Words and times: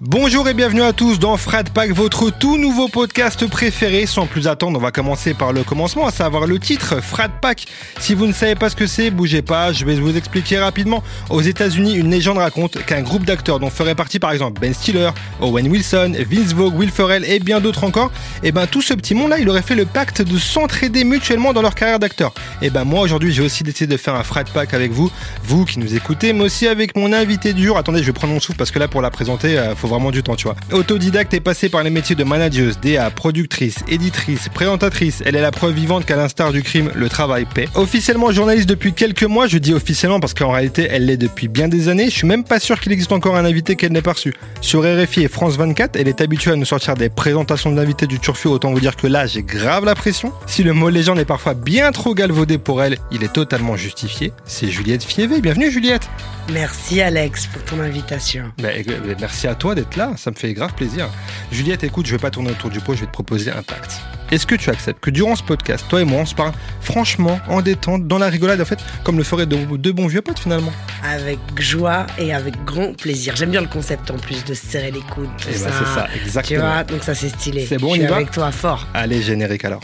Bonjour 0.00 0.48
et 0.48 0.54
bienvenue 0.54 0.82
à 0.82 0.92
tous 0.92 1.20
dans 1.20 1.36
Frat 1.36 1.62
Pack, 1.72 1.92
votre 1.92 2.28
tout 2.28 2.58
nouveau 2.58 2.88
podcast 2.88 3.48
préféré. 3.48 4.06
Sans 4.06 4.26
plus 4.26 4.48
attendre, 4.48 4.76
on 4.76 4.82
va 4.82 4.90
commencer 4.90 5.34
par 5.34 5.52
le 5.52 5.62
commencement, 5.62 6.04
à 6.04 6.10
savoir 6.10 6.48
le 6.48 6.58
titre 6.58 7.00
Frat 7.00 7.28
Pack. 7.28 7.66
Si 8.00 8.16
vous 8.16 8.26
ne 8.26 8.32
savez 8.32 8.56
pas 8.56 8.70
ce 8.70 8.74
que 8.74 8.88
c'est, 8.88 9.12
bougez 9.12 9.40
pas, 9.40 9.72
je 9.72 9.84
vais 9.84 9.94
vous 9.94 10.16
expliquer 10.16 10.58
rapidement. 10.58 11.04
Aux 11.30 11.42
États-Unis, 11.42 11.94
une 11.94 12.10
légende 12.10 12.38
raconte 12.38 12.84
qu'un 12.84 13.02
groupe 13.02 13.24
d'acteurs 13.24 13.60
dont 13.60 13.70
ferait 13.70 13.94
partie 13.94 14.18
par 14.18 14.32
exemple 14.32 14.60
Ben 14.60 14.74
Stiller, 14.74 15.10
Owen 15.40 15.68
Wilson, 15.68 16.14
Vince 16.28 16.54
Vogue, 16.54 16.74
Will 16.74 16.90
Ferrell 16.90 17.24
et 17.24 17.38
bien 17.38 17.60
d'autres 17.60 17.84
encore, 17.84 18.10
et 18.42 18.50
ben 18.50 18.66
tout 18.66 18.82
ce 18.82 18.94
petit 18.94 19.14
monde-là, 19.14 19.38
il 19.38 19.48
aurait 19.48 19.62
fait 19.62 19.76
le 19.76 19.86
pacte 19.86 20.22
de 20.22 20.38
s'entraider 20.38 21.04
mutuellement 21.04 21.52
dans 21.52 21.62
leur 21.62 21.76
carrière 21.76 22.00
d'acteur. 22.00 22.34
Et 22.62 22.70
ben 22.70 22.82
moi 22.82 23.02
aujourd'hui, 23.02 23.32
j'ai 23.32 23.42
aussi 23.42 23.62
décidé 23.62 23.94
de 23.94 23.96
faire 23.96 24.16
un 24.16 24.24
Frat 24.24 24.42
Pack 24.52 24.74
avec 24.74 24.90
vous, 24.90 25.08
vous 25.44 25.64
qui 25.64 25.78
nous 25.78 25.94
écoutez, 25.94 26.32
mais 26.32 26.42
aussi 26.42 26.66
avec 26.66 26.96
mon 26.96 27.12
invité 27.12 27.52
du 27.52 27.64
jour. 27.64 27.78
Attendez, 27.78 28.00
je 28.00 28.06
vais 28.06 28.12
prendre 28.12 28.34
mon 28.34 28.40
souffle 28.40 28.58
parce 28.58 28.72
que 28.72 28.80
là 28.80 28.88
pour 28.88 29.00
la 29.00 29.12
présenter, 29.12 29.56
euh, 29.56 29.76
faut 29.84 29.88
vraiment 29.88 30.10
du 30.10 30.22
temps, 30.22 30.34
tu 30.34 30.44
vois. 30.44 30.56
Autodidacte 30.72 31.34
et 31.34 31.40
passée 31.40 31.68
par 31.68 31.82
les 31.82 31.90
métiers 31.90 32.16
de 32.16 32.24
manageuse, 32.24 32.78
DA, 32.80 33.10
productrice, 33.10 33.76
éditrice, 33.86 34.48
présentatrice, 34.48 35.22
elle 35.26 35.36
est 35.36 35.42
la 35.42 35.50
preuve 35.50 35.74
vivante 35.74 36.06
qu'à 36.06 36.16
l'instar 36.16 36.52
du 36.52 36.62
crime, 36.62 36.90
le 36.94 37.08
travail 37.10 37.44
paie. 37.44 37.68
Officiellement 37.74 38.32
journaliste 38.32 38.66
depuis 38.66 38.94
quelques 38.94 39.24
mois, 39.24 39.46
je 39.46 39.58
dis 39.58 39.74
officiellement 39.74 40.20
parce 40.20 40.32
qu'en 40.32 40.52
réalité, 40.52 40.88
elle 40.90 41.04
l'est 41.04 41.18
depuis 41.18 41.48
bien 41.48 41.68
des 41.68 41.88
années. 41.88 42.06
Je 42.06 42.14
suis 42.14 42.26
même 42.26 42.44
pas 42.44 42.60
sûr 42.60 42.80
qu'il 42.80 42.92
existe 42.92 43.12
encore 43.12 43.36
un 43.36 43.44
invité 43.44 43.76
qu'elle 43.76 43.92
n'ait 43.92 44.00
pas 44.00 44.14
reçu. 44.14 44.32
Sur 44.62 44.80
RFI 44.80 45.24
et 45.24 45.28
France 45.28 45.56
24, 45.58 45.96
elle 45.96 46.08
est 46.08 46.22
habituée 46.22 46.52
à 46.52 46.56
nous 46.56 46.64
sortir 46.64 46.94
des 46.94 47.10
présentations 47.10 47.70
d'invités 47.70 48.06
du 48.06 48.18
Turfu, 48.18 48.48
autant 48.48 48.72
vous 48.72 48.80
dire 48.80 48.96
que 48.96 49.06
là, 49.06 49.26
j'ai 49.26 49.42
grave 49.42 49.84
la 49.84 49.94
pression. 49.94 50.32
Si 50.46 50.62
le 50.62 50.72
mot 50.72 50.88
légende 50.88 51.18
est 51.18 51.26
parfois 51.26 51.52
bien 51.52 51.92
trop 51.92 52.14
galvaudé 52.14 52.56
pour 52.56 52.82
elle, 52.82 52.96
il 53.12 53.22
est 53.22 53.32
totalement 53.32 53.76
justifié. 53.76 54.32
C'est 54.46 54.68
Juliette 54.68 55.04
Fievé. 55.04 55.42
Bienvenue 55.42 55.70
Juliette. 55.70 56.08
Merci 56.52 57.00
Alex 57.00 57.46
pour 57.46 57.62
ton 57.64 57.80
invitation. 57.80 58.52
Bah, 58.62 58.68
euh, 58.68 59.14
merci 59.18 59.46
à 59.46 59.54
toi 59.54 59.73
d'être 59.74 59.96
là, 59.96 60.12
ça 60.16 60.30
me 60.30 60.36
fait 60.36 60.52
grave 60.54 60.72
plaisir. 60.74 61.08
Juliette, 61.52 61.84
écoute, 61.84 62.06
je 62.06 62.12
vais 62.12 62.18
pas 62.18 62.30
tourner 62.30 62.50
autour 62.50 62.70
du 62.70 62.80
pot, 62.80 62.94
je 62.94 63.00
vais 63.00 63.06
te 63.06 63.12
proposer 63.12 63.50
un 63.50 63.62
pacte. 63.62 64.00
Est-ce 64.30 64.46
que 64.46 64.54
tu 64.54 64.70
acceptes 64.70 65.00
que 65.00 65.10
durant 65.10 65.36
ce 65.36 65.42
podcast, 65.42 65.84
toi 65.88 66.00
et 66.00 66.04
moi, 66.04 66.20
on 66.22 66.26
se 66.26 66.34
parle 66.34 66.52
franchement, 66.80 67.38
en 67.48 67.60
détente, 67.60 68.06
dans 68.08 68.18
la 68.18 68.28
rigolade, 68.28 68.60
en 68.60 68.64
fait, 68.64 68.78
comme 69.04 69.16
le 69.18 69.22
feraient 69.24 69.46
deux, 69.46 69.64
deux 69.76 69.92
bons 69.92 70.06
vieux 70.06 70.22
potes 70.22 70.38
finalement? 70.38 70.72
Avec 71.04 71.38
joie 71.58 72.06
et 72.18 72.32
avec 72.34 72.64
grand 72.64 72.96
plaisir. 72.96 73.36
J'aime 73.36 73.50
bien 73.50 73.60
le 73.60 73.68
concept 73.68 74.10
en 74.10 74.16
plus 74.16 74.44
de 74.44 74.54
se 74.54 74.66
serrer 74.66 74.90
les 74.90 75.00
coudes. 75.02 75.28
tout 75.38 75.48
Eh 75.50 75.52
ben, 75.52 75.58
ça. 75.58 75.70
c'est 75.78 75.94
ça, 76.00 76.08
Tu 76.12 76.18
exactement. 76.20 76.60
vois, 76.60 76.84
donc 76.84 77.02
ça 77.04 77.14
c'est 77.14 77.28
stylé. 77.28 77.66
C'est 77.68 77.78
bon, 77.78 77.88
on 77.90 77.94
Je 77.94 77.96
y 77.96 78.00
suis 78.00 78.08
va 78.08 78.16
avec 78.16 78.30
toi 78.30 78.50
fort. 78.50 78.86
Allez, 78.94 79.22
générique 79.22 79.64
alors. 79.64 79.82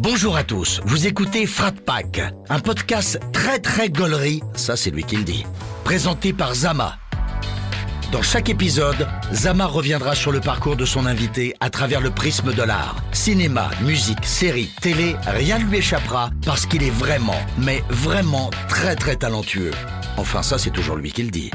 Bonjour 0.00 0.36
à 0.36 0.44
tous, 0.44 0.80
vous 0.84 1.06
écoutez 1.08 1.44
Frat 1.46 1.72
Pack, 1.84 2.20
un 2.48 2.60
podcast 2.60 3.18
très 3.32 3.58
très 3.58 3.88
gaulerie, 3.88 4.40
ça 4.54 4.76
c'est 4.76 4.90
lui 4.90 5.02
qui 5.02 5.16
le 5.16 5.24
dit, 5.24 5.44
présenté 5.82 6.32
par 6.32 6.54
Zama. 6.54 6.96
Dans 8.10 8.22
chaque 8.22 8.48
épisode, 8.48 9.06
Zama 9.34 9.66
reviendra 9.66 10.14
sur 10.14 10.32
le 10.32 10.40
parcours 10.40 10.76
de 10.76 10.86
son 10.86 11.04
invité 11.04 11.54
à 11.60 11.68
travers 11.68 12.00
le 12.00 12.10
prisme 12.10 12.54
de 12.54 12.62
l'art. 12.62 12.96
Cinéma, 13.12 13.68
musique, 13.82 14.24
série, 14.24 14.70
télé, 14.80 15.14
rien 15.26 15.58
ne 15.58 15.64
lui 15.64 15.78
échappera 15.78 16.30
parce 16.46 16.64
qu'il 16.64 16.82
est 16.82 16.90
vraiment, 16.90 17.38
mais 17.58 17.84
vraiment 17.90 18.48
très 18.66 18.96
très 18.96 19.16
talentueux. 19.16 19.72
Enfin 20.16 20.42
ça 20.42 20.56
c'est 20.56 20.70
toujours 20.70 20.96
lui 20.96 21.12
qui 21.12 21.22
le 21.22 21.30
dit. 21.30 21.50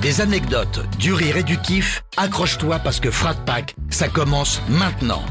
Des 0.00 0.20
anecdotes, 0.20 0.86
du 0.98 1.12
rire 1.12 1.36
et 1.36 1.42
du 1.42 1.58
kiff, 1.58 2.04
accroche-toi 2.16 2.78
parce 2.78 3.00
que 3.00 3.10
Frat 3.10 3.34
Pack, 3.44 3.74
ça 3.90 4.06
commence 4.06 4.62
maintenant. 4.68 5.24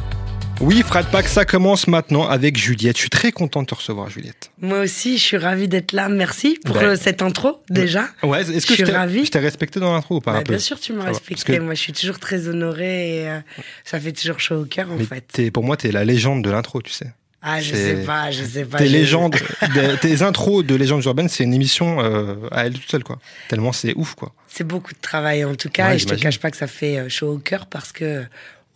Oui, 0.60 0.82
Frat 0.82 1.04
Pack, 1.04 1.28
ça 1.28 1.46
commence 1.46 1.88
maintenant 1.88 2.28
avec 2.28 2.58
Juliette. 2.58 2.96
Je 2.96 3.02
suis 3.02 3.10
très 3.12 3.32
content 3.32 3.62
de 3.62 3.68
te 3.68 3.76
recevoir, 3.76 4.10
Juliette. 4.10 4.50
Moi 4.60 4.80
aussi, 4.80 5.18
je 5.20 5.24
suis 5.24 5.38
ravie 5.38 5.68
d'être 5.68 5.92
là. 5.92 6.10
Merci 6.10 6.58
pour 6.66 6.76
Ben- 6.76 6.84
euh, 6.90 6.96
cette 7.00 7.22
intro 7.22 7.62
déjà. 7.70 8.08
Ouais, 8.24 8.42
est-ce 8.42 8.66
que 8.66 8.74
Je 8.74 8.74
suis 8.74 8.84
t'ai- 8.84 8.92
ravie. 8.92 9.26
je 9.26 9.32
t'ai 9.32 9.40
respecté 9.40 9.80
dans 9.80 9.94
l'intro 9.94 10.16
ou 10.18 10.20
pas 10.20 10.34
Bah, 10.34 10.40
un 10.40 10.42
peu? 10.42 10.54
bien 10.54 10.60
sûr, 10.60 10.80
tu 10.80 10.94
m'as 10.94 11.04
respecté. 11.06 11.58
que- 11.58 11.62
Moi, 11.62 11.76
je 11.76 11.80
suis 11.82 11.94
toujours 11.94 12.18
très 12.20 12.48
honorée 12.48 13.18
et 13.22 13.30
euh, 13.30 13.40
ça 13.86 14.00
fait 14.00 14.12
toujours 14.14 14.40
chaud 14.40 14.62
au 14.62 14.66
cœur 14.66 14.92
en 14.92 14.96
Mais 14.96 15.04
fait. 15.04 15.52
pour 15.52 15.64
moi, 15.64 15.78
t'es 15.78 15.92
la 15.92 16.04
légende 16.04 16.44
de 16.44 16.50
l'intro, 16.50 16.82
tu 16.82 16.92
sais. 16.92 17.14
Ah, 17.44 17.62
je 17.62 17.76
sais 17.76 18.04
pas, 18.04 18.32
je 18.32 18.44
sais 18.44 18.66
pas. 18.66 18.80
Tes 18.80 18.90
légendes, 18.90 19.36
des- 19.76 19.96
tes 20.02 20.22
intros 20.24 20.66
de 20.66 20.74
légendes 20.74 21.04
urbaines, 21.06 21.30
c'est 21.30 21.44
une 21.44 21.54
émission 21.54 22.02
euh, 22.02 22.36
à 22.52 22.66
elle 22.66 22.74
toute 22.74 22.90
seule, 22.90 23.04
quoi. 23.04 23.20
Tellement 23.48 23.72
c'est 23.72 23.94
ouf, 23.96 24.16
quoi. 24.16 24.34
C'est 24.48 24.66
beaucoup 24.66 24.92
de 24.94 25.00
travail 25.00 25.46
en 25.46 25.54
tout 25.54 25.70
cas 25.70 25.90
Ouais, 25.90 25.96
et 25.96 26.00
je 26.00 26.08
te 26.08 26.16
cache 26.16 26.40
pas 26.40 26.50
que 26.50 26.58
ça 26.58 26.66
fait 26.66 27.08
chaud 27.10 27.34
au 27.34 27.38
cœur 27.38 27.68
parce 27.68 27.92
que 27.92 28.24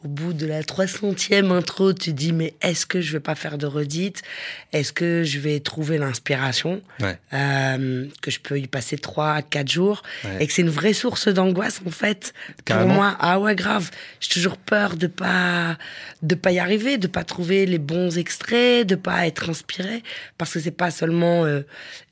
au 0.03 0.07
bout 0.07 0.33
de 0.33 0.45
la 0.47 0.63
300e 0.63 1.51
intro, 1.51 1.93
tu 1.93 2.11
dis 2.13 2.31
mais 2.33 2.55
est-ce 2.61 2.85
que 2.85 3.01
je 3.01 3.11
vais 3.13 3.19
pas 3.19 3.35
faire 3.35 3.57
de 3.57 3.65
redite 3.67 4.23
Est-ce 4.73 4.93
que 4.93 5.23
je 5.23 5.37
vais 5.39 5.59
trouver 5.59 5.97
l'inspiration? 5.97 6.81
Ouais. 6.99 7.19
Euh, 7.33 8.07
que 8.21 8.31
je 8.31 8.39
peux 8.39 8.59
y 8.59 8.67
passer 8.67 8.97
3 8.97 9.31
à 9.33 9.41
4 9.41 9.69
jours? 9.69 10.01
Ouais. 10.23 10.37
et 10.43 10.47
que 10.47 10.53
c'est 10.53 10.63
une 10.63 10.69
vraie 10.69 10.93
source 10.93 11.27
d'angoisse 11.27 11.81
en 11.85 11.91
fait 11.91 12.33
Carrément. 12.65 12.87
pour 12.87 12.95
moi. 12.95 13.15
Ah 13.19 13.39
ouais 13.39 13.55
grave, 13.55 13.91
j'ai 14.19 14.29
toujours 14.29 14.57
peur 14.57 14.95
de 14.97 15.07
pas 15.07 15.77
de 16.23 16.35
pas 16.35 16.51
y 16.51 16.59
arriver, 16.59 16.97
de 16.97 17.07
pas 17.07 17.23
trouver 17.23 17.65
les 17.65 17.79
bons 17.79 18.17
extraits, 18.17 18.85
de 18.87 18.95
pas 18.95 19.27
être 19.27 19.49
inspiré 19.49 20.03
parce 20.37 20.53
que 20.53 20.59
c'est 20.59 20.71
pas 20.71 20.91
seulement 20.91 21.45
euh, 21.45 21.61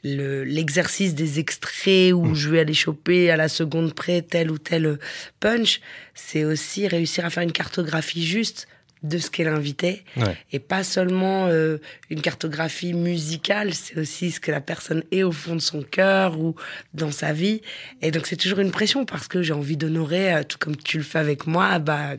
le 0.04 0.44
l'exercice 0.44 1.16
des 1.16 1.40
extraits 1.40 2.14
où 2.14 2.36
je 2.36 2.50
vais 2.50 2.60
aller 2.60 2.74
choper 2.74 3.32
à 3.32 3.38
la 3.38 3.48
seconde 3.50 3.94
près 3.94 4.22
tel 4.22 4.52
ou 4.52 4.58
tel 4.58 4.86
euh, 4.86 5.00
punch, 5.40 5.82
c'est 6.26 6.44
aussi 6.44 6.88
réussir 6.88 7.26
à 7.26 7.30
faire 7.30 7.44
une 7.44 7.52
cartographie 7.52 8.26
juste 8.26 8.68
de 9.04 9.18
ce 9.18 9.30
qu'est 9.30 9.44
l'invité 9.46 10.04
Ouais. 10.18 10.36
et 10.52 10.60
pas 10.60 10.84
seulement 10.84 11.48
euh, 11.48 11.78
une 12.10 12.22
cartographie 12.22 12.94
musicale, 12.94 13.74
c'est 13.74 13.98
aussi 13.98 14.32
ce 14.32 14.40
que 14.40 14.52
la 14.52 14.60
personne 14.62 15.04
est 15.12 15.24
au 15.24 15.32
fond 15.32 15.56
de 15.56 15.62
son 15.62 15.82
cœur 15.84 16.38
ou 16.40 16.56
dans 16.94 17.12
sa 17.12 17.32
vie. 17.32 17.62
Et 18.02 18.12
donc 18.12 18.28
c'est 18.28 18.36
toujours 18.36 18.60
une 18.60 18.72
pression 18.72 19.06
parce 19.06 19.28
que 19.28 19.42
j'ai 19.42 19.54
envie 19.54 19.78
d'honorer, 19.78 20.34
euh, 20.34 20.44
tout 20.44 20.58
comme 20.60 20.76
tu 20.76 20.98
le 20.98 21.04
fais 21.04 21.20
avec 21.20 21.48
moi, 21.48 21.80
bah 21.80 22.12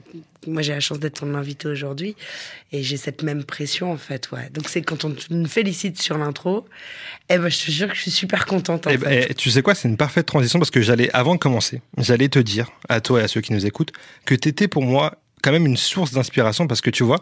moi 0.46 0.62
j'ai 0.62 0.72
la 0.72 0.80
chance 0.80 0.98
d'être 0.98 1.20
ton 1.20 1.34
invité 1.34 1.68
aujourd'hui 1.68 2.16
et 2.72 2.82
j'ai 2.82 2.96
cette 2.96 3.22
même 3.22 3.44
pression 3.44 3.92
en 3.92 3.98
fait, 3.98 4.30
ouais. 4.30 4.48
Donc 4.54 4.70
c'est 4.70 4.80
quand 4.80 5.04
on 5.04 5.14
me 5.30 5.46
félicite 5.46 6.00
sur 6.00 6.16
l'intro, 6.16 6.66
eh 7.28 7.36
ben 7.36 7.50
je 7.50 7.58
te 7.66 7.70
jure 7.70 7.88
que 7.88 7.94
je 7.94 8.00
suis 8.00 8.10
super 8.10 8.46
contente 8.46 8.86
en 8.86 8.90
Eh 8.90 8.96
fait. 8.96 9.04
ben, 9.04 9.26
eh, 9.28 9.34
tu 9.34 9.50
sais 9.50 9.60
quoi, 9.60 9.74
c'est 9.74 9.86
une 9.88 9.98
parfaite 9.98 10.24
transition 10.24 10.58
parce 10.58 10.70
que 10.70 10.80
j'allais, 10.80 11.10
avant 11.12 11.34
de 11.34 11.38
commencer, 11.40 11.82
j'allais 11.98 12.30
te 12.30 12.38
dire, 12.38 12.70
à 12.88 13.02
toi 13.02 13.20
et 13.20 13.24
à 13.24 13.28
ceux 13.28 13.42
qui 13.42 13.52
nous 13.52 13.66
écoutent, 13.66 13.92
que 14.24 14.34
t'étais 14.34 14.66
pour 14.66 14.82
moi 14.82 15.18
quand 15.42 15.52
même 15.52 15.66
une 15.66 15.76
source 15.76 16.12
d'inspiration 16.12 16.66
parce 16.66 16.80
que 16.80 16.90
tu 16.90 17.02
vois, 17.04 17.18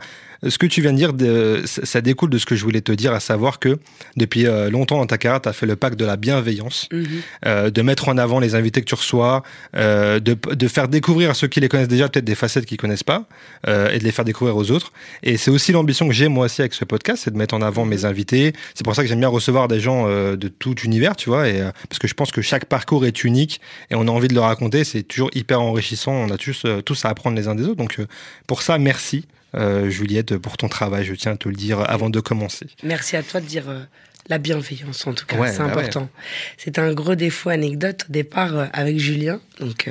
ce 0.46 0.56
que 0.58 0.66
tu 0.66 0.80
viens 0.82 0.92
de 0.92 0.96
dire, 0.98 1.12
de- 1.12 1.62
ça 1.66 2.00
découle 2.00 2.30
de 2.30 2.38
ce 2.38 2.46
que 2.46 2.54
je 2.54 2.62
voulais 2.64 2.80
te 2.80 2.92
dire, 2.92 3.12
à 3.12 3.20
savoir 3.20 3.58
que 3.58 3.78
depuis 4.16 4.46
euh, 4.46 4.70
longtemps 4.70 4.98
dans 4.98 5.06
ta 5.06 5.18
carrière, 5.18 5.40
tu 5.40 5.48
as 5.48 5.52
fait 5.52 5.66
le 5.66 5.74
pacte 5.76 5.98
de 5.98 6.04
la 6.04 6.16
bienveillance, 6.16 6.88
Mhm. 6.92 7.06
euh, 7.46 7.70
de 7.70 7.82
mettre 7.82 8.08
en 8.08 8.16
avant 8.18 8.38
les 8.38 8.54
invités 8.54 8.80
que 8.80 8.86
tu 8.86 8.94
reçois, 8.94 9.42
euh, 9.76 10.20
de, 10.20 10.36
de 10.54 10.68
faire 10.68 10.86
découvrir 10.88 11.30
à 11.30 11.34
ceux 11.34 11.48
qui 11.48 11.60
les 11.60 11.68
connaissent 11.68 11.88
déjà 11.88 12.08
peut-être 12.08 12.24
des 12.24 12.34
facettes 12.36 12.66
qu'ils 12.66 12.76
connaissent 12.78 13.02
pas, 13.02 13.24
euh, 13.66 13.90
et 13.90 13.98
de 13.98 14.04
les 14.04 14.12
faire 14.12 14.24
découvrir 14.24 14.56
aux 14.56 14.70
autres. 14.70 14.92
Et 15.22 15.36
c'est 15.36 15.50
aussi 15.50 15.72
l'ambition 15.72 16.06
que 16.06 16.14
j'ai 16.14 16.28
moi 16.28 16.46
aussi 16.46 16.60
avec 16.60 16.74
ce 16.74 16.84
podcast, 16.84 17.22
c'est 17.24 17.32
de 17.32 17.36
mettre 17.38 17.54
en 17.54 17.62
avant 17.62 17.84
mes 17.84 18.04
invités. 18.04 18.52
C'est 18.74 18.84
pour 18.84 18.94
ça 18.94 19.02
que 19.02 19.08
j'aime 19.08 19.20
bien 19.20 19.28
recevoir 19.28 19.66
des 19.68 19.80
gens 19.80 20.04
euh, 20.08 20.36
de 20.36 20.48
tout 20.48 20.74
univers, 20.82 21.16
tu 21.16 21.30
vois, 21.30 21.48
et, 21.48 21.60
euh, 21.60 21.70
parce 21.88 21.98
que 21.98 22.06
je 22.08 22.14
pense 22.14 22.30
que 22.30 22.42
chaque 22.42 22.66
parcours 22.66 23.04
est 23.06 23.24
unique 23.24 23.60
et 23.90 23.94
on 23.96 24.02
a 24.02 24.10
envie 24.10 24.28
de 24.28 24.34
le 24.34 24.40
raconter. 24.40 24.84
C'est 24.84 25.02
toujours 25.02 25.30
hyper 25.34 25.60
enrichissant. 25.60 26.12
On 26.12 26.30
a 26.30 26.36
tous, 26.38 26.64
tous 26.84 27.04
à 27.04 27.08
apprendre 27.08 27.36
les 27.36 27.48
uns 27.48 27.54
des 27.54 27.64
autres. 27.64 27.74
Donc 27.76 27.98
euh, 27.98 28.06
pour 28.46 28.62
ça, 28.62 28.78
merci. 28.78 29.24
Euh, 29.54 29.88
Juliette, 29.88 30.36
pour 30.36 30.56
ton 30.56 30.68
travail, 30.68 31.04
je 31.04 31.14
tiens 31.14 31.32
à 31.32 31.36
te 31.36 31.48
le 31.48 31.54
dire 31.54 31.80
avant 31.88 32.10
de 32.10 32.20
commencer. 32.20 32.66
Merci 32.82 33.16
à 33.16 33.22
toi 33.22 33.40
de 33.40 33.46
dire 33.46 33.68
euh, 33.68 33.82
la 34.28 34.38
bienveillance 34.38 35.06
en 35.06 35.14
tout 35.14 35.26
cas, 35.26 35.36
Ouais, 35.36 35.50
c'est 35.50 35.58
bah 35.58 35.66
important. 35.66 36.08
C'est 36.56 36.78
un 36.78 36.92
gros 36.92 37.14
défaut 37.14 37.48
anecdote 37.50 38.04
au 38.08 38.12
départ 38.12 38.56
euh, 38.56 38.66
avec 38.72 38.98
Julien, 38.98 39.40
donc 39.60 39.88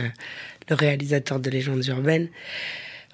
le 0.69 0.75
réalisateur 0.75 1.40
de 1.40 1.50
Légendes 1.50 1.85
urbaines. 1.88 2.29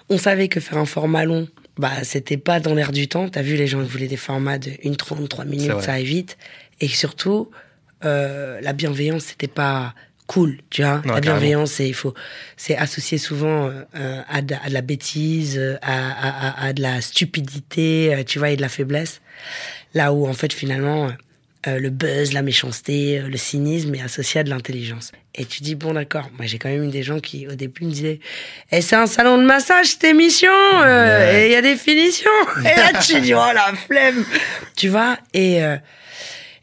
On 0.10 0.18
savait 0.18 0.50
que 0.50 0.60
faire 0.60 0.78
un 0.78 0.86
format 0.86 1.24
long, 1.24 1.48
bah 1.78 2.04
c'était 2.04 2.38
pas 2.38 2.60
dans 2.60 2.74
l'air 2.74 2.92
du 2.92 3.08
temps. 3.08 3.30
T'as 3.30 3.42
vu, 3.42 3.56
les 3.56 3.68
gens 3.68 3.82
voulaient 3.82 4.08
des 4.08 4.18
formats 4.18 4.60
de 4.60 4.72
1 4.84 4.94
30, 4.94 5.30
3 5.30 5.46
minutes, 5.46 5.80
ça 5.80 5.94
aille 5.94 6.04
vite. 6.04 6.38
Et 6.82 6.88
surtout, 6.88 7.50
la 8.02 8.74
bienveillance, 8.74 9.24
c'était 9.24 9.48
pas 9.48 9.96
cool, 10.34 10.58
tu 10.70 10.82
vois. 10.84 11.02
Ouais, 11.06 11.14
la 11.14 11.22
bienveillance, 11.22 11.72
c'est 11.74 11.88
il 11.88 11.94
faut, 11.94 12.14
c'est 12.58 12.76
associé 12.76 13.18
souvent 13.18 13.70
euh, 13.70 14.22
à, 14.30 14.42
de, 14.42 14.56
à 14.64 14.70
de 14.70 14.74
la 14.74 14.82
bêtise, 14.82 15.58
euh, 15.58 15.76
à, 15.82 16.10
à, 16.12 16.48
à, 16.64 16.68
à 16.68 16.74
de 16.74 16.82
la 16.82 17.02
stupidité, 17.02 18.14
euh, 18.14 18.24
tu 18.24 18.40
vois, 18.40 18.50
et 18.52 18.56
de 18.56 18.62
la 18.62 18.70
faiblesse. 18.70 19.22
Là 19.94 20.12
où 20.14 20.28
en 20.28 20.34
fait 20.34 20.52
finalement 20.54 21.12
euh, 21.68 21.80
le 21.80 21.90
buzz, 21.90 22.34
la 22.34 22.42
méchanceté, 22.42 23.20
le 23.20 23.38
cynisme 23.38 23.94
est 23.96 24.02
associé 24.02 24.42
à 24.42 24.44
de 24.44 24.50
l'intelligence. 24.50 25.12
Et 25.36 25.46
tu 25.46 25.62
dis 25.64 25.76
bon 25.76 25.94
d'accord, 25.94 26.30
moi 26.38 26.46
j'ai 26.46 26.58
quand 26.60 26.70
même 26.70 26.84
eu 26.84 26.90
des 26.92 27.04
gens 27.04 27.20
qui 27.20 27.48
au 27.48 27.56
début 27.56 27.86
me 27.86 27.92
disaient 27.92 28.20
"Eh 28.72 28.82
c'est 28.82 28.96
un 28.96 29.08
salon 29.08 29.38
de 29.38 29.44
massage 29.46 29.88
cette 29.88 30.04
émission 30.04 30.52
euh, 30.52 30.86
Ouais. 31.32 31.44
et 31.44 31.46
il 31.48 31.52
y 31.54 31.56
a 31.56 31.62
des 31.62 31.76
finitions." 31.76 32.30
Et 32.62 32.76
là 32.80 33.00
tu 33.02 33.22
dis 33.22 33.34
"Oh 33.34 33.52
la 33.54 33.72
flemme." 33.88 34.26
Tu 34.76 34.90
vois 34.90 35.18
et 35.34 35.60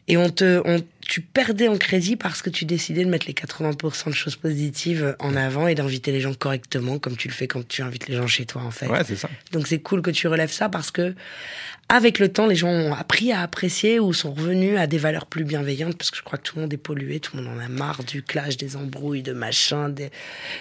et 0.07 0.17
on 0.17 0.29
te 0.29 0.61
on 0.65 0.81
tu 1.11 1.19
perdais 1.19 1.67
en 1.67 1.75
crédit 1.75 2.15
parce 2.15 2.41
que 2.41 2.49
tu 2.49 2.63
décidais 2.63 3.03
de 3.03 3.09
mettre 3.09 3.27
les 3.27 3.33
80% 3.33 4.07
de 4.07 4.13
choses 4.13 4.37
positives 4.37 5.17
en 5.19 5.35
avant 5.35 5.67
et 5.67 5.75
d'inviter 5.75 6.13
les 6.13 6.21
gens 6.21 6.33
correctement 6.33 6.99
comme 6.99 7.17
tu 7.17 7.27
le 7.27 7.33
fais 7.33 7.49
quand 7.49 7.67
tu 7.67 7.81
invites 7.81 8.07
les 8.07 8.15
gens 8.15 8.27
chez 8.27 8.45
toi 8.45 8.61
en 8.61 8.71
fait. 8.71 8.87
Ouais, 8.87 9.03
c'est 9.05 9.17
ça. 9.17 9.29
Donc 9.51 9.67
c'est 9.67 9.79
cool 9.79 10.01
que 10.01 10.09
tu 10.09 10.29
relèves 10.29 10.53
ça 10.53 10.69
parce 10.69 10.89
que 10.89 11.13
avec 11.89 12.17
le 12.19 12.31
temps, 12.31 12.47
les 12.47 12.55
gens 12.55 12.69
ont 12.69 12.93
appris 12.93 13.33
à 13.33 13.41
apprécier 13.41 13.99
ou 13.99 14.13
sont 14.13 14.31
revenus 14.31 14.77
à 14.77 14.87
des 14.87 14.97
valeurs 14.97 15.25
plus 15.25 15.43
bienveillantes 15.43 15.97
parce 15.97 16.11
que 16.11 16.17
je 16.17 16.23
crois 16.23 16.39
que 16.39 16.43
tout 16.43 16.55
le 16.55 16.61
monde 16.61 16.73
est 16.73 16.77
pollué, 16.77 17.19
tout 17.19 17.35
le 17.35 17.43
monde 17.43 17.57
en 17.57 17.59
a 17.59 17.67
marre 17.67 18.05
du 18.05 18.23
clash, 18.23 18.55
des 18.55 18.77
embrouilles, 18.77 19.21
de 19.21 19.33
machin, 19.33 19.93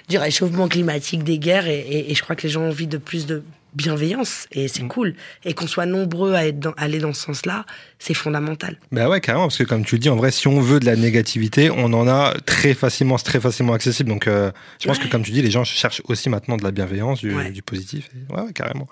du 0.09 0.19
réchauffement 0.19 0.67
climatique, 0.67 1.23
des 1.23 1.39
guerres 1.39 1.69
et, 1.69 2.11
et 2.11 2.15
je 2.17 2.23
crois 2.25 2.35
que 2.35 2.43
les 2.43 2.49
gens 2.49 2.63
ont 2.63 2.71
envie 2.71 2.89
de 2.89 2.99
plus 2.99 3.25
de 3.25 3.45
bienveillance 3.75 4.47
et 4.53 4.69
c'est 4.69 4.83
mm. 4.83 4.89
cool. 4.89 5.15
Et 5.45 5.55
qu'on 5.55 5.67
soit 5.67 5.87
nombreux 5.87 6.35
à 6.35 6.47
être 6.47 6.75
aller 6.77 6.99
dans 6.99 7.13
ce 7.13 7.23
sens-là, 7.23 7.65
c'est 7.99 8.15
fondamental. 8.15 8.79
Ben 8.93 9.09
ouais, 9.09 9.21
carrément, 9.21 9.47
parce 9.47 9.59
que 9.59 9.65
comme 9.65 9.85
tu 9.85 9.97
le 9.97 10.01
dis, 10.01 10.09
en 10.09 10.17
vrai, 10.17 10.31
si 10.31 10.49
on 10.49 10.61
veut 10.61 10.81
de 10.81 10.87
la 10.87 10.97
négativité, 10.97 11.71
on 11.71 11.93
en 11.93 12.09
a 12.09 12.35
très 12.47 12.75
facilement, 12.75 13.19
c'est 13.19 13.25
très 13.25 13.41
facilement 13.41 13.75
accessible. 13.75 14.09
Donc, 14.09 14.27
euh, 14.27 14.51
je 14.81 14.87
pense 14.87 14.99
que 14.99 15.09
comme 15.09 15.23
tu 15.23 15.33
dis, 15.33 15.43
les 15.43 15.51
gens 15.51 15.65
cherchent 15.65 16.03
aussi 16.09 16.29
maintenant 16.29 16.57
de 16.57 16.65
la 16.65 16.71
bienveillance, 16.71 17.21
du, 17.21 17.63
positif. 17.63 18.09
ouais, 18.31 18.53
carrément. 18.55 18.89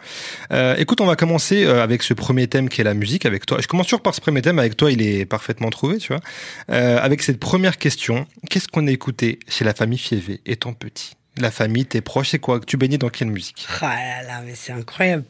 Euh, 0.53 0.77
écoute, 0.77 1.01
on 1.01 1.07
va 1.07 1.17
commencer 1.17 1.65
euh, 1.65 1.83
avec 1.83 2.03
ce 2.03 2.15
premier 2.15 2.47
thème 2.47 2.69
qui 2.69 2.81
est 2.81 2.85
la 2.85 2.95
musique 2.95 3.27
avec 3.27 3.47
toi. 3.47 3.59
Je 3.61 3.67
commence 3.67 3.87
toujours 3.87 4.03
par 4.03 4.15
ce 4.15 4.21
premier 4.21 4.43
thème 4.43 4.59
avec 4.59 4.77
toi, 4.77 4.93
il 4.93 5.03
est 5.03 5.25
parfaitement 5.25 5.71
trouvé, 5.71 5.99
tu 5.99 6.13
vois. 6.13 6.21
avec 6.69 7.23
cette 7.23 7.41
première 7.41 7.79
question, 7.79 8.27
qu'est-ce 8.51 8.69
qu'on 8.69 8.87
a 8.87 8.91
écouté 8.91 9.39
chez 9.49 9.65
la 9.65 9.75
famille 9.75 9.99
Fievé 9.99 10.41
étant 10.45 10.73
petit? 10.73 11.18
La 11.43 11.51
famille, 11.51 11.87
tes 11.87 12.01
proches, 12.01 12.31
c'est 12.31 12.39
quoi? 12.39 12.61
Tu 12.67 12.77
baignais 12.77 12.99
dans 12.99 13.09
quelle 13.09 13.29
musique? 13.29 13.67
Ah 13.81 13.95
là 13.95 14.23
là, 14.23 14.43
mais 14.45 14.55
c'est 14.55 14.73
incroyable. 14.73 15.25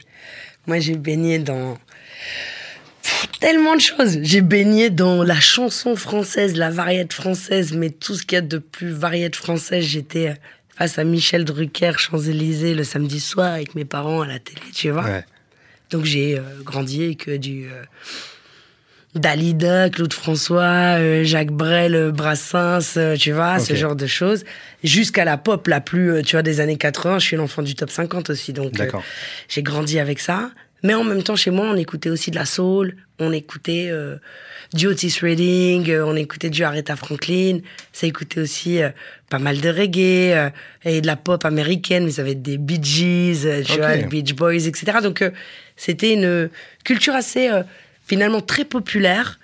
Moi, 0.67 0.81
j'ai 0.81 0.97
baigné 0.97 1.39
dans 1.39 1.79
tellement 3.41 3.75
de 3.75 3.81
choses. 3.81 4.19
J'ai 4.23 4.41
baigné 4.41 4.91
dans 4.91 5.23
la 5.23 5.41
chanson 5.41 5.97
française, 5.97 6.57
la 6.57 6.71
variété 6.71 7.15
française, 7.15 7.73
mais 7.73 7.91
tout 7.91 8.15
ce 8.15 8.25
qu'il 8.25 8.37
y 8.37 8.39
a 8.39 8.43
de 8.43 8.59
plus 8.59 8.91
variété 8.91 9.37
française. 9.37 9.85
J'étais 9.85 10.35
face 10.77 10.99
à 10.99 11.05
Michel 11.05 11.45
Drucker, 11.45 11.93
Champs-Élysées, 11.99 12.75
le 12.75 12.85
samedi 12.85 13.21
soir 13.21 13.55
avec 13.55 13.75
mes 13.75 13.85
parents 13.85 14.23
à 14.23 14.27
la 14.27 14.39
télé, 14.39 14.61
tu 14.75 14.91
vois. 14.91 15.07
Donc 15.91 16.05
j'ai 16.05 16.39
euh, 16.39 16.43
grandi 16.63 17.05
avec 17.05 17.31
du... 17.41 17.67
Euh, 17.67 17.83
Dalida, 19.15 19.89
Claude 19.89 20.13
François, 20.13 20.99
euh, 20.99 21.25
Jacques 21.25 21.51
Brel, 21.51 21.95
euh, 21.95 22.11
Brassens, 22.11 22.97
euh, 22.99 23.17
tu 23.17 23.33
vois, 23.33 23.59
ce 23.59 23.75
genre 23.75 23.97
de 23.97 24.07
choses. 24.07 24.45
Jusqu'à 24.85 25.25
la 25.25 25.39
pop 25.39 25.67
la 25.67 25.81
plus, 25.81 26.23
tu 26.23 26.37
vois, 26.37 26.43
des 26.43 26.61
années 26.61 26.77
80. 26.77 27.19
Je 27.19 27.25
suis 27.25 27.37
l'enfant 27.37 27.63
du 27.63 27.75
top 27.75 27.91
50 27.91 28.31
aussi, 28.31 28.53
donc 28.53 28.75
j'ai 29.49 29.63
grandi 29.63 29.99
avec 29.99 30.21
ça. 30.21 30.51
Mais 30.85 30.95
en 30.95 31.03
même 31.03 31.25
temps, 31.25 31.35
chez 31.35 31.51
moi, 31.51 31.67
on 31.69 31.77
écoutait 31.77 32.11
aussi 32.11 32.31
de 32.31 32.37
la 32.37 32.45
soul, 32.45 32.95
on 33.19 33.33
écoutait 33.33 33.91
du 34.75 34.87
Otis 34.87 35.19
Redding, 35.21 35.93
on 36.03 36.15
écoutait 36.15 36.51
du 36.51 36.63
Aretha 36.63 36.95
Franklin, 36.95 37.59
ça 37.93 38.07
écoutait 38.07 38.41
aussi 38.41 38.79
pas 39.29 39.41
mal 39.41 39.61
de 39.61 39.69
reggae 39.69 40.53
et 40.85 41.01
de 41.01 41.07
la 41.09 41.17
pop 41.17 41.45
américaine, 41.45 42.05
vous 42.07 42.13
savez, 42.13 42.37
des 42.37 42.59
Bee 42.59 42.79
Gees, 42.81 43.65
tu 43.67 43.79
vois, 43.79 43.97
Beach 43.97 44.35
Boys, 44.35 44.69
etc. 44.69 44.99
Donc 45.03 45.29
c'était 45.75 46.13
une 46.13 46.49
culture 46.85 47.15
assez 47.15 47.51
finalement 48.09 48.41
très 48.41 48.65
populaire 48.65 49.39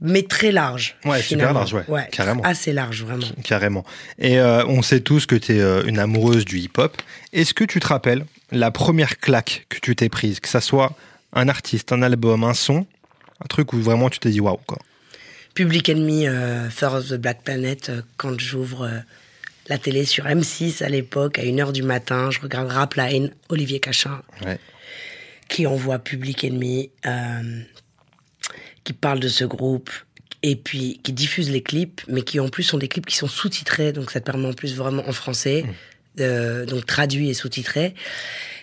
mais 0.00 0.22
très 0.22 0.52
large. 0.52 0.96
Ouais, 1.04 1.20
super 1.20 1.52
large, 1.52 1.74
ouais, 1.74 2.08
Carrément. 2.12 2.42
Assez 2.42 2.72
large, 2.72 3.02
vraiment. 3.04 3.26
Carrément. 3.42 3.84
Et 4.18 4.38
euh, 4.38 4.64
on 4.66 4.82
sait 4.82 5.00
tous 5.00 5.26
que 5.26 5.34
tu 5.34 5.56
es 5.56 5.60
euh, 5.60 5.82
une 5.86 5.98
amoureuse 5.98 6.44
du 6.44 6.58
hip-hop. 6.58 6.96
Est-ce 7.32 7.54
que 7.54 7.64
tu 7.64 7.80
te 7.80 7.86
rappelles 7.86 8.24
la 8.52 8.70
première 8.70 9.18
claque 9.18 9.66
que 9.68 9.78
tu 9.80 9.96
t'es 9.96 10.08
prise 10.08 10.40
Que 10.40 10.48
ça 10.48 10.60
soit 10.60 10.94
un 11.32 11.48
artiste, 11.48 11.92
un 11.92 12.02
album, 12.02 12.44
un 12.44 12.54
son, 12.54 12.86
un 13.42 13.46
truc 13.48 13.72
où 13.72 13.78
vraiment 13.78 14.08
tu 14.08 14.18
t'es 14.18 14.30
dit 14.30 14.40
waouh, 14.40 14.60
quoi? 14.66 14.78
Public 15.54 15.88
Enemy, 15.88 16.28
euh, 16.28 16.70
First 16.70 17.08
the 17.08 17.14
Black 17.14 17.42
Planet, 17.42 17.90
quand 18.16 18.38
j'ouvre 18.38 18.88
la 19.68 19.78
télé 19.78 20.04
sur 20.04 20.26
M6 20.26 20.84
à 20.84 20.88
l'époque, 20.88 21.38
à 21.40 21.42
1h 21.42 21.72
du 21.72 21.82
matin, 21.82 22.30
je 22.30 22.38
regarde 22.40 22.70
Rap 22.70 22.94
Line, 22.94 23.32
Olivier 23.48 23.80
Cachin, 23.80 24.22
qui 25.48 25.66
envoie 25.66 25.98
Public 25.98 26.44
Enemy 26.44 26.90
qui 28.88 28.94
parle 28.94 29.20
de 29.20 29.28
ce 29.28 29.44
groupe 29.44 29.90
et 30.42 30.56
puis 30.56 30.98
qui 31.02 31.12
diffuse 31.12 31.50
les 31.50 31.62
clips, 31.62 32.00
mais 32.08 32.22
qui 32.22 32.40
en 32.40 32.48
plus 32.48 32.62
sont 32.62 32.78
des 32.78 32.88
clips 32.88 33.04
qui 33.04 33.16
sont 33.16 33.28
sous-titrés, 33.28 33.92
donc 33.92 34.10
ça 34.10 34.18
te 34.18 34.24
permet 34.24 34.48
en 34.48 34.54
plus 34.54 34.74
vraiment 34.76 35.06
en 35.06 35.12
français, 35.12 35.62
mmh. 35.62 36.20
euh, 36.20 36.64
donc 36.64 36.86
traduit 36.86 37.28
et 37.28 37.34
sous-titré. 37.34 37.94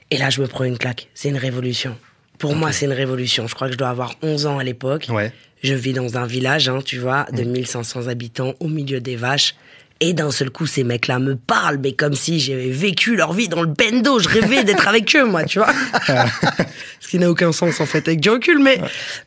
Et 0.09 0.17
là, 0.17 0.31
je 0.31 0.41
me 0.41 0.47
prends 0.47 0.63
une 0.63 0.79
claque. 0.79 1.09
C'est 1.13 1.29
une 1.29 1.37
révolution. 1.37 1.95
Pour 2.39 2.55
moi, 2.55 2.71
c'est 2.71 2.85
une 2.85 2.93
révolution. 2.93 3.45
Je 3.47 3.53
crois 3.53 3.67
que 3.67 3.73
je 3.73 3.77
dois 3.77 3.89
avoir 3.89 4.15
11 4.23 4.47
ans 4.47 4.57
à 4.57 4.63
l'époque. 4.63 5.05
Ouais. 5.09 5.31
Je 5.61 5.75
vis 5.75 5.93
dans 5.93 6.17
un 6.17 6.25
village, 6.25 6.69
hein, 6.69 6.79
tu 6.83 6.97
vois, 6.97 7.27
de 7.31 7.43
1500 7.43 8.01
mmh. 8.01 8.09
habitants, 8.09 8.53
au 8.59 8.67
milieu 8.67 8.99
des 8.99 9.15
vaches. 9.15 9.53
Et 10.01 10.13
d'un 10.13 10.29
seul 10.29 10.49
coup, 10.49 10.65
ces 10.65 10.83
mecs-là 10.83 11.19
me 11.19 11.35
parlent, 11.35 11.79
mais 11.81 11.93
comme 11.93 12.15
si 12.15 12.39
j'avais 12.39 12.69
vécu 12.69 13.15
leur 13.15 13.31
vie 13.31 13.47
dans 13.47 13.61
le 13.61 13.67
bendo. 13.67 14.19
Je 14.19 14.27
rêvais 14.27 14.65
d'être 14.65 14.87
avec 14.89 15.15
eux, 15.15 15.25
moi, 15.25 15.45
tu 15.45 15.59
vois. 15.59 15.73
Ce 16.99 17.07
qui 17.07 17.17
n'a 17.17 17.29
aucun 17.29 17.53
sens, 17.53 17.79
en 17.79 17.85
fait, 17.85 18.05
avec 18.07 18.19
du 18.19 18.29
recul. 18.29 18.59
Mais 18.59 18.79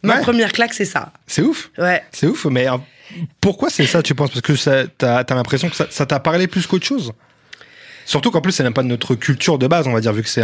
ma 0.03 0.19
première 0.19 0.53
claque, 0.53 0.75
c'est 0.75 0.85
ça. 0.85 1.13
C'est 1.27 1.43
ouf. 1.43 1.71
Ouais. 1.79 2.03
C'est 2.13 2.27
ouf, 2.27 2.45
mais 2.47 2.69
euh, 2.69 2.77
pourquoi 3.41 3.71
c'est 3.71 3.87
ça, 3.87 4.03
tu 4.03 4.15
penses? 4.15 4.31
Parce 4.31 4.43
que 4.43 4.87
t'as 4.99 5.21
as, 5.21 5.35
l'impression 5.35 5.71
que 5.71 5.77
ça 5.77 6.07
t'a 6.07 6.21
parlé 6.21 6.47
plus 6.47 6.67
qu'autre 6.67 6.87
chose? 6.87 7.13
Surtout 8.05 8.31
qu'en 8.31 8.43
plus, 8.43 8.53
c'est 8.53 8.63
même 8.63 8.75
pas 8.75 8.83
de 8.83 8.89
notre 8.89 9.15
culture 9.15 9.59
de 9.59 9.67
base, 9.67 9.87
on 9.87 9.93
va 9.93 10.01
dire, 10.01 10.13
vu 10.13 10.23
que 10.23 10.29
c'est 10.29 10.43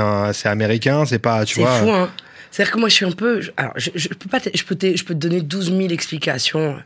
américain, 0.49 1.05
c'est 1.05 1.19
pas, 1.19 1.45
tu 1.45 1.61
vois. 1.61 1.79
C'est 1.79 1.85
fou, 1.85 1.91
hein. 1.91 2.11
C'est-à-dire 2.51 2.73
que 2.73 2.79
moi, 2.79 2.89
je 2.89 2.95
suis 2.95 3.05
un 3.05 3.11
peu. 3.11 3.43
Alors, 3.57 3.73
je, 3.77 3.91
je 3.95 4.09
peux 4.09 4.29
pas. 4.29 4.39
Je 4.55 4.63
peux, 4.63 4.77
te, 4.77 4.97
je 4.97 5.05
peux 5.05 5.15
te 5.15 5.19
donner 5.19 5.41
12 5.41 5.77
000 5.77 5.89
explications 5.89 6.77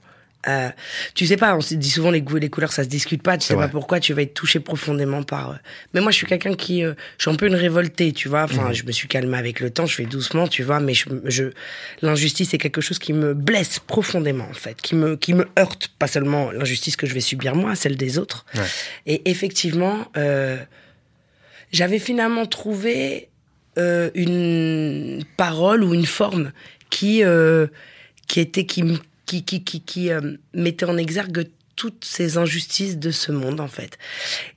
euh, 0.47 0.71
tu 1.15 1.27
sais 1.27 1.37
pas, 1.37 1.57
on 1.57 1.61
se 1.61 1.75
dit 1.75 1.91
souvent 1.91 2.11
les 2.11 2.23
goûts 2.23 2.37
et 2.37 2.41
les 2.41 2.49
couleurs, 2.49 2.73
ça 2.73 2.85
se 2.85 2.89
discute 2.89 3.23
pas. 3.23 3.37
Tu 3.37 3.47
sais 3.47 3.57
pas 3.57 3.69
pourquoi 3.69 3.99
tu 3.99 4.13
vas 4.13 4.23
être 4.23 4.35
touché 4.35 4.61
profondément 4.61 5.23
par. 5.25 5.51
Euh, 5.51 5.55
mais 5.95 6.01
moi, 6.01 6.13
je 6.13 6.17
suis 6.17 6.27
quelqu'un 6.27 6.55
qui, 6.55 6.85
euh, 6.85 6.95
je 7.19 7.25
suis 7.25 7.31
un 7.31 7.35
peu 7.35 7.47
une 7.47 7.57
révoltée, 7.57 8.13
tu 8.13 8.29
vois. 8.29 8.45
Enfin, 8.45 8.69
mhm. 8.69 8.75
je 8.75 8.85
me 8.85 8.93
suis 8.93 9.09
calmé 9.09 9.37
avec 9.37 9.59
le 9.59 9.71
temps, 9.71 9.87
je 9.87 9.97
fais 9.97 10.05
doucement, 10.05 10.47
tu 10.47 10.63
vois. 10.63 10.79
Mais 10.79 10.95
je, 10.95 11.51
l'injustice 12.03 12.51
c'est 12.51 12.59
quelque 12.59 12.81
chose 12.81 12.99
qui 12.99 13.13
me 13.13 13.35
blesse 13.35 13.81
profondément, 13.81 14.47
en 14.49 14.55
fait, 14.55 14.81
qui 14.81 14.95
me, 14.95 15.17
qui 15.17 15.35
me 15.35 15.47
heurte. 15.59 15.89
Pas 15.99 16.07
seulement 16.07 16.53
l'injustice 16.53 16.97
que 16.97 17.07
je 17.07 17.15
vais 17.15 17.21
subir 17.21 17.55
moi, 17.57 17.75
celle 17.75 17.97
des 17.97 18.19
autres. 18.19 18.47
Et 19.07 19.29
effectivement, 19.29 20.07
j'avais 21.73 21.99
finalement 21.99 22.47
trouvé 22.47 23.29
une 23.77 25.25
parole 25.37 25.83
ou 25.83 25.95
une 25.95 26.07
forme 26.07 26.53
qui, 26.91 27.23
qui 28.29 28.41
était 28.41 28.65
qui 28.65 28.85
me 28.85 28.99
qui, 29.29 29.45
qui, 29.45 29.63
qui, 29.63 29.83
qui 29.83 30.11
euh, 30.11 30.37
mettait 30.55 30.87
en 30.87 30.97
exergue 30.97 31.49
toutes 31.77 32.05
ces 32.05 32.39
injustices 32.39 32.99
de 32.99 33.11
ce 33.11 33.31
monde, 33.31 33.61
en 33.61 33.69
fait. 33.69 33.99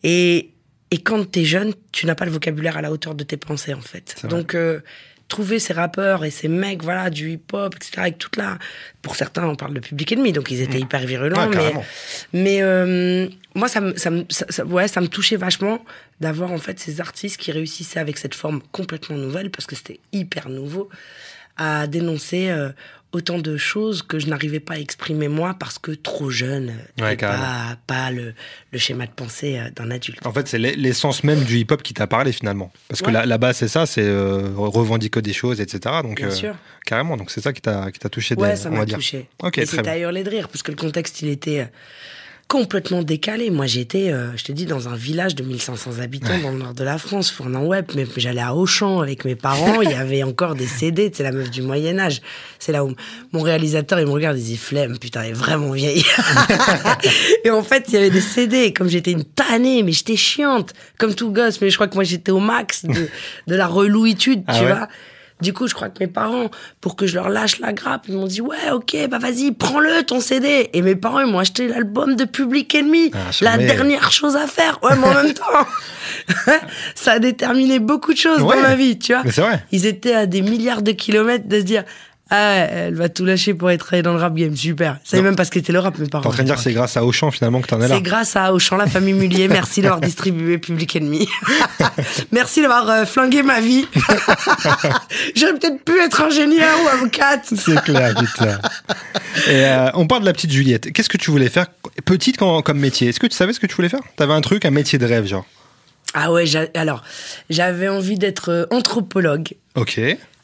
Et, 0.01 0.51
et 0.89 0.97
quand 0.97 1.29
t'es 1.29 1.45
jeune, 1.45 1.73
tu 1.91 2.05
n'as 2.05 2.15
pas 2.15 2.25
le 2.25 2.31
vocabulaire 2.31 2.77
à 2.77 2.81
la 2.81 2.91
hauteur 2.91 3.13
de 3.13 3.23
tes 3.23 3.37
pensées, 3.37 3.73
en 3.73 3.81
fait. 3.81 4.15
Donc, 4.27 4.55
euh, 4.55 4.79
trouver 5.27 5.59
ces 5.59 5.73
rappeurs 5.73 6.25
et 6.25 6.31
ces 6.31 6.47
mecs, 6.47 6.83
voilà, 6.83 7.09
du 7.09 7.31
hip-hop, 7.31 7.75
etc., 7.75 7.91
avec 7.97 8.17
toute 8.17 8.37
la... 8.37 8.57
Pour 9.01 9.15
certains, 9.15 9.45
on 9.45 9.55
parle 9.55 9.73
de 9.73 9.81
public 9.81 10.11
ennemi, 10.13 10.31
donc 10.31 10.49
ils 10.51 10.61
étaient 10.61 10.79
mmh. 10.79 10.83
hyper 10.83 11.05
virulents, 11.05 11.49
mais... 11.49 11.73
Mais 12.33 12.61
euh, 12.61 13.27
moi, 13.53 13.67
ça 13.67 13.81
me, 13.81 13.95
ça, 13.97 14.09
ça, 14.29 14.65
ouais, 14.65 14.87
ça 14.87 15.01
me 15.01 15.07
touchait 15.07 15.37
vachement 15.37 15.83
d'avoir, 16.21 16.51
en 16.51 16.57
fait, 16.57 16.79
ces 16.79 17.01
artistes 17.01 17.37
qui 17.37 17.51
réussissaient 17.51 17.99
avec 17.99 18.17
cette 18.17 18.35
forme 18.35 18.61
complètement 18.71 19.17
nouvelle, 19.17 19.51
parce 19.51 19.67
que 19.67 19.75
c'était 19.75 19.99
hyper 20.11 20.49
nouveau, 20.49 20.89
à 21.57 21.85
dénoncer 21.87 22.49
autant 23.11 23.39
de 23.39 23.57
choses 23.57 24.03
que 24.03 24.19
je 24.19 24.27
n'arrivais 24.27 24.59
pas 24.59 24.75
à 24.75 24.77
exprimer 24.77 25.27
moi 25.27 25.55
parce 25.59 25.77
que 25.77 25.91
trop 25.91 26.29
jeune, 26.29 26.73
ouais, 26.99 27.17
pas, 27.17 27.77
pas 27.85 28.11
le, 28.11 28.33
le, 28.71 28.79
schéma 28.79 29.05
de 29.05 29.11
pensée 29.11 29.59
euh, 29.59 29.69
d'un 29.71 29.91
adulte. 29.91 30.25
En 30.25 30.31
fait, 30.31 30.47
c'est 30.47 30.57
l'essence 30.57 31.23
même 31.23 31.43
du 31.43 31.57
hip-hop 31.57 31.83
qui 31.83 31.93
t'a 31.93 32.07
parlé 32.07 32.31
finalement. 32.31 32.71
Parce 32.87 33.01
que 33.01 33.11
là-bas, 33.11 33.53
c'est 33.53 33.67
ça, 33.67 33.85
c'est 33.85 34.03
euh, 34.03 34.49
revendiquer 34.55 35.21
des 35.21 35.33
choses, 35.33 35.59
etc. 35.59 35.95
Donc, 36.03 36.17
Bien 36.17 36.27
euh, 36.27 36.31
sûr. 36.31 36.55
Carrément, 36.85 37.17
donc 37.17 37.31
c'est 37.31 37.41
ça 37.41 37.53
qui 37.53 37.61
t'a 37.61 37.91
touché. 38.09 38.35
Ouais, 38.35 38.55
ça 38.55 38.69
m'a 38.69 38.85
touché. 38.85 39.27
Okay, 39.43 39.61
Et 39.61 39.65
c'était 39.65 39.89
à 39.89 39.97
hurler 39.97 40.23
de 40.23 40.29
rire, 40.29 40.47
parce 40.47 40.63
que 40.63 40.71
le 40.71 40.77
contexte, 40.77 41.21
il 41.21 41.29
était 41.29 41.67
complètement 42.51 43.01
décalé. 43.01 43.49
Moi, 43.49 43.65
j'étais, 43.65 44.11
euh, 44.11 44.35
je 44.35 44.43
te 44.43 44.51
dis, 44.51 44.65
dans 44.65 44.89
un 44.89 44.95
village 44.95 45.35
de 45.35 45.43
1500 45.43 45.99
habitants 46.01 46.37
dans 46.43 46.51
le 46.51 46.57
nord 46.57 46.73
de 46.73 46.83
la 46.83 46.97
France, 46.97 47.31
fournant 47.31 47.63
web, 47.63 47.85
mais 47.95 48.05
j'allais 48.17 48.41
à 48.41 48.53
Auchan 48.53 48.99
avec 48.99 49.23
mes 49.23 49.35
parents, 49.35 49.81
il 49.81 49.89
y 49.89 49.93
avait 49.95 50.23
encore 50.23 50.55
des 50.55 50.67
CD, 50.67 51.09
c'est 51.13 51.23
la 51.23 51.31
meuf 51.31 51.49
du 51.49 51.61
Moyen-Âge. 51.61 52.21
C'est 52.59 52.73
là 52.73 52.83
où 52.83 52.93
mon 53.31 53.39
réalisateur, 53.39 54.01
il 54.01 54.05
me 54.05 54.11
regarde, 54.11 54.37
il 54.37 54.43
dit, 54.43 54.57
flemme, 54.57 54.99
putain, 54.99 55.21
elle 55.21 55.29
est 55.29 55.33
vraiment 55.33 55.71
vieille. 55.71 56.03
et 57.45 57.51
en 57.51 57.63
fait, 57.63 57.85
il 57.87 57.93
y 57.93 57.97
avait 57.97 58.09
des 58.09 58.19
CD, 58.19 58.73
comme 58.73 58.89
j'étais 58.89 59.11
une 59.11 59.23
tannée, 59.23 59.81
mais 59.81 59.93
j'étais 59.93 60.17
chiante, 60.17 60.73
comme 60.97 61.15
tout 61.15 61.31
gosse, 61.31 61.61
mais 61.61 61.69
je 61.69 61.75
crois 61.75 61.87
que 61.87 61.95
moi, 61.95 62.03
j'étais 62.03 62.33
au 62.33 62.39
max 62.39 62.83
de, 62.83 63.07
de 63.47 63.55
la 63.55 63.67
relouitude, 63.67 64.43
ah 64.47 64.59
tu 64.59 64.65
vois. 64.65 64.89
Du 65.41 65.53
coup, 65.53 65.67
je 65.67 65.73
crois 65.73 65.89
que 65.89 65.99
mes 65.99 66.07
parents, 66.07 66.49
pour 66.79 66.95
que 66.95 67.07
je 67.07 67.15
leur 67.15 67.29
lâche 67.29 67.59
la 67.59 67.73
grappe, 67.73 68.05
ils 68.07 68.15
m'ont 68.15 68.27
dit 68.27 68.41
ouais, 68.41 68.71
ok, 68.71 68.95
bah 69.09 69.17
vas-y, 69.17 69.51
prends-le 69.51 70.03
ton 70.03 70.19
CD. 70.19 70.69
Et 70.73 70.81
mes 70.81 70.95
parents, 70.95 71.19
ils 71.19 71.31
m'ont 71.31 71.39
acheté 71.39 71.67
l'album 71.67 72.15
de 72.15 72.25
Public 72.25 72.73
Enemy, 72.75 73.11
ah, 73.13 73.17
la 73.41 73.57
dernière 73.57 74.11
chose 74.11 74.35
à 74.35 74.47
faire. 74.47 74.79
Ouais, 74.83 74.95
mais 74.97 75.07
en 75.07 75.13
même 75.13 75.33
temps, 75.33 75.43
ça 76.95 77.13
a 77.13 77.19
déterminé 77.19 77.79
beaucoup 77.79 78.13
de 78.13 78.17
choses 78.17 78.39
dans 78.39 78.61
ma 78.61 78.75
vie, 78.75 78.97
tu 78.99 79.13
vois. 79.13 79.23
Mais 79.23 79.31
c'est 79.31 79.41
vrai. 79.41 79.63
Ils 79.71 79.85
étaient 79.85 80.13
à 80.15 80.25
des 80.25 80.41
milliards 80.41 80.81
de 80.81 80.91
kilomètres 80.91 81.47
de 81.47 81.59
se 81.59 81.65
dire 81.65 81.83
Ah, 82.33 82.53
elle 82.53 82.95
va 82.95 83.09
tout 83.09 83.25
lâcher 83.25 83.53
pour 83.53 83.69
être 83.71 83.95
dans 83.97 84.13
le 84.13 84.19
rap 84.19 84.33
game, 84.33 84.55
super. 84.55 84.97
Ça 85.03 85.21
même 85.21 85.35
pas 85.35 85.43
ce 85.43 85.51
qu'était 85.51 85.73
le 85.73 85.79
rap, 85.79 85.97
mes 85.99 86.07
parents. 86.07 86.21
T'es 86.23 86.29
en 86.29 86.31
train 86.31 86.43
de 86.43 86.47
dire 86.47 86.55
que 86.55 86.61
c'est 86.61 86.71
grâce 86.71 86.95
à 86.95 87.03
Auchan 87.03 87.29
finalement 87.29 87.59
que 87.59 87.67
t'en 87.67 87.81
es 87.81 87.87
là. 87.89 87.95
C'est 87.95 88.01
grâce 88.01 88.35
à 88.37 88.53
Auchan, 88.53 88.77
la 88.77 88.87
famille 88.87 89.13
Mullier. 89.13 89.49
Merci 89.49 89.81
d'avoir 89.81 89.99
distribué 90.01 90.57
Public 90.57 90.95
Enemy. 90.95 91.27
Merci 92.31 92.61
d'avoir 92.61 92.89
euh, 92.89 93.05
flingué 93.05 93.43
ma 93.43 93.59
vie. 93.59 93.85
J'aurais 95.35 95.53
peut-être 95.55 95.83
pu 95.83 95.99
être 95.99 96.21
ingénieur 96.21 96.73
ou 96.83 96.87
avocate. 96.87 97.53
C'est 97.55 97.81
clair, 97.83 98.15
putain. 98.15 98.59
Et 99.47 99.65
euh, 99.65 99.89
on 99.95 100.07
parle 100.07 100.21
de 100.21 100.27
la 100.27 100.33
petite 100.33 100.51
Juliette. 100.51 100.91
Qu'est-ce 100.93 101.09
que 101.09 101.17
tu 101.17 101.31
voulais 101.31 101.49
faire 101.49 101.67
petite 102.05 102.37
quand- 102.37 102.61
comme 102.61 102.79
métier? 102.79 103.09
Est-ce 103.09 103.19
que 103.19 103.27
tu 103.27 103.35
savais 103.35 103.53
ce 103.53 103.59
que 103.59 103.67
tu 103.67 103.75
voulais 103.75 103.89
faire? 103.89 104.01
T'avais 104.15 104.33
un 104.33 104.41
truc, 104.41 104.65
un 104.65 104.71
métier 104.71 104.97
de 104.97 105.05
rêve, 105.05 105.25
genre 105.25 105.45
Ah 106.13 106.31
ouais, 106.31 106.45
alors, 106.75 107.03
j'avais 107.49 107.87
envie 107.89 108.17
d'être 108.17 108.49
euh, 108.51 108.65
anthropologue. 108.71 109.49
Ok. 109.75 109.99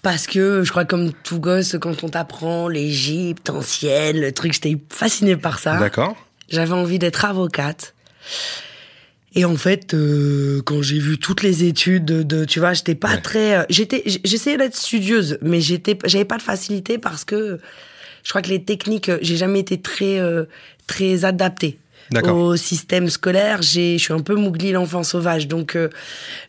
Parce 0.08 0.26
que 0.26 0.64
je 0.64 0.70
crois 0.72 0.86
comme 0.86 1.12
tout 1.12 1.42
gosse, 1.42 1.76
quand 1.82 2.02
on 2.06 2.08
t'apprend 2.08 2.70
l'Égypte 2.70 3.50
ancienne, 3.50 4.18
le 4.22 4.32
truc, 4.32 4.54
j'étais 4.54 4.78
fascinée 4.90 5.36
par 5.36 5.60
ça. 5.60 5.76
D'accord. 5.80 6.16
J'avais 6.48 6.72
envie 6.72 6.98
d'être 6.98 7.26
avocate. 7.26 7.94
Et 9.36 9.44
en 9.44 9.58
fait, 9.58 9.94
euh, 9.94 10.62
quand 10.66 10.82
j'ai 10.82 10.98
vu 10.98 11.18
toutes 11.18 11.44
les 11.44 11.66
études, 11.66 12.06
de, 12.06 12.24
de- 12.24 12.46
tu 12.46 12.60
vois, 12.62 12.72
j'étais 12.72 12.96
pas 12.96 13.16
Ouais. 13.16 13.22
très. 13.22 13.58
euh, 13.58 13.64
J'étais, 13.70 14.02
j'essayais 14.24 14.56
d'être 14.56 14.78
studieuse, 14.78 15.40
mais 15.42 15.60
j'étais, 15.60 15.98
j'avais 16.06 16.24
pas 16.24 16.38
de 16.38 16.42
facilité 16.42 16.98
parce 16.98 17.26
que 17.26 17.60
je 18.24 18.30
crois 18.30 18.42
que 18.42 18.48
les 18.50 18.64
techniques, 18.64 19.12
j'ai 19.22 19.36
jamais 19.36 19.60
été 19.60 19.82
très, 19.82 20.20
euh, 20.22 20.46
très 20.88 21.26
adaptée. 21.26 21.80
Au 22.30 22.56
système 22.56 23.10
scolaire. 23.10 23.62
J'ai, 23.62 23.98
je 23.98 24.04
suis 24.04 24.14
un 24.14 24.22
peu 24.22 24.36
mougli 24.36 24.72
l'enfant 24.72 25.04
sauvage, 25.04 25.48
donc 25.48 25.76
euh, 25.76 25.90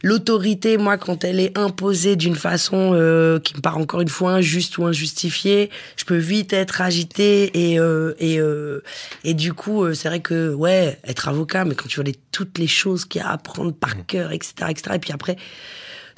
l'autorité, 0.02 0.78
moi, 0.78 0.96
quand 0.96 1.24
elle 1.24 1.40
est 1.40 1.56
imposée 1.58 2.16
d'une 2.16 2.36
façon 2.36 2.92
euh, 2.94 3.38
qui 3.40 3.54
me 3.54 3.60
paraît 3.60 3.80
encore 3.80 4.00
une 4.00 4.08
fois 4.08 4.32
injuste 4.32 4.78
ou 4.78 4.84
injustifiée, 4.86 5.70
je 5.96 6.04
peux 6.04 6.16
vite 6.16 6.52
être 6.52 6.80
agitée 6.80 7.70
et 7.70 7.78
euh, 7.78 8.14
et 8.18 8.40
euh, 8.40 8.82
et 9.24 9.34
du 9.34 9.52
coup, 9.52 9.84
euh, 9.84 9.94
c'est 9.94 10.08
vrai 10.08 10.20
que 10.20 10.54
ouais, 10.54 10.98
être 11.04 11.28
avocat, 11.28 11.64
mais 11.64 11.74
quand 11.74 11.88
tu 11.88 11.96
vois 11.96 12.04
les, 12.04 12.16
toutes 12.32 12.58
les 12.58 12.66
choses 12.66 13.04
qu'il 13.04 13.20
y 13.20 13.24
a 13.24 13.28
à 13.28 13.32
apprendre 13.32 13.72
par 13.72 13.98
Mmh. 13.98 14.04
cœur, 14.06 14.32
etc., 14.32 14.52
etc. 14.70 14.90
Et 14.94 14.98
puis 14.98 15.12
après, 15.12 15.36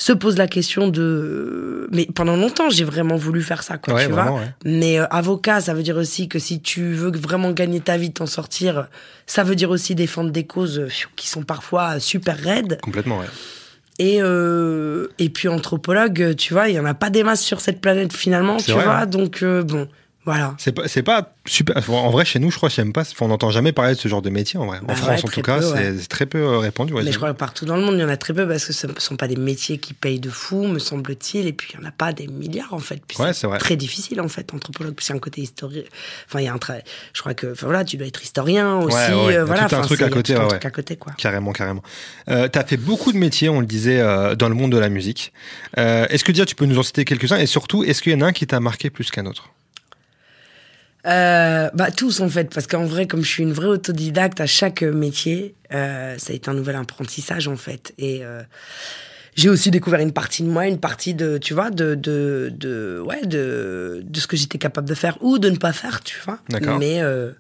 se 0.03 0.13
pose 0.15 0.39
la 0.39 0.47
question 0.49 0.89
de. 0.89 1.87
Mais 1.93 2.07
pendant 2.15 2.35
longtemps, 2.37 2.71
j'ai 2.71 2.85
vraiment 2.85 3.17
voulu 3.17 3.43
faire 3.43 3.63
ça, 3.63 3.77
quoi, 3.77 3.93
Ouais, 3.95 4.07
tu 4.07 4.13
vraiment, 4.13 4.31
vois. 4.33 4.41
ouais. 4.41 4.49
Mais 4.65 4.99
euh, 4.99 5.05
avocat, 5.11 5.61
ça 5.61 5.75
veut 5.75 5.83
dire 5.83 5.97
aussi 5.99 6.27
que 6.27 6.39
si 6.39 6.61
tu 6.63 6.93
veux 6.95 7.13
vraiment 7.15 7.51
gagner 7.53 7.81
ta 7.81 7.99
vie, 7.99 8.11
t'en 8.11 8.25
sortir, 8.27 8.89
ça 9.27 9.45
veut 9.45 9.55
dire 9.57 9.69
aussi 9.71 9.95
défendre 9.95 10.31
des 10.31 10.45
causes 10.47 10.79
euh, 10.79 10.89
qui 11.17 11.29
sont 11.29 11.43
parfois 11.43 12.01
super 12.01 12.39
raides. 12.39 12.79
Complètement, 12.81 13.19
ouais. 13.19 13.27
Et, 13.99 14.23
euh, 14.23 15.09
et 15.19 15.29
puis 15.29 15.49
anthropologue, 15.49 16.35
tu 16.37 16.55
vois, 16.55 16.71
il 16.71 16.77
y 16.77 16.81
en 16.81 16.87
a 16.87 16.95
pas 16.95 17.11
des 17.11 17.23
masses 17.23 17.43
sur 17.43 17.61
cette 17.61 17.83
planète 17.83 18.15
finalement, 18.15 18.57
tu 18.57 18.73
vrai, 18.73 18.85
vois. 18.85 18.95
hein. 19.01 19.07
Donc 19.07 19.43
euh, 19.43 19.63
bon, 19.63 19.87
voilà. 20.27 20.55
C'est 20.59 20.73
pas, 20.73 20.87
c'est 20.87 21.03
pas 21.03 21.35
super. 21.47 21.89
En 21.91 22.11
vrai, 22.11 22.27
chez 22.27 22.39
nous, 22.39 22.51
je 22.51 22.57
crois, 22.57 22.69
j'aime 22.69 22.93
pas. 22.93 23.05
On 23.21 23.29
n'entend 23.29 23.51
jamais 23.51 23.73
parler 23.73 23.95
de 23.95 23.99
ce 23.99 24.07
genre 24.07 24.21
de 24.21 24.29
métier, 24.29 24.59
en 24.61 24.67
vrai. 24.67 24.81
Bah 24.83 24.93
en 24.93 24.97
France, 24.97 25.23
ouais, 25.23 25.29
en 25.29 25.33
tout 25.33 25.41
cas, 25.43 25.63
c'est 25.63 25.73
ouais. 25.73 25.95
c'est 25.99 26.09
très 26.09 26.27
peu 26.27 26.39
euh, 26.39 26.59
répandu. 26.59 26.93
ouais, 26.93 27.03
Mais 27.03 27.13
je 27.13 27.17
crois 27.17 27.33
que 27.33 27.39
partout 27.39 27.65
dans 27.65 27.77
le 27.77 27.83
monde, 27.83 27.95
il 27.95 28.01
y 28.01 28.05
en 28.05 28.09
a 28.09 28.19
très 28.19 28.35
peu 28.35 28.47
parce 28.47 28.67
que 28.67 28.73
ce 28.75 28.87
ne 28.87 28.93
sont 28.99 29.17
pas 29.17 29.29
des 29.29 29.37
métiers 29.37 29.79
qui 29.79 29.95
payent 29.95 30.21
de 30.21 30.29
fou, 30.29 30.67
me 30.67 30.79
semble-t-il. 30.79 31.47
Et 31.47 31.53
puis, 31.55 31.73
il 31.73 31.81
n'y 31.81 31.87
en 31.87 31.89
a 31.89 31.93
pas 31.93 32.13
des 32.13 32.27
milliards, 32.27 32.75
en 32.75 32.79
fait. 32.81 33.03
Ouais, 33.19 33.33
c'est 33.33 33.47
vrai. 33.47 33.59
très 33.59 33.77
difficile, 33.77 34.21
en 34.21 34.29
fait, 34.29 34.53
anthropologue. 34.53 34.95
Puis 34.95 35.07
c'est 35.07 35.15
un 35.15 35.19
côté 35.19 35.41
historique. 35.41 35.87
Enfin, 36.27 36.41
il 36.41 36.45
y 36.45 36.49
a 36.49 36.53
un 36.53 36.59
trait. 36.59 36.85
Je 37.15 37.21
crois 37.21 37.33
que, 37.35 37.53
enfin, 37.53 37.67
voilà, 37.67 37.85
tu 37.85 37.97
dois 37.97 38.07
être 38.07 38.23
historien 38.23 38.77
aussi. 38.77 38.97
Euh, 38.99 39.45
voilà, 39.47 39.69
tout 39.69 39.75
un 39.77 39.79
Enfin, 39.79 39.87
truc 39.87 40.03
à 40.03 40.11
côté, 40.11 40.35
tout 40.35 40.41
un 40.41 40.45
ouais, 40.45 40.49
truc 40.51 40.67
à 40.67 40.71
côté, 40.71 40.97
quoi. 40.97 41.13
Carrément, 41.17 41.53
carrément. 41.53 41.83
Euh, 42.29 42.49
T'as 42.49 42.65
fait 42.65 42.77
beaucoup 42.77 43.13
de 43.13 43.19
métiers, 43.19 43.49
on 43.49 43.61
le 43.61 43.67
disait, 43.67 44.01
euh, 44.01 44.35
dans 44.35 44.49
le 44.51 44.55
monde 44.55 44.71
de 44.73 44.79
la 44.79 44.91
musique. 44.91 45.33
Euh, 45.79 46.07
est-ce 46.11 46.25
que 46.25 46.33
déjà 46.33 46.45
tu 46.45 46.55
peux 46.55 46.67
nous 46.67 46.79
en 46.79 46.83
citer 46.83 47.05
quelques-uns? 47.07 47.39
Et 47.39 47.47
surtout, 47.47 47.85
est-ce 47.85 48.03
qu'il 48.03 48.13
y 48.13 48.15
en 48.17 48.21
a 48.21 48.27
un 48.27 48.33
qui 48.33 48.47
t'a 48.47 48.61
marqué 48.61 48.91
plus 48.91 49.11
qu'un 49.11 49.25
autre? 49.27 49.49
Euh, 51.07 51.71
bah 51.73 51.91
tous 51.91 52.21
en 52.21 52.29
fait, 52.29 52.53
parce 52.53 52.67
qu'en 52.67 52.85
vrai, 52.85 53.07
comme 53.07 53.23
je 53.23 53.29
suis 53.29 53.43
une 53.43 53.53
vraie 53.53 53.69
autodidacte 53.69 54.41
à 54.41 54.47
chaque 54.47 54.83
métier, 54.83 55.55
euh, 55.73 56.17
ça 56.19 56.33
a 56.33 56.37
été 56.37 56.51
un 56.51 56.55
nouvel 56.55 56.77
apprentissage 56.77 57.49
en 57.49 57.57
fait. 57.57 57.95
Et 57.97 58.23
euh, 58.23 58.43
j'ai 59.35 59.49
aussi 59.49 59.71
découvert 59.71 60.01
une 60.01 60.13
partie 60.13 60.43
de 60.43 60.49
moi, 60.49 60.67
une 60.67 60.79
partie 60.79 61.15
de, 61.15 61.39
tu 61.39 61.55
vois, 61.55 61.71
de, 61.71 61.95
de, 61.95 62.53
de 62.55 63.03
ouais, 63.05 63.25
de, 63.25 64.03
de 64.05 64.21
ce 64.21 64.27
que 64.27 64.37
j'étais 64.37 64.59
capable 64.59 64.89
de 64.89 64.95
faire 64.95 65.17
ou 65.23 65.39
de 65.39 65.49
ne 65.49 65.57
pas 65.57 65.73
faire, 65.73 66.03
tu 66.03 66.19
vois. 66.25 66.39
Mais 66.79 67.01
euh, 67.01 67.33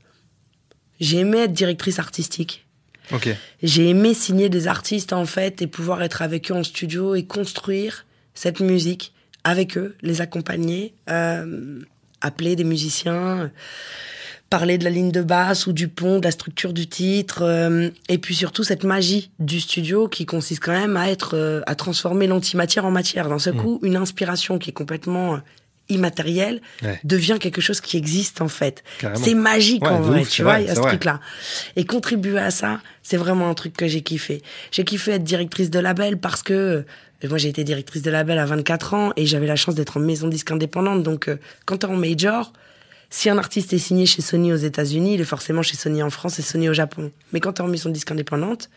j'ai 0.98 1.18
aimé 1.18 1.38
être 1.38 1.52
directrice 1.52 1.98
artistique. 1.98 2.66
Ok. 3.12 3.28
J'ai 3.62 3.88
aimé 3.88 4.14
signer 4.14 4.48
des 4.48 4.68
artistes 4.68 5.12
en 5.12 5.26
fait 5.26 5.60
et 5.62 5.66
pouvoir 5.66 6.02
être 6.02 6.22
avec 6.22 6.50
eux 6.50 6.54
en 6.54 6.62
studio 6.62 7.14
et 7.14 7.24
construire 7.24 8.06
cette 8.34 8.60
musique 8.60 9.12
avec 9.42 9.76
eux, 9.76 9.96
les 10.02 10.20
accompagner, 10.20 10.94
euh, 11.08 11.80
appeler 12.20 12.56
des 12.56 12.64
musiciens, 12.64 13.50
parler 14.50 14.78
de 14.78 14.84
la 14.84 14.90
ligne 14.90 15.12
de 15.12 15.22
basse 15.22 15.66
ou 15.66 15.72
du 15.72 15.88
pont, 15.88 16.18
de 16.18 16.24
la 16.24 16.32
structure 16.32 16.72
du 16.72 16.88
titre, 16.88 17.42
euh, 17.42 17.88
et 18.08 18.18
puis 18.18 18.34
surtout 18.34 18.64
cette 18.64 18.84
magie 18.84 19.30
du 19.38 19.60
studio 19.60 20.08
qui 20.08 20.26
consiste 20.26 20.62
quand 20.62 20.72
même 20.72 20.96
à 20.96 21.08
être, 21.08 21.36
euh, 21.36 21.62
à 21.66 21.76
transformer 21.76 22.26
l'antimatière 22.26 22.84
en 22.84 22.90
matière. 22.90 23.28
D'un 23.28 23.38
seul 23.38 23.54
coup, 23.54 23.78
une 23.82 23.96
inspiration 23.96 24.58
qui 24.58 24.70
est 24.70 24.74
complètement 24.74 25.38
immatérielle 25.90 26.60
Ouais. 26.82 26.98
devient 27.04 27.36
quelque 27.40 27.60
chose 27.60 27.80
qui 27.80 27.96
existe 27.96 28.40
en 28.40 28.48
fait. 28.48 28.82
C'est 29.14 29.34
magique 29.34 29.82
Ouais, 29.82 29.88
en 29.90 30.00
vrai, 30.00 30.20
ouf, 30.22 30.30
tu 30.30 30.42
vois, 30.42 30.52
vrai, 30.54 30.62
il 30.62 30.66
y 30.66 30.70
a 30.70 30.74
c'est 30.74 30.82
ce 30.82 30.86
truc-là. 30.86 31.20
Et 31.76 31.84
contribuer 31.84 32.38
à 32.38 32.50
ça, 32.50 32.80
c'est 33.02 33.16
vraiment 33.16 33.48
un 33.50 33.54
truc 33.54 33.74
que 33.76 33.86
j'ai 33.88 34.02
kiffé. 34.02 34.42
J'ai 34.72 34.84
kiffé 34.84 35.12
être 35.12 35.24
directrice 35.24 35.70
de 35.70 35.78
label 35.78 36.16
parce 36.18 36.42
que 36.42 36.52
euh, 37.24 37.28
moi 37.28 37.38
j'ai 37.38 37.48
été 37.48 37.64
directrice 37.64 38.02
de 38.02 38.10
label 38.10 38.38
à 38.38 38.46
24 38.46 38.94
ans 38.94 39.12
et 39.16 39.26
j'avais 39.26 39.46
la 39.46 39.56
chance 39.56 39.74
d'être 39.74 39.96
en 39.98 40.00
maison 40.00 40.28
disque 40.28 40.50
indépendante. 40.50 41.02
Donc 41.02 41.28
euh, 41.28 41.36
quand 41.66 41.78
t'es 41.78 41.86
en 41.86 41.96
major, 41.96 42.52
si 43.10 43.28
un 43.28 43.38
artiste 43.38 43.72
est 43.72 43.78
signé 43.78 44.06
chez 44.06 44.22
Sony 44.22 44.52
aux 44.52 44.56
États-Unis, 44.56 45.14
il 45.14 45.20
est 45.20 45.24
forcément 45.24 45.62
chez 45.62 45.76
Sony 45.76 46.02
en 46.02 46.10
France 46.10 46.38
et 46.38 46.42
Sony 46.42 46.68
au 46.68 46.72
Japon. 46.72 47.10
Mais 47.32 47.40
quand 47.40 47.54
t'es 47.54 47.60
en 47.62 47.66
maison 47.66 47.90
disque 47.90 48.10
indépendante, 48.12 48.70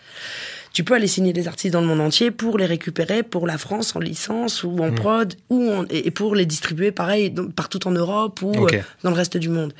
tu 0.73 0.83
peux 0.83 0.95
aller 0.95 1.07
signer 1.07 1.33
des 1.33 1.47
artistes 1.47 1.71
dans 1.73 1.81
le 1.81 1.87
monde 1.87 2.01
entier 2.01 2.31
pour 2.31 2.57
les 2.57 2.65
récupérer 2.65 3.21
pour 3.23 3.45
la 3.47 3.57
France 3.57 3.95
en 3.95 3.99
licence 3.99 4.63
ou 4.63 4.75
en 4.79 4.89
Mm. 4.91 4.95
prod 4.95 5.33
ou 5.49 5.71
en- 5.71 5.85
et 5.89 6.09
pour 6.11 6.33
les 6.35 6.45
distribuer 6.47 6.91
pareil 6.91 7.29
dans- 7.31 7.47
partout 7.49 7.87
en 7.87 7.91
Europe 7.91 8.41
ou 8.41 8.65
euh, 8.65 8.79
dans 9.03 9.11
le 9.11 9.15
reste 9.15 9.37
du 9.37 9.49
monde. 9.49 9.73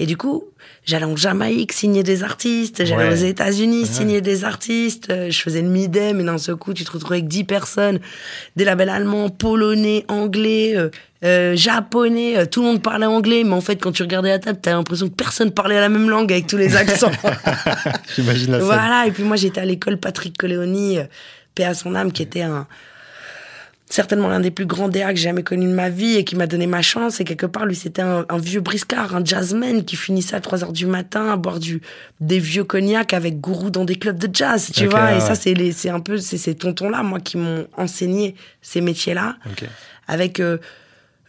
Et 0.00 0.06
du 0.06 0.16
coup, 0.16 0.44
j'allais 0.84 1.04
en 1.06 1.14
Jamaïque 1.16 1.72
signer 1.72 2.02
des 2.02 2.24
artistes, 2.24 2.84
j'allais 2.84 3.08
Ouais. 3.08 3.12
aux 3.12 3.24
États-Unis 3.24 3.82
Ouais. 3.82 3.86
signer 3.86 4.20
des 4.20 4.44
artistes, 4.44 5.08
euh, 5.10 5.30
je 5.30 5.40
faisais 5.40 5.62
le 5.62 5.68
midem 5.68 6.18
et 6.20 6.24
d'un 6.24 6.36
seul 6.38 6.56
coup, 6.56 6.74
tu 6.74 6.84
te 6.84 6.90
retrouves 6.90 7.12
avec 7.12 7.28
10 7.28 7.44
personnes, 7.44 8.00
des 8.56 8.64
labels 8.64 8.88
allemands, 8.90 9.28
polonais, 9.30 10.04
anglais, 10.08 10.72
euh, 10.76 10.88
euh, 11.22 11.54
japonais, 11.54 12.46
tout 12.46 12.62
le 12.62 12.68
monde 12.68 12.82
parlait 12.82 13.04
anglais, 13.06 13.44
mais 13.44 13.52
en 13.52 13.60
fait, 13.60 13.76
quand 13.76 13.92
tu 13.92 14.02
regardais 14.02 14.30
la 14.30 14.38
table, 14.38 14.58
t'as 14.60 14.72
l'impression 14.72 15.06
que 15.08 15.14
personne 15.14 15.50
parlait 15.50 15.78
la 15.78 15.90
même 15.90 16.08
langue 16.08 16.32
avec 16.32 16.46
tous 16.46 16.56
les 16.56 16.74
accents. 16.76 17.10
J'imagine 18.16 18.52
la 18.52 18.58
scène. 18.58 18.64
Voilà, 18.66 19.06
et 19.06 19.10
puis 19.10 19.22
moi 19.22 19.36
j'étais 19.36 19.60
à 19.60 19.64
l'école 19.66 19.98
Patrick 19.98 20.36
Coléoni, 20.40 20.98
euh, 20.98 21.04
paix 21.54 21.64
à 21.64 21.74
son 21.74 21.94
âme, 21.94 22.10
qui 22.12 22.22
était 22.22 22.42
un 22.42 22.66
certainement 23.88 24.28
l'un 24.28 24.38
des 24.38 24.52
plus 24.52 24.66
grands 24.66 24.88
DA 24.88 25.10
que 25.10 25.16
j'ai 25.16 25.24
jamais 25.24 25.42
connu 25.42 25.66
de 25.66 25.72
ma 25.72 25.88
vie 25.90 26.14
et 26.16 26.24
qui 26.24 26.36
m'a 26.36 26.46
donné 26.46 26.68
ma 26.68 26.80
chance. 26.80 27.20
Et 27.20 27.24
quelque 27.24 27.46
part, 27.46 27.66
lui, 27.66 27.74
c'était 27.74 28.02
un, 28.02 28.24
un 28.28 28.38
vieux 28.38 28.60
briscard, 28.60 29.16
un 29.16 29.24
jazzman 29.24 29.84
qui 29.84 29.96
finissait 29.96 30.36
à 30.36 30.40
3 30.40 30.62
heures 30.62 30.72
du 30.72 30.86
matin 30.86 31.28
à 31.32 31.36
boire 31.36 31.58
du, 31.58 31.80
des 32.20 32.38
vieux 32.38 32.62
cognacs 32.62 33.12
avec 33.12 33.40
gourou 33.40 33.68
dans 33.70 33.84
des 33.84 33.96
clubs 33.96 34.16
de 34.16 34.28
jazz, 34.32 34.70
tu 34.72 34.84
vois. 34.86 35.06
ouais, 35.06 35.16
Et 35.16 35.20
ça, 35.20 35.34
c'est 35.34 35.54
les- 35.54 35.72
c'est 35.72 35.90
un 35.90 35.98
peu 35.98 36.18
c'est 36.18 36.38
ces 36.38 36.54
tontons-là, 36.54 37.02
moi, 37.02 37.18
qui 37.18 37.36
m'ont 37.36 37.66
enseigné 37.76 38.36
ces 38.62 38.80
métiers-là 38.80 39.36
avec 40.06 40.38
euh, 40.38 40.58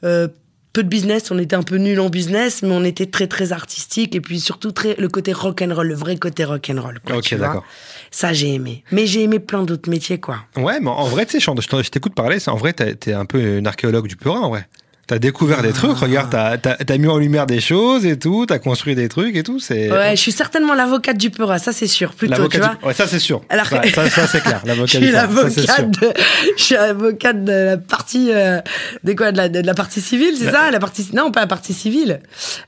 euh, 0.03 0.27
peu 0.74 0.84
de 0.84 0.88
business. 0.88 1.32
On 1.32 1.38
était 1.40 1.56
un 1.56 1.63
peu 1.63 1.78
nuls 1.78 2.00
en 2.00 2.10
business, 2.10 2.62
mais 2.63 2.72
on 2.72 2.84
était 2.84 3.06
très 3.06 3.28
très 3.28 3.51
artistique 3.51 4.16
et 4.16 4.22
puis 4.22 4.40
surtout 4.40 4.72
très 4.72 4.96
le 4.96 5.08
côté 5.10 5.34
rock 5.34 5.62
and 5.62 5.74
roll, 5.74 5.88
le 5.88 5.96
vrai 5.96 6.18
côté 6.18 6.44
rock 6.44 6.72
and 6.74 6.82
roll. 6.82 7.00
quoi, 7.06 7.18
Ok, 7.18 7.34
d'accord. 7.36 7.63
Ça 8.12 8.34
j'ai 8.34 8.54
aimé. 8.54 8.84
Mais 8.92 9.06
j'ai 9.08 9.24
aimé 9.24 9.40
plein 9.40 9.63
d'autres 9.63 9.90
métiers 9.90 10.20
quoi. 10.20 10.40
Ouais, 10.58 10.80
mais 10.80 10.90
en 10.90 11.06
vrai, 11.06 11.25
tu 11.25 11.40
sais, 11.40 11.40
je, 11.40 11.90
t'écoute 11.90 12.13
parler, 12.16 12.40
c'est- 12.40 12.51
en 12.51 12.58
vrai, 12.58 12.74
t'es 12.74 13.13
un 13.13 13.25
peu 13.25 13.58
une 13.58 13.68
archéologue 13.68 14.08
du 14.08 14.16
Perin, 14.16 14.40
en 14.42 14.50
vrai. 14.50 14.68
T'as 15.12 15.20
découvert 15.20 15.62
des 15.62 15.74
trucs, 15.74 15.98
regarde, 15.98 16.30
t'as 16.32 16.56
as, 16.88 16.98
mis 16.98 17.08
en 17.10 17.18
lumière 17.18 17.46
des 17.46 17.60
choses 17.60 18.06
et 18.06 18.18
tout, 18.18 18.46
t'as 18.46 18.60
construit 18.60 18.96
des 18.96 19.10
trucs 19.10 19.36
et 19.36 19.44
tout, 19.44 19.60
c'est... 19.60 19.91
Ouais, 19.91 20.12
je 20.15 20.22
suis 20.22 20.32
certainement 20.32 20.74
l'avocate 20.74 21.18
du 21.18 21.30
Peura, 21.32 21.60
ça 21.60 21.74
c'est 21.74 21.86
sûr. 21.88 22.13
Plutôt, 22.13 22.32
L'avocat 22.32 22.58
tu 22.60 22.63
vois. 22.65 22.75
du- 22.75 22.86
Ouais, 22.86 22.94
ça 22.94 23.08
c'est 23.08 23.20
sûr. 23.20 23.41
Alors 23.50 23.70
Ouais, 23.74 23.89
ça, 23.91 24.10
ça, 24.10 24.25
c'est 24.25 24.39
clair. 24.41 24.62
L'avocat 24.65 25.00
du 25.00 25.12
ça, 25.12 25.27
c'est 25.50 25.62
sûr. 25.63 25.74
l'avocate 25.77 25.91
de, 26.01 26.13
je 26.58 26.63
suis 26.63 26.75
avocate 26.77 27.44
de 27.44 27.51
la 27.51 27.75
partie, 27.77 28.30
euh, 28.32 28.62
de 29.03 29.12
quoi, 29.12 29.34
de 29.34 29.38
la, 29.38 29.50
de 29.50 29.60
la 29.60 29.74
partie 29.74 30.00
civile, 30.00 30.34
c'est 30.38 30.50
ça? 30.50 30.72
La 30.72 30.80
partie, 30.80 31.06
non, 31.13 31.30
pas 31.30 31.41
la 31.41 31.48
partie 31.48 31.74
civile. 31.74 32.22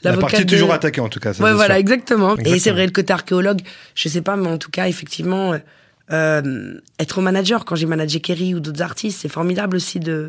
La 0.03 0.12
L'avocate 0.12 0.31
partie 0.31 0.45
de- 0.45 0.51
toujours 0.51 0.73
attaquée 0.73 1.00
en 1.00 1.07
tout 1.07 1.21
cas. 1.21 1.33
ça, 1.33 1.41
Ouais, 1.41 1.51
c'est 1.51 1.55
voilà, 1.55 1.75
sûr. 1.75 1.79
exactement. 1.79 2.35
Et 2.43 2.59
c'est 2.59 2.71
vrai, 2.71 2.85
le 2.85 2.91
côté 2.91 3.13
archéologue, 3.13 3.62
je 3.95 4.09
sais 4.09 4.21
pas, 4.21 4.35
mais 4.35 4.50
en 4.50 4.57
tout 4.57 4.69
cas, 4.69 4.89
effectivement, 4.89 5.53
euh, 5.53 5.59
euh, 6.12 6.73
être 7.00 7.21
manager, 7.21 7.63
quand 7.63 7.77
j'ai 7.77 7.85
managé 7.85 8.19
Kerry 8.19 8.53
ou 8.53 8.59
d'autres 8.59 8.81
artistes, 8.81 9.19
c'est 9.21 9.29
formidable 9.31 9.77
aussi 9.77 10.01
de, 10.01 10.27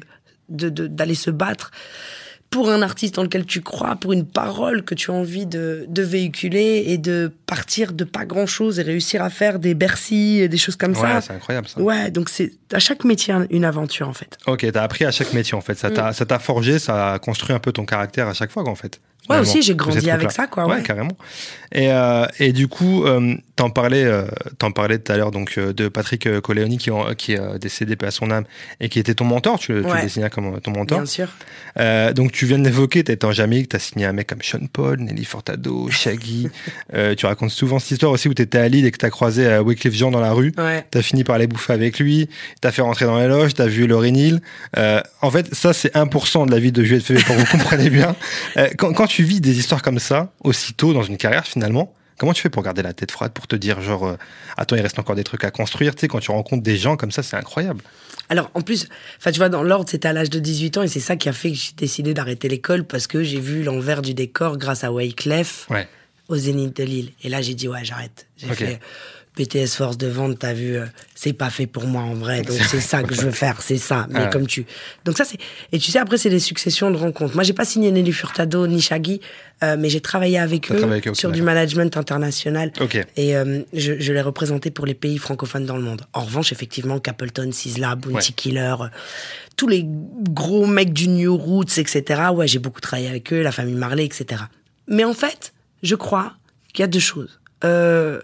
de, 0.49 0.69
de- 0.69 0.87
d'aller 0.87 1.15
se 1.15 1.31
battre 1.31 1.71
pour 2.55 2.71
un 2.71 2.83
artiste 2.83 3.19
en 3.19 3.25
lequel 3.25 3.45
tu 3.47 3.63
crois, 3.63 3.97
pour 3.97 4.13
une 4.13 4.25
parole 4.25 4.85
que 4.85 4.95
tu 4.95 5.11
as 5.11 5.15
envie 5.15 5.45
de, 5.45 5.87
de 5.89 6.03
véhiculer 6.03 6.85
et 6.87 6.99
de 6.99 7.33
partir 7.47 7.93
de 7.93 8.05
pas 8.05 8.25
grand 8.25 8.47
chose 8.47 8.79
et 8.79 8.83
réussir 8.83 9.25
à 9.25 9.29
faire 9.29 9.59
des 9.59 9.75
Bercy, 9.75 10.49
des 10.49 10.57
choses 10.57 10.77
comme 10.77 10.95
ça. 10.95 11.17
Ouais, 11.17 11.21
c'est 11.21 11.33
incroyable 11.33 11.67
ça. 11.67 11.81
Ouais, 11.81 12.13
donc 12.13 12.29
c'est 12.29 12.53
à 12.73 12.79
chaque 12.79 13.03
métier 13.03 13.35
une 13.51 13.65
aventure 13.65 14.09
en 14.09 14.13
fait. 14.13 14.39
Ok, 14.47 14.65
t'as 14.73 14.85
appris 14.85 15.05
à 15.05 15.11
chaque 15.11 15.33
métier 15.33 15.55
en 15.55 15.61
fait. 15.63 15.75
Ça 15.75 15.91
t'a, 15.91 16.13
ça 16.13 16.25
t'a 16.27 16.39
forgé, 16.39 16.79
ça 16.79 17.15
a 17.15 17.19
construit 17.19 17.57
un 17.57 17.59
peu 17.59 17.73
ton 17.73 17.85
caractère 17.85 18.29
à 18.29 18.35
chaque 18.35 18.53
fois 18.53 18.63
en 18.69 18.77
fait. 18.77 19.01
Ouais, 19.31 19.39
aussi, 19.39 19.63
j'ai 19.63 19.75
grandi 19.75 20.11
avec 20.11 20.31
ça, 20.31 20.47
quoi. 20.47 20.67
Ouais, 20.67 20.75
Ouais. 20.75 20.83
carrément. 20.83 21.17
Et, 21.73 21.91
euh, 21.91 22.27
et 22.41 22.53
du 22.53 22.69
coup, 22.69 23.07
euh, 23.07 23.35
t'en 23.57 23.71
parlais, 23.71 24.05
euh, 24.05 24.27
t'en 24.59 24.71
parlais 24.71 24.99
tout 24.99 25.11
à 25.11 25.17
l'heure 25.17 25.31
donc 25.31 25.59
de 25.59 25.89
Patrick 25.89 26.29
Colleoni 26.43 26.77
qui, 26.77 26.91
en- 26.91 27.15
qui 27.15 27.33
est 27.33 27.59
décédé 27.59 27.97
paix 27.97 28.09
à 28.09 28.11
son 28.11 28.31
âme 28.31 28.45
et 28.81 28.91
qui 28.91 28.99
était 28.99 29.15
ton 29.15 29.25
mentor. 29.25 29.59
Tu, 29.59 29.73
le- 29.73 29.83
tu 29.83 29.89
le 29.97 30.03
désignais 30.03 30.29
comme 30.29 30.61
ton 30.61 30.73
mentor. 30.73 30.99
Bien 30.99 31.07
sûr. 31.07 31.29
Donc 32.15 32.33
tu 32.33 32.44
viens 32.47 32.59
de 32.59 32.65
l'évoquer, 32.65 33.05
t'es 33.05 33.25
en 33.25 33.33
Jamaïque, 33.33 33.69
t'as 33.69 33.79
signé 33.79 34.05
un 34.07 34.13
mec 34.13 34.27
comme 34.29 34.43
Sean 34.43 34.67
Paul, 34.73 35.01
Nelly 35.01 35.25
Furtado, 35.25 35.91
Shaggy. 35.91 36.49
Euh, 36.93 37.15
tu 37.15 37.27
racontes 37.27 37.51
souvent 37.51 37.79
cette 37.79 37.93
histoire 37.93 38.13
aussi 38.13 38.29
où 38.29 38.35
t'étais 38.35 38.59
à 38.59 38.69
Lille 38.69 38.85
et 38.87 38.91
que 38.91 38.99
t'as 38.99 39.11
croisé 39.11 39.47
euh, 39.47 39.63
Jean 39.91 40.11
dans 40.11 40.21
la 40.21 40.33
rue. 40.33 40.53
Ouais. 40.59 40.85
T'as 40.91 41.03
fini 41.03 41.25
par 41.25 41.39
les 41.39 41.47
bouffer 41.47 41.73
avec 41.73 41.99
lui, 41.99 42.29
t'as 42.61 42.71
fait 42.71 42.83
rentrer 42.83 43.07
dans 43.07 43.19
les 43.19 43.27
loges, 43.27 43.55
t'as 43.55 43.67
vu 43.67 43.87
Laurie 43.87 44.13
Neal. 44.13 44.41
Euh, 44.77 45.01
en 45.23 45.31
fait, 45.31 45.53
ça, 45.55 45.73
c'est 45.73 45.95
1% 45.95 46.47
de 46.47 46.51
la 46.53 46.59
vie 46.59 46.73
de 46.73 46.85
JFV 46.85 47.23
pour 47.23 47.35
que 47.35 47.41
vous 47.41 47.47
compreniez 47.51 47.91
bien. 47.91 48.15
Euh, 48.57 48.69
quand, 48.77 48.93
quand 48.93 49.07
tu 49.07 49.25
vis 49.25 49.41
des 49.41 49.59
histoires 49.59 49.83
comme 49.83 49.99
ça, 49.99 50.33
aussitôt 50.41 50.93
dans 50.93 51.03
une 51.03 51.17
carrière 51.17 51.47
finalement, 51.47 51.93
comment 52.19 52.33
tu 52.33 52.43
fais 52.43 52.51
pour 52.51 52.63
garder 52.63 52.83
la 52.83 52.93
tête 52.93 53.11
froide, 53.11 53.33
pour 53.33 53.47
te 53.47 53.57
dire 53.57 53.81
genre, 53.81 54.17
attends, 54.57 54.77
il 54.77 54.83
reste 54.83 54.99
encore 54.99 55.17
des 55.17 55.25
trucs 55.25 55.45
à 55.45 55.51
construire, 55.51 55.95
tu 55.95 56.03
sais, 56.03 56.09
quand 56.09 56.21
tu 56.21 56.31
rencontres 56.31 56.63
des 56.63 56.77
gens 56.77 56.97
comme 56.97 57.11
ça, 57.11 57.23
c'est 57.23 57.37
incroyable. 57.37 57.83
Alors, 58.29 58.51
en 58.55 58.61
plus, 58.63 58.89
enfin, 59.19 59.31
tu 59.33 59.39
vois, 59.39 59.49
dans 59.49 59.63
l'ordre, 59.63 59.89
c'était 59.89 60.09
à 60.09 60.13
l'âge 60.13 60.31
de 60.31 60.39
18 60.39 60.79
ans 60.79 60.83
et 60.83 60.89
c'est 60.89 61.01
ça 61.01 61.17
qui 61.17 61.29
a 61.29 61.33
fait 61.33 61.51
que 61.51 61.57
j'ai 61.59 61.73
décidé 61.77 62.15
d'arrêter 62.15 62.49
l'école 62.49 62.85
parce 62.85 63.07
que 63.07 63.23
j'ai 63.23 63.41
vu 63.41 63.63
l'envers 63.63 64.03
du 64.03 64.15
décor 64.15 64.57
grâce 64.59 64.83
à 64.85 64.93
Wyclef 64.93 65.67
Ouais. 65.71 65.89
au 66.29 66.37
Zénith 66.37 66.77
de 66.77 66.85
Lille. 66.85 67.11
Et 67.23 67.29
là, 67.29 67.43
j'ai 67.43 67.55
dit, 67.55 67.69
ouais, 67.69 67.85
j'arrête. 67.85 68.27
J'ai 68.37 68.47
Ok. 68.49 68.55
fait 68.57 68.81
BTS 69.37 69.67
Force 69.77 69.99
de 69.99 70.07
Vente, 70.07 70.39
t'as 70.39 70.53
vu, 70.53 70.77
euh, 70.77 70.85
c'est 71.15 71.33
pas 71.33 71.51
fait 71.51 71.67
pour 71.67 71.87
moi 71.87 72.03
en 72.03 72.15
vrai. 72.15 72.43
Donc, 72.43 72.57
c'est 72.57 72.81
ça 72.81 73.03
que 73.03 73.15
je 73.15 73.23
veux 73.23 73.31
faire, 73.33 73.63
c'est 73.63 73.79
ça. 73.79 74.07
Mais 74.11 74.21
Ah. 74.23 74.27
comme 74.27 74.47
tu. 74.47 74.65
Donc, 75.05 75.17
ça, 75.17 75.25
c'est. 75.25 75.39
Et 75.73 75.79
tu 75.81 75.91
sais, 75.91 75.99
après, 75.99 76.19
c'est 76.19 76.31
des 76.31 76.39
successions 76.39 76.91
de 76.91 76.97
rencontres. 76.97 77.35
Moi, 77.35 77.43
j'ai 77.43 77.53
pas 77.53 77.65
signé 77.65 77.91
Nelly 77.91 78.13
Furtado 78.13 78.67
ni 78.69 78.81
Shaggy, 78.81 79.21
euh, 79.65 79.77
mais 79.79 79.89
j'ai 79.89 80.01
travaillé 80.01 80.39
avec 80.39 80.71
eux 80.71 80.77
travaillé 80.77 81.03
avec 81.05 81.17
sur 81.17 81.33
du 81.33 81.43
management 81.43 81.97
international. 81.97 82.71
Ok. 82.81 82.97
Et 83.17 83.37
euh, 83.37 83.63
je, 83.73 83.99
je 83.99 84.13
l'ai 84.13 84.21
représenté 84.21 84.71
pour 84.71 84.87
les 84.87 84.95
pays 84.95 85.19
francophones 85.19 85.67
dans 85.67 85.77
le 85.77 85.83
monde. 85.83 86.03
En 86.13 86.21
revanche, 86.25 86.53
effectivement, 86.53 87.01
Capleton, 87.01 87.51
Sizzla, 87.51 87.97
Bounty 87.97 88.15
Ouais. 88.31 88.35
Killer, 88.37 88.75
euh, 88.81 88.87
tous 89.57 89.67
les 89.67 89.85
gros 90.31 90.67
mecs 90.67 90.93
du 90.93 91.09
New 91.09 91.37
Roots, 91.37 91.79
etc. 91.79 92.23
Ouais, 92.33 92.47
j'ai 92.47 92.61
beaucoup 92.61 92.81
travaillé 92.81 93.09
avec 93.09 93.33
eux, 93.33 93.43
la 93.43 93.51
famille 93.53 93.75
Marley, 93.75 94.05
etc. 94.05 94.43
Mais 94.87 95.03
en 95.05 95.15
fait, 95.15 95.53
je 95.83 95.97
crois 95.97 96.35
qu'il 96.73 96.83
y 96.83 96.85
a 96.85 96.89
deux 96.89 96.99
choses. 97.01 97.41
Euh, 97.65 98.21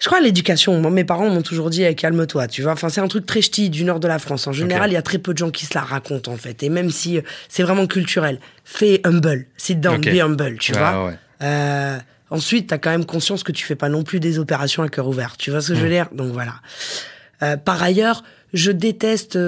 je 0.00 0.06
crois 0.06 0.18
à 0.18 0.20
l'éducation. 0.20 0.80
Moi, 0.80 0.90
mes 0.90 1.04
parents 1.04 1.28
m'ont 1.28 1.42
toujours 1.42 1.70
dit 1.70 1.82
eh, 1.82 1.94
calme-toi, 1.94 2.46
tu 2.46 2.62
vois. 2.62 2.72
Enfin, 2.72 2.88
c'est 2.88 3.00
un 3.00 3.08
truc 3.08 3.26
très 3.26 3.40
ch'ti 3.42 3.68
du 3.70 3.84
nord 3.84 4.00
de 4.00 4.08
la 4.08 4.18
France. 4.18 4.46
En 4.46 4.52
général, 4.52 4.90
il 4.90 4.94
y 4.94 4.96
a 4.96 5.02
très 5.02 5.18
peu 5.18 5.32
de 5.32 5.38
gens 5.38 5.50
qui 5.50 5.66
se 5.66 5.74
la 5.74 5.80
racontent 5.82 6.32
en 6.32 6.36
fait. 6.36 6.62
Et 6.62 6.68
même 6.68 6.90
si 6.90 7.18
euh, 7.18 7.22
c'est 7.48 7.62
vraiment 7.62 7.86
culturel, 7.86 8.38
fais 8.64 9.00
humble, 9.04 9.46
sit 9.56 9.80
down, 9.80 9.96
Ok. 9.96 10.10
be 10.12 10.20
humble, 10.20 10.56
tu 10.58 10.72
Ouais, 10.72 10.78
vois. 10.78 11.06
ouais. 11.06 11.18
Euh, 11.42 11.98
ensuite, 12.30 12.68
t'as 12.68 12.78
quand 12.78 12.90
même 12.90 13.04
conscience 13.06 13.42
que 13.42 13.52
tu 13.52 13.64
fais 13.64 13.76
pas 13.76 13.88
non 13.88 14.02
plus 14.04 14.20
des 14.20 14.38
opérations 14.38 14.82
à 14.82 14.88
cœur 14.88 15.06
ouvert. 15.08 15.36
Tu 15.36 15.50
vois 15.50 15.60
ce 15.60 15.68
que 15.68 15.74
je 15.74 15.80
veux 15.82 15.88
dire? 15.90 16.08
Donc 16.12 16.32
voilà. 16.32 16.54
Euh, 17.42 17.56
par 17.56 17.82
ailleurs, 17.82 18.22
je 18.54 18.70
déteste. 18.72 19.38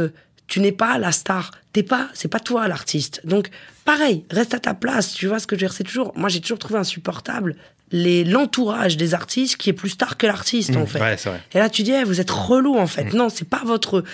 Tu 0.51 0.61
n'es 0.61 0.73
pas 0.73 0.99
la 0.99 1.13
star. 1.13 1.53
T'es 1.73 1.83
pas. 1.83 2.09
C'est 2.13 2.29
pas 2.29 2.41
toi 2.41 2.69
l'artiste. 2.69 3.23
Donc 3.25 3.49
pareil, 3.87 4.25
reste 4.31 4.53
à 4.53 4.59
ta 4.59 4.75
place. 4.75 5.15
Tu 5.15 5.27
vois 5.29 5.39
ce 5.39 5.47
que 5.47 5.57
je 5.57 5.61
veux 5.63 5.67
dire? 5.69 5.73
C'est 5.73 5.85
toujours. 5.85 6.13
Moi, 6.17 6.29
j'ai 6.29 6.41
toujours 6.43 6.59
trouvé 6.59 6.79
insupportable 6.79 7.57
les 7.93 8.23
l'entourage 8.25 8.97
des 8.97 9.15
artistes 9.15 9.57
qui 9.57 9.71
est 9.71 9.73
plus 9.73 9.89
star 9.91 10.17
que 10.17 10.27
l'artiste 10.27 10.77
en 10.77 10.83
Mm, 10.83 10.87
fait. 10.87 11.01
ouais, 11.01 11.17
vrai. 11.17 11.41
Et 11.55 11.59
là, 11.59 11.69
tu 11.71 11.83
dis, 11.83 11.93
eh, 11.93 12.05
vous 12.05 12.21
êtes 12.21 12.31
relou 12.31 12.77
en 12.77 12.87
fait. 12.87 13.13
Non, 13.15 13.29
c'est 13.31 13.49
pas 13.49 13.63
votre. 13.65 14.05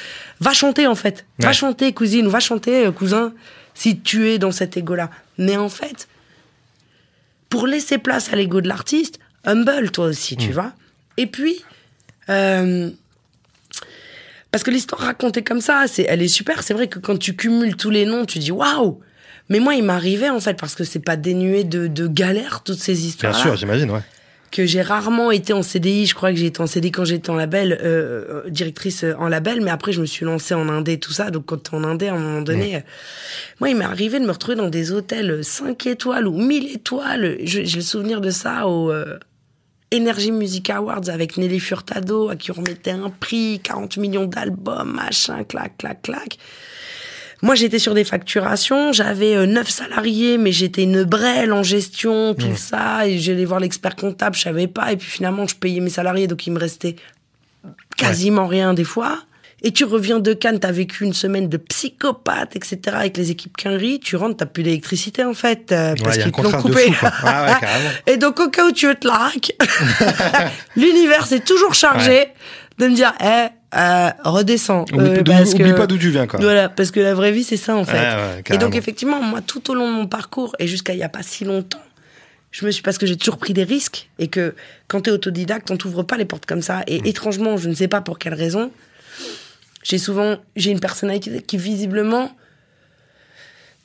Va 0.40 0.52
chanter 0.52 0.86
en 0.86 0.94
fait. 0.94 1.26
Va 1.38 1.52
chanter, 1.52 1.92
cousine, 1.92 2.26
ou 2.26 2.30
va 2.30 2.40
chanter, 2.40 2.86
euh, 2.86 2.92
cousin, 2.92 3.32
si 3.74 3.98
tu 4.00 4.28
es 4.30 4.38
dans 4.38 4.52
cet 4.52 4.76
ego-là. 4.76 5.10
Mais 5.38 5.56
en 5.56 5.68
fait, 5.68 6.08
pour 7.48 7.66
laisser 7.66 7.98
place 7.98 8.32
à 8.32 8.36
l'ego 8.36 8.60
de 8.60 8.68
l'artiste, 8.68 9.18
humble 9.44 9.90
toi 9.90 10.06
aussi, 10.06 10.36
tu 10.36 10.52
vois. 10.52 10.72
Et 11.16 11.26
puis, 11.26 11.62
euh, 12.28 12.90
parce 14.50 14.64
que 14.64 14.70
l'histoire 14.70 15.02
racontée 15.02 15.42
comme 15.42 15.60
ça, 15.60 15.84
c'est, 15.86 16.06
elle 16.08 16.22
est 16.22 16.28
super. 16.28 16.62
C'est 16.62 16.74
vrai 16.74 16.88
que 16.88 16.98
quand 16.98 17.18
tu 17.18 17.34
cumules 17.36 17.76
tous 17.76 17.90
les 17.90 18.06
noms, 18.06 18.24
tu 18.24 18.38
dis 18.38 18.52
waouh. 18.52 19.00
Mais 19.48 19.60
moi, 19.60 19.74
il 19.74 19.84
m'arrivait 19.84 20.30
en 20.30 20.40
fait 20.40 20.58
parce 20.58 20.74
que 20.74 20.82
c'est 20.84 20.98
pas 20.98 21.16
dénué 21.16 21.62
de, 21.64 21.86
de 21.86 22.06
galères 22.08 22.62
toutes 22.64 22.78
ces 22.78 22.94
Bien 22.94 23.02
histoires. 23.06 23.34
sûr, 23.36 23.56
j'imagine, 23.56 23.90
ouais. 23.90 24.00
Que 24.52 24.64
j'ai 24.64 24.80
rarement 24.80 25.30
été 25.32 25.52
en 25.52 25.62
CDI. 25.62 26.06
Je 26.06 26.14
crois 26.14 26.30
que 26.30 26.38
j'ai 26.38 26.46
été 26.46 26.60
en 26.60 26.66
CDI 26.66 26.90
quand 26.90 27.04
j'étais 27.04 27.30
en 27.30 27.34
label, 27.34 27.72
euh, 27.82 28.42
euh, 28.46 28.50
directrice 28.50 29.04
euh, 29.04 29.14
en 29.18 29.28
label. 29.28 29.60
Mais 29.60 29.70
après, 29.70 29.92
je 29.92 30.00
me 30.00 30.06
suis 30.06 30.24
lancée 30.24 30.54
en 30.54 30.68
indé, 30.68 30.98
tout 30.98 31.12
ça. 31.12 31.30
Donc, 31.30 31.46
quand 31.46 31.64
t'es 31.64 31.74
en 31.76 31.84
indé, 31.84 32.08
à 32.08 32.14
un 32.14 32.18
moment 32.18 32.42
donné, 32.42 32.76
euh, 32.76 32.80
moi, 33.60 33.68
il 33.68 33.76
m'est 33.76 33.84
arrivé 33.84 34.18
de 34.18 34.24
me 34.24 34.30
retrouver 34.30 34.56
dans 34.56 34.68
des 34.68 34.92
hôtels 34.92 35.44
5 35.44 35.86
étoiles 35.86 36.26
ou 36.26 36.38
1000 36.40 36.72
étoiles. 36.74 37.36
J'ai 37.42 37.64
le 37.64 37.80
souvenir 37.82 38.20
de 38.20 38.30
ça 38.30 38.66
au 38.68 38.90
euh, 38.90 39.18
Energy 39.96 40.32
Music 40.32 40.70
Awards 40.70 41.08
avec 41.08 41.36
Nelly 41.36 41.60
Furtado, 41.60 42.28
à 42.28 42.36
qui 42.36 42.50
on 42.50 42.54
remettait 42.54 42.90
un 42.90 43.10
prix, 43.10 43.60
40 43.62 43.96
millions 43.96 44.26
d'albums, 44.26 44.92
machin, 44.92 45.44
clac, 45.44 45.78
clac, 45.78 46.02
clac. 46.02 46.38
Moi, 47.42 47.54
j'étais 47.54 47.78
sur 47.78 47.94
des 47.94 48.04
facturations, 48.04 48.92
j'avais 48.92 49.36
euh, 49.36 49.46
9 49.46 49.68
salariés, 49.68 50.38
mais 50.38 50.52
j'étais 50.52 50.84
une 50.84 51.04
brêle 51.04 51.52
en 51.52 51.62
gestion, 51.62 52.34
tout 52.34 52.56
ça, 52.56 53.06
et 53.06 53.18
j'allais 53.18 53.44
voir 53.44 53.60
l'expert 53.60 53.94
comptable, 53.94 54.36
je 54.36 54.42
savais 54.42 54.68
pas, 54.68 54.92
et 54.92 54.96
puis 54.96 55.08
finalement, 55.08 55.46
je 55.46 55.54
payais 55.54 55.80
mes 55.80 55.90
salariés, 55.90 56.26
donc 56.26 56.46
il 56.46 56.52
me 56.52 56.58
restait 56.58 56.96
quasiment 57.96 58.46
rien 58.46 58.74
des 58.74 58.84
fois. 58.84 59.18
Et 59.62 59.72
tu 59.72 59.84
reviens 59.84 60.20
de 60.20 60.32
Cannes, 60.34 60.60
t'as 60.60 60.70
vécu 60.70 61.04
une 61.04 61.14
semaine 61.14 61.48
de 61.48 61.56
psychopathe, 61.56 62.54
etc., 62.56 62.78
avec 62.94 63.16
les 63.16 63.30
équipes 63.30 63.56
Quinry, 63.56 64.00
tu 64.00 64.16
rentres, 64.16 64.36
t'as 64.36 64.46
plus 64.46 64.62
d'électricité, 64.62 65.24
en 65.24 65.32
fait, 65.32 65.72
euh, 65.72 65.94
parce 66.04 66.18
qu'ils 66.18 66.30
te 66.30 66.42
l'ont 66.42 66.52
coupé. 66.52 66.92
fou. 66.92 67.06
Ah 67.22 67.58
ouais. 67.60 67.68
Et 68.12 68.16
donc, 68.18 68.38
au 68.38 68.50
cas 68.50 68.66
où 68.66 68.72
tu 68.72 68.86
veux 68.86 68.94
te 68.94 69.06
la 69.08 69.30
l'univers 70.76 71.26
c'est 71.26 71.44
toujours 71.44 71.74
chargé 71.74 72.28
de 72.78 72.86
me 72.88 72.94
dire, 72.94 73.14
eh, 73.20 73.46
euh, 73.76 74.10
redescends. 74.24 74.84
Oublie, 74.92 75.08
euh, 75.08 75.22
d'où- 75.22 75.32
parce 75.32 75.54
oublie 75.54 75.70
que- 75.72 75.76
pas 75.76 75.86
d'où 75.86 75.96
tu 75.96 76.10
viens, 76.10 76.26
quoi. 76.26 76.38
Voilà, 76.40 76.68
parce 76.68 76.90
que 76.90 77.00
la 77.00 77.14
vraie 77.14 77.32
vie, 77.32 77.42
c'est 77.44 77.56
ça, 77.56 77.74
en 77.76 77.84
fait. 77.84 78.42
Et 78.52 78.58
donc, 78.58 78.76
effectivement, 78.76 79.22
moi, 79.22 79.40
tout 79.40 79.70
au 79.70 79.74
long 79.74 79.88
de 79.90 79.94
mon 79.94 80.06
parcours, 80.06 80.54
et 80.58 80.66
jusqu'à 80.66 80.92
il 80.92 80.98
y 80.98 81.02
a 81.02 81.08
pas 81.08 81.22
si 81.22 81.44
longtemps, 81.44 81.80
je 82.50 82.66
me 82.66 82.70
suis, 82.70 82.82
parce 82.82 82.98
que 82.98 83.06
j'ai 83.06 83.16
toujours 83.16 83.38
pris 83.38 83.54
des 83.54 83.64
risques, 83.64 84.10
et 84.18 84.28
que 84.28 84.54
quand 84.88 85.02
t'es 85.02 85.10
autodidacte, 85.10 85.70
on 85.70 85.76
t'ouvre 85.78 86.02
pas 86.02 86.18
les 86.18 86.26
portes 86.26 86.44
comme 86.46 86.62
ça. 86.62 86.80
Mm. 86.80 86.84
Et 86.88 87.08
étrangement, 87.08 87.56
je 87.56 87.70
ne 87.70 87.74
sais 87.74 87.88
pas 87.88 88.02
pour 88.02 88.18
quelle 88.18 88.34
raison, 88.34 88.70
j'ai 89.88 89.98
souvent, 89.98 90.38
j'ai 90.56 90.72
une 90.72 90.80
personnalité 90.80 91.40
qui 91.42 91.56
visiblement 91.58 92.32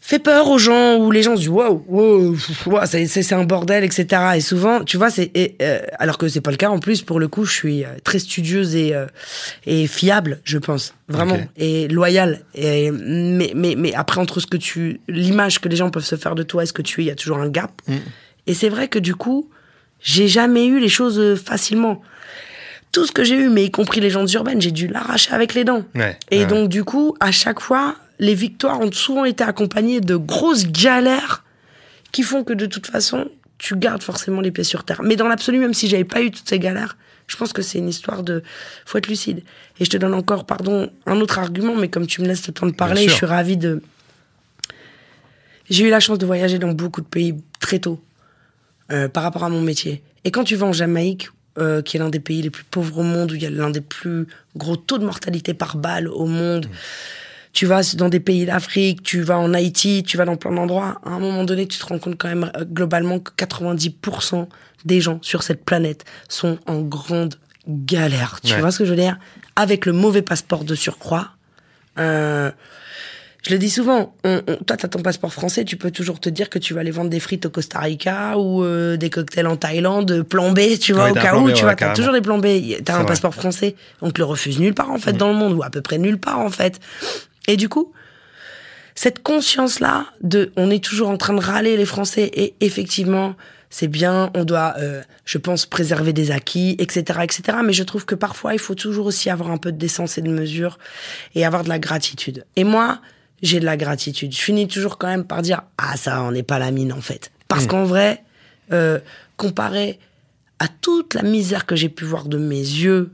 fait 0.04 0.18
peur 0.18 0.50
aux 0.50 0.58
gens 0.58 0.98
où 0.98 1.12
les 1.12 1.22
gens 1.22 1.36
se 1.36 1.42
disent 1.42 1.50
waouh 1.50 1.86
wow, 1.88 2.36
wow, 2.66 2.80
c'est 2.86 3.34
un 3.34 3.44
bordel 3.44 3.84
etc 3.84 4.32
et 4.36 4.42
souvent 4.42 4.84
tu 4.84 4.98
vois 4.98 5.12
c'est 5.12 5.32
euh, 5.62 5.80
alors 6.00 6.18
que 6.18 6.28
c'est 6.28 6.42
pas 6.42 6.50
le 6.50 6.58
cas 6.58 6.70
en 6.70 6.80
plus 6.80 7.04
pour 7.04 7.20
le 7.20 7.28
coup 7.28 7.46
je 7.46 7.54
suis 7.54 7.86
euh, 7.86 7.90
très 8.04 8.18
studieuse 8.18 8.76
et 8.76 8.96
euh, 8.96 9.06
et 9.68 9.86
fiable 9.86 10.42
je 10.44 10.58
pense 10.58 10.96
vraiment 11.08 11.40
et 11.56 11.88
loyale. 11.88 12.42
Et 12.56 12.90
mais 12.90 13.52
mais 13.54 13.76
mais 13.78 13.94
après 13.94 14.20
entre 14.20 14.40
ce 14.40 14.48
que 14.48 14.58
tu 14.58 15.02
l'image 15.08 15.62
que 15.62 15.70
les 15.70 15.76
gens 15.76 15.92
peuvent 15.92 16.04
se 16.04 16.16
faire 16.16 16.34
de 16.34 16.42
toi 16.42 16.64
et 16.64 16.66
ce 16.66 16.74
que 16.74 16.82
tu 16.82 17.02
es 17.02 17.04
il 17.04 17.08
y 17.08 17.12
a 17.12 17.16
toujours 17.16 17.38
un 17.38 17.50
gap. 17.50 17.72
Et 18.48 18.56
c'est 18.56 18.70
vrai 18.70 18.88
que 18.88 18.98
du 18.98 19.14
coup 19.14 19.50
j'ai 20.02 20.28
jamais 20.28 20.66
eu 20.66 20.80
les 20.80 20.90
choses 20.90 21.40
facilement 21.40 22.02
tout 22.92 23.06
ce 23.06 23.12
que 23.12 23.24
j'ai 23.24 23.36
eu, 23.36 23.50
mais 23.50 23.66
y 23.66 23.72
compris 23.72 24.02
les 24.02 24.10
gens 24.10 24.26
urbaines, 24.26 24.62
j'ai 24.62 24.72
dû 24.72 24.88
l'arracher 24.88 25.32
avec 25.34 25.54
les 25.54 25.64
dents. 25.64 25.84
Ouais, 25.96 26.18
Et 26.30 26.40
ouais. 26.40 26.46
donc, 26.46 26.70
du 26.70 26.84
coup, 26.84 27.16
à 27.20 27.32
chaque 27.32 27.60
fois, 27.60 27.96
les 28.20 28.36
victoires 28.36 28.80
ont 28.80 28.92
souvent 28.92 29.26
été 29.26 29.44
accompagnées 29.44 30.02
de 30.02 30.16
grosses 30.16 30.68
galères 30.68 31.44
qui 32.12 32.24
font 32.24 32.44
que 32.44 32.54
de 32.54 32.66
toute 32.66 32.88
façon, 32.88 33.30
tu 33.58 33.76
gardes 33.76 34.04
forcément 34.04 34.42
les 34.42 34.52
pieds 34.52 34.64
sur 34.64 34.84
terre. 34.84 35.02
Mais 35.04 35.16
dans 35.16 35.28
l'absolu, 35.28 35.60
même 35.60 35.74
si 35.74 35.88
j'avais 35.88 36.04
pas 36.04 36.22
eu 36.22 36.32
toutes 36.32 36.50
ces 36.50 36.60
galères, 36.60 36.98
je 37.28 37.38
pense 37.38 37.54
que 37.54 37.62
c'est 37.62 37.78
une 37.78 37.88
histoire 37.88 38.24
de. 38.24 38.44
faut 38.86 38.98
être 38.98 39.08
lucide. 39.08 39.44
Et 39.80 39.86
je 39.86 39.90
te 39.90 39.98
donne 39.98 40.14
encore, 40.14 40.46
pardon, 40.46 40.92
un 41.06 41.22
autre 41.22 41.40
argument, 41.40 41.76
mais 41.76 41.88
comme 41.88 42.06
tu 42.06 42.22
me 42.22 42.28
laisses 42.28 42.46
le 42.48 42.54
temps 42.54 42.68
de 42.68 42.74
parler, 42.74 43.08
je 43.08 43.14
suis 43.14 43.26
ravie 43.26 43.58
de. 43.58 43.82
J'ai 45.70 45.86
eu 45.88 45.90
la 45.90 46.02
chance 46.02 46.18
de 46.18 46.26
voyager 46.26 46.60
dans 46.60 46.74
beaucoup 46.74 47.00
de 47.00 47.06
pays 47.06 47.36
très 47.62 47.80
tôt 47.80 48.04
euh, 48.92 49.08
par 49.08 49.24
rapport 49.24 49.46
à 49.46 49.50
mon 49.50 49.62
métier. 49.62 50.04
Et 50.26 50.32
quand 50.32 50.44
tu 50.44 50.56
vas 50.56 50.68
en 50.68 50.74
Jamaïque, 50.74 51.30
euh, 51.58 51.82
qui 51.82 51.98
est 51.98 52.00
l'un 52.00 52.10
des 52.10 52.20
pays 52.20 52.42
les 52.42 52.50
plus 52.50 52.64
pauvres 52.64 53.00
au 53.00 53.04
monde, 53.04 53.32
où 53.32 53.36
il 53.36 53.42
y 53.44 53.46
a 53.46 53.50
l'un 53.50 53.70
des 53.70 53.82
plus 53.82 54.28
gros 54.56 54.76
taux 54.78 54.98
de 54.98 55.06
mortalité 55.06 55.54
par 55.54 55.76
balle 55.78 56.08
au 56.08 56.26
monde, 56.26 56.68
tu 57.54 57.66
vas 57.66 57.82
dans 57.96 58.08
des 58.08 58.22
pays 58.22 58.46
d'Afrique, 58.46 59.04
tu 59.04 59.22
vas 59.22 59.38
en 59.38 59.54
Haïti, 59.54 60.04
tu 60.08 60.16
vas 60.18 60.24
dans 60.26 60.38
plein 60.38 60.54
d'endroits, 60.54 61.02
à 61.06 61.10
un 61.10 61.20
moment 61.20 61.44
donné, 61.44 61.68
tu 61.68 61.78
te 61.80 61.86
rends 61.86 62.00
compte 62.00 62.16
quand 62.18 62.30
même 62.30 62.50
euh, 62.56 62.64
globalement 62.64 63.20
que 63.20 63.32
90% 63.38 64.48
des 64.86 65.02
gens 65.02 65.20
sur 65.22 65.44
cette 65.44 65.64
planète 65.66 66.06
sont 66.30 66.58
en 66.66 66.80
grande 66.82 67.36
galère. 67.68 68.40
Tu 68.44 68.54
Ouais. 68.54 68.60
vois 68.62 68.72
ce 68.72 68.80
que 68.80 68.86
je 68.86 68.92
veux 68.92 68.96
dire? 69.02 69.18
Avec 69.56 69.86
le 69.86 69.92
mauvais 69.92 70.22
passeport 70.22 70.64
de 70.64 70.76
surcroît. 70.76 71.32
Euh, 72.00 72.52
je 73.42 73.52
le 73.52 73.58
dis 73.58 73.72
souvent, 73.72 74.14
on, 74.24 74.42
on, 74.48 74.56
toi, 74.58 74.78
tu 74.78 74.86
as 74.86 74.90
ton 74.90 75.02
passeport 75.02 75.34
français, 75.34 75.66
tu 75.66 75.76
peux 75.76 75.90
toujours 75.90 76.20
te 76.20 76.30
dire 76.30 76.50
que 76.50 76.60
tu 76.60 76.76
vas 76.76 76.82
aller 76.82 76.92
vendre 76.92 77.10
des 77.10 77.20
frites 77.20 77.48
au 77.48 77.50
Costa 77.50 77.80
Rica 77.80 78.38
ou 78.38 78.64
euh, 78.64 78.98
des 78.98 79.10
cocktails 79.10 79.48
en 79.48 79.56
Thaïlande, 79.56 80.22
plan 80.22 80.52
B, 80.52 80.78
tu 80.80 80.94
vois, 80.94 81.06
Ouais, 81.06 81.12
au 81.12 81.14
t'as 81.16 81.22
cas 81.22 81.36
où, 81.38 81.46
B, 81.46 81.54
tu 81.54 81.56
ouais, 81.56 81.62
vois, 81.62 81.76
t'as 81.76 81.94
toujours 81.94 82.14
les 82.14 82.22
plans 82.22 82.38
B. 82.38 82.46
T'as 82.86 82.94
un 82.94 82.98
vrai. 82.98 83.08
passeport 83.08 83.34
français, 83.34 83.76
on 84.02 84.12
te 84.12 84.20
le 84.22 84.26
refuse 84.26 84.60
nulle 84.60 84.76
part, 84.76 84.92
en 84.92 85.00
fait, 85.00 85.14
dans 85.14 85.30
le 85.30 85.36
monde, 85.36 85.54
ou 85.54 85.64
à 85.64 85.72
peu 85.72 85.82
près 85.82 85.98
nulle 85.98 86.20
part, 86.20 86.38
en 86.40 86.52
fait. 86.52 86.80
Et 87.48 87.58
du 87.58 87.68
coup, 87.68 87.92
cette 88.94 89.24
conscience-là 89.24 90.06
de, 90.22 90.52
on 90.56 90.70
est 90.70 90.84
toujours 90.84 91.10
en 91.10 91.18
train 91.18 91.34
de 91.34 91.42
râler 91.42 91.78
les 91.78 91.86
Français, 91.86 92.30
et 92.36 92.54
effectivement, 92.60 93.36
c'est 93.72 93.88
bien, 93.88 94.30
on 94.36 94.44
doit, 94.44 94.76
euh, 94.78 95.02
je 95.26 95.40
pense, 95.40 95.66
préserver 95.66 96.14
des 96.14 96.30
acquis, 96.30 96.76
etc., 96.78 97.22
etc. 97.24 97.58
Mais 97.66 97.74
je 97.74 97.84
trouve 97.84 98.06
que 98.06 98.14
parfois, 98.16 98.54
il 98.54 98.60
faut 98.60 98.76
toujours 98.76 99.08
aussi 99.08 99.32
avoir 99.32 99.50
un 99.50 99.58
peu 99.58 99.72
de 99.72 99.78
décence 99.78 100.20
et 100.20 100.22
de 100.22 100.30
mesure 100.30 100.78
et 101.34 101.44
avoir 101.44 101.64
de 101.64 101.70
la 101.70 101.80
gratitude. 101.80 102.46
Et 102.56 102.66
moi, 102.66 103.00
j'ai 103.42 103.60
de 103.60 103.66
la 103.66 103.78
gratitude. 103.78 104.32
Je 104.34 104.42
finis 104.42 104.68
toujours 104.68 104.98
quand 104.98 105.08
même 105.08 105.26
par 105.26 105.42
dire, 105.42 105.62
ah 105.78 105.98
ça, 105.98 106.24
on 106.24 106.32
n'est 106.32 106.44
pas 106.44 106.60
la 106.60 106.72
mine 106.72 106.94
en 106.94 107.02
fait. 107.02 107.32
Parce 107.48 107.68
qu'en 107.68 107.84
vrai, 107.86 108.24
euh, 108.72 109.00
comparé 109.38 110.00
à 110.60 110.68
toute 110.68 111.14
la 111.16 111.24
misère 111.24 111.66
que 111.66 111.76
j'ai 111.76 111.90
pu 111.90 112.06
voir 112.06 112.26
de 112.26 112.38
mes 112.38 112.56
yeux, 112.60 113.12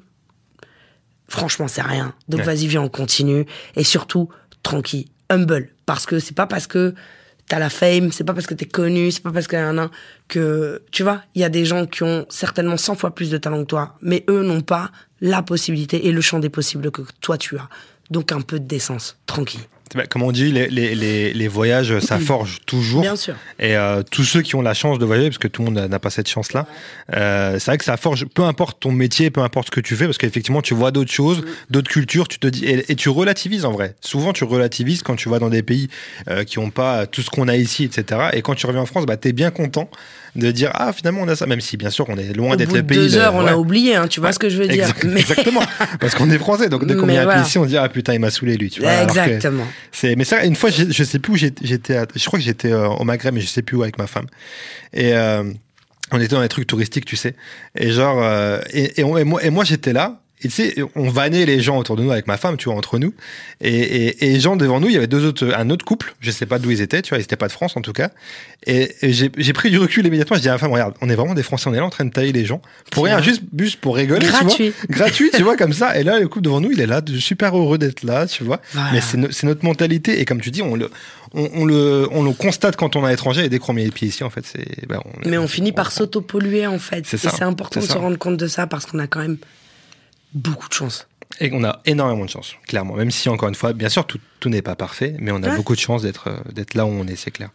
franchement, 1.29 1.67
c'est 1.67 1.81
rien. 1.81 2.13
Donc 2.27 2.39
Ouais. 2.41 2.45
vas-y, 2.45 2.67
viens, 2.67 2.81
on 2.81 2.89
continue. 2.89 3.45
Et 3.75 3.83
surtout, 3.83 4.29
tranquille, 4.63 5.07
humble. 5.29 5.69
Parce 5.85 6.05
que 6.05 6.19
c'est 6.19 6.35
pas 6.35 6.47
parce 6.47 6.67
que 6.67 6.93
t'as 7.47 7.59
la 7.59 7.69
fame, 7.69 8.11
c'est 8.11 8.23
pas 8.25 8.33
parce 8.33 8.45
que 8.47 8.53
t'es 8.53 8.65
connu, 8.65 9.09
c'est 9.11 9.23
pas 9.23 9.31
parce 9.31 9.47
qu'il 9.47 9.57
y 9.57 9.61
en 9.61 9.77
a 9.77 9.83
un 9.83 9.91
que, 10.27 10.83
tu 10.91 11.03
vois, 11.03 11.23
il 11.33 11.41
y 11.41 11.45
a 11.45 11.49
des 11.49 11.63
gens 11.65 11.85
qui 11.85 12.03
ont 12.03 12.25
certainement 12.29 12.75
100 12.77 12.95
fois 12.95 13.15
plus 13.15 13.29
de 13.29 13.37
talent 13.37 13.61
que 13.61 13.67
toi, 13.67 13.95
mais 14.01 14.25
eux 14.29 14.43
n'ont 14.43 14.61
pas 14.61 14.91
la 15.21 15.41
possibilité 15.41 16.07
et 16.07 16.11
le 16.11 16.21
champ 16.21 16.39
des 16.39 16.49
possibles 16.49 16.91
que 16.91 17.01
toi 17.21 17.37
tu 17.37 17.57
as. 17.57 17.69
Donc 18.11 18.31
un 18.33 18.41
peu 18.41 18.59
de 18.59 18.65
décence, 18.65 19.17
tranquille. 19.25 19.61
Bah, 19.95 20.03
Comme 20.09 20.23
on 20.23 20.31
dit, 20.31 20.51
les, 20.51 20.67
les, 20.67 20.95
les, 20.95 21.33
les 21.33 21.47
voyages, 21.47 21.99
ça 21.99 22.19
forge 22.19 22.59
toujours. 22.65 23.01
Bien 23.01 23.15
sûr. 23.15 23.35
Et 23.59 23.75
euh, 23.77 24.03
tous 24.09 24.23
ceux 24.23 24.41
qui 24.41 24.55
ont 24.55 24.61
la 24.61 24.73
chance 24.73 24.99
de 24.99 25.05
voyager, 25.05 25.29
parce 25.29 25.37
que 25.37 25.47
tout 25.47 25.63
le 25.63 25.71
monde 25.71 25.87
n'a 25.89 25.99
pas 25.99 26.09
cette 26.09 26.29
chance-là, 26.29 26.65
euh, 27.15 27.53
c'est 27.59 27.71
vrai 27.71 27.77
que 27.77 27.85
ça 27.85 27.95
forge, 27.97 28.25
peu 28.25 28.43
importe 28.43 28.79
ton 28.79 28.91
métier, 28.91 29.29
peu 29.29 29.41
importe 29.41 29.67
ce 29.67 29.71
que 29.71 29.79
tu 29.79 29.95
fais, 29.95 30.05
parce 30.05 30.17
qu'effectivement, 30.17 30.61
tu 30.61 30.73
vois 30.73 30.91
d'autres 30.91 31.11
choses, 31.11 31.43
d'autres 31.69 31.89
cultures, 31.89 32.27
tu 32.27 32.39
te 32.39 32.47
dis, 32.47 32.65
et, 32.65 32.91
et 32.91 32.95
tu 32.95 33.09
relativises 33.09 33.65
en 33.65 33.71
vrai. 33.71 33.95
Souvent, 34.01 34.33
tu 34.33 34.43
relativises 34.43 35.03
quand 35.03 35.15
tu 35.15 35.29
vas 35.29 35.39
dans 35.39 35.49
des 35.49 35.63
pays 35.63 35.87
euh, 36.29 36.43
qui 36.43 36.59
n'ont 36.59 36.69
pas 36.69 37.05
tout 37.07 37.21
ce 37.21 37.29
qu'on 37.29 37.47
a 37.47 37.55
ici, 37.55 37.83
etc. 37.85 38.21
Et 38.33 38.41
quand 38.41 38.55
tu 38.55 38.65
reviens 38.67 38.81
en 38.81 38.85
France, 38.85 39.05
bah, 39.05 39.17
tu 39.17 39.29
es 39.29 39.31
bien 39.33 39.51
content 39.51 39.89
de 40.35 40.51
dire, 40.51 40.69
ah, 40.75 40.93
finalement, 40.93 41.21
on 41.23 41.27
a 41.29 41.35
ça, 41.35 41.47
même 41.47 41.61
si, 41.61 41.77
bien 41.77 41.89
sûr, 41.89 42.05
on 42.09 42.17
est 42.17 42.31
loin 42.35 42.55
d'être 42.55 42.71
le 42.73 42.83
pays. 42.83 42.97
deux 42.97 43.09
de- 43.11 43.17
heures, 43.17 43.33
on 43.33 43.43
ouais. 43.43 43.49
a 43.51 43.57
oublié, 43.57 43.95
hein, 43.95 44.07
tu 44.07 44.19
vois 44.19 44.31
ce 44.33 44.37
que 44.39 44.49
je 44.49 44.57
veux 44.57 44.67
dire. 44.67 44.83
Exact- 44.83 45.03
Mais- 45.05 45.19
Exactement, 45.21 45.61
parce 45.99 46.13
qu'on 46.13 46.29
est 46.29 46.37
français, 46.37 46.69
donc 46.69 46.85
dès 46.85 46.95
qu'on 46.95 47.07
vient 47.07 47.23
voilà. 47.23 47.41
ici, 47.41 47.57
on 47.57 47.65
dit, 47.65 47.75
ah 47.77 47.89
putain, 47.89 48.13
il 48.13 48.19
m'a 48.19 48.29
saoulé 48.29 48.55
lui. 48.55 48.69
Tu 48.69 48.81
vois, 48.81 49.01
Exactement. 49.01 49.65
C'est, 49.91 50.15
mais 50.15 50.23
ça, 50.23 50.45
une 50.45 50.55
fois, 50.55 50.69
je 50.69 51.03
sais 51.03 51.19
plus 51.19 51.33
où 51.33 51.35
j'étais, 51.35 52.01
je 52.15 52.25
crois 52.25 52.39
que 52.39 52.45
j'étais 52.45 52.71
euh, 52.71 52.87
au 52.87 53.03
Maghreb, 53.03 53.33
mais 53.33 53.41
je 53.41 53.47
sais 53.47 53.61
plus 53.61 53.77
où 53.77 53.83
avec 53.83 53.97
ma 53.97 54.07
femme. 54.07 54.27
Et 54.93 55.13
euh, 55.13 55.43
on 56.11 56.19
était 56.19 56.35
dans 56.35 56.41
les 56.41 56.49
trucs 56.49 56.67
touristiques, 56.67 57.05
tu 57.05 57.15
sais. 57.15 57.35
Et 57.75 57.91
genre, 57.91 58.21
euh, 58.21 58.59
et, 58.71 58.99
et, 58.99 59.01
et 59.01 59.23
moi, 59.23 59.43
et 59.43 59.49
moi 59.49 59.63
j'étais 59.63 59.93
là. 59.93 60.21
Et 60.43 60.49
tu 60.49 60.53
sais, 60.53 60.75
on 60.95 61.09
vannait 61.09 61.47
les 61.47 61.61
gens 61.61 61.79
autour 61.79 61.95
de 61.95 62.03
nous 62.03 62.11
avec 62.11 62.27
ma 62.27 62.37
femme, 62.37 62.57
tu 62.57 62.65
vois, 62.69 62.77
entre 62.77 62.99
nous. 62.99 63.11
Et, 63.59 63.73
et, 63.73 64.25
et 64.27 64.33
les 64.33 64.39
gens 64.39 64.55
devant 64.55 64.79
nous, 64.79 64.87
il 64.87 64.93
y 64.93 64.97
avait 64.97 65.07
deux 65.07 65.25
autres, 65.25 65.51
un 65.57 65.71
autre 65.71 65.83
couple. 65.83 66.13
Je 66.19 66.29
sais 66.29 66.45
pas 66.45 66.59
d'où 66.59 66.69
ils 66.69 66.79
étaient, 66.81 67.01
tu 67.01 67.09
vois, 67.09 67.17
ils 67.17 67.23
étaient 67.23 67.35
pas 67.35 67.47
de 67.47 67.51
France 67.51 67.75
en 67.75 67.81
tout 67.81 67.91
cas. 67.91 68.11
Et, 68.67 68.91
et 69.01 69.13
j'ai, 69.13 69.31
j'ai 69.35 69.53
pris 69.53 69.71
du 69.71 69.79
recul 69.79 70.05
immédiatement. 70.05 70.35
Je 70.37 70.43
dis 70.43 70.49
à 70.49 70.51
ma 70.51 70.57
femme, 70.59 70.71
regarde, 70.71 70.93
on 71.01 71.09
est 71.09 71.15
vraiment 71.15 71.33
des 71.33 71.41
Français, 71.41 71.67
on 71.69 71.73
est 71.73 71.77
là 71.77 71.85
en 71.85 71.89
train 71.89 72.05
de 72.05 72.11
tailler 72.11 72.33
les 72.33 72.45
gens 72.45 72.61
pour 72.91 73.05
rien, 73.05 73.19
juste, 73.19 73.41
juste 73.57 73.77
pour 73.81 73.95
rigoler, 73.95 74.27
tu 74.27 74.31
Gratuit. 74.31 74.69
vois. 74.69 74.85
Gratuit, 74.95 75.31
tu 75.35 75.41
vois, 75.41 75.57
comme 75.57 75.73
ça. 75.73 75.99
Et 75.99 76.03
là, 76.03 76.19
le 76.19 76.27
couple 76.27 76.43
devant 76.45 76.61
nous, 76.61 76.69
il 76.71 76.81
est 76.81 76.85
là, 76.85 77.01
super 77.17 77.57
heureux 77.57 77.79
d'être 77.79 78.03
là, 78.03 78.27
tu 78.27 78.43
vois. 78.43 78.61
Voilà. 78.73 78.91
Mais 78.93 79.01
c'est, 79.01 79.17
no- 79.17 79.31
c'est 79.31 79.47
notre 79.47 79.65
mentalité. 79.65 80.19
Et 80.21 80.25
comme 80.25 80.39
tu 80.39 80.51
dis, 80.51 80.61
on 80.61 80.75
le, 80.75 80.91
on, 81.33 81.49
on 81.55 81.65
le, 81.65 82.07
on 82.11 82.21
le 82.21 82.31
constate 82.33 82.75
quand 82.75 82.95
on 82.95 83.01
est 83.05 83.07
à 83.07 83.09
l'étranger 83.09 83.43
et 83.45 83.49
dès 83.49 83.57
qu'on 83.57 83.73
met 83.73 83.83
les 83.85 83.89
pieds 83.91 84.09
ici, 84.09 84.23
en 84.23 84.29
fait, 84.29 84.45
c'est. 84.45 84.87
ben, 84.87 84.99
on- 85.03 85.27
Mais 85.27 85.39
on 85.39 85.47
finit 85.47 85.71
par 85.71 85.91
s'autopolluer 85.91 86.67
en 86.67 86.77
fait. 86.77 87.05
C'est 87.07 87.17
Et 87.17 87.27
ça, 87.27 87.31
c'est 87.35 87.43
important 87.43 87.79
de 87.79 87.85
se 87.87 87.93
rendre 87.93 88.17
compte 88.19 88.37
de 88.37 88.45
ça 88.47 88.67
parce 88.67 88.85
qu'on 88.85 88.99
a 88.99 89.07
quand 89.07 89.21
même 89.21 89.37
beaucoup 90.33 90.67
de 90.69 90.73
chance. 90.73 91.07
Et 91.41 91.49
on 91.53 91.63
a 91.65 91.81
énormément 91.85 92.23
de 92.23 92.29
chance, 92.29 92.55
clairement. 92.67 92.95
Même 92.95 93.11
si, 93.11 93.27
encore 93.27 93.49
une 93.49 93.53
fois, 93.55 93.73
bien 93.73 93.89
sûr, 93.89 94.07
tout, 94.07 94.17
tout 94.39 94.47
n'est 94.49 94.61
pas 94.61 94.75
parfait, 94.75 95.15
mais 95.19 95.31
on 95.31 95.43
a 95.43 95.49
Ouais. 95.49 95.55
beaucoup 95.57 95.75
de 95.75 95.79
chance 95.79 96.01
d'être, 96.01 96.29
euh, 96.29 96.37
d'être 96.53 96.73
là 96.73 96.85
où 96.85 96.89
on 96.89 97.05
est, 97.05 97.17
c'est 97.17 97.31
clair. 97.31 97.49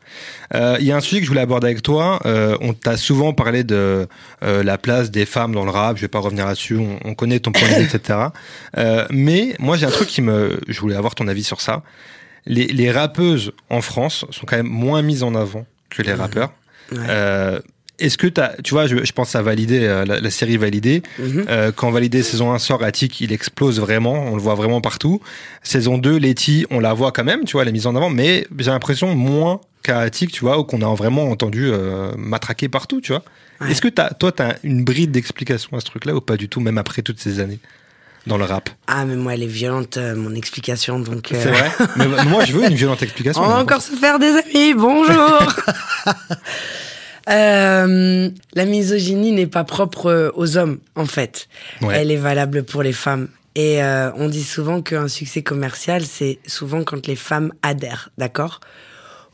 Euh, 0.54 0.76
Il 0.78 0.84
y 0.86 0.92
a 0.92 0.96
un 0.96 1.00
sujet 1.00 1.20
que 1.20 1.24
je 1.24 1.30
voulais 1.30 1.40
aborder 1.40 1.68
avec 1.68 1.82
toi. 1.82 2.20
Euh, 2.26 2.56
on 2.60 2.74
t'a 2.74 2.96
souvent 2.98 3.32
parlé 3.32 3.64
de 3.64 4.06
euh, 4.42 4.62
la 4.62 4.76
place 4.78 5.10
des 5.10 5.24
femmes 5.24 5.52
dans 5.54 5.64
le 5.64 5.70
rap. 5.70 5.96
Je 5.96 6.02
vais 6.02 6.08
pas 6.08 6.18
revenir 6.18 6.44
là-dessus. 6.46 6.76
On, 6.76 6.98
on 7.04 7.14
connaît 7.14 7.40
ton 7.40 7.50
point 7.50 7.66
de 7.68 7.74
vue, 7.74 7.84
etc. 7.84 8.18
Mais 9.10 9.56
moi, 9.58 9.76
j'ai 9.78 9.86
un 9.86 9.90
truc 9.90 10.08
qui 10.08 10.20
me, 10.22 10.60
je 10.68 10.78
voulais 10.78 10.96
avoir 10.96 11.14
ton 11.14 11.26
avis 11.26 11.42
sur 11.42 11.60
ça. 11.62 11.82
Les, 12.44 12.66
les 12.66 12.90
rappeuses 12.90 13.52
en 13.70 13.80
France 13.80 14.26
sont 14.30 14.44
quand 14.46 14.56
même 14.56 14.66
moins 14.68 15.00
mises 15.02 15.22
en 15.22 15.34
avant 15.34 15.64
que 15.90 16.02
les 16.02 16.12
rappeurs. 16.12 16.52
Ouais. 16.92 16.98
Est-ce 17.98 18.18
que 18.18 18.26
t'as, 18.26 18.54
tu 18.64 18.74
vois, 18.74 18.86
je, 18.86 19.04
je 19.04 19.12
pense 19.12 19.34
à 19.36 19.42
Validé, 19.42 19.80
euh, 19.84 20.04
la, 20.04 20.18
la 20.20 20.30
série 20.30 20.56
Validé. 20.56 21.02
Mhm. 21.18 21.44
Euh, 21.48 21.72
quand 21.74 21.90
Validé 21.90 22.22
saison 22.22 22.52
1 22.52 22.58
sort, 22.58 22.82
Attic, 22.82 23.20
il 23.20 23.32
explose 23.32 23.78
vraiment, 23.80 24.14
on 24.32 24.34
le 24.34 24.42
voit 24.42 24.54
vraiment 24.54 24.80
partout. 24.80 25.20
Saison 25.62 25.98
2, 25.98 26.16
Letty, 26.16 26.66
on 26.70 26.80
la 26.80 26.94
voit 26.94 27.12
quand 27.12 27.24
même, 27.24 27.44
tu 27.44 27.52
vois, 27.52 27.62
elle 27.62 27.68
est 27.68 27.72
mise 27.72 27.86
en 27.86 27.94
avant, 27.94 28.10
mais 28.10 28.46
j'ai 28.58 28.70
l'impression 28.70 29.14
moins 29.14 29.60
qu'à 29.82 30.00
Attic, 30.00 30.32
tu 30.32 30.40
vois, 30.40 30.58
ou 30.58 30.64
qu'on 30.64 30.80
a 30.82 30.94
vraiment 30.94 31.30
entendu 31.30 31.70
euh, 31.70 32.12
matraquer 32.16 32.68
partout, 32.68 33.00
tu 33.00 33.12
vois. 33.12 33.22
Ouais. 33.60 33.70
Est-ce 33.70 33.82
que 33.82 33.88
t'as, 33.88 34.10
toi, 34.10 34.32
t'as 34.32 34.54
une 34.64 34.84
bride 34.84 35.10
d'explication 35.12 35.76
à 35.76 35.80
ce 35.80 35.84
truc-là 35.86 36.14
ou 36.14 36.20
pas 36.20 36.36
du 36.36 36.48
tout, 36.48 36.60
même 36.60 36.78
après 36.78 37.02
toutes 37.02 37.20
ces 37.20 37.40
années 37.40 37.58
dans 38.26 38.36
le 38.38 38.44
rap? 38.44 38.70
Ah, 38.86 39.04
mais 39.04 39.16
moi, 39.16 39.34
elle 39.34 39.42
est 39.42 39.46
violente, 39.46 39.96
euh, 39.96 40.16
mon 40.16 40.34
explication. 40.34 40.98
Donc, 40.98 41.32
euh, 41.32 41.40
C'est 41.40 41.50
vrai? 41.50 41.70
Mais 41.96 42.24
moi, 42.24 42.44
je 42.44 42.52
veux 42.52 42.64
une 42.64 42.74
violente 42.74 43.02
explication. 43.02 43.42
On 43.42 43.48
va 43.48 43.58
encore 43.58 43.82
se 43.82 43.92
faire 43.94 44.18
des 44.18 44.30
amis. 44.30 44.74
Bonjour. 44.74 45.54
Euh, 47.28 48.30
la 48.54 48.64
misogynie 48.64 49.32
n'est 49.32 49.46
pas 49.46 49.64
propre 49.64 50.06
euh, 50.06 50.30
aux 50.34 50.56
hommes, 50.56 50.78
en 50.96 51.06
fait. 51.06 51.48
Ouais. 51.80 51.96
Elle 52.00 52.10
est 52.10 52.16
valable 52.16 52.64
pour 52.64 52.82
les 52.82 52.92
femmes. 52.92 53.28
Et 53.54 53.82
euh, 53.82 54.10
on 54.16 54.28
dit 54.28 54.42
souvent 54.42 54.80
qu'un 54.82 55.08
succès 55.08 55.42
commercial, 55.42 56.02
c'est 56.04 56.38
souvent 56.46 56.84
quand 56.84 57.06
les 57.06 57.16
femmes 57.16 57.52
adhèrent, 57.62 58.10
d'accord? 58.18 58.60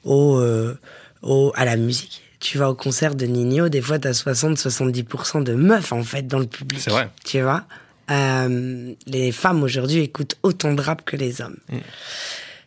Au, 0.05 0.39
euh, 0.39 0.77
au, 1.23 1.53
à 1.55 1.65
la 1.65 1.77
musique. 1.77 2.23
Tu 2.41 2.59
vas 2.59 2.71
au 2.71 2.75
concert 2.75 3.15
de 3.15 3.27
Nino, 3.27 3.69
des 3.69 3.81
fois, 3.81 3.99
t'as 3.99 4.13
60-70% 4.13 5.43
de 5.43 5.55
meufs, 5.55 5.93
en 5.93 6.03
fait, 6.03 6.27
dans 6.27 6.39
le 6.39 6.47
public. 6.47 6.81
C'est 6.81 6.91
vrai. 6.91 7.09
Tu 7.25 7.41
vois? 7.43 7.65
Euh, 8.11 8.93
Les 9.07 9.33
femmes, 9.33 9.63
aujourd'hui, 9.63 10.01
écoutent 10.01 10.37
autant 10.43 10.73
de 10.73 10.81
rap 10.81 11.05
que 11.05 11.17
les 11.17 11.41
hommes. 11.41 11.57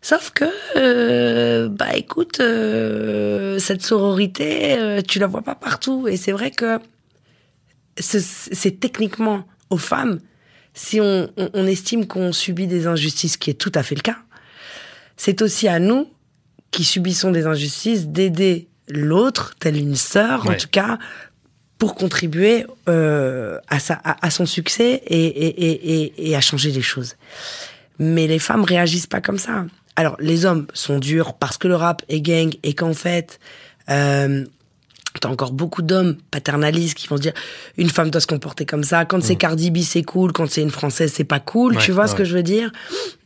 Sauf 0.02 0.32
que, 0.32 0.46
euh, 0.78 1.70
bah 1.70 1.96
écoute, 1.96 2.40
euh, 2.40 3.60
cette 3.60 3.84
sororité, 3.84 4.74
euh, 4.80 5.02
tu 5.08 5.20
la 5.20 5.28
vois 5.28 5.44
pas 5.44 5.54
partout. 5.56 6.08
Et 6.08 6.18
c'est 6.18 6.32
vrai 6.32 6.50
que 6.52 6.80
c'est- 7.98 8.80
techniquement 8.80 9.46
aux 9.70 9.78
femmes, 9.78 10.20
si 10.74 11.00
on, 11.02 11.30
on- 11.38 11.50
on 11.54 11.68
estime 11.68 12.08
qu'on 12.08 12.32
subit 12.34 12.68
des 12.68 12.88
injustices, 12.88 13.38
qui 13.38 13.50
est 13.52 13.54
tout 13.56 13.72
à 13.76 13.84
fait 13.84 13.96
le 13.96 14.02
cas, 14.02 14.18
c'est 15.18 15.42
aussi 15.42 15.68
à 15.68 15.80
nous, 15.80 16.08
qui 16.72 16.84
subissons 16.84 17.32
des 17.32 17.46
injustices, 17.46 18.08
d'aider 18.08 18.70
l'autre, 18.88 19.54
telle 19.60 19.78
une 19.78 19.96
sœur 19.96 20.46
en 20.54 20.58
tout 20.58 20.70
cas, 20.70 20.98
pour 21.78 21.96
contribuer 21.96 22.66
euh, 22.90 23.60
à, 23.68 23.80
sa, 23.80 23.96
à, 23.96 24.26
à 24.26 24.30
son 24.32 24.46
succès 24.46 25.02
et, 25.06 25.26
et, 25.26 25.66
et, 25.66 26.02
et, 26.04 26.30
et 26.30 26.36
à 26.36 26.42
changer 26.42 26.72
les 26.72 26.82
choses. 26.82 27.16
Mais 28.00 28.26
les 28.28 28.40
femmes 28.40 28.64
réagissent 28.64 29.08
pas 29.08 29.22
comme 29.22 29.38
ça. 29.38 29.66
Alors, 29.95 30.15
les 30.19 30.45
hommes 30.45 30.67
sont 30.73 30.99
durs 30.99 31.34
parce 31.34 31.58
que 31.58 31.67
le 31.67 31.75
rap 31.75 32.01
est 32.10 32.21
gang 32.21 32.54
et 32.63 32.73
qu'en 32.73 32.93
fait, 32.93 33.39
euh, 33.89 34.45
t'as 35.19 35.27
encore 35.30 35.51
beaucoup 35.51 35.82
d'hommes 35.82 36.15
paternalistes 36.32 36.95
qui 36.97 37.08
vont 37.08 37.17
se 37.17 37.21
dire 37.21 37.34
une 37.77 37.89
femme 37.89 38.10
doit 38.10 38.21
se 38.21 38.27
comporter 38.27 38.65
comme 38.65 38.84
ça. 38.84 39.04
Quand 39.04 39.21
c'est 39.21 39.36
Cardi 39.36 39.69
B, 39.69 39.80
c'est 39.80 40.04
cool. 40.04 40.32
Quand 40.32 40.49
c'est 40.49 40.62
une 40.62 40.71
française, 40.71 41.12
c'est 41.13 41.25
pas 41.25 41.39
cool. 41.39 41.75
Ouais, 41.75 41.82
tu 41.82 41.91
vois 41.91 42.08
ce 42.08 42.15
que 42.15 42.23
je 42.23 42.34
veux 42.34 42.43
dire? 42.43 42.71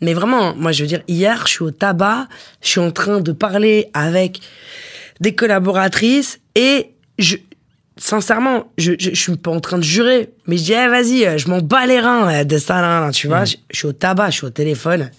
Mais 0.01 0.13
vraiment, 0.13 0.55
moi, 0.55 0.71
je 0.71 0.81
veux 0.83 0.87
dire, 0.87 1.01
hier, 1.07 1.43
je 1.45 1.51
suis 1.51 1.63
au 1.63 1.71
tabac, 1.71 2.27
je 2.61 2.69
suis 2.69 2.79
en 2.79 2.91
train 2.91 3.19
de 3.21 3.31
parler 3.31 3.89
avec 3.93 4.39
des 5.21 5.35
collaboratrices 5.35 6.39
et 6.55 6.91
je, 7.19 7.37
sincèrement, 7.97 8.71
je, 8.77 8.93
je, 8.99 9.11
je 9.11 9.21
suis 9.21 9.35
pas 9.37 9.51
en 9.51 9.59
train 9.61 9.77
de 9.77 9.83
jurer, 9.83 10.31
mais 10.47 10.57
je 10.57 10.63
dis, 10.63 10.73
eh, 10.73 10.87
vas-y, 10.87 11.25
euh, 11.25 11.37
je 11.37 11.47
m'en 11.47 11.61
bats 11.61 11.85
les 11.85 11.99
reins 11.99 12.27
euh, 12.27 12.43
de 12.43 12.57
ça, 12.57 12.81
là, 12.81 12.99
là, 12.99 13.11
tu 13.11 13.27
vois? 13.27 13.45
Je, 13.45 13.55
je 13.71 13.77
suis 13.77 13.87
au 13.87 13.93
tabac, 13.93 14.31
je 14.31 14.37
suis 14.37 14.45
au 14.47 14.49
téléphone. 14.49 15.11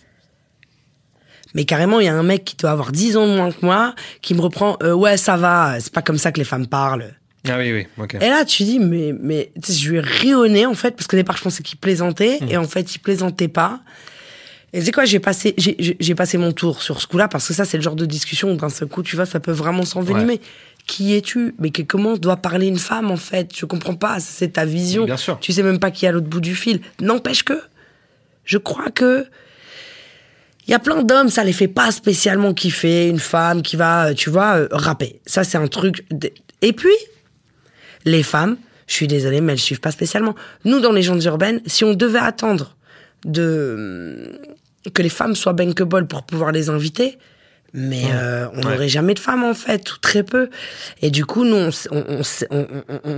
Mais 1.56 1.64
carrément, 1.64 1.98
il 2.00 2.06
y 2.06 2.08
a 2.08 2.14
un 2.14 2.22
mec 2.22 2.44
qui 2.44 2.54
doit 2.56 2.70
avoir 2.70 2.92
10 2.92 3.16
ans 3.16 3.26
de 3.26 3.32
moins 3.34 3.50
que 3.50 3.64
moi, 3.64 3.94
qui 4.22 4.34
me 4.34 4.40
reprend, 4.40 4.76
euh, 4.82 4.92
ouais, 4.92 5.16
ça 5.16 5.36
va, 5.36 5.80
c'est 5.80 5.92
pas 5.92 6.02
comme 6.02 6.18
ça 6.18 6.30
que 6.30 6.38
les 6.38 6.44
femmes 6.44 6.66
parlent. 6.68 7.14
Ah 7.48 7.56
oui, 7.58 7.72
oui, 7.72 7.86
ok. 7.98 8.14
Et 8.20 8.28
là, 8.28 8.44
tu 8.44 8.62
dis, 8.64 8.78
mais, 8.78 9.14
mais 9.20 9.50
je 9.68 9.90
lui 9.90 9.96
ai 9.96 10.00
rionné, 10.00 10.66
en 10.66 10.74
fait, 10.74 10.92
parce 10.92 11.06
qu'au 11.06 11.16
départ, 11.16 11.36
je 11.36 11.42
pensais 11.42 11.62
qu'il 11.62 11.78
plaisantait, 11.78 12.38
Mmh. 12.40 12.48
et 12.50 12.56
en 12.56 12.64
fait, 12.68 12.94
il 12.94 12.98
plaisantait 12.98 13.48
pas. 13.48 13.80
Et 14.72 14.80
c'est 14.82 14.92
quoi, 14.92 15.04
j'ai 15.06 15.20
passé, 15.20 15.54
j'ai- 15.56 16.14
passé 16.14 16.36
mon 16.38 16.52
tour 16.52 16.82
sur 16.82 17.00
ce 17.00 17.06
coup-là, 17.06 17.28
parce 17.28 17.48
que 17.48 17.54
ça, 17.54 17.64
c'est 17.64 17.78
le 17.78 17.82
genre 17.82 17.94
de 17.96 18.04
discussion 18.04 18.50
où 18.52 18.56
d'un 18.56 18.68
seul 18.68 18.88
coup, 18.88 19.02
tu 19.02 19.16
vois, 19.16 19.24
ça 19.26 19.40
peut 19.40 19.52
vraiment 19.52 19.84
s'envenimer. 19.84 20.40
Qui 20.86 21.14
es-tu? 21.16 21.54
Mais 21.58 21.70
que, 21.70 21.82
comment 21.82 22.16
doit 22.16 22.36
parler 22.36 22.66
une 22.66 22.78
femme, 22.78 23.10
en 23.10 23.16
fait? 23.16 23.50
Je 23.56 23.64
comprends 23.64 23.94
pas, 23.94 24.20
c'est 24.20 24.48
ta 24.54 24.64
vision. 24.66 25.04
Bien 25.06 25.16
sûr. 25.16 25.38
Tu 25.40 25.52
sais 25.52 25.62
même 25.62 25.78
pas 25.78 25.90
qui 25.90 26.04
est 26.04 26.08
à 26.08 26.12
l'autre 26.12 26.26
bout 26.28 26.40
du 26.40 26.54
fil. 26.54 26.80
N'empêche 27.00 27.42
que, 27.44 27.58
je 28.44 28.58
crois 28.58 28.90
que 28.90 29.26
Il 30.66 30.72
y 30.72 30.74
a 30.74 30.78
plein 30.78 31.02
d'hommes, 31.02 31.28
ça 31.28 31.44
les 31.44 31.52
fait 31.52 31.68
pas 31.68 31.90
spécialement 31.92 32.52
kiffer 32.52 33.08
une 33.08 33.20
femme 33.20 33.62
qui 33.62 33.76
va, 33.76 34.08
euh, 34.08 34.14
tu 34.14 34.30
vois, 34.30 34.56
euh, 34.56 34.68
rapper. 34.72 35.20
Ça, 35.26 35.44
c'est 35.44 35.58
un 35.58 35.68
truc. 35.68 36.04
de- 36.10 36.32
Et 36.62 36.72
puis, 36.72 36.94
les 38.04 38.22
femmes, 38.24 38.56
je 38.88 38.94
suis 38.94 39.06
désolée, 39.06 39.40
mais 39.40 39.52
elles 39.52 39.58
suivent 39.60 39.80
pas 39.80 39.90
spécialement. 39.92 40.34
Nous, 40.64 40.80
dans 40.80 40.92
les 40.92 41.02
gens 41.02 41.18
urbaines, 41.20 41.60
si 41.66 41.84
on 41.84 41.94
devait 41.94 42.18
attendre 42.18 42.76
de 43.24 44.40
que 44.94 45.02
les 45.02 45.08
femmes 45.08 45.34
soient 45.34 45.52
bankable 45.52 46.06
pour 46.06 46.22
pouvoir 46.22 46.52
les 46.52 46.68
inviter, 46.68 47.18
mais 47.74 48.04
euh, 48.12 48.46
on 48.54 48.58
Ouais. 48.58 48.72
n'aurait 48.72 48.88
jamais 48.88 49.14
de 49.14 49.18
femmes 49.18 49.42
en 49.44 49.54
fait, 49.54 49.92
ou 49.92 49.96
très 49.98 50.22
peu. 50.22 50.48
Et 51.02 51.10
du 51.10 51.24
coup, 51.26 51.44
nous, 51.44 51.56
on, 51.90 52.22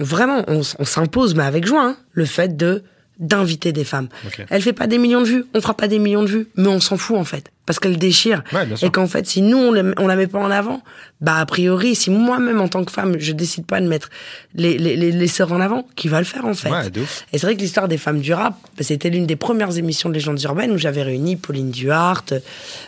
vraiment, 0.02 0.44
on 0.48 0.62
s'impose, 0.84 1.34
mais 1.34 1.44
avec 1.44 1.66
joie, 1.66 1.82
hein, 1.84 1.96
le 2.12 2.24
fait 2.24 2.56
de 2.56 2.82
d'inviter 3.18 3.72
des 3.72 3.84
femmes. 3.84 4.08
Elle 4.50 4.62
fait 4.62 4.72
pas 4.72 4.86
des 4.86 4.98
millions 4.98 5.20
de 5.22 5.26
vues, 5.26 5.44
on 5.54 5.60
fera 5.60 5.74
pas 5.74 5.88
des 5.88 5.98
millions 5.98 6.22
de 6.22 6.28
vues, 6.28 6.48
mais 6.56 6.68
on 6.68 6.80
s'en 6.80 6.96
fout 6.96 7.16
en 7.16 7.24
fait, 7.24 7.50
parce 7.68 7.78
qu'elle 7.78 7.98
déchire. 7.98 8.42
Ouais. 8.52 8.66
Et 8.82 8.90
qu'en 8.90 9.06
fait, 9.06 9.26
si 9.26 9.42
nous 9.42 9.58
on, 9.58 9.70
le- 9.70 9.94
on 9.98 10.06
la 10.08 10.16
met 10.16 10.26
pas 10.26 10.38
en 10.38 10.50
avant, 10.50 10.82
bah 11.20 11.36
a 11.36 11.44
priori, 11.46 11.94
si 11.94 12.10
moi-même 12.10 12.60
en 12.60 12.68
tant 12.68 12.82
que 12.84 12.90
femme, 12.92 13.16
je 13.18 13.32
décide 13.32 13.66
pas 13.66 13.80
de 13.80 13.86
mettre 13.86 14.08
les 14.54 14.78
les, 14.78 14.96
les, 14.96 15.12
les 15.12 15.26
sœurs 15.28 15.52
en 15.52 15.60
avant, 15.60 15.86
qui 15.96 16.08
va 16.08 16.18
le 16.18 16.24
faire 16.24 16.44
en 16.46 16.54
fait 16.54 16.70
Ouais. 16.70 16.86
Et 17.32 17.38
c'est 17.38 17.46
vrai 17.46 17.54
que 17.56 17.60
l'histoire 17.60 17.88
des 17.88 17.98
femmes 17.98 18.20
du 18.20 18.32
rap, 18.32 18.54
bah, 18.76 18.82
c'était 18.82 19.10
l'une 19.10 19.26
des 19.26 19.36
premières 19.36 19.76
émissions 19.76 20.08
de 20.08 20.14
légendes 20.14 20.40
urbaines 20.42 20.70
où 20.72 20.78
j'avais 20.78 21.02
réuni 21.02 21.36
Pauline 21.36 21.70
Duhart, 21.70 22.24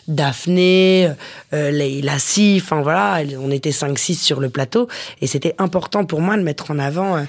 Daphné, 0.09 1.11
euh, 1.53 1.71
Leila 1.71 2.19
Si, 2.19 2.61
enfin 2.62 2.83
voilà, 2.83 3.21
on 3.38 3.51
était 3.51 3.71
5-6 3.71 4.14
sur 4.14 4.40
le 4.40 4.49
plateau 4.49 4.88
et 5.21 5.27
c'était 5.27 5.55
important 5.59 6.05
pour 6.05 6.21
moi 6.21 6.37
de 6.37 6.43
mettre 6.43 6.71
en 6.71 6.79
avant. 6.79 7.16
euh, 7.19 7.23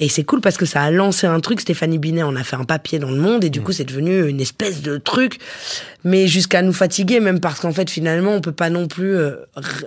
et 0.00 0.08
c'est 0.08 0.22
cool 0.22 0.40
parce 0.40 0.56
que 0.56 0.64
ça 0.66 0.82
a 0.82 0.90
lancé 0.92 1.26
un 1.26 1.40
truc. 1.40 1.60
Stéphanie 1.60 1.98
Binet 1.98 2.22
en 2.22 2.36
a 2.36 2.44
fait 2.44 2.54
un 2.54 2.62
papier 2.64 3.00
dans 3.00 3.10
le 3.10 3.16
monde 3.20 3.42
et 3.42 3.50
du 3.50 3.60
coup 3.60 3.72
c'est 3.72 3.84
devenu 3.84 4.28
une 4.28 4.40
espèce 4.40 4.80
de 4.82 4.96
truc, 4.96 5.38
mais 6.08 6.26
jusqu'à 6.26 6.62
nous 6.62 6.72
fatiguer 6.72 7.20
même 7.20 7.38
parce 7.40 7.60
qu'en 7.60 7.72
fait 7.72 7.88
finalement 7.90 8.32
on 8.32 8.40
peut 8.40 8.52
pas 8.52 8.70
non 8.70 8.86
plus 8.88 9.14
euh, 9.16 9.36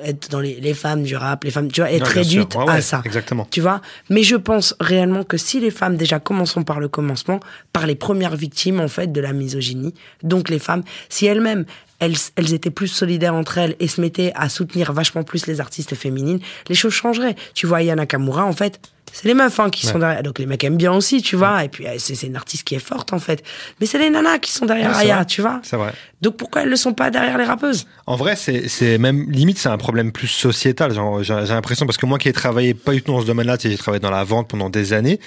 être 0.03 0.29
dans 0.29 0.39
les, 0.39 0.60
les 0.62 0.73
femmes 0.73 1.03
du 1.03 1.15
rap, 1.15 1.43
les 1.43 1.51
femmes, 1.51 1.71
tu 1.71 1.81
vois, 1.81 1.91
être 1.91 2.05
réduite 2.07 2.55
Ouais, 2.55 2.65
ouais, 2.65 2.73
à 2.73 2.81
ça. 2.81 3.01
exactement. 3.05 3.47
Tu 3.49 3.62
vois? 3.62 3.81
Mais 4.10 4.23
je 4.23 4.36
pense 4.36 4.75
réellement 4.79 5.23
que 5.23 5.38
si 5.38 5.60
les 5.60 5.71
femmes, 5.71 5.95
déjà, 5.97 6.19
commençons 6.19 6.63
par 6.63 6.79
le 6.79 6.88
commencement, 6.88 7.39
par 7.73 7.88
les 7.88 7.95
premières 7.95 8.36
victimes, 8.36 8.79
en 8.79 8.88
fait, 8.88 9.12
de 9.12 9.21
la 9.21 9.34
misogynie, 9.34 9.93
donc 10.23 10.49
les 10.49 10.60
femmes, 10.60 10.84
si 11.10 11.25
elles-mêmes, 11.25 11.65
elles, 12.01 12.15
elles 12.35 12.53
étaient 12.53 12.69
plus 12.71 12.87
solidaires 12.89 13.35
entre 13.35 13.57
elles 13.59 13.75
et 13.79 13.87
se 13.87 14.01
mettaient 14.01 14.33
à 14.35 14.49
soutenir 14.49 14.91
vachement 14.91 15.23
plus 15.23 15.47
les 15.47 15.61
artistes 15.61 15.95
féminines, 15.95 16.39
les 16.67 16.75
choses 16.75 16.93
changeraient. 16.93 17.35
Tu 17.53 17.67
vois, 17.67 17.81
Yana 17.83 18.05
Kamura, 18.05 18.43
en 18.43 18.53
fait, 18.53 18.79
c'est 19.13 19.27
les 19.27 19.33
meufs 19.33 19.59
hein, 19.59 19.69
qui 19.69 19.85
sont 19.85 19.99
derrière. 19.99 20.23
Donc 20.23 20.39
les 20.39 20.45
mecs 20.45 20.63
aiment 20.63 20.77
bien 20.77 20.93
aussi, 20.93 21.21
tu 21.21 21.35
vois. 21.35 21.63
Et 21.65 21.69
puis 21.69 21.85
euh, 21.85 21.95
c'est 21.97 22.15
c'est 22.15 22.27
une 22.27 22.35
artiste 22.37 22.63
qui 22.63 22.75
est 22.75 22.79
forte, 22.79 23.11
en 23.13 23.19
fait. 23.19 23.43
Mais 23.79 23.85
c'est 23.85 23.97
les 23.99 24.09
nanas 24.09 24.39
qui 24.39 24.51
sont 24.51 24.65
derrière 24.65 24.91
Ouais, 24.91 25.03
Aya, 25.03 25.15
vrai. 25.17 25.25
tu 25.25 25.41
vois. 25.41 25.59
C'est 25.63 25.75
vrai. 25.75 25.91
Donc 26.21 26.37
pourquoi 26.37 26.63
elles 26.63 26.69
ne 26.69 26.75
sont 26.75 26.93
pas 26.93 27.11
derrière 27.11 27.37
les 27.37 27.43
rappeuses? 27.43 27.87
En 28.05 28.15
vrai, 28.15 28.35
c'est 28.35 28.97
même 28.97 29.29
limite, 29.29 29.57
c'est 29.57 29.69
un 29.69 29.77
problème 29.77 30.11
plus 30.11 30.27
sociétal. 30.27 30.93
J'ai 30.93 31.23
j'ai 31.23 31.53
l'impression 31.53 31.85
parce 31.85 31.97
que 31.97 32.05
moi 32.05 32.17
qui 32.19 32.29
ai 32.29 32.33
travaillé 32.33 32.73
pas 32.73 32.93
du 32.93 33.01
tout 33.01 33.11
dans 33.11 33.21
ce 33.21 33.25
domaine-là, 33.27 33.57
j'ai 33.59 33.77
travaillé 33.77 33.99
dans 33.99 34.11
la 34.11 34.23
vente 34.23 34.47
pendant 34.47 34.69
des 34.69 34.93
années. 34.93 35.19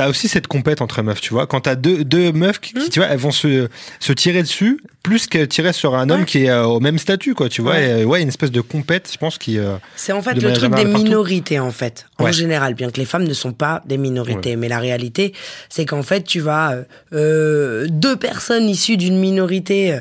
T'as 0.00 0.08
aussi 0.08 0.28
cette 0.28 0.46
compète 0.46 0.80
entre 0.80 1.02
meufs, 1.02 1.20
tu 1.20 1.34
vois. 1.34 1.46
Quand 1.46 1.60
t'as 1.60 1.74
deux, 1.74 2.04
deux 2.04 2.32
meufs 2.32 2.58
qui, 2.58 2.72
Hmm. 2.74 2.88
tu 2.90 3.00
vois, 3.00 3.08
elles 3.08 3.18
vont 3.18 3.30
se, 3.32 3.68
se 3.98 4.12
tirer 4.14 4.42
dessus, 4.42 4.80
plus 5.02 5.26
que 5.26 5.44
tirer 5.44 5.72
sur 5.74 5.94
un 5.94 6.08
homme 6.08 6.24
qui 6.24 6.44
est 6.44 6.50
euh, 6.50 6.64
au 6.64 6.80
même 6.80 6.98
statut, 6.98 7.34
quoi, 7.34 7.48
tu 7.50 7.60
vois. 7.60 7.72
Ouais. 7.72 8.00
Et, 8.00 8.04
ouais, 8.04 8.22
une 8.22 8.28
espèce 8.28 8.50
de 8.50 8.60
compète, 8.62 9.10
je 9.12 9.18
pense, 9.18 9.36
qui. 9.36 9.58
euh, 9.58 9.76
C'est 9.96 10.12
en 10.12 10.22
fait 10.22 10.34
le 10.34 10.52
truc 10.54 10.74
des 10.74 10.84
partout. 10.84 11.02
minorités, 11.04 11.58
en 11.58 11.70
fait, 11.70 12.06
en 12.18 12.24
Ouais. 12.24 12.32
général, 12.32 12.72
bien 12.74 12.90
que 12.90 12.98
les 12.98 13.04
femmes 13.04 13.24
ne 13.24 13.32
sont 13.34 13.52
pas 13.52 13.82
des 13.86 13.98
minorités. 13.98 14.56
Mais 14.56 14.68
la 14.68 14.78
réalité, 14.78 15.34
c'est 15.68 15.84
qu'en 15.84 16.02
fait, 16.02 16.22
tu 16.22 16.40
vas 16.40 16.76
euh, 17.12 17.86
deux 17.90 18.16
personnes 18.16 18.68
issues 18.70 18.96
d'une 18.96 19.18
minorité, 19.18 19.98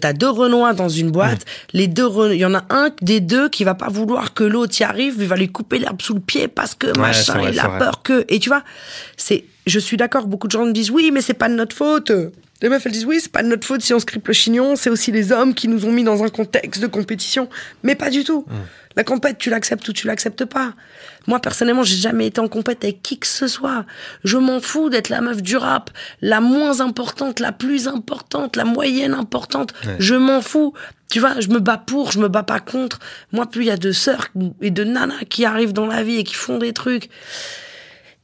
t'as 0.00 0.12
deux 0.12 0.28
Renois 0.30 0.74
dans 0.74 0.88
une 0.90 1.10
boîte, 1.10 1.44
les 1.72 1.88
deux, 1.88 2.08
il 2.32 2.38
y 2.38 2.44
en 2.44 2.54
a 2.54 2.64
un 2.70 2.90
des 3.02 3.20
deux 3.20 3.48
qui 3.48 3.64
va 3.64 3.74
pas 3.74 3.88
vouloir 3.88 4.34
que 4.34 4.44
l'autre 4.44 4.74
y 4.80 4.84
arrive, 4.84 5.14
il 5.18 5.26
va 5.26 5.36
lui 5.36 5.48
couper 5.48 5.78
l'herbe 5.78 6.02
sous 6.02 6.14
le 6.14 6.20
pied 6.20 6.48
parce 6.48 6.74
que 6.74 6.98
machin, 6.98 7.34
vrai, 7.38 7.52
il 7.52 7.58
a 7.60 7.68
vrai. 7.68 7.78
peur 7.78 8.02
que. 8.02 8.24
Et 8.28 8.38
tu 8.40 8.48
vois, 8.48 8.62
c'est, 9.16 9.37
je 9.68 9.78
suis 9.78 9.96
d'accord, 9.96 10.26
beaucoup 10.26 10.46
de 10.46 10.52
gens 10.52 10.64
me 10.64 10.72
disent 10.72 10.90
oui, 10.90 11.10
mais 11.12 11.20
c'est 11.20 11.34
pas 11.34 11.48
de 11.48 11.54
notre 11.54 11.74
faute. 11.74 12.12
Les 12.60 12.68
meufs, 12.68 12.84
elles 12.86 12.92
disent 12.92 13.06
oui, 13.06 13.18
c'est 13.20 13.30
pas 13.30 13.42
de 13.42 13.48
notre 13.48 13.66
faute 13.66 13.82
si 13.82 13.94
on 13.94 14.00
script 14.00 14.26
le 14.26 14.34
chignon, 14.34 14.74
c'est 14.76 14.90
aussi 14.90 15.12
les 15.12 15.30
hommes 15.32 15.54
qui 15.54 15.68
nous 15.68 15.84
ont 15.84 15.92
mis 15.92 16.02
dans 16.02 16.24
un 16.24 16.28
contexte 16.28 16.82
de 16.82 16.86
compétition. 16.88 17.48
Mais 17.82 17.94
pas 17.94 18.10
du 18.10 18.24
tout. 18.24 18.44
La 18.96 19.04
compète, 19.04 19.38
tu 19.38 19.48
l'acceptes 19.48 19.86
ou 19.86 19.92
tu 19.92 20.08
l'acceptes 20.08 20.44
pas. 20.44 20.74
Moi, 21.28 21.38
personnellement, 21.38 21.84
j'ai 21.84 21.96
jamais 21.96 22.26
été 22.26 22.40
en 22.40 22.48
compète 22.48 22.82
avec 22.82 23.00
qui 23.00 23.16
que 23.18 23.28
ce 23.28 23.46
soit. 23.46 23.84
Je 24.24 24.38
m'en 24.38 24.60
fous 24.60 24.90
d'être 24.90 25.08
la 25.08 25.20
meuf 25.20 25.40
du 25.40 25.56
rap, 25.56 25.90
la 26.20 26.40
moins 26.40 26.80
importante, 26.80 27.38
la 27.38 27.52
plus 27.52 27.86
importante, 27.86 28.56
la 28.56 28.64
moyenne 28.64 29.14
importante. 29.14 29.72
Ouais. 29.86 29.96
Je 30.00 30.16
m'en 30.16 30.40
fous. 30.40 30.72
Tu 31.10 31.20
vois, 31.20 31.38
je 31.38 31.48
me 31.48 31.60
bats 31.60 31.78
pour, 31.78 32.10
je 32.10 32.18
me 32.18 32.26
bats 32.26 32.42
pas 32.42 32.58
contre. 32.58 32.98
Moi, 33.30 33.46
plus 33.46 33.62
il 33.62 33.68
y 33.68 33.70
a 33.70 33.76
de 33.76 33.92
sœurs 33.92 34.28
et 34.60 34.72
de 34.72 34.82
nanas 34.82 35.24
qui 35.28 35.44
arrivent 35.44 35.72
dans 35.72 35.86
la 35.86 36.02
vie 36.02 36.16
et 36.16 36.24
qui 36.24 36.34
font 36.34 36.58
des 36.58 36.72
trucs 36.72 37.08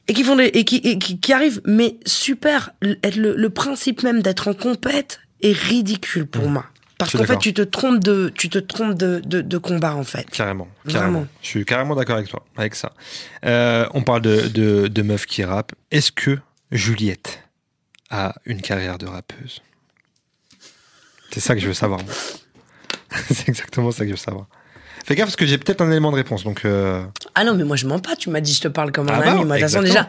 et 0.09 0.15
qui 0.15 0.25
font 0.25 0.37
des, 0.37 0.47
et 0.47 0.65
qui, 0.65 0.77
et 0.77 0.99
qui, 0.99 1.19
qui 1.19 1.33
arrivent, 1.33 1.61
mais 1.65 1.97
super. 2.05 2.71
Le, 2.83 2.97
le, 3.37 3.51
principe 3.51 4.03
même 4.03 4.23
d'être 4.23 4.49
en 4.49 4.55
compète 4.55 5.21
est 5.43 5.57
ridicule 5.57 6.27
pour 6.27 6.49
moi. 6.49 6.67
Parce 6.99 7.13
qu'en 7.17 7.25
fait, 7.25 7.39
tu 7.39 7.53
te 7.53 7.63
trompes 7.63 8.03
de, 8.03 8.31
tu 8.35 8.49
te 8.49 8.59
trompes 8.59 8.95
de, 8.95 9.21
de, 9.25 9.41
de 9.41 9.59
combat, 9.59 9.95
en 9.95 10.05
fait. 10.05 10.29
Carrément, 10.31 10.69
carrément. 10.87 11.13
Vraiment. 11.13 11.27
Je 11.43 11.49
suis 11.49 11.65
carrément 11.65 11.97
d'accord 11.97 12.17
avec 12.17 12.29
toi, 12.29 12.45
avec 12.57 12.75
ça. 12.75 12.93
Euh, 13.45 13.87
on 13.95 14.03
parle 14.03 14.23
de, 14.23 14.49
de, 14.49 14.89
de 14.89 15.03
meufs 15.03 15.27
qui 15.27 15.43
rappent. 15.43 15.73
Est-ce 15.91 16.13
que 16.13 16.39
Juliette 16.71 17.43
a 18.11 18.35
une 18.45 18.61
carrière 18.61 18.99
de 18.99 19.07
rappeuse? 19.07 19.61
C'est 21.33 21.41
ça 21.41 21.55
que 21.55 21.61
je 21.61 21.67
veux 21.67 21.75
savoir. 21.75 22.01
C'est 23.31 23.49
exactement 23.49 23.91
ça 23.91 24.01
que 24.05 24.11
je 24.11 24.13
veux 24.13 24.17
savoir. 24.17 24.47
Fais 25.05 25.15
gaffe 25.15 25.27
parce 25.27 25.37
que 25.37 25.47
j'ai 25.47 25.59
peut-être 25.59 25.83
un 25.83 25.91
élément 25.91 26.11
de 26.11 26.17
réponse, 26.17 26.45
donc 26.45 26.63
euh, 26.65 27.03
Ah 27.35 27.45
non, 27.45 27.55
mais 27.55 27.65
moi, 27.65 27.77
je 27.77 27.87
mens 27.87 27.99
pas. 27.99 28.17
Tu 28.17 28.31
m'as 28.31 28.41
dit, 28.41 28.55
je 28.55 28.63
te 28.63 28.69
parle 28.69 28.91
comme 28.91 29.09
un 29.11 29.15
Ah 29.15 29.21
bah, 29.21 29.31
ami. 29.33 29.45
Moi, 29.45 29.57
de 29.57 29.61
toute 29.63 29.71
façon, 29.71 29.83
exactement. 29.85 30.07
déjà, 30.07 30.09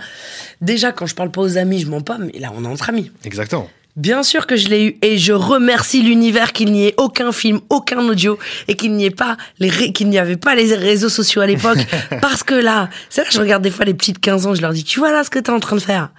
déjà, 0.62 0.92
quand 0.94 1.06
je 1.06 1.16
parle 1.16 1.32
pas 1.32 1.42
aux 1.42 1.58
amis, 1.58 1.80
je 1.82 1.88
mens 1.88 2.02
pas, 2.02 2.18
mais 2.18 2.32
là, 2.40 2.52
on 2.56 2.64
est 2.64 2.68
entre 2.68 2.90
amis. 2.90 3.12
exactement. 3.26 3.70
Bien 3.98 4.24
sûr 4.24 4.46
que 4.46 4.58
je 4.58 4.68
l'ai 4.68 4.88
eu 4.88 4.98
et 5.02 5.18
je 5.18 5.32
remercie 5.32 6.02
l'univers 6.02 6.52
qu'il 6.52 6.74
n'y 6.74 6.86
ait 6.88 6.94
aucun 6.98 7.32
film, 7.32 7.62
aucun 7.70 8.00
audio 8.10 8.38
et 8.68 8.76
qu'il 8.76 8.92
n'y 8.94 9.06
ait 9.06 9.10
pas 9.10 9.38
les 9.60 9.70
ré- 9.70 9.94
qu'il 9.94 10.10
n'y 10.10 10.18
avait 10.18 10.36
pas 10.36 10.54
les 10.54 10.76
réseaux 10.76 11.08
sociaux 11.08 11.42
à 11.42 11.48
l'époque 11.48 11.78
parce 12.22 12.44
que 12.44 12.56
là, 12.56 12.90
c'est 13.10 13.22
là 13.22 13.28
que 13.28 13.34
je 13.34 13.40
regarde 13.40 13.64
des 13.64 13.72
fois 13.72 13.86
les 13.86 13.94
petits 13.94 14.12
de 14.12 14.18
15 14.20 14.48
ans, 14.48 14.54
je 14.54 14.62
leur 14.62 14.74
dis 14.74 14.84
tu 14.84 15.00
vois 15.00 15.14
là 15.14 15.24
ce 15.24 15.30
que 15.30 15.40
t'es 15.40 15.50
en 15.50 15.62
train 15.62 15.78
de 15.78 15.82
faire? 15.82 16.10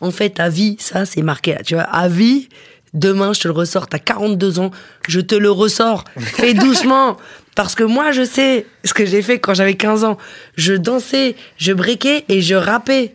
En 0.00 0.10
fait, 0.10 0.40
à 0.40 0.48
vie, 0.48 0.76
ça 0.80 1.04
c'est 1.04 1.20
marqué 1.20 1.52
là, 1.52 1.62
tu 1.62 1.74
vois, 1.74 1.82
à 1.84 2.08
vie 2.08 2.48
Demain, 2.94 3.34
je 3.34 3.40
te 3.40 3.48
le 3.48 3.52
ressors, 3.52 3.86
t'as 3.88 3.98
42 3.98 4.60
ans, 4.60 4.70
je 5.06 5.20
te 5.20 5.34
le 5.34 5.50
ressors. 5.50 6.04
Fais 6.16 6.54
doucement. 6.54 7.18
Parce 7.58 7.74
que 7.74 7.82
moi, 7.82 8.12
je 8.12 8.24
sais 8.24 8.66
ce 8.84 8.94
que 8.94 9.04
j'ai 9.04 9.20
fait 9.20 9.40
quand 9.40 9.52
j'avais 9.52 9.74
15 9.74 10.04
ans. 10.04 10.16
Je 10.56 10.74
dansais, 10.74 11.34
je 11.56 11.72
briquais 11.72 12.24
et 12.28 12.40
je 12.40 12.54
rappais. 12.54 13.14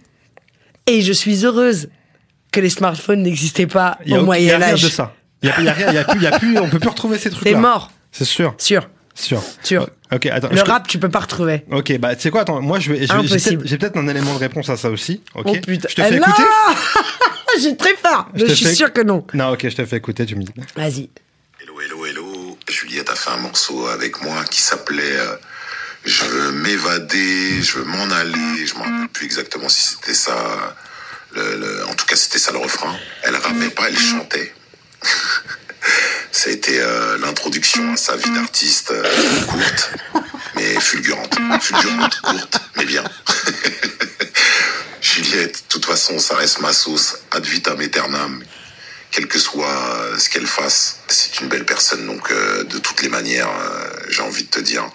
Et 0.85 0.99
je 0.99 1.13
suis 1.13 1.45
heureuse 1.45 1.87
que 2.51 2.59
les 2.59 2.69
smartphones 2.69 3.21
n'existaient 3.23 3.67
pas 3.67 3.97
Il 4.05 4.11
y 4.11 4.15
a, 4.15 4.19
au 4.21 4.25
aucun- 4.25 4.35
il 4.37 4.43
y 4.43 4.51
a 4.51 4.57
rien 4.57 4.73
de 4.73 4.77
ça. 4.79 5.15
Il 5.43 5.47
y 5.47 5.49
a, 5.49 5.53
rien, 5.71 5.93
y 5.93 5.97
a 5.97 6.03
plus, 6.03 6.19
il 6.19 6.23
y 6.23 6.27
a 6.27 6.37
plus, 6.37 6.57
on 6.59 6.67
peut 6.67 6.79
plus 6.79 6.89
retrouver 6.89 7.17
ces 7.19 7.29
trucs-là. 7.29 7.51
C'est 7.51 7.57
mort, 7.57 7.91
C'est 8.11 8.25
sûr, 8.25 8.53
sûr, 8.57 8.85
sûr. 9.13 9.41
sûr. 9.63 9.89
Ok, 10.11 10.25
attends. 10.25 10.49
Le 10.49 10.57
je 10.57 10.61
rap, 10.63 10.89
tu 10.89 10.99
peux 10.99 11.07
pas 11.09 11.19
retrouver. 11.21 11.63
Ok, 11.71 11.97
bah 11.99 12.13
tu 12.13 12.23
sais 12.23 12.29
quoi, 12.29 12.41
attends, 12.41 12.61
moi 12.61 12.81
je 12.81 12.91
vais, 12.91 12.99
j'ai 12.99 13.07
peut-être- 13.07 13.61
j'ai 13.65 13.77
peut-être 13.77 13.95
un 13.97 14.09
élément 14.09 14.33
de 14.33 14.39
réponse 14.39 14.67
à 14.69 14.75
ça 14.75 14.89
aussi. 14.89 15.21
Ok? 15.35 15.45
Oh 15.47 15.53
putain. 15.65 15.87
Je 15.89 15.95
te 15.95 16.01
fais 16.01 16.19
non 16.19 16.27
écouter? 16.27 16.43
J'ai 17.61 17.77
très 17.77 17.93
peur. 17.93 18.27
Je 18.33 18.45
suis 18.47 18.65
fais- 18.65 18.73
sûr 18.75 18.91
que 18.91 18.99
non. 19.01 19.25
Non, 19.33 19.51
ok, 19.53 19.69
je 19.69 19.75
te 19.77 19.85
fais 19.85 19.95
écouter, 19.97 20.25
tu 20.25 20.35
me 20.35 20.41
dis. 20.43 20.51
Vas-y. 20.75 21.09
Juliette 22.83 23.09
a 23.11 23.15
fait 23.15 23.29
un 23.29 23.37
morceau 23.37 23.87
avec 23.87 24.21
moi 24.21 24.43
qui 24.43 24.61
s'appelait 24.61 25.15
euh, 25.17 25.37
Je 26.03 26.25
veux 26.25 26.51
m'évader, 26.51 27.61
je 27.61 27.77
veux 27.77 27.85
m'en 27.85 28.11
aller. 28.11 28.65
Je 28.65 28.73
m'en 28.75 28.83
rappelle 28.83 29.07
plus 29.07 29.25
exactement 29.25 29.69
si 29.69 29.83
c'était 29.83 30.13
ça. 30.13 30.75
En 31.87 31.93
tout 31.95 32.05
cas, 32.05 32.17
c'était 32.17 32.39
ça 32.39 32.51
le 32.51 32.57
refrain. 32.57 32.93
Elle 33.21 33.37
rappait 33.37 33.69
pas, 33.69 33.87
elle 33.87 33.97
chantait. 33.97 34.53
ça 36.31 36.49
a 36.49 36.51
été 36.51 36.81
euh, 36.81 37.17
l'introduction 37.19 37.93
à 37.93 37.95
sa 37.95 38.17
vie 38.17 38.31
d'artiste 38.31 38.91
euh, 38.91 39.03
courte, 39.47 39.91
mais 40.55 40.77
fulgurante. 40.81 41.37
Fulgurante, 41.61 42.19
courte, 42.19 42.59
mais 42.75 42.85
bien. 42.85 43.03
Juliette, 45.01 45.53
de 45.53 45.69
toute 45.69 45.85
façon, 45.85 46.19
ça 46.19 46.35
reste 46.35 46.59
ma 46.59 46.73
sauce 46.73 47.15
ad 47.31 47.45
vitam 47.45 47.79
aeternam 47.79 48.43
quel 49.13 49.27
que 49.27 49.37
soit 49.37 50.17
ce 50.17 50.27
qu'elle 50.29 50.47
fasse. 50.47 50.99
C'est 51.07 51.39
une 51.41 51.47
belle 51.47 51.65
personne, 51.65 52.05
donc 52.07 52.31
euh, 52.31 52.63
de 52.63 52.79
toutes 52.79 53.03
les 53.03 53.09
manières, 53.09 53.47
euh, 53.47 53.89
j'ai 54.09 54.23
envie 54.23 54.43
de 54.43 54.49
te 54.49 54.59
dire, 54.59 54.89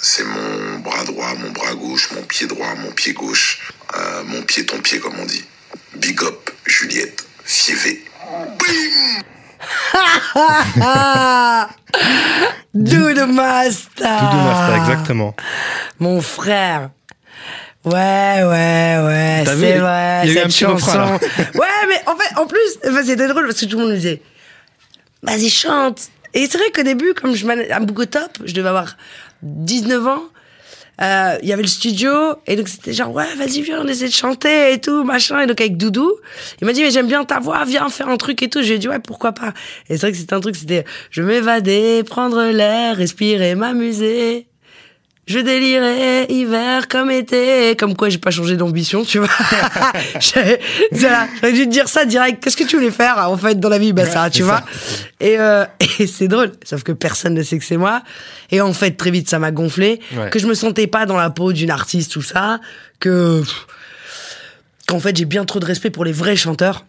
c'est 0.00 0.24
mon 0.24 0.78
bras 0.78 1.02
droit, 1.04 1.34
mon 1.34 1.50
bras 1.50 1.74
gauche, 1.74 2.12
mon 2.12 2.22
pied 2.22 2.46
droit, 2.46 2.74
mon 2.76 2.92
pied 2.92 3.12
gauche, 3.12 3.72
euh, 3.96 4.22
mon 4.24 4.42
pied, 4.42 4.64
ton 4.64 4.78
pied, 4.78 5.00
comme 5.00 5.18
on 5.18 5.26
dit. 5.26 5.44
Big 5.96 6.22
up, 6.22 6.50
Juliette, 6.64 7.26
Fievé. 7.44 8.04
Doudou 12.74 13.26
Master. 13.26 14.20
Doudou 14.20 14.36
Master, 14.36 14.76
exactement. 14.76 15.34
Mon 15.98 16.20
frère. 16.20 16.90
Ouais, 17.84 17.92
ouais, 17.92 18.98
ouais, 19.06 19.44
c'est 19.46 19.52
il 19.52 19.76
y 19.76 19.78
vrai, 19.78 20.20
a 20.20 20.26
eu 20.26 20.30
un 20.30 20.34
cette 20.34 20.44
petit 20.46 20.58
chanson. 20.58 20.90
refrain, 20.90 21.14
ouais, 21.54 21.86
mais 21.88 22.00
en 22.06 22.16
fait, 22.16 22.34
en 22.40 22.46
plus, 22.46 22.78
enfin, 22.88 23.02
c'était 23.04 23.28
drôle 23.28 23.46
parce 23.46 23.60
que 23.60 23.66
tout 23.66 23.76
le 23.76 23.82
monde 23.82 23.90
me 23.92 23.96
disait, 23.96 24.22
vas-y, 25.22 25.50
chante. 25.50 26.00
Et 26.32 26.46
c'est 26.46 26.58
vrai 26.58 26.70
qu'au 26.74 26.82
début, 26.82 27.12
comme 27.14 27.34
je 27.34 27.46
manage 27.46 27.70
à 27.70 27.80
Top, 28.06 28.38
je 28.44 28.54
devais 28.54 28.68
avoir 28.70 28.96
19 29.42 30.06
ans. 30.06 30.22
Euh, 31.02 31.36
Il 31.42 31.48
y 31.48 31.52
avait 31.52 31.62
le 31.62 31.68
studio 31.68 32.12
et 32.46 32.54
donc 32.54 32.68
c'était 32.68 32.92
genre 32.92 33.10
ouais 33.12 33.26
vas-y 33.36 33.62
viens 33.62 33.80
on 33.82 33.88
essaie 33.88 34.06
de 34.06 34.12
chanter 34.12 34.72
et 34.74 34.80
tout 34.80 35.02
machin 35.02 35.40
et 35.40 35.46
donc 35.48 35.60
avec 35.60 35.76
Doudou 35.76 36.08
il 36.60 36.66
m'a 36.68 36.72
dit 36.72 36.82
mais 36.84 36.92
j'aime 36.92 37.08
bien 37.08 37.24
ta 37.24 37.40
voix 37.40 37.64
viens 37.64 37.88
faire 37.88 38.08
un 38.08 38.16
truc 38.16 38.40
et 38.44 38.48
tout 38.48 38.62
j'ai 38.62 38.78
dit 38.78 38.86
ouais 38.88 39.00
pourquoi 39.00 39.32
pas 39.32 39.52
et 39.88 39.96
c'est 39.96 40.02
vrai 40.02 40.12
que 40.12 40.18
c'était 40.18 40.34
un 40.34 40.40
truc 40.40 40.54
c'était 40.54 40.84
je 41.10 41.22
m'évader 41.22 42.04
prendre 42.04 42.40
l'air 42.44 42.96
respirer 42.96 43.56
m'amuser 43.56 44.46
je 45.26 45.38
délirais 45.38 46.26
hiver 46.28 46.86
comme 46.88 47.10
été, 47.10 47.74
comme 47.76 47.96
quoi 47.96 48.08
j'ai 48.10 48.18
pas 48.18 48.30
changé 48.30 48.56
d'ambition, 48.56 49.04
tu 49.04 49.18
vois. 49.18 49.28
J'aurais 50.20 51.52
dû 51.52 51.64
te 51.66 51.70
dire 51.70 51.88
ça 51.88 52.04
direct. 52.04 52.42
Qu'est-ce 52.42 52.56
que 52.56 52.64
tu 52.64 52.76
voulais 52.76 52.90
faire 52.90 53.18
en 53.30 53.36
fait 53.36 53.58
dans 53.58 53.68
la 53.70 53.78
vie? 53.78 53.92
Ben 53.92 54.06
ça, 54.06 54.28
tu 54.30 54.42
vois. 54.42 54.58
ça. 54.58 55.04
Et, 55.20 55.38
euh, 55.38 55.64
et 55.98 56.06
c'est 56.06 56.28
drôle, 56.28 56.52
sauf 56.64 56.82
que 56.82 56.92
personne 56.92 57.34
ne 57.34 57.42
sait 57.42 57.58
que 57.58 57.64
c'est 57.64 57.76
moi. 57.78 58.02
Et 58.50 58.60
en 58.60 58.72
fait, 58.74 58.92
très 58.92 59.10
vite, 59.10 59.28
ça 59.30 59.38
m'a 59.38 59.50
gonflé, 59.50 60.00
Ouais. 60.16 60.28
que 60.30 60.38
je 60.38 60.46
me 60.46 60.54
sentais 60.54 60.86
pas 60.86 61.06
dans 61.06 61.16
la 61.16 61.30
peau 61.30 61.52
d'une 61.52 61.70
artiste, 61.70 62.12
tout 62.12 62.22
ça, 62.22 62.60
que 63.00 63.42
qu'en 64.86 65.00
fait 65.00 65.16
j'ai 65.16 65.24
bien 65.24 65.44
trop 65.46 65.60
de 65.60 65.64
respect 65.64 65.88
pour 65.90 66.04
les 66.04 66.12
vrais 66.12 66.36
chanteurs 66.36 66.84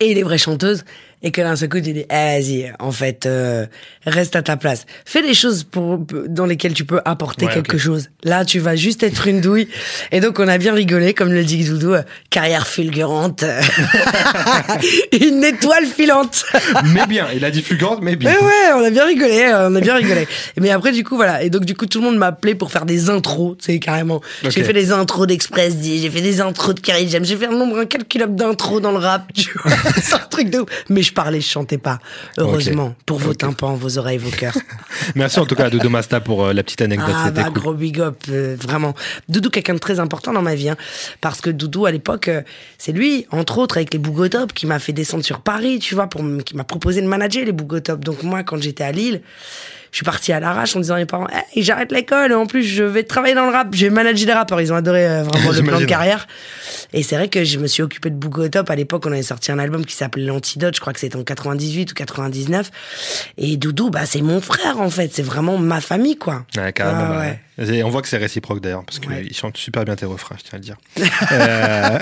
et 0.00 0.12
les 0.14 0.24
vraies 0.24 0.38
chanteuses 0.38 0.84
et 1.22 1.30
que 1.30 1.40
d'un 1.40 1.56
seul 1.56 1.68
coup 1.68 1.80
tu 1.80 1.92
dis 1.92 2.04
eh, 2.08 2.14
vas-y 2.14 2.72
en 2.78 2.92
fait 2.92 3.26
euh, 3.26 3.66
reste 4.04 4.36
à 4.36 4.42
ta 4.42 4.56
place 4.56 4.86
fais 5.04 5.22
des 5.22 5.34
choses 5.34 5.64
pour 5.64 5.98
dans 6.28 6.46
lesquelles 6.46 6.74
tu 6.74 6.84
peux 6.84 7.00
apporter 7.04 7.46
Ouais, 7.46 7.54
quelque 7.54 7.78
chose 7.78 8.08
là 8.24 8.44
tu 8.44 8.58
vas 8.58 8.76
juste 8.76 9.02
être 9.02 9.26
une 9.26 9.40
douille 9.40 9.68
et 10.10 10.20
donc 10.20 10.38
on 10.40 10.48
a 10.48 10.58
bien 10.58 10.74
rigolé 10.74 11.14
comme 11.14 11.32
le 11.32 11.44
dit 11.44 11.64
Doudou 11.64 11.94
euh, 11.94 12.02
carrière 12.30 12.66
fulgurante 12.66 13.44
une 15.12 15.44
étoile 15.44 15.86
filante 15.86 16.44
mais 16.84 17.06
bien, 17.06 17.26
il 17.34 17.44
a 17.44 17.50
dit 17.50 17.62
fulgurante, 17.62 18.00
mais 18.02 18.16
bien. 18.16 18.30
mais 18.30 18.46
ouais, 18.46 18.72
on 18.74 18.84
a 18.84 18.90
bien 18.90 19.06
rigolé, 19.06 19.44
euh, 19.46 19.68
on 19.70 19.74
a 19.74 19.80
bien 19.80 19.96
rigolé. 19.96 20.26
Mais 20.60 20.70
après, 20.70 20.92
du 20.92 21.04
coup, 21.04 21.16
voilà. 21.16 21.42
Et 21.42 21.50
donc, 21.50 21.64
du 21.64 21.74
coup, 21.74 21.86
tout 21.86 21.98
le 22.00 22.04
monde 22.04 22.16
m'a 22.16 22.28
appelé 22.28 22.54
pour 22.54 22.70
faire 22.70 22.86
des 22.86 23.10
intros, 23.10 23.56
tu 23.58 23.72
sais, 23.72 23.78
carrément. 23.78 24.20
J'ai 24.42 24.62
fait 24.62 24.72
des 24.72 24.92
intros 24.92 25.26
d'Express 25.26 25.76
D, 25.76 25.98
j'ai 25.98 26.10
fait 26.10 26.20
des 26.20 26.40
intros 26.40 26.74
de 26.74 26.80
Carrie 26.80 27.08
James, 27.08 27.24
j'ai 27.24 27.36
fait 27.36 27.46
un 27.46 27.56
nombre 27.56 27.78
incalculable 27.78 28.34
d'intros 28.34 28.80
dans 28.80 28.92
le 28.92 28.98
rap, 28.98 29.32
tu 29.34 29.50
vois. 29.62 29.76
C'est 30.02 30.14
un 30.14 30.18
truc 30.18 30.50
de 30.50 30.60
ouf. 30.60 30.68
Mais 30.88 31.02
je 31.06 31.12
parlais, 31.12 31.40
je 31.40 31.48
chantais 31.48 31.78
pas. 31.78 31.98
Heureusement. 32.38 32.94
Pour 33.06 33.18
vos 33.18 33.34
tympans, 33.34 33.74
vos 33.74 33.98
oreilles, 33.98 34.18
vos 34.18 34.30
cœurs. 34.30 34.56
Merci 35.14 35.38
en 35.38 35.46
tout 35.46 35.54
cas 35.54 35.66
à 35.66 35.70
Dodo 35.70 35.88
Masta 35.88 36.20
pour 36.20 36.44
euh, 36.44 36.52
la 36.52 36.62
petite 36.62 36.82
anecdote, 36.82 37.14
Ah 37.14 37.30
bah 37.30 37.44
cool. 37.44 37.52
gros 37.52 37.74
big 37.74 38.00
up, 38.00 38.16
euh, 38.28 38.56
vraiment. 38.60 38.94
Doudou, 39.28 39.50
quelqu'un 39.50 39.74
de 39.74 39.78
très 39.78 40.00
important 40.00 40.32
dans 40.32 40.42
ma 40.42 40.54
vie, 40.54 40.68
hein, 40.68 40.76
parce 41.20 41.40
que 41.40 41.50
Doudou 41.50 41.86
à 41.86 41.90
l'époque, 41.90 42.28
euh, 42.28 42.42
c'est 42.78 42.92
lui, 42.92 43.26
entre 43.30 43.58
autres 43.58 43.76
avec 43.76 43.92
les 43.92 43.98
Bougotop, 43.98 44.52
qui 44.52 44.66
m'a 44.66 44.78
fait 44.78 44.92
descendre 44.92 45.24
sur 45.24 45.40
Paris, 45.40 45.78
tu 45.78 45.94
vois, 45.94 46.08
pour 46.08 46.22
qui 46.44 46.56
m'a 46.56 46.64
proposé 46.64 47.00
de 47.00 47.06
manager 47.06 47.44
les 47.44 47.52
Bougotop. 47.52 48.04
Donc 48.04 48.22
moi, 48.22 48.42
quand 48.42 48.60
j'étais 48.60 48.84
à 48.84 48.92
Lille, 48.92 49.22
je 49.90 49.96
suis 49.96 50.04
parti 50.04 50.32
à 50.32 50.40
l'arrache 50.40 50.74
en 50.76 50.80
disant 50.80 50.94
à 50.94 50.98
mes 50.98 51.06
parents, 51.06 51.26
hey, 51.28 51.62
j'arrête 51.62 51.92
l'école, 51.92 52.32
en 52.32 52.46
plus 52.46 52.62
je 52.62 52.84
vais 52.84 53.02
travailler 53.02 53.34
dans 53.34 53.46
le 53.46 53.52
rap, 53.52 53.68
je 53.72 53.86
vais 53.86 53.90
manager 53.90 54.26
des 54.26 54.32
rappeurs. 54.32 54.60
Ils 54.60 54.72
ont 54.72 54.76
adoré 54.76 55.06
euh, 55.06 55.22
vraiment 55.22 55.50
le 55.50 55.62
plan 55.62 55.80
de 55.80 55.84
carrière. 55.84 56.26
Et 56.92 57.02
c'est 57.02 57.16
vrai 57.16 57.28
que 57.28 57.44
je 57.44 57.58
me 57.58 57.66
suis 57.66 57.82
occupé 57.82 58.10
de 58.10 58.16
Bougotop. 58.16 58.70
À 58.70 58.76
l'époque, 58.76 59.04
on 59.06 59.12
avait 59.12 59.22
sorti 59.22 59.52
un 59.52 59.58
album 59.58 59.84
qui 59.84 59.94
s'appelait 59.94 60.24
L'Antidote, 60.24 60.74
je 60.74 60.80
crois 60.80 60.92
que 60.92 61.00
c'était 61.00 61.16
en 61.16 61.24
98 61.24 61.90
ou 61.90 61.94
99. 61.94 62.70
Et 63.38 63.56
Doudou, 63.56 63.90
bah 63.90 64.06
c'est 64.06 64.22
mon 64.22 64.40
frère 64.40 64.80
en 64.80 64.90
fait, 64.90 65.12
c'est 65.12 65.22
vraiment 65.22 65.58
ma 65.58 65.80
famille 65.80 66.16
quoi. 66.16 66.44
Ouais, 66.56 66.72
carrément. 66.72 67.00
Ah 67.02 67.12
bah, 67.12 67.18
ouais. 67.20 67.40
Et 67.58 67.82
On 67.82 67.88
voit 67.88 68.02
que 68.02 68.08
c'est 68.08 68.18
réciproque 68.18 68.60
d'ailleurs, 68.60 68.84
parce 68.84 68.98
qu'il 68.98 69.10
Ouais. 69.10 69.32
chante 69.32 69.56
super 69.56 69.84
bien 69.84 69.96
tes 69.96 70.04
refrains, 70.06 70.36
je 70.38 70.42
tiens 70.42 70.54
à 70.54 70.56
le 70.58 70.62
dire. 70.62 70.76
Euh, 71.32 71.98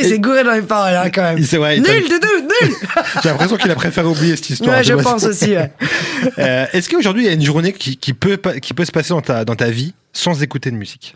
il 0.00 0.06
s'est 0.08 0.18
gouré 0.18 0.42
dans 0.44 0.52
les 0.52 0.62
paroles, 0.62 0.94
hein, 0.94 1.10
quand 1.10 1.22
même. 1.22 1.38
Ouais, 1.60 1.78
nul, 1.78 2.08
Doudou, 2.08 2.26
nul 2.62 2.74
J'ai 3.22 3.28
l'impression 3.28 3.56
qu'il 3.56 3.70
a 3.70 3.74
préféré 3.74 4.06
oublier 4.08 4.34
cette 4.36 4.50
histoire. 4.50 4.76
Ouais, 4.78 4.84
je 4.84 4.94
pense 4.94 5.24
aussi, 5.24 5.50
ouais. 5.56 5.72
Euh, 6.38 6.66
Est-ce 6.72 6.88
qu'aujourd'hui 6.88 7.24
il 7.24 7.26
y 7.26 7.30
a 7.30 7.34
une 7.34 7.44
journée 7.44 7.72
qui, 7.72 7.96
qui 7.96 8.12
peut, 8.12 8.36
qui 8.60 8.74
peut 8.74 8.84
se 8.84 8.90
passer 8.92 9.10
dans 9.10 9.20
ta, 9.22 9.44
dans 9.44 9.54
ta 9.54 9.70
vie 9.70 9.94
sans 10.12 10.42
écouter 10.42 10.70
de 10.72 10.76
musique? 10.76 11.14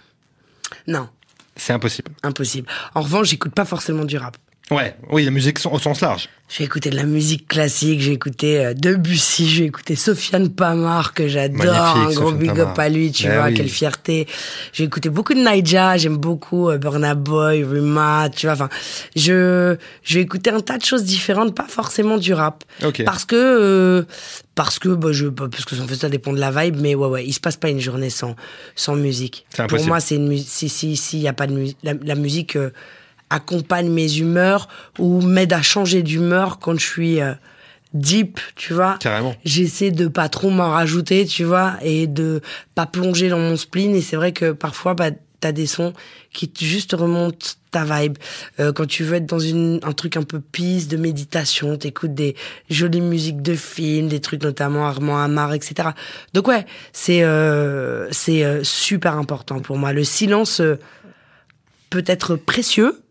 Non, 0.87 1.09
C'est 1.57 1.73
impossible. 1.73 2.11
impossible. 2.23 2.69
En 2.95 3.03
revanche, 3.03 3.29
j'écoute 3.29 3.53
pas 3.55 3.65
forcément 3.65 4.05
du 4.05 4.17
rap. 4.17 4.37
Ouais, 4.73 4.97
oui, 5.11 5.25
la 5.25 5.31
musique 5.31 5.59
au 5.71 5.79
sens 5.79 6.01
large. 6.01 6.29
J'ai 6.49 6.65
écouté 6.65 6.91
de 6.91 6.97
la 6.97 7.05
musique 7.05 7.49
classique, 7.49 8.01
j'ai 8.01 8.13
écouté 8.13 8.59
euh, 8.59 8.75
Debussy, 8.75 9.49
j'ai 9.49 9.65
écouté 9.65 9.97
Sofiane 9.97 10.51
Pamar, 10.51 11.15
que 11.15 11.27
j'adore, 11.27 11.75
un 11.75 12.05
gros 12.13 12.31
Sofiane 12.31 12.37
big 12.39 12.61
up 12.61 12.79
à 12.79 12.89
lui, 12.91 13.11
tu 13.11 13.27
Ben 13.27 13.37
vois, 13.37 13.47
oui. 13.47 13.55
quelle 13.55 13.69
fierté. 13.69 14.27
J'ai 14.73 14.85
écouté 14.85 15.09
beaucoup 15.09 15.33
de 15.33 15.41
Naija, 15.41 15.97
j'aime 15.97 16.19
beaucoup 16.19 16.69
euh, 16.69 16.77
Burna 16.77 17.15
Boy, 17.15 17.65
Rima, 17.65 18.29
tu 18.35 18.47
vois, 18.47 18.55
enfin, 18.55 18.69
je, 19.17 19.77
vais 20.11 20.21
écouter 20.21 20.51
un 20.51 20.61
tas 20.61 20.77
de 20.77 20.85
choses 20.85 21.05
différentes, 21.05 21.55
pas 21.55 21.69
forcément 21.69 22.19
du 22.19 22.35
rap. 22.35 22.65
Parce 23.05 23.25
que, 23.25 23.37
euh, 23.37 24.03
parce 24.55 24.79
que, 24.79 24.91
bah, 24.91 25.13
je, 25.13 25.29
bah, 25.29 25.49
parce 25.51 25.65
que 25.65 25.75
en 25.81 25.87
fait, 25.87 25.97
ça 25.97 26.11
dépend 26.11 26.33
de 26.35 26.41
la 26.41 26.51
vibe, 26.51 26.77
mais 26.81 26.95
ouais, 26.95 27.09
ouais, 27.09 27.25
il 27.27 27.33
se 27.33 27.41
passe 27.41 27.57
pas 27.57 27.71
une 27.71 27.81
journée 27.81 28.11
sans, 28.11 28.37
sans 28.75 28.95
musique. 28.95 29.47
Pour 29.69 29.85
moi, 29.87 30.01
c'est 30.01 30.17
une 30.17 30.29
musique, 30.29 30.49
si, 30.49 30.69
si, 30.69 30.97
si, 30.97 31.21
y 31.21 31.29
a 31.29 31.33
pas 31.33 31.47
de 31.47 31.55
musique, 31.55 31.79
la, 31.83 31.95
la 31.95 32.15
musique, 32.15 32.57
euh, 32.57 32.71
accompagne 33.33 33.89
mes 33.91 34.19
humeurs 34.19 34.69
ou 34.99 35.23
m'aide 35.23 35.53
à 35.53 35.63
changer 35.63 36.03
d'humeur 36.03 36.59
quand 36.59 36.79
je 36.79 36.87
suis 36.87 37.21
euh, 37.21 37.33
deep, 37.95 38.41
tu 38.57 38.75
vois. 38.75 38.97
Carrément. 39.01 39.35
J'essaie 39.45 39.91
de 39.91 40.07
pas 40.07 40.29
trop 40.29 40.51
m'en 40.51 40.71
rajouter, 40.71 41.27
tu 41.27 41.45
vois, 41.45 41.75
et 41.83 42.07
de 42.07 42.41
pas 42.75 42.87
plonger 42.87 43.29
dans 43.29 43.39
mon 43.39 43.57
spleen. 43.57 43.95
Et 43.95 44.03
c'est 44.03 44.17
vrai 44.17 44.33
que 44.33 44.53
parfois, 44.53 44.95
bah, 44.95 45.11
t'as 45.41 45.53
des 45.53 45.67
sons 45.67 45.93
qui 46.33 46.49
te- 46.49 46.65
juste 46.65 46.93
remontent 46.93 47.47
ta 47.71 47.85
vibe. 47.85 48.17
Euh, 48.61 48.73
quand 48.73 48.87
tu 48.87 49.03
veux 49.03 49.17
être 49.17 49.27
dans 49.27 49.39
une, 49.39 49.81
un 49.83 49.93
truc 49.93 50.17
un 50.17 50.23
peu 50.23 50.41
peace, 50.41 50.89
de 50.89 50.97
méditation, 50.97 51.77
t'écoutes 51.77 52.15
des 52.15 52.37
jolies 52.71 53.01
musiques 53.01 53.43
de 53.43 53.55
films, 53.55 54.09
des 54.09 54.21
trucs 54.21 54.43
notamment 54.43 54.87
Armand 54.87 55.19
Amar, 55.19 55.53
etc. 55.55 55.89
Donc 56.35 56.49
ouais, 56.49 56.65
c'est 56.93 57.23
euh, 57.25 58.09
c'est 58.11 58.45
euh, 58.45 58.63
super 58.63 59.17
important 59.17 59.61
pour 59.61 59.79
moi. 59.79 59.93
Le 59.93 60.05
silence 60.05 60.61
euh, 60.61 60.79
peut 61.91 62.05
être 62.07 62.37
précieux, 62.37 63.02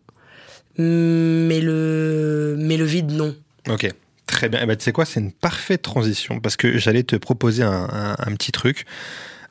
mais 0.78 1.60
le, 1.60 2.56
mais 2.58 2.76
le 2.76 2.84
vide, 2.84 3.10
non. 3.12 3.34
Ok. 3.68 3.88
Très 4.26 4.48
bien. 4.48 4.60
Eh 4.62 4.66
ben, 4.66 4.76
tu 4.76 4.84
sais 4.84 4.92
quoi, 4.92 5.04
c'est 5.04 5.20
une 5.20 5.32
parfaite 5.32 5.82
transition 5.82 6.40
parce 6.40 6.56
que 6.56 6.78
j'allais 6.78 7.02
te 7.02 7.16
proposer 7.16 7.62
un, 7.62 7.88
un- 7.92 8.16
un 8.18 8.34
petit 8.34 8.52
truc. 8.52 8.86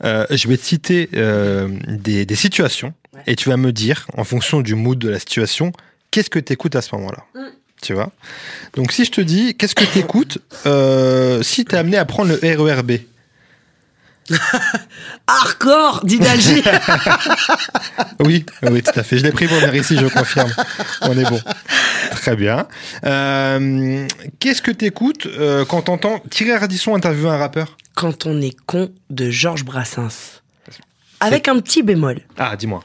Euh, 0.03 0.25
je 0.31 0.47
vais 0.47 0.57
te 0.57 0.63
citer 0.65 1.09
euh, 1.15 1.67
des, 1.87 2.25
des 2.25 2.35
situations 2.35 2.93
Ouais. 3.13 3.23
et 3.27 3.35
tu 3.35 3.49
vas 3.49 3.57
me 3.57 3.73
dire, 3.73 4.07
en 4.17 4.23
fonction 4.23 4.61
du 4.61 4.73
mood 4.73 4.97
de 4.97 5.09
la 5.09 5.19
situation, 5.19 5.73
qu'est-ce 6.11 6.29
que 6.29 6.39
tu 6.39 6.53
écoutes 6.53 6.77
à 6.77 6.81
ce 6.81 6.95
moment-là? 6.95 7.25
Mm. 7.35 7.49
Tu 7.81 7.93
vois? 7.93 8.11
Donc, 8.75 8.91
si 8.93 9.03
je 9.05 9.11
te 9.11 9.19
dis, 9.21 9.53
qu'est-ce 9.55 9.75
que 9.75 9.83
tu 9.83 9.99
écoutes 9.99 10.37
euh, 10.65 11.43
si 11.43 11.65
tu 11.65 11.75
es 11.75 11.77
amené 11.77 11.97
à 11.97 12.05
prendre 12.05 12.31
le 12.41 12.55
RERB 12.63 12.91
Hardcore, 15.27 16.01
dit 16.03 16.19
Dalgy. 16.19 16.63
Oui, 18.19 18.45
oui, 18.63 18.83
tout 18.83 18.99
à 18.99 19.03
fait. 19.03 19.17
Je 19.17 19.23
l'ai 19.23 19.31
pris 19.31 19.47
pour 19.47 19.57
venir 19.57 19.73
ici, 19.75 19.97
je 19.97 20.05
confirme. 20.05 20.53
On 21.01 21.17
est 21.17 21.27
bon. 21.27 21.41
Très 22.11 22.35
bien. 22.35 22.67
Euh, 23.05 24.07
qu'est-ce 24.39 24.61
que 24.61 24.71
tu 24.71 24.85
écoutes 24.85 25.25
euh, 25.25 25.65
quand 25.65 25.83
t'entends 25.83 26.19
Thierry 26.29 26.55
Radisson 26.55 26.95
interviewer 26.95 27.31
un 27.31 27.37
rappeur? 27.37 27.77
Quand 27.95 28.25
on 28.27 28.39
est 28.41 28.55
con 28.67 28.91
de 29.09 29.29
Georges 29.31 29.65
Brassens. 29.65 30.41
Avec 31.19 31.47
un 31.47 31.59
petit 31.59 31.83
bémol. 31.83 32.19
Ah, 32.37 32.55
dis-moi. 32.55 32.83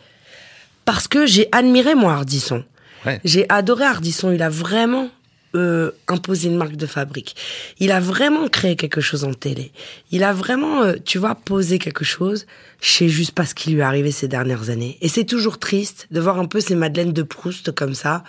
Parce 0.84 1.08
que 1.08 1.26
j'ai 1.26 1.48
admiré, 1.52 1.94
moi, 1.94 2.14
Ardisson. 2.14 2.64
Ouais. 3.04 3.20
J'ai 3.24 3.46
adoré 3.50 3.84
Ardisson. 3.84 4.32
Il 4.32 4.42
a 4.42 4.48
vraiment 4.48 5.08
euh, 5.56 5.90
imposé 6.08 6.48
une 6.48 6.56
marque 6.56 6.76
de 6.76 6.86
fabrique. 6.86 7.36
Il 7.78 7.90
a 7.90 8.00
vraiment 8.00 8.48
créé 8.48 8.76
quelque 8.76 9.00
chose 9.00 9.24
en 9.24 9.34
télé. 9.34 9.72
Il 10.10 10.22
a 10.22 10.32
vraiment, 10.32 10.82
euh, 10.82 10.94
tu 11.04 11.18
vois, 11.18 11.34
posé 11.34 11.78
quelque 11.78 12.04
chose. 12.04 12.46
Je 12.80 12.90
sais 12.90 13.08
juste 13.08 13.32
pas 13.32 13.46
ce 13.46 13.54
qui 13.54 13.70
lui 13.70 13.80
est 13.80 13.82
arrivé 13.82 14.10
ces 14.10 14.28
dernières 14.28 14.70
années. 14.70 14.98
Et 15.00 15.08
c'est 15.08 15.24
toujours 15.24 15.58
triste 15.58 16.06
de 16.10 16.20
voir 16.20 16.38
un 16.38 16.46
peu 16.46 16.60
ces 16.60 16.74
Madeleines 16.74 17.12
de 17.12 17.22
Proust 17.22 17.72
comme 17.72 17.94
ça 17.94 18.22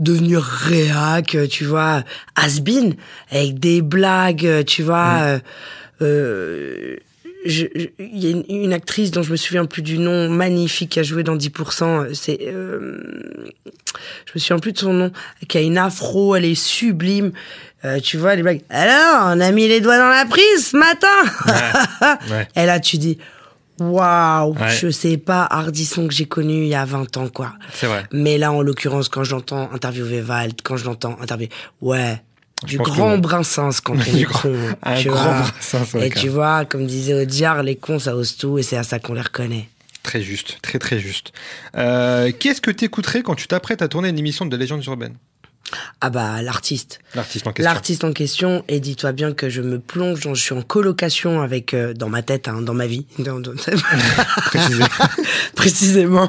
devenir 0.00 0.42
réac, 0.42 1.34
euh, 1.36 1.46
tu 1.46 1.64
vois, 1.64 2.02
has-been, 2.34 2.94
avec 3.30 3.60
des 3.60 3.80
blagues, 3.80 4.44
euh, 4.46 4.62
tu 4.64 4.82
vois. 4.82 5.18
euh, 5.22 5.38
euh, 6.02 6.96
Il 7.44 7.90
y 7.98 8.26
a 8.26 8.30
une, 8.30 8.44
une 8.48 8.72
actrice 8.72 9.10
dont 9.10 9.22
je 9.22 9.30
me 9.30 9.36
souviens 9.36 9.66
plus 9.66 9.82
du 9.82 9.98
nom, 9.98 10.28
magnifique, 10.28 10.90
qui 10.90 11.00
a 11.00 11.02
joué 11.02 11.22
dans 11.22 11.36
10%. 11.36 12.14
C'est, 12.14 12.38
euh, 12.42 13.02
je 14.26 14.32
me 14.34 14.38
souviens 14.40 14.58
plus 14.58 14.72
de 14.72 14.78
son 14.78 14.92
nom, 14.92 15.12
qui 15.48 15.58
a 15.58 15.60
une 15.60 15.76
afro, 15.78 16.34
elle 16.36 16.44
est 16.46 16.54
sublime. 16.54 17.32
Euh, 17.84 18.00
tu 18.00 18.16
vois, 18.16 18.34
les 18.34 18.42
blagues. 18.42 18.62
Alors, 18.70 19.34
on 19.36 19.40
a 19.40 19.50
mis 19.50 19.68
les 19.68 19.80
doigts 19.82 19.98
dans 19.98 20.08
la 20.08 20.24
prise 20.24 20.68
ce 20.70 20.76
matin. 20.76 21.06
ouais. 22.30 22.48
Et 22.56 22.64
là, 22.64 22.80
tu 22.80 22.96
dis, 22.96 23.18
waouh, 23.78 24.54
Ouais. 24.54 24.70
je 24.70 24.88
sais 24.90 25.16
pas 25.18 25.46
Hardisson 25.50 26.08
que 26.08 26.14
j'ai 26.14 26.24
connu 26.26 26.62
il 26.62 26.68
y 26.68 26.74
a 26.74 26.84
20 26.86 27.16
ans, 27.18 27.28
quoi. 27.28 27.52
C'est 27.74 27.86
vrai. 27.86 28.04
Mais 28.12 28.38
là, 28.38 28.52
en 28.52 28.62
l'occurrence, 28.62 29.08
quand 29.10 29.24
j'entends 29.24 29.70
interviewer 29.72 30.20
Vald, 30.22 30.54
quand 30.62 30.76
je 30.78 30.84
l'entends 30.86 31.18
interviewer, 31.20 31.50
ouais, 31.82 32.22
du 32.64 32.78
grand. 32.78 33.18
Brassens 33.18 33.80
quand 33.82 33.94
on 34.08 34.12
Du 34.12 34.20
est 34.20 34.22
grand- 34.24 34.40
con. 34.42 34.56
un 34.82 34.94
tu 35.00 35.08
grand 35.08 35.22
vois. 35.22 36.00
Ouais, 36.00 36.06
Et 36.08 36.10
tu 36.10 36.28
vois, 36.28 36.64
comme 36.64 36.86
disait 36.86 37.14
Audiard, 37.14 37.62
les 37.62 37.76
cons, 37.76 37.98
ça 37.98 38.16
ose 38.16 38.36
tout, 38.36 38.58
et 38.58 38.62
c'est 38.62 38.76
à 38.76 38.82
ça 38.82 38.98
qu'on 38.98 39.14
les 39.14 39.20
reconnaît. 39.22 39.68
Très 40.02 40.20
juste, 40.20 40.58
très 40.60 40.78
très 40.78 40.98
juste. 40.98 41.32
Euh, 41.76 42.30
Qu'est-ce 42.38 42.60
que 42.60 42.70
tu 42.70 42.84
écouterais 42.84 43.22
quand 43.22 43.34
tu 43.34 43.46
t'apprêtes 43.48 43.80
à 43.80 43.88
tourner 43.88 44.10
une 44.10 44.18
émission 44.18 44.44
de 44.44 44.54
légendes 44.56 44.84
urbaines 44.84 45.16
Ah 46.00 46.10
bah 46.10 46.42
l'artiste. 46.42 47.00
L'artiste 47.14 47.46
en 47.46 47.52
question. 47.52 47.72
L'artiste 47.72 48.04
en 48.04 48.12
question, 48.12 48.64
et 48.68 48.80
dis-toi 48.80 49.12
bien 49.12 49.32
que 49.32 49.48
je 49.48 49.60
me 49.62 49.78
plonge, 49.78 50.20
dans, 50.20 50.34
je 50.34 50.42
suis 50.42 50.54
en 50.54 50.62
colocation 50.62 51.40
avec, 51.42 51.72
euh, 51.74 51.94
dans 51.94 52.08
ma 52.08 52.22
tête, 52.22 52.46
hein, 52.48 52.60
dans 52.62 52.74
ma 52.74 52.86
vie, 52.86 53.06
dans- 53.18 53.40
dans- 53.40 53.52
Précisé. 54.46 54.84
précisément. 55.56 56.28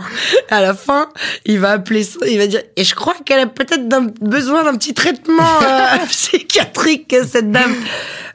À 0.50 0.62
la 0.62 0.74
fin, 0.74 1.10
il 1.46 1.60
va 1.60 1.72
appeler 1.72 2.04
ça, 2.04 2.20
il 2.28 2.38
va 2.38 2.48
dire, 2.48 2.62
et 2.76 2.84
je 2.84 2.96
crois 2.96 3.16
qu'elle 3.26 3.40
a 3.42 3.48
peut-être 3.48 3.88
besoin 4.22 4.64
d'un 4.64 4.78
petit 4.78 4.94
traitement 4.94 5.62
euh, 5.62 6.06
psychiatrique, 6.10 7.16
cette 7.28 7.52
dame. 7.52 7.76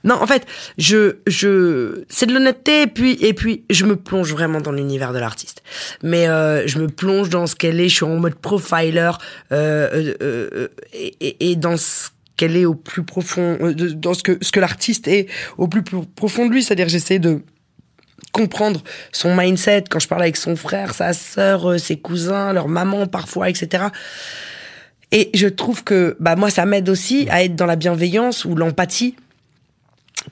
Non, 0.05 0.15
en 0.21 0.27
fait, 0.27 0.47
je, 0.79 1.17
je, 1.27 2.05
c'est 2.09 2.27
de 2.27 2.33
l'honnêteté, 2.33 2.83
et 2.83 2.87
puis, 2.87 3.13
et 3.21 3.35
puis, 3.35 3.65
je 3.71 3.85
me 3.85 3.97
plonge 3.97 4.33
vraiment 4.33 4.61
dans 4.61 4.73
l'univers 4.73 5.13
de 5.13 5.19
l'artiste. 5.19 5.63
Mais 6.03 6.27
euh, 6.29 6.67
je 6.67 6.79
me 6.79 6.87
plonge 6.89 7.29
dans 7.29 7.47
ce 7.47 7.55
qu'elle 7.55 7.81
est, 7.81 7.89
je 7.89 7.97
suis 7.97 8.05
en 8.05 8.17
mode 8.17 8.35
profiler, 8.37 9.11
euh, 9.53 9.89
euh, 9.93 10.15
euh, 10.23 10.69
et, 10.95 11.51
et- 11.51 11.57
dans 11.57 11.77
ce 11.77 12.09
qu'elle 12.37 12.57
est 12.57 12.65
au 12.65 12.75
plus 12.75 13.03
profond, 13.03 13.59
euh, 13.61 13.75
dans 13.75 14.15
ce 14.15 14.23
que, 14.23 14.39
ce 14.41 14.51
que 14.53 14.61
l'artiste 14.61 15.07
est 15.09 15.27
au 15.59 15.69
plus, 15.69 15.83
plus 15.83 16.07
profond 16.07 16.47
de 16.47 16.53
lui, 16.53 16.63
c'est-à-dire 16.63 16.89
j'essaie 16.89 17.19
de 17.19 17.43
comprendre 18.33 18.83
son 19.13 19.35
mindset 19.37 19.85
quand 19.91 19.99
je 19.99 20.09
parle 20.09 20.23
avec 20.23 20.37
son 20.39 20.57
frère, 20.57 20.95
sa 20.95 21.13
sœur, 21.13 21.69
euh, 21.73 21.79
ses 21.79 21.99
cousins, 21.99 22.53
leur 22.55 22.69
maman 22.69 23.07
parfois, 23.07 23.51
etc. 23.51 23.85
Et 25.13 25.31
je 25.35 25.49
trouve 25.49 25.83
que 25.85 26.17
bah 26.21 26.37
moi 26.37 26.51
ça 26.51 26.65
m'aide 26.65 26.89
aussi 26.89 27.27
à 27.31 27.43
être 27.43 27.57
dans 27.57 27.67
la 27.67 27.77
bienveillance 27.77 28.45
ou 28.45 28.55
l'empathie. 28.55 29.17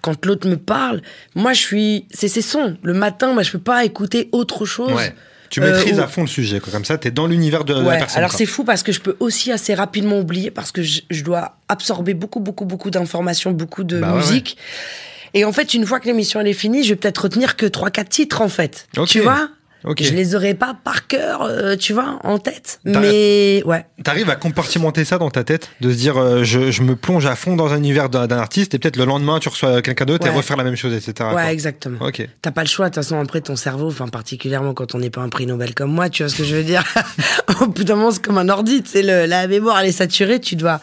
Quand 0.03 0.25
l'autre 0.27 0.47
me 0.49 0.57
parle, 0.57 1.01
moi 1.35 1.53
je 1.53 1.61
suis 1.61 2.07
c'est 2.11 2.29
ses 2.29 2.43
sons. 2.43 2.77
Le 2.83 2.93
matin, 2.95 3.33
moi 3.33 3.43
je 3.43 3.51
peux 3.53 3.59
pas 3.59 3.85
écouter 3.85 4.29
autre 4.33 4.65
chose. 4.67 4.93
Ouais. 4.93 5.15
Tu 5.51 5.63
Euh, 5.63 5.73
maîtrises 5.73 5.99
ou- 5.99 6.03
à 6.03 6.07
fond 6.07 6.21
le 6.21 6.27
sujet, 6.27 6.61
quoi. 6.61 6.71
Comme 6.71 6.85
ça, 6.85 6.99
t'es 6.99 7.11
dans 7.11 7.27
l'univers 7.27 7.65
de 7.65 7.73
la 7.73 7.81
Ouais, 7.81 7.99
personne. 7.99 8.19
alors 8.19 8.33
c'est 8.33 8.45
fou 8.45 8.65
parce 8.65 8.83
que 8.83 8.93
je 8.93 9.01
peux 9.01 9.17
aussi 9.19 9.51
assez 9.51 9.73
rapidement 9.75 10.19
oublier 10.19 10.51
parce 10.51 10.73
que 10.73 10.83
je, 10.83 11.01
je 11.09 11.25
dois 11.25 11.57
absorber 11.69 12.13
beaucoup, 12.13 12.39
beaucoup, 12.41 12.67
beaucoup 12.67 12.91
d'informations, 12.91 13.53
beaucoup 13.53 13.83
de 13.83 13.99
Bah 13.99 14.13
ouais, 14.13 14.19
musique. 14.19 14.59
Et 15.35 15.47
en 15.47 15.53
fait, 15.53 15.73
une 15.73 15.87
fois 15.87 16.01
que 16.01 16.07
l'émission 16.07 16.39
elle 16.41 16.49
est 16.49 16.53
finie, 16.53 16.85
je 16.85 16.91
vais 16.91 16.97
peut-être 16.97 17.23
retenir 17.25 17.57
que 17.57 17.65
trois, 17.65 17.91
quatre 17.91 18.11
titres 18.11 18.43
en 18.43 18.49
fait. 18.51 18.89
Ok. 18.99 19.09
Tu 19.09 19.21
vois? 19.21 19.49
Ok. 19.85 20.03
Je 20.03 20.13
les 20.13 20.35
aurais 20.35 20.55
pas 20.55 20.75
par 20.83 21.07
cœur, 21.07 21.43
euh, 21.43 21.77
tu 21.77 21.93
vois, 21.93 22.19
en 22.25 22.39
tête. 22.39 22.81
Mais 22.85 23.63
ouais. 23.65 23.87
T'arrives 24.03 24.29
à 24.29 24.35
compartimenter 24.35 25.05
ça 25.05 25.19
dans 25.19 25.31
ta 25.31 25.45
tête, 25.45 25.71
de 25.81 25.93
se 25.93 25.97
dire 25.97 26.17
euh, 26.19 26.43
je, 26.43 26.73
je 26.73 26.83
me 26.83 26.97
plonge 26.97 27.27
à 27.27 27.37
fond 27.37 27.55
dans 27.55 27.73
un 27.73 27.77
univers 27.77 28.09
d'un 28.09 28.29
artiste 28.39 28.75
et 28.75 28.79
peut-être 28.81 28.97
le 28.97 29.05
lendemain 29.05 29.39
tu 29.39 29.49
reçois 29.49 29.81
quelqu'un 29.81 30.05
d'autre 30.05 30.27
et 30.27 30.31
Ouais. 30.31 30.37
refaire 30.37 30.57
la 30.57 30.65
même 30.65 30.75
chose, 30.77 30.93
etc. 30.95 31.29
Ouais, 31.29 31.33
quoi. 31.35 31.53
exactement. 31.53 32.05
Ok. 32.05 32.29
T'as 32.43 32.51
pas 32.51 32.63
le 32.65 32.69
choix, 32.69 32.87
de 32.91 32.95
toute 32.95 33.05
façon, 33.05 33.21
après 33.21 33.41
ton 33.41 33.55
cerveau, 33.55 33.87
enfin, 33.87 34.09
particulièrement 34.09 34.75
quand 34.75 34.97
on 34.97 34.99
n'est 34.99 35.11
pas 35.11 35.21
un 35.21 35.29
prix 35.29 35.47
Nobel 35.47 35.75
comme 35.75 35.93
moi, 35.93 36.09
tu 36.11 36.25
vois 36.25 36.31
ce 36.31 36.37
que 36.37 36.45
je 36.45 36.57
veux 36.57 36.65
dire? 36.65 36.83
Au 37.61 37.67
bout 37.69 37.85
d'un 37.85 37.95
moment, 37.95 38.11
c'est 38.11 38.25
comme 38.25 38.39
un 38.39 38.49
ordi, 38.49 38.83
le- 38.95 39.27
la 39.27 39.47
mémoire, 39.47 39.79
elle 39.79 39.87
est 39.89 39.93
saturée, 39.93 40.41
tu 40.41 40.57
dois 40.57 40.81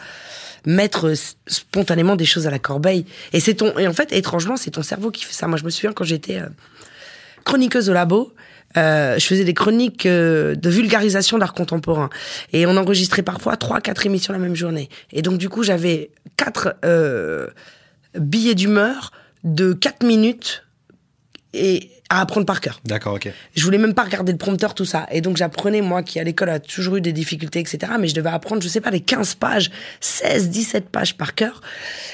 mettre 0.64 1.10
s- 1.10 1.36
spontanément 1.46 2.16
des 2.16 2.24
choses 2.24 2.46
à 2.46 2.50
la 2.50 2.58
corbeille. 2.58 3.04
Et 3.34 3.40
c'est 3.40 3.54
ton, 3.54 3.76
et 3.78 3.86
en 3.86 3.92
fait, 3.92 4.12
étrangement, 4.12 4.56
c'est 4.56 4.70
ton 4.70 4.82
cerveau 4.82 5.10
qui 5.10 5.24
fait 5.24 5.34
ça. 5.34 5.46
Moi, 5.46 5.58
je 5.58 5.64
me 5.64 5.70
souviens 5.70 5.92
quand 5.92 6.04
j'étais 6.04 6.38
euh, 6.38 6.46
chroniqueuse 7.44 7.88
au 7.90 7.92
labo, 7.92 8.32
euh, 8.76 9.18
je 9.18 9.26
faisais 9.26 9.44
des 9.44 9.54
chroniques 9.54 10.06
euh, 10.06 10.54
de 10.54 10.70
vulgarisation 10.70 11.38
d'art 11.38 11.54
contemporain. 11.54 12.10
Et 12.52 12.66
on 12.66 12.76
enregistrait 12.76 13.22
parfois 13.22 13.56
trois, 13.56 13.80
quatre 13.80 14.06
émissions 14.06 14.32
la 14.32 14.38
même 14.38 14.56
journée. 14.56 14.88
Et 15.12 15.22
donc, 15.22 15.38
du 15.38 15.48
coup, 15.48 15.62
j'avais 15.62 16.10
quatre 16.36 16.74
euh, 16.84 17.48
billets 18.18 18.54
d'humeur 18.54 19.12
de 19.44 19.72
4 19.72 20.04
minutes 20.04 20.64
et 21.54 21.90
à 22.08 22.20
apprendre 22.20 22.46
par 22.46 22.60
cœur. 22.60 22.80
D'accord, 22.84 23.14
ok. 23.14 23.28
Je 23.56 23.64
voulais 23.64 23.78
même 23.78 23.92
pas 23.94 24.04
regarder 24.04 24.30
le 24.30 24.38
prompteur, 24.38 24.74
tout 24.74 24.84
ça. 24.84 25.06
Et 25.10 25.20
donc 25.20 25.36
j'apprenais, 25.36 25.80
moi 25.80 26.02
qui 26.04 26.20
à 26.20 26.24
l'école 26.24 26.50
a 26.50 26.60
toujours 26.60 26.96
eu 26.96 27.00
des 27.00 27.12
difficultés, 27.12 27.58
etc. 27.58 27.92
Mais 27.98 28.06
je 28.06 28.14
devais 28.14 28.30
apprendre, 28.30 28.62
je 28.62 28.68
sais 28.68 28.80
pas, 28.80 28.90
les 28.90 29.00
15 29.00 29.34
pages, 29.34 29.70
16, 30.00 30.48
17 30.50 30.88
pages 30.88 31.16
par 31.16 31.34
cœur. 31.34 31.60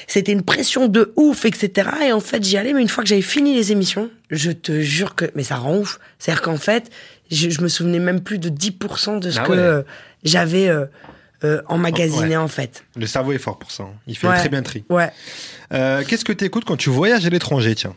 C'était 0.07 0.31
une 0.31 0.41
pression 0.41 0.87
de 0.87 1.13
ouf, 1.15 1.45
etc. 1.45 1.89
Et 2.07 2.11
en 2.11 2.19
fait, 2.19 2.43
j'y 2.43 2.57
allais, 2.57 2.73
mais 2.73 2.81
une 2.81 2.89
fois 2.89 3.03
que 3.03 3.09
j'avais 3.09 3.21
fini 3.21 3.53
les 3.53 3.71
émissions, 3.71 4.09
je 4.31 4.49
te 4.51 4.81
jure 4.81 5.13
que... 5.13 5.25
Mais 5.35 5.43
ça 5.43 5.57
rend 5.57 5.77
ouf. 5.77 5.99
C'est-à-dire 6.17 6.41
qu'en 6.41 6.57
fait, 6.57 6.89
je, 7.29 7.49
je 7.51 7.61
me 7.61 7.67
souvenais 7.67 7.99
même 7.99 8.21
plus 8.21 8.39
de 8.39 8.49
10% 8.49 9.19
de 9.19 9.29
ce 9.29 9.39
Ah 9.39 9.43
que 9.43 9.51
ouais. 9.51 9.57
euh, 9.59 9.83
j'avais 10.23 10.69
euh, 10.69 10.85
euh, 11.43 11.61
emmagasiné, 11.67 12.29
Ouais. 12.29 12.35
en 12.37 12.47
fait. 12.47 12.83
Le 12.95 13.05
cerveau 13.05 13.31
est 13.33 13.37
fort 13.37 13.59
pour 13.59 13.69
ça. 13.69 13.83
hein. 13.83 13.93
Il 14.07 14.17
fait 14.17 14.27
Ouais. 14.27 14.37
très 14.39 14.49
bien 14.49 14.63
tri. 14.63 14.83
Ouais. 14.89 15.11
Euh, 15.71 16.03
Qu'est-ce 16.07 16.25
que 16.25 16.33
tu 16.33 16.45
écoutes 16.45 16.65
quand 16.65 16.77
tu 16.77 16.89
voyages 16.89 17.25
à 17.27 17.29
l'étranger, 17.29 17.75
tiens? 17.75 17.95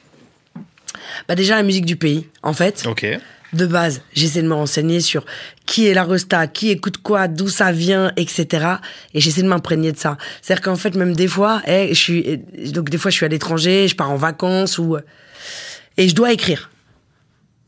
Bah 1.28 1.34
déjà, 1.34 1.56
la 1.56 1.62
musique 1.62 1.86
du 1.86 1.96
pays, 1.96 2.26
en 2.42 2.52
fait. 2.52 2.84
Ok. 2.86 3.06
de 3.52 3.66
base, 3.66 4.02
j'essaie 4.12 4.42
de 4.42 4.48
me 4.48 4.54
renseigner 4.54 5.00
sur 5.00 5.24
qui 5.64 5.86
est 5.86 5.94
la 5.94 6.04
resta, 6.04 6.46
qui 6.46 6.70
écoute 6.70 6.98
quoi, 6.98 7.28
d'où 7.28 7.48
ça 7.48 7.72
vient, 7.72 8.12
etc. 8.16 8.66
Et 9.14 9.20
j'essaie 9.20 9.42
de 9.42 9.48
m'imprégner 9.48 9.92
de 9.92 9.98
ça. 9.98 10.18
C'est-à-dire 10.42 10.64
qu'en 10.64 10.76
fait, 10.76 10.94
même 10.94 11.14
des 11.14 11.28
fois, 11.28 11.62
eh, 11.66 11.88
je 11.88 12.00
suis, 12.00 12.24
eh, 12.26 12.70
donc 12.70 12.90
des 12.90 12.98
fois, 12.98 13.10
je 13.10 13.16
suis 13.16 13.24
à 13.24 13.28
l'étranger, 13.28 13.88
je 13.88 13.96
pars 13.96 14.10
en 14.10 14.16
vacances 14.16 14.78
ou, 14.78 14.96
et 15.96 16.08
je 16.08 16.14
dois 16.14 16.32
écrire. 16.32 16.70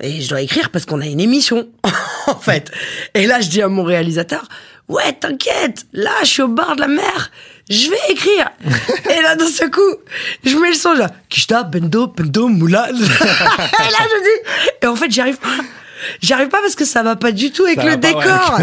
Et 0.01 0.21
je 0.21 0.29
dois 0.29 0.43
écrire 0.43 0.71
parce 0.71 0.85
qu'on 0.85 1.01
a 1.01 1.07
une 1.07 1.21
émission, 1.21 1.69
en 2.27 2.39
fait. 2.39 2.71
Et 3.15 3.27
là, 3.27 3.41
je 3.41 3.49
dis 3.49 3.63
à 3.63 3.69
mon 3.69 3.83
réalisateur, 3.83 4.49
ouais, 4.89 5.13
t'inquiète, 5.13 5.87
là, 5.93 6.13
je 6.23 6.29
suis 6.29 6.43
au 6.43 6.49
bord 6.49 6.77
de 6.77 6.83
la 6.83 6.89
mer, 6.89 7.31
je 7.69 7.91
vais 7.91 7.99
écrire. 8.11 8.51
et 9.11 9.23
là, 9.23 9.37
d'un 9.37 9.49
seul 9.49 9.71
coup, 9.71 9.95
je 10.45 10.57
mets 10.57 10.69
le 10.69 10.75
son, 10.75 10.95
là, 10.95 11.11
Kishta, 11.29 11.63
Bendo, 11.63 12.07
Bendo, 12.09 12.49
Moulin. 12.49 12.87
et 12.89 12.93
là, 12.93 13.99
je 14.03 14.23
dis, 14.23 14.73
et 14.83 14.87
en 14.87 14.97
fait, 14.97 15.11
j'y 15.11 15.21
arrive 15.21 15.39
pas. 15.39 15.49
J'y 16.21 16.33
arrive 16.33 16.49
pas 16.49 16.61
parce 16.61 16.75
que 16.75 16.85
ça 16.85 17.03
va 17.03 17.17
pas 17.17 17.33
du 17.33 17.51
tout 17.51 17.65
avec 17.65 17.77
Ça 17.79 17.85
le 17.85 17.91
va 17.93 17.97
pas, 17.99 18.09
ouais, 18.09 18.15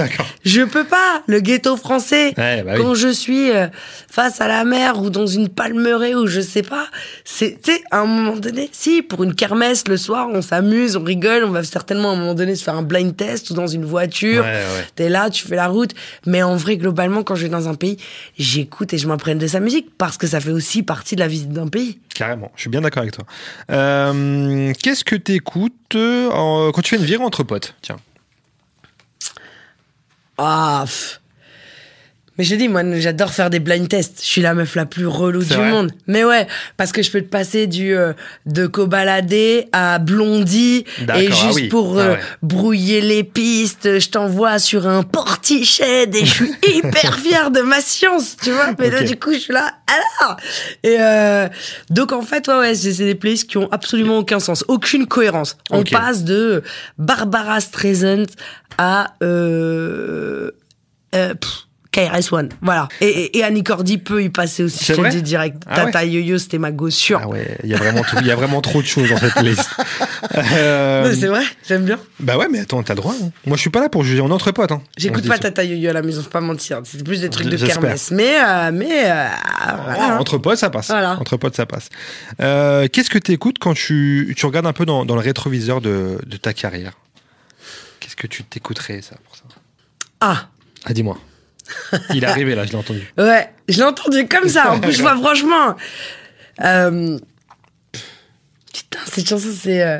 décor. 0.09 0.25
je 0.45 0.61
peux 0.61 0.83
pas. 0.85 1.23
Le 1.27 1.39
ghetto 1.39 1.75
français, 1.77 2.33
Ouais, 2.37 2.63
bah 2.63 2.73
oui. 2.75 2.81
quand 2.81 2.93
je 2.95 3.07
suis 3.09 3.51
euh, 3.51 3.67
face 4.09 4.41
à 4.41 4.47
la 4.47 4.63
mer 4.63 5.01
ou 5.01 5.09
dans 5.09 5.27
une 5.27 5.49
palmeraie 5.49 6.15
ou 6.15 6.27
je 6.27 6.41
sais 6.41 6.61
pas, 6.63 6.87
c'est, 7.23 7.59
tu 7.61 7.73
sais, 7.73 7.83
à 7.91 7.99
un 7.99 8.05
moment 8.05 8.35
donné, 8.37 8.69
si, 8.71 9.01
pour 9.01 9.23
une 9.23 9.35
kermesse 9.35 9.87
le 9.87 9.97
soir, 9.97 10.27
on 10.31 10.41
s'amuse, 10.41 10.95
on 10.95 11.03
rigole, 11.03 11.43
on 11.43 11.51
va 11.51 11.63
certainement 11.63 12.11
à 12.11 12.13
un 12.13 12.17
moment 12.17 12.33
donné 12.33 12.55
se 12.55 12.63
faire 12.63 12.75
un 12.75 12.83
blind 12.83 13.15
test 13.15 13.49
ou 13.49 13.53
dans 13.53 13.67
une 13.67 13.85
voiture. 13.85 14.43
Ouais. 14.43 14.63
T'es 14.95 15.09
là, 15.09 15.29
tu 15.29 15.45
fais 15.47 15.55
la 15.55 15.67
route. 15.67 15.91
Mais 16.25 16.41
en 16.43 16.55
vrai, 16.55 16.77
globalement, 16.77 17.23
quand 17.23 17.35
je 17.35 17.43
vais 17.43 17.49
dans 17.49 17.67
un 17.69 17.75
pays, 17.75 17.97
j'écoute 18.37 18.93
et 18.93 18.97
je 18.97 19.07
m'imprègne 19.07 19.37
de 19.37 19.47
sa 19.47 19.59
musique 19.59 19.87
parce 19.97 20.17
que 20.17 20.27
ça 20.27 20.39
fait 20.39 20.51
aussi 20.51 20.83
partie 20.83 21.15
de 21.15 21.19
la 21.21 21.27
visite 21.27 21.49
d'un 21.51 21.67
pays. 21.67 21.99
Carrément, 22.15 22.49
je 22.55 22.61
suis 22.61 22.69
bien 22.69 22.79
d'accord 22.81 23.01
avec 23.01 23.13
toi. 23.13 23.25
Euh, 23.69 24.71
Qu'est-ce 24.81 25.03
que 25.03 25.15
tu 25.17 25.33
écoutes 25.33 25.73
quand 25.91 26.81
tu 26.81 26.89
fais 26.89 26.95
une 26.95 27.03
virée 27.03 27.23
entre 27.23 27.43
potes 27.43 27.75
Tiens? 27.81 27.97
Ah. 30.37 30.85
Mais 32.37 32.43
je 32.43 32.55
dis, 32.55 32.67
moi, 32.67 32.81
j'adore 32.99 33.31
faire 33.31 33.49
des 33.49 33.59
blind 33.59 33.87
tests. 33.87 34.19
Je 34.21 34.27
suis 34.27 34.41
la 34.41 34.53
meuf 34.53 34.75
la 34.75 34.85
plus 34.85 35.07
relou 35.07 35.43
du 35.43 35.53
vrai 35.53 35.69
monde. 35.71 35.91
Mais 36.07 36.23
ouais, 36.23 36.47
parce 36.77 36.91
que 36.91 37.01
je 37.01 37.09
peux 37.11 37.21
te 37.21 37.29
passer 37.29 37.67
du 37.67 37.95
euh, 37.95 38.13
de 38.45 38.67
cobaladé 38.67 39.67
à 39.71 39.99
blondie 39.99 40.85
et 40.99 41.05
ah 41.07 41.19
juste 41.19 41.55
oui. 41.55 41.67
pour 41.69 41.97
Ah 41.97 42.01
euh, 42.01 42.13
ouais. 42.15 42.19
brouiller 42.41 43.01
les 43.01 43.23
pistes, 43.23 43.99
je 43.99 44.09
t'envoie 44.09 44.59
sur 44.59 44.87
un 44.87 45.03
portichet 45.03 46.09
et 46.13 46.25
je 46.25 46.31
suis 46.31 46.53
hyper 46.75 47.17
fière 47.19 47.51
de 47.51 47.61
ma 47.61 47.79
science, 47.81 48.35
tu 48.41 48.51
vois. 48.51 48.71
Mais 48.79 48.89
là, 48.89 49.03
du 49.03 49.17
coup, 49.17 49.33
je 49.33 49.39
suis 49.39 49.53
là, 49.53 49.71
alors 49.87 50.37
Et 50.83 50.97
euh, 50.99 51.47
donc, 51.89 52.11
en 52.11 52.21
fait, 52.21 52.47
ouais, 52.47 52.57
ouais, 52.57 52.75
c'est 52.75 53.05
des 53.05 53.15
playlists 53.15 53.49
qui 53.49 53.57
ont 53.57 53.69
absolument 53.71 54.17
aucun 54.17 54.39
sens, 54.39 54.63
aucune 54.67 55.07
cohérence. 55.07 55.57
On 55.71 55.83
passe 55.83 56.23
de 56.23 56.63
Barbara 56.97 57.59
Streisand 57.61 58.25
à 58.77 59.13
euh, 59.23 60.51
euh, 61.15 61.33
pff, 61.33 61.64
KRS-One, 61.95 62.49
voilà. 62.61 62.87
Et, 62.99 63.07
et, 63.07 63.37
et 63.37 63.43
Annie 63.43 63.63
Cordy 63.63 63.97
peut 63.97 64.21
y 64.21 64.29
passer 64.29 64.63
aussi, 64.63 64.83
je 64.83 64.93
te 64.93 64.99
le 65.01 65.09
dis 65.09 65.21
direct. 65.21 65.63
Ah 65.65 65.85
Tata 65.85 66.03
Yo-Yo, 66.03 66.37
c'était 66.37 66.57
ma 66.57 66.71
go 66.71 66.89
sûre. 66.89 67.21
Ah 67.23 67.27
ouais, 67.29 67.57
il 67.63 67.69
y 67.69 67.73
a 67.73 67.77
vraiment 67.77 68.01
tout- 68.01 68.17
il 68.19 68.27
y 68.27 68.31
a 68.31 68.35
vraiment 68.35 68.59
trop 68.61 68.81
de 68.81 68.87
choses 68.87 69.09
dans 69.09 69.17
cette 69.17 69.41
liste. 69.41 69.69
Euh, 70.37 71.13
C'est 71.17 71.27
vrai, 71.27 71.43
j'aime 71.67 71.85
bien. 71.85 71.99
bah 72.19 72.37
ouais, 72.37 72.47
mais 72.51 72.59
attends, 72.59 72.81
t'as 72.83 72.93
le 72.93 72.99
droit. 73.01 73.13
hein. 73.21 73.29
Moi, 73.45 73.55
je 73.57 73.61
suis 73.61 73.69
pas 73.69 73.79
là 73.79 73.89
pour 73.89 74.03
juger. 74.03 74.21
On 74.21 74.27
est 74.29 74.33
entre 74.33 74.51
potes. 74.51 74.71
Hein. 74.71 74.81
J'écoute 74.97 75.27
pas 75.27 75.37
Tata 75.37 75.63
Yo-Yo 75.63 75.89
à 75.89 75.93
la 75.93 76.01
maison, 76.01 76.21
faut 76.23 76.29
pas 76.29 76.41
mentir. 76.41 76.81
C'est 76.83 77.03
plus 77.03 77.21
des 77.21 77.29
trucs 77.29 77.47
de 77.47 77.55
kermesse. 77.57 78.11
Mais, 78.11 78.35
euh, 78.43 78.71
mais, 78.73 79.09
euh, 79.11 79.27
voilà. 79.85 80.19
Entre 80.19 80.37
potes, 80.37 80.57
ça 80.57 80.69
passe. 80.69 80.87
Voilà. 80.87 81.17
Entre 81.19 81.37
potes, 81.37 81.55
ça 81.55 81.65
passe. 81.65 81.89
Euh, 82.41 82.87
Qu'est-ce 82.91 83.09
que 83.09 83.19
tu 83.19 83.31
écoutes 83.31 83.57
quand 83.59 83.73
tu, 83.75 84.33
tu 84.37 84.45
regardes 84.45 84.65
un 84.67 84.73
peu 84.73 84.85
dans, 84.85 85.05
dans 85.05 85.15
le 85.15 85.21
rétroviseur 85.21 85.79
de, 85.81 86.17
de 86.25 86.37
ta 86.37 86.53
carrière? 86.53 86.93
Qu'est-ce 87.99 88.15
que 88.15 88.27
tu 88.27 88.43
t'écouterais, 88.43 89.01
ça, 89.01 89.15
pour 89.25 89.35
ça? 89.35 89.43
Ah, 90.21 90.47
Ah, 90.85 90.93
dis-moi. 90.93 91.17
Il 92.13 92.23
est 92.23 92.27
arrivé, 92.27 92.55
là, 92.55 92.65
je 92.65 92.71
l'ai 92.71 92.75
entendu. 92.77 93.11
ouais, 93.17 93.49
je 93.67 93.77
l'ai 93.77 93.83
entendu 93.83 94.27
comme 94.27 94.47
ça. 94.49 94.71
En 94.73 94.79
plus, 94.79 94.93
je 94.93 95.01
vois 95.01 95.15
franchement. 95.17 95.75
Euh... 96.63 97.17
Putain, 98.73 98.99
cette 99.05 99.27
chanson, 99.27 99.49
c'est. 99.57 99.81
euh, 99.81 99.99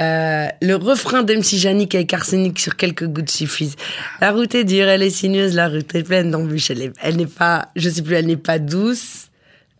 euh, 0.00 0.46
le 0.62 0.74
refrain 0.76 1.22
d'MC 1.24 1.56
Janik 1.56 1.94
avec 1.94 2.12
Arsenic 2.14 2.58
sur 2.60 2.76
quelques 2.76 3.06
gouttes 3.06 3.30
suffisent. 3.30 3.74
La 4.20 4.30
route 4.30 4.54
est 4.54 4.64
dure, 4.64 4.86
elle 4.88 5.02
est 5.02 5.10
sinueuse, 5.10 5.54
la 5.56 5.68
route 5.68 5.92
est 5.94 6.02
pleine 6.04 6.30
d'embûches. 6.30 6.70
Elle 6.70 6.82
est- 6.82 6.92
elle 7.02 7.16
n'est 7.16 7.26
pas, 7.26 7.68
je 7.74 7.88
sais 7.90 8.02
plus, 8.02 8.14
elle 8.14 8.26
n'est 8.26 8.36
pas 8.36 8.58
douce. 8.58 9.24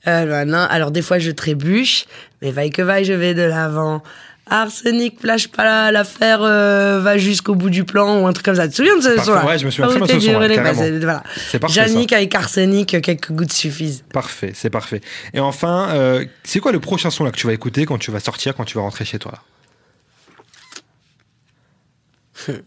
Non. 0.07 0.67
Alors 0.71 0.91
des 0.91 1.03
fois 1.03 1.19
je 1.19 1.31
trébuche, 1.31 2.07
mais 2.43 2.51
vaille 2.51 2.71
que 2.71 2.83
vaille, 2.83 3.05
je 3.05 3.13
vais 3.13 3.35
de 3.35 3.43
l'avant. 3.43 4.03
Arsenic, 4.51 5.21
flash 5.21 5.49
pas 5.49 5.91
l'affaire, 5.93 6.43
euh, 6.43 7.01
va 7.01 7.19
jusqu'au 7.19 7.55
bout 7.55 7.71
du 7.71 7.85
plan 7.85 8.21
ou 8.23 8.27
un 8.27 8.33
truc 8.33 8.45
comme 8.47 8.57
ça. 8.57 8.67
Tu 8.67 8.73
te 8.73 8.77
souviens 8.77 8.97
de 8.97 9.03
ce 9.03 9.25
son-là 9.25 9.45
ouais, 9.45 9.59
je 9.59 9.67
me 9.67 9.71
souviens 9.71 9.89
très 9.89 10.01
oui, 10.01 10.07
bien 10.07 10.17
de 10.17 10.21
ce 10.23 10.31
relais, 10.31 10.57
bah, 10.57 10.75
c'est- 10.75 10.99
voilà. 10.99 11.23
Parfait. 11.61 11.81
Yannick 11.81 12.13
avec 12.13 12.35
arsenic, 12.35 13.01
quelques 13.03 13.33
gouttes 13.33 13.53
suffisent. 13.53 14.05
Parfait, 14.13 14.53
c'est 14.55 14.71
parfait. 14.71 15.01
Et 15.35 15.41
enfin, 15.41 15.89
euh, 15.91 16.25
c'est 16.45 16.61
quoi 16.61 16.73
le 16.73 16.81
prochain 16.81 17.11
son 17.11 17.25
là 17.25 17.31
que 17.31 17.37
tu 17.37 17.47
vas 17.47 17.53
écouter 17.53 17.87
quand 17.87 17.99
tu 17.99 18.11
vas 18.11 18.21
sortir, 18.21 18.55
quand 18.57 18.65
tu 18.65 18.77
vas 18.77 18.83
rentrer 18.83 19.05
chez 19.05 19.19
toi 19.19 19.33
là 22.47 22.55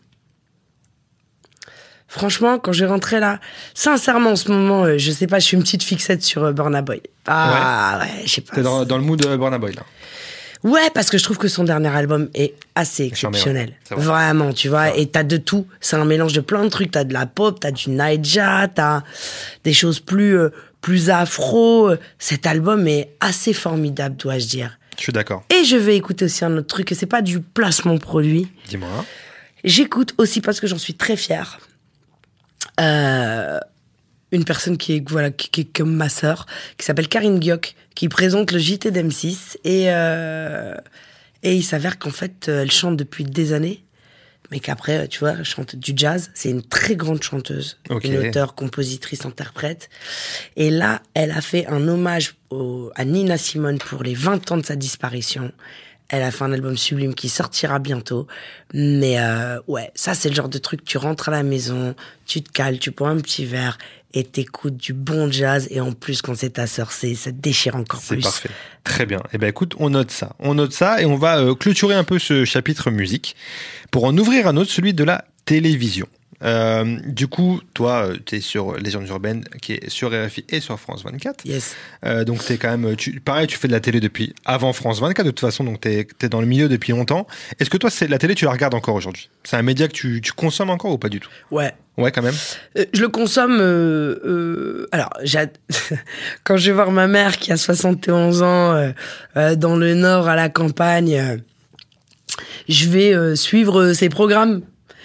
Franchement, 2.08 2.60
quand 2.60 2.74
je 2.74 2.84
rentrais 2.84 3.22
là, 3.22 3.40
sincèrement, 3.74 4.32
en 4.32 4.36
ce 4.36 4.52
moment, 4.52 4.84
euh, 4.84 4.98
je 4.98 5.12
sais 5.12 5.28
pas, 5.28 5.40
je 5.40 5.46
suis 5.46 5.56
une 5.56 5.64
petite 5.64 5.82
fixette 5.84 6.22
sur 6.22 6.44
euh, 6.44 6.52
Burna 6.52 6.82
Boy. 6.82 7.02
Ah 7.26 8.00
ouais, 8.02 8.24
je 8.26 8.30
sais 8.30 8.42
pas. 8.42 8.54
T'es 8.56 8.62
dans, 8.64 8.84
dans 8.84 8.98
le 8.98 9.04
mood 9.04 9.18
de 9.18 9.34
Burna 9.38 9.58
Boy 9.58 9.74
là. 9.74 9.84
Ouais, 10.64 10.90
parce 10.94 11.10
que 11.10 11.18
je 11.18 11.24
trouve 11.24 11.38
que 11.38 11.48
son 11.48 11.64
dernier 11.64 11.90
album 11.90 12.30
est 12.34 12.54
assez 12.76 13.06
exceptionnel. 13.06 13.74
vrai. 13.90 14.02
Vraiment, 14.04 14.54
tu 14.54 14.70
vois. 14.70 14.90
Vrai. 14.90 15.02
Et 15.02 15.08
t'as 15.08 15.24
de 15.24 15.38
tout. 15.38 15.66
C'est 15.80 15.96
un 15.96 16.06
mélange 16.06 16.34
de 16.34 16.42
plein 16.42 16.64
de 16.64 16.70
trucs. 16.70 16.92
T'as 16.92 17.04
de 17.04 17.14
la 17.14 17.26
pop, 17.26 17.60
t'as 17.60 17.72
du 17.72 17.90
Naija, 17.90 18.68
t'as 18.68 19.04
des 19.64 19.74
choses 19.74 20.00
plus, 20.00 20.38
euh, 20.38 20.50
plus 20.82 21.10
afro. 21.10 21.92
Cet 22.20 22.46
album 22.46 22.88
est 22.88 23.10
assez 23.20 23.54
formidable, 23.54 24.16
dois-je 24.18 24.48
dire. 24.48 24.78
Je 24.98 25.04
suis 25.04 25.14
d'accord. 25.14 25.44
Et 25.50 25.64
je 25.64 25.78
vais 25.78 25.96
écouter 25.96 26.26
aussi 26.26 26.46
un 26.46 26.56
autre 26.58 26.68
truc, 26.68 26.92
et 26.92 26.96
c'est 26.96 27.06
pas 27.08 27.22
du 27.22 27.40
placement 27.40 27.98
produit. 27.98 28.48
Dis-moi. 28.68 28.90
J'écoute 29.64 30.14
aussi 30.18 30.42
parce 30.42 30.60
que 30.60 30.68
j'en 30.68 30.78
suis 30.78 30.94
très 30.94 31.16
fière. 31.16 31.60
Euh, 32.80 33.60
une 34.32 34.46
personne 34.46 34.78
qui 34.78 34.94
est, 34.98 35.10
voilà, 35.10 35.32
qui, 35.32 35.50
qui 35.50 35.62
est 35.62 35.78
comme 35.78 35.94
ma 35.94 36.10
sœur, 36.10 36.46
qui 36.78 36.86
s'appelle 36.86 37.08
Karine 37.08 37.42
Gioc, 37.42 37.76
qui 37.96 38.08
présente 38.10 38.52
le 38.52 38.60
JT 38.60 38.92
d'M6. 38.92 39.58
Et, 39.64 39.86
euh, 39.88 40.76
et 41.44 41.56
il 41.56 41.64
s'avère 41.64 42.00
qu'en 42.00 42.12
fait, 42.12 42.48
euh, 42.48 42.62
elle 42.62 42.72
chante 42.72 42.96
depuis 42.98 43.24
des 43.26 43.52
années, 43.54 43.84
mais 44.52 44.60
qu'après, 44.60 45.00
euh, 45.00 45.08
tu 45.08 45.20
vois, 45.20 45.32
elle 45.32 45.44
chante 45.44 45.76
du 45.76 45.94
jazz. 45.96 46.30
C'est 46.34 46.50
une 46.50 46.62
très 46.64 46.96
grande 46.96 47.22
chanteuse, 47.24 47.78
une 47.90 48.14
auteure, 48.30 48.56
compositrice, 48.56 49.26
interprète. 49.26 49.90
Et 50.56 50.70
là, 50.72 51.02
elle 51.14 51.32
a 51.32 51.42
fait 51.42 51.66
un 51.68 51.88
hommage 51.88 52.36
au- 52.52 52.92
à 52.96 53.04
Nina 53.06 53.38
Simone 53.38 53.80
pour 53.80 54.04
les 54.04 54.14
20 54.14 54.52
ans 54.52 54.58
de 54.58 54.66
sa 54.66 54.76
disparition. 54.76 55.52
Elle 56.12 56.24
a 56.24 56.30
fait 56.32 56.44
un 56.44 56.52
album 56.52 56.78
sublime 56.78 57.16
qui 57.16 57.30
sortira 57.30 57.80
bientôt. 57.80 58.28
Mais 58.74 59.20
euh, 59.20 59.60
ouais, 59.68 59.92
ça 59.96 60.14
c'est 60.14 60.30
le 60.30 60.36
genre 60.36 60.50
de 60.50 60.58
truc, 60.58 60.84
tu 60.84 60.98
rentres 60.98 61.30
à 61.30 61.32
la 61.32 61.42
maison, 61.44 61.96
tu 62.26 62.42
te 62.44 62.52
cales, 62.52 62.80
tu 62.80 62.92
bois 62.92 63.10
un 63.10 63.18
petit 63.18 63.46
verre 63.46 63.78
et 64.14 64.26
t'écoutes 64.26 64.76
du 64.76 64.94
bon 64.94 65.32
jazz. 65.32 65.68
Et 65.72 65.80
en 65.80 65.94
plus, 65.94 66.22
quand 66.22 66.36
c'est 66.36 66.52
ta 66.52 66.68
sœur, 66.68 66.92
c'est, 66.92 67.16
ça 67.16 67.32
te 67.32 67.38
déchire 67.38 67.78
encore 67.78 68.02
C'est 68.02 68.16
plus. 68.16 68.24
parfait. 68.24 68.50
Très 68.84 69.06
bien. 69.06 69.22
Eh 69.32 69.38
ben 69.38 69.48
écoute, 69.48 69.74
on 69.80 69.90
note 69.92 70.12
ça. 70.12 70.36
On 70.40 70.54
note 70.56 70.74
ça 70.74 71.02
et 71.02 71.06
on 71.06 71.16
va 71.16 71.38
euh, 71.40 71.56
clôturer 71.56 71.96
un 71.96 72.04
peu 72.04 72.20
ce 72.20 72.44
chapitre 72.46 72.92
musique 72.92 73.36
pour 73.90 74.04
en 74.04 74.18
ouvrir 74.18 74.48
un 74.48 74.58
autre, 74.58 74.70
celui 74.72 74.94
de 74.94 75.04
la 75.06 75.24
télévision. 75.46 76.08
Euh, 76.44 76.98
du 77.06 77.28
coup, 77.28 77.62
toi, 77.74 78.10
tu 78.26 78.38
es 78.38 78.42
sur 78.42 78.76
Légendes 78.78 79.08
urbaines, 79.08 79.44
qui 79.62 79.74
est 79.74 79.90
sur 79.90 80.10
RFI 80.10 80.46
et 80.50 80.60
sur 80.60 80.80
France 80.80 81.04
24. 81.04 81.46
Yes. 81.46 81.76
Euh, 82.06 82.24
donc, 82.24 82.44
tu 82.44 82.58
quand 82.58 82.76
même. 82.76 82.96
Tu, 82.96 83.20
pareil, 83.20 83.48
tu 83.48 83.58
fais 83.58 83.68
de 83.68 83.74
la 83.74 83.80
télé 83.80 84.00
depuis 84.00 84.34
avant 84.46 84.74
France 84.74 85.00
24, 85.00 85.26
de 85.26 85.32
toute 85.32 85.40
façon, 85.40 85.64
donc 85.64 85.82
tu 85.82 85.90
es, 85.90 86.30
dans 86.30 86.42
le 86.42 86.48
milieu 86.48 86.70
depuis 86.70 86.92
longtemps. 86.92 87.28
Est-ce 87.60 87.70
que 87.70 87.78
toi, 87.78 87.90
c'est 87.90 88.08
la 88.08 88.18
télé, 88.18 88.36
tu 88.36 88.46
la 88.46 88.52
regardes 88.52 88.74
encore 88.74 88.96
aujourd'hui? 88.96 89.30
C'est 89.44 89.58
un 89.58 89.62
média 89.62 89.88
que 89.88 89.94
tu, 89.94 90.22
tu 90.22 90.32
consommes 90.32 90.70
encore 90.70 90.92
ou 90.92 90.98
pas 90.98 91.10
du 91.10 91.20
tout? 91.20 91.30
Ouais. 91.52 91.74
Ouais, 91.98 92.12
quand 92.12 92.22
même. 92.22 92.36
Euh, 92.78 92.86
je 92.94 93.02
le 93.02 93.10
consomme. 93.10 93.60
euh, 93.60 94.20
euh, 94.26 94.88
alors, 94.92 95.10
quand 96.44 96.58
je 96.58 96.66
vais 96.68 96.72
voir 96.72 96.92
ma 96.92 97.08
mère 97.08 97.38
qui 97.38 97.52
a 97.52 97.58
71 97.58 98.42
ans 98.42 98.74
euh, 98.74 98.92
euh, 99.38 99.56
dans 99.56 99.76
le 99.76 99.94
Nord 99.94 100.28
à 100.28 100.36
la 100.36 100.50
campagne, 100.50 101.16
euh, 101.16 101.38
je 102.70 102.90
vais 102.90 103.14
euh, 103.14 103.36
suivre 103.36 103.82
euh, 103.82 103.94
ses 103.94 104.10
programmes. 104.10 104.62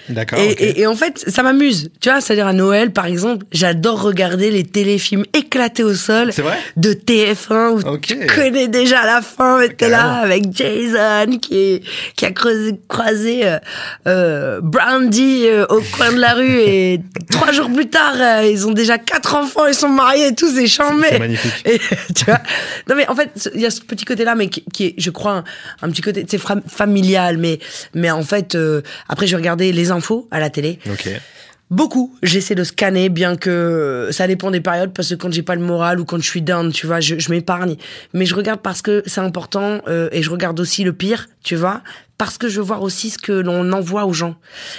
D'accord. 0.09 0.39
Et, 0.39 0.51
et- 0.53 0.81
et 0.81 0.87
en 0.87 0.95
fait, 0.95 1.25
ça 1.29 1.43
m'amuse. 1.43 1.91
Tu 2.01 2.09
vois, 2.11 2.21
c'est-à-dire 2.21 2.47
à 2.47 2.53
Noël, 2.53 2.93
par 2.93 3.07
exemple, 3.07 3.45
j'adore 3.53 4.03
regarder 4.03 4.51
les 4.51 4.65
téléfilms 4.65 5.25
éclatés 5.35 5.83
au 5.85 5.95
sol 5.95 6.33
C'est 6.33 6.43
vrai? 6.43 6.57
de 6.77 6.93
TF1 6.93 7.71
où 7.71 7.79
Ok. 7.95 8.03
tu 8.07 8.27
connais 8.27 8.69
déjà 8.69 9.05
la 9.05 9.23
fin, 9.23 9.59
mais 9.59 9.69
t'es 9.71 9.89
là 9.89 10.19
avec 10.23 10.45
Jason 10.55 11.39
qui, 11.39 11.57
est, 11.59 11.83
qui 12.17 12.25
a 12.27 12.31
creusé- 12.31 12.79
croisé 12.89 13.41
euh, 13.47 13.59
euh, 14.07 14.61
Brandy 14.63 15.47
euh, 15.47 15.67
au 15.69 15.81
coin 15.97 16.13
de 16.13 16.19
la 16.21 16.35
rue 16.35 16.61
et 16.61 17.01
trois 17.31 17.53
jours 17.53 17.71
plus 17.73 17.89
tard, 17.89 18.15
euh, 18.19 18.49
ils 18.51 18.67
ont 18.67 18.73
déjà 18.73 18.99
quatre 18.99 19.35
enfants, 19.35 19.67
ils 19.67 19.75
sont 19.75 19.89
mariés 19.89 20.29
et 20.29 20.35
tout, 20.35 20.49
c'est 20.53 20.67
chambé. 20.67 21.07
C'est 21.11 21.19
magnifique. 21.19 21.53
Et, 21.65 21.79
tu 22.15 22.25
vois? 22.27 22.41
Non 22.89 22.95
mais 22.97 23.09
en 23.09 23.15
fait 23.17 23.51
il 23.55 23.61
y 23.61 23.67
a 23.67 23.71
ce 23.71 23.81
petit 23.81 24.05
côté 24.05 24.25
là 24.25 24.35
mais 24.35 24.49
qui, 24.49 24.63
qui 24.73 24.85
est 24.87 24.95
je 24.99 25.11
crois 25.11 25.33
un, 25.33 25.45
un 25.83 25.91
petit 25.91 26.03
côté 26.03 26.25
c'est 26.29 26.41
familial 26.69 27.39
mais 27.39 27.59
mais 27.95 28.11
en 28.11 28.23
fait 28.23 28.55
euh, 28.55 28.83
après 29.09 29.27
je 29.27 29.37
regarder 29.37 29.73
les 29.73 29.91
infos 29.97 30.29
à 30.31 30.41
la 30.41 30.51
télé 30.51 30.79
Ok. 30.91 31.09
Beaucoup. 31.69 32.17
J'essaie 32.23 32.55
de 32.55 32.63
scanner, 32.63 33.09
bien 33.09 33.35
que 33.35 34.11
ça 34.13 34.29
dépend 34.29 34.53
des 34.53 34.61
périodes, 34.61 34.93
parce 34.93 35.09
que 35.09 35.15
quand 35.17 35.33
j'ai 35.33 35.43
pas 35.43 35.57
le 35.57 35.63
moral 35.63 35.99
ou 35.99 36.05
quand 36.05 36.19
je 36.19 36.29
suis 36.29 36.43
down, 36.43 36.71
tu 36.71 36.87
vois, 36.87 37.01
je, 37.01 37.19
je 37.19 37.31
m'épargne. 37.31 37.75
Mais 38.13 38.25
je 38.25 38.37
regarde 38.37 38.61
parce 38.61 38.83
que 38.83 39.03
c'est 39.07 39.21
important, 39.21 39.81
euh, 39.89 40.09
et 40.13 40.23
je 40.23 40.31
regarde 40.31 40.61
aussi 40.61 40.85
le 40.85 40.93
pire, 40.93 41.27
tu 41.43 41.57
vois, 41.57 41.83
parce 42.19 42.39
que 42.39 42.49
je 42.49 42.61
veux 42.61 42.67
voir 42.67 42.83
aussi 42.83 43.11
ce 43.11 43.19
que 43.19 43.33
l'on 43.33 43.73
envoie 43.73 44.07
aux 44.07 44.13
gens. 44.13 44.37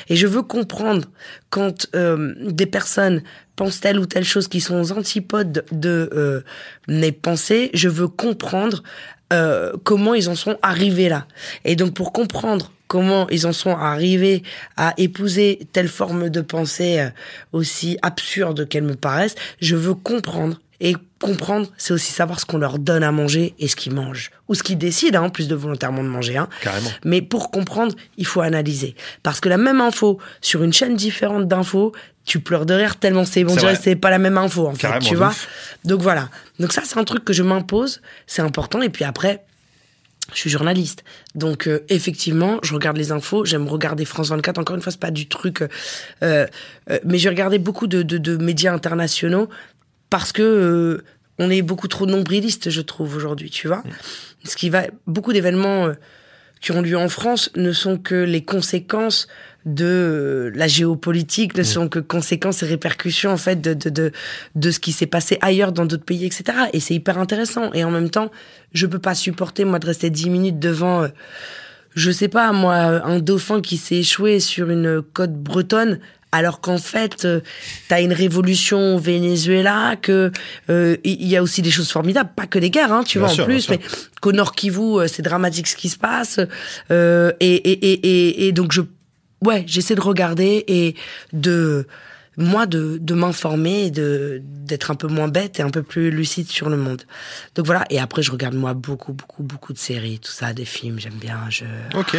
Et 0.08 0.16
je 0.16 0.28
veux 0.28 0.44
comprendre 0.44 1.10
quand 1.50 1.88
euh, 1.94 2.34
des 2.40 2.66
personnes 2.66 3.22
pensent 3.58 3.82
telle 3.82 4.00
ou 4.00 4.06
telle 4.06 4.24
chose 4.24 4.48
qui 4.48 4.62
sont 4.62 4.80
aux 4.80 4.92
antipodes 4.94 5.66
de 5.72 6.10
euh, 6.14 6.42
mes 6.88 7.12
pensées, 7.12 7.70
je 7.74 7.90
veux 7.90 8.08
comprendre 8.08 8.84
euh, 9.34 9.74
comment 9.84 10.14
ils 10.14 10.30
en 10.30 10.36
sont 10.36 10.58
arrivés 10.62 11.10
là. 11.10 11.28
Et 11.66 11.76
donc 11.76 11.94
pour 11.94 12.14
comprendre 12.14 12.72
comment 12.88 13.30
ils 13.30 13.46
en 13.46 13.54
sont 13.54 13.76
arrivés 13.76 14.44
à 14.76 14.94
épouser 14.98 15.60
telle 15.74 15.88
forme 15.88 16.30
de 16.30 16.42
pensée 16.42 17.00
euh, 17.00 17.10
aussi 17.52 17.98
absurde 18.02 18.68
qu'elle 18.68 18.84
me 18.84 18.96
paraisse, 18.96 19.36
je 19.62 19.76
veux 19.76 19.94
comprendre. 19.94 20.60
Et 20.80 20.96
comprendre, 21.20 21.70
c'est 21.78 21.92
aussi 21.92 22.12
savoir 22.12 22.40
ce 22.40 22.46
qu'on 22.46 22.60
leur 22.60 22.78
donne 22.78 23.02
à 23.02 23.12
manger 23.12 23.56
et 23.58 23.68
ce 23.68 23.76
qu'ils 23.76 23.96
mangent. 23.96 24.30
Ou 24.48 24.54
ce 24.54 24.62
qu'ils 24.62 24.78
décident, 24.78 25.22
hein, 25.22 25.26
en 25.26 25.30
plus 25.32 25.48
de 25.48 25.56
volontairement 25.56 26.04
de 26.04 26.08
manger. 26.08 26.38
Hein. 26.38 26.48
Carrément. 26.62 26.92
Mais 27.04 27.24
pour 27.24 27.50
comprendre, 27.50 27.96
il 28.18 28.28
faut 28.28 28.42
analyser. 28.42 28.96
Parce 29.24 29.40
que 29.40 29.50
la 29.50 29.58
même 29.58 29.82
info, 29.82 30.20
sur 30.40 30.62
une 30.62 30.74
chaîne 30.74 30.96
différente 30.96 31.48
d'infos, 31.48 31.94
tu 32.26 32.40
pleures 32.40 32.68
de 32.68 32.76
rire 32.76 32.98
tellement 32.98 33.26
c'est 33.26 33.44
bon, 33.44 33.56
C'est 33.80 33.96
pas 33.96 34.12
la 34.12 34.20
même 34.20 34.38
info, 34.38 34.68
en 34.68 34.74
fait, 34.74 34.82
Carrément, 34.82 35.06
tu 35.06 35.14
de 35.14 35.18
vois. 35.18 35.34
Donc 35.84 36.02
voilà. 36.02 36.30
Donc 36.60 36.74
ça, 36.74 36.84
c'est 36.86 37.00
un 37.00 37.06
truc 37.06 37.26
que 37.26 37.34
je 37.34 37.42
m'impose, 37.42 38.02
c'est 38.28 38.44
important. 38.44 38.82
Et 38.84 38.90
puis 38.90 39.04
après, 39.04 39.47
je 40.34 40.40
suis 40.40 40.50
journaliste. 40.50 41.04
Donc 41.36 41.68
euh, 41.68 41.84
effectivement, 41.90 42.60
je 42.64 42.74
regarde 42.74 42.98
les 42.98 43.12
infos, 43.12 43.46
j'aime 43.46 43.68
regarder 43.68 44.06
France 44.06 44.30
24. 44.30 44.58
Encore 44.58 44.76
une 44.76 44.82
fois, 44.82 44.92
c'est 44.92 45.00
pas 45.00 45.12
du 45.12 45.28
truc, 45.28 45.62
euh, 45.62 45.68
euh, 46.24 47.00
mais 47.06 47.18
j'ai 47.18 47.30
regardé 47.30 47.60
beaucoup 47.60 47.88
de, 47.88 48.02
de, 48.02 48.18
de 48.18 48.38
médias 48.38 48.74
internationaux 48.74 49.50
parce 50.10 50.32
que 50.32 50.42
euh, 50.42 51.04
on 51.40 51.50
est 51.50 51.62
beaucoup 51.62 51.88
trop 51.88 52.06
nombrilistes, 52.06 52.70
je 52.70 52.82
trouve 52.82 53.16
aujourd'hui. 53.16 53.50
Tu 53.50 53.68
vois, 53.68 53.84
ce 54.44 54.56
qui 54.56 54.70
va 54.70 54.84
beaucoup 55.06 55.34
d'événements 55.34 55.88
euh, 55.88 55.94
qui 56.62 56.72
ont 56.72 56.82
lieu 56.82 56.98
en 56.98 57.10
France 57.10 57.52
ne 57.56 57.72
sont 57.72 57.98
que 57.98 58.16
les 58.16 58.44
conséquences 58.44 59.28
de 59.68 60.52
la 60.56 60.68
géopolitique, 60.68 61.56
ne 61.58 61.64
sont 61.64 61.90
que 61.90 62.00
conséquences 62.00 62.64
et 62.64 62.66
répercussions 62.66 63.32
en 63.32 63.38
fait 63.38 63.62
de 63.62 63.74
de 63.74 63.90
de, 63.90 64.12
de 64.56 64.72
ce 64.72 64.80
qui 64.80 64.92
s'est 64.94 65.06
passé 65.06 65.38
ailleurs 65.42 65.74
dans 65.74 65.86
d'autres 65.86 66.06
pays, 66.06 66.26
etc. 66.26 66.58
Et 66.74 66.80
c'est 66.80 66.96
hyper 66.96 67.20
intéressant. 67.20 67.72
Et 67.74 67.84
en 67.84 67.92
même 67.92 68.10
temps, 68.10 68.32
je 68.74 68.86
peux 68.86 69.00
pas 69.00 69.14
supporter 69.14 69.66
moi 69.66 69.80
de 69.80 69.86
rester 69.86 70.10
dix 70.10 70.30
minutes 70.30 70.60
devant, 70.60 71.04
euh, 71.04 71.08
je 71.96 72.12
sais 72.12 72.30
pas 72.30 72.52
moi, 72.54 72.76
un 72.76 73.20
dauphin 73.20 73.62
qui 73.62 73.78
s'est 73.78 73.98
échoué 73.98 74.40
sur 74.40 74.70
une 74.70 75.02
côte 75.02 75.34
bretonne. 75.34 76.00
Alors 76.34 76.60
qu'en 76.60 76.78
fait, 76.78 77.24
euh, 77.24 77.40
t'as 77.88 78.02
une 78.02 78.12
révolution 78.12 78.96
au 78.96 79.00
Venezuela, 79.00 79.96
que 80.02 80.32
euh, 80.70 80.98
il 81.06 81.26
y 81.26 81.38
a 81.38 81.42
aussi 81.42 81.62
des 81.62 81.72
choses 81.72 81.90
formidables, 81.90 82.30
pas 82.36 82.46
que 82.48 82.60
des 82.60 82.70
guerres, 82.70 82.92
hein, 82.92 83.04
tu 83.06 83.18
Bien 83.18 83.28
vois 83.28 83.34
sûr, 83.34 83.44
en 83.46 83.48
plus, 83.48 83.70
mais 83.70 83.80
qu'au 84.22 84.34
Nord 84.34 84.54
Kivu, 84.54 85.08
c'est 85.08 85.22
dramatique 85.22 85.68
ce 85.68 85.78
qui 85.78 85.88
se 85.88 85.98
passe. 85.98 86.42
Euh, 86.92 87.32
et, 87.40 87.56
et, 87.56 87.92
et, 87.92 87.94
et, 87.94 88.48
et 88.48 88.52
donc, 88.52 88.74
je, 88.74 88.82
ouais, 89.44 89.64
j'essaie 89.68 89.96
de 89.96 90.02
regarder 90.02 90.64
et 90.68 90.96
de, 91.34 91.88
moi, 92.38 92.66
de, 92.66 92.98
de 93.02 93.14
m'informer 93.14 93.86
et 93.86 93.92
de, 93.92 94.42
d'être 94.44 94.92
un 94.92 94.96
peu 94.96 95.08
moins 95.08 95.28
bête 95.28 95.60
et 95.60 95.64
un 95.64 95.70
peu 95.70 95.84
plus 95.84 96.12
lucide 96.12 96.48
sur 96.50 96.70
le 96.70 96.78
monde. 96.78 97.04
Donc 97.56 97.66
voilà. 97.66 97.86
Et 97.90 98.00
après, 98.00 98.22
je 98.22 98.32
regarde, 98.32 98.56
moi, 98.56 98.74
beaucoup, 98.74 99.14
beaucoup, 99.14 99.44
beaucoup 99.44 99.74
de 99.74 99.78
séries, 99.78 100.20
tout 100.20 100.32
ça, 100.32 100.54
des 100.54 100.66
films, 100.66 101.00
j'aime 101.00 101.18
bien. 101.20 101.40
Je, 101.50 101.66
Ok. 101.96 102.16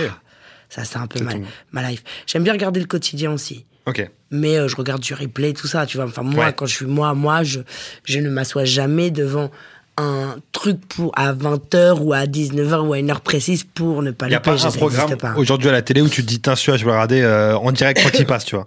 ça, 0.69 0.85
c'est 0.85 0.99
un 0.99 1.07
peu 1.07 1.21
ma, 1.23 1.33
ma 1.73 1.89
life. 1.91 2.03
J'aime 2.27 2.45
bien 2.45 2.53
regarder 2.53 2.81
le 2.81 2.87
quotidien 2.87 3.33
aussi. 3.33 3.65
Ok. 3.87 4.09
Mais 4.31 4.59
euh, 4.59 4.69
je 4.69 4.77
regarde 4.77 5.01
du 5.01 5.15
replay, 5.15 5.55
tout 5.55 5.67
ça, 5.67 5.87
tu 5.87 5.97
vois. 5.97 6.07
Enfin, 6.07 6.23
moi, 6.23 6.47
Ouais. 6.47 6.53
quand 6.53 6.67
je 6.67 6.75
suis 6.75 6.85
moi, 6.87 7.15
moi, 7.15 7.43
je, 7.43 7.61
je 8.05 8.19
ne 8.19 8.29
m'assois 8.29 8.67
jamais 8.67 9.11
devant 9.11 9.51
un 9.99 10.37
truc 10.53 10.79
pour 10.89 11.13
à 11.17 11.33
20h 11.33 11.99
ou 12.01 12.13
à 12.13 12.25
19h 12.27 12.87
ou 12.87 12.93
à 12.93 12.99
une 12.99 13.11
heure 13.11 13.21
précise 13.21 13.65
pour 13.65 14.03
ne 14.03 14.11
pas 14.11 14.27
Il 14.27 14.31
n'y 14.31 14.35
a 14.35 14.39
le 14.39 14.43
pas 14.43 14.67
un 14.67 14.71
programme 14.71 15.11
aujourd'hui 15.37 15.69
à 15.69 15.73
la 15.73 15.83
télé 15.83 16.01
où 16.01 16.09
tu 16.09 16.23
te 16.23 16.29
dis, 16.29 16.41
tiens, 16.41 16.55
je 16.55 16.71
vais 16.71 16.79
le 16.79 16.91
regarder 16.91 17.21
euh, 17.23 17.57
en 17.57 17.73
direct 17.73 18.01
quand 18.03 18.19
il 18.19 18.27
passe, 18.27 18.45
tu 18.45 18.55
vois. 18.55 18.67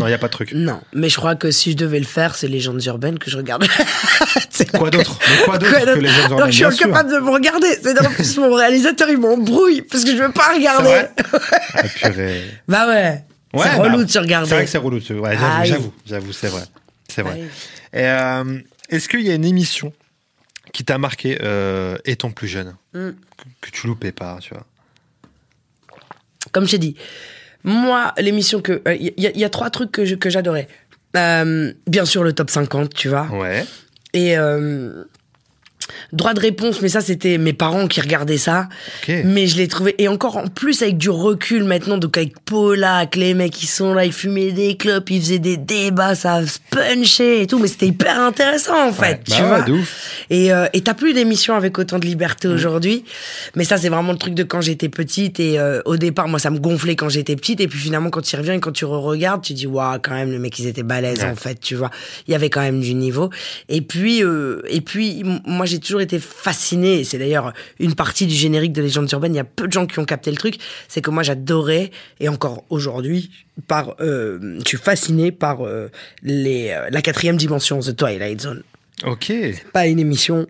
Non, 0.00 0.06
il 0.06 0.08
n'y 0.08 0.14
a 0.14 0.18
pas 0.18 0.26
de 0.26 0.32
truc. 0.32 0.52
Non, 0.52 0.80
mais 0.94 1.08
je 1.08 1.16
crois 1.16 1.36
que 1.36 1.50
si 1.50 1.72
je 1.72 1.76
devais 1.76 1.98
le 1.98 2.06
faire, 2.06 2.34
c'est 2.34 2.48
Légendes 2.48 2.84
urbaines 2.86 3.18
que 3.18 3.30
je 3.30 3.36
regarde. 3.36 3.66
C'est 4.50 4.70
Quoi 4.72 4.90
d'autre 4.90 5.18
quoi 5.44 5.58
d'autre 5.58 5.94
que 5.94 5.98
les 5.98 6.08
jeunes 6.08 6.30
Donc 6.30 6.46
je 6.46 6.50
suis 6.52 6.64
incapable 6.64 7.12
de 7.12 7.18
me 7.18 7.30
regarder. 7.30 7.68
C'est 7.82 7.98
en 8.00 8.10
plus 8.10 8.38
mon 8.38 8.54
réalisateur 8.54 9.08
il 9.10 9.18
m'embrouille 9.18 9.82
parce 9.82 10.02
que 10.02 10.10
je 10.12 10.22
veux 10.22 10.32
pas 10.32 10.54
regarder. 10.54 11.02
Ah, 11.74 11.82
purée. 11.82 12.42
Bah 12.66 12.88
ouais. 12.88 13.22
Ouais, 13.52 13.64
c'est 13.64 13.76
bah, 13.76 13.82
relou 13.84 14.04
de 14.04 14.10
se 14.10 14.18
regarder. 14.18 14.48
C'est 14.48 14.54
vrai 14.54 14.64
que 14.64 14.70
c'est 14.70 14.78
relou. 14.78 14.98
de 14.98 15.04
se- 15.04 15.12
Ouais, 15.12 15.32
j'avoue, 15.34 15.46
Ah 15.46 15.64
j'avoue, 15.64 15.92
j'avoue, 16.06 16.32
c'est 16.32 16.48
vrai. 16.48 16.62
C'est 17.08 17.22
vrai. 17.22 17.42
Ah 17.92 18.40
euh, 18.40 18.58
Est-ce 18.88 19.08
qu'il 19.08 19.20
y 19.22 19.30
a 19.30 19.34
une 19.34 19.44
émission 19.44 19.92
qui 20.76 20.84
t'a 20.84 20.98
marqué 20.98 21.38
euh, 21.42 21.96
étant 22.04 22.30
plus 22.30 22.48
jeune 22.48 22.76
Mm. 22.92 23.10
que, 23.38 23.44
que 23.62 23.70
tu 23.70 23.86
loupais 23.86 24.12
pas, 24.12 24.36
tu 24.42 24.52
vois 24.52 24.66
Comme 26.52 26.66
je 26.66 26.72
t'ai 26.72 26.78
dit, 26.78 26.96
moi, 27.64 28.12
l'émission 28.18 28.60
que. 28.60 28.82
Il 29.00 29.14
y, 29.16 29.26
a- 29.26 29.30
y 29.34 29.44
a 29.44 29.48
trois 29.48 29.70
trucs 29.70 29.90
que 29.92 30.28
j'adorais. 30.30 30.68
Euh, 31.16 31.72
bien 31.86 32.04
sûr, 32.04 32.22
le 32.24 32.34
top 32.34 32.50
50, 32.50 32.92
tu 32.92 33.08
vois. 33.08 33.26
Ouais. 33.28 33.64
Et. 34.12 34.36
euh, 34.36 35.04
droit 36.12 36.34
de 36.34 36.40
réponse, 36.40 36.82
mais 36.82 36.88
ça, 36.88 37.00
c'était 37.00 37.38
mes 37.38 37.52
parents 37.52 37.86
qui 37.86 38.00
regardaient 38.00 38.38
ça. 38.38 38.68
Ok. 39.02 39.14
Mais 39.24 39.46
je 39.46 39.56
l'ai 39.56 39.68
trouvé. 39.68 39.94
Et 39.98 40.08
encore 40.08 40.36
en 40.36 40.46
plus, 40.48 40.82
avec 40.82 40.98
du 40.98 41.10
recul 41.10 41.64
maintenant, 41.64 41.96
donc 41.98 42.16
avec 42.16 42.38
Polak, 42.44 43.16
les 43.16 43.34
mecs 43.34 43.52
qui 43.52 43.66
sont 43.66 43.94
là, 43.94 44.04
ils 44.04 44.12
fumaient 44.12 44.52
des 44.52 44.76
clopes, 44.76 45.10
ils 45.10 45.20
faisaient 45.20 45.38
des 45.38 45.56
débats, 45.56 46.14
ça 46.14 46.44
se 46.46 46.58
punchait 46.70 47.42
et 47.42 47.46
tout. 47.46 47.58
Mais 47.58 47.68
c'était 47.68 47.86
hyper 47.88 48.20
intéressant, 48.20 48.88
en 48.88 48.92
fait. 48.92 49.02
Ouais, 49.02 49.20
tu 49.36 49.42
bah 49.42 49.58
ouais, 49.60 49.62
vois. 49.70 49.78
ouf. 49.80 50.24
Et 50.30 50.52
euh, 50.52 50.66
et 50.72 50.80
t'as 50.80 50.94
plus 50.94 51.12
d'émissions 51.12 51.54
avec 51.54 51.78
autant 51.78 51.98
de 51.98 52.06
Mm. 52.06 52.08
liberté 52.08 52.48
aujourd'hui. 52.48 53.04
Mais 53.54 53.64
ça, 53.64 53.76
c'est 53.78 53.88
vraiment 53.88 54.12
le 54.12 54.18
truc 54.18 54.34
de 54.34 54.42
quand 54.42 54.60
j'étais 54.60 54.88
petite. 54.88 55.38
Et 55.40 55.58
euh, 55.58 55.80
au 55.84 55.96
départ, 55.96 56.28
moi, 56.28 56.38
ça 56.38 56.50
me 56.50 56.58
gonflait 56.58 56.96
quand 56.96 57.08
j'étais 57.08 57.36
petite. 57.36 57.60
Et 57.60 57.68
puis 57.68 57.78
finalement, 57.78 58.10
quand 58.10 58.22
tu 58.22 58.34
y 58.34 58.38
reviens 58.38 58.54
et 58.54 58.60
quand 58.60 58.72
tu 58.72 58.84
re-regardes, 58.84 59.42
tu 59.42 59.52
dis, 59.54 59.66
waouh, 59.66 59.98
quand 60.02 60.14
même, 60.14 60.30
les 60.32 60.38
mecs, 60.38 60.58
ils 60.58 60.66
étaient 60.66 60.82
balèzes, 60.82 61.20
Ouais. 61.20 61.30
en 61.30 61.36
fait, 61.36 61.58
tu 61.60 61.74
vois. 61.74 61.90
Il 62.28 62.32
y 62.32 62.34
avait 62.34 62.50
quand 62.50 62.60
même 62.62 62.80
du 62.80 62.94
niveau. 62.94 63.30
Et 63.68 63.80
puis, 63.82 64.22
euh, 64.22 64.62
et 64.68 64.80
puis 64.80 65.20
m- 65.20 65.40
moi, 65.66 65.72
j'ai 65.72 65.80
toujours 65.80 66.00
été 66.00 66.20
fascinée. 66.20 67.00
Et 67.00 67.04
c'est 67.04 67.18
d'ailleurs 67.18 67.52
une 67.80 67.94
partie 67.96 68.26
du 68.26 68.34
générique 68.34 68.72
de 68.72 68.82
Légendes 68.82 69.10
urbaines. 69.10 69.34
Il 69.34 69.38
y 69.38 69.40
a 69.40 69.44
peu 69.44 69.66
de 69.66 69.72
gens 69.72 69.86
qui 69.86 69.98
ont 69.98 70.04
capté 70.04 70.30
le 70.30 70.36
truc. 70.36 70.58
C'est 70.86 71.00
que 71.00 71.10
moi, 71.10 71.24
j'adorais, 71.24 71.90
et 72.20 72.28
encore 72.28 72.64
aujourd'hui, 72.70 73.30
par, 73.66 73.96
euh, 74.00 74.58
je 74.62 74.68
suis 74.68 74.78
fasciné 74.78 75.32
par 75.32 75.66
euh, 75.66 75.90
les, 76.22 76.70
euh, 76.70 76.88
la 76.90 77.02
quatrième 77.02 77.36
dimension, 77.36 77.80
The 77.80 77.96
Twilight 77.96 78.40
Zone 78.40 78.62
Ok. 79.04 79.32
pas 79.72 79.88
une 79.88 79.98
émission, 79.98 80.46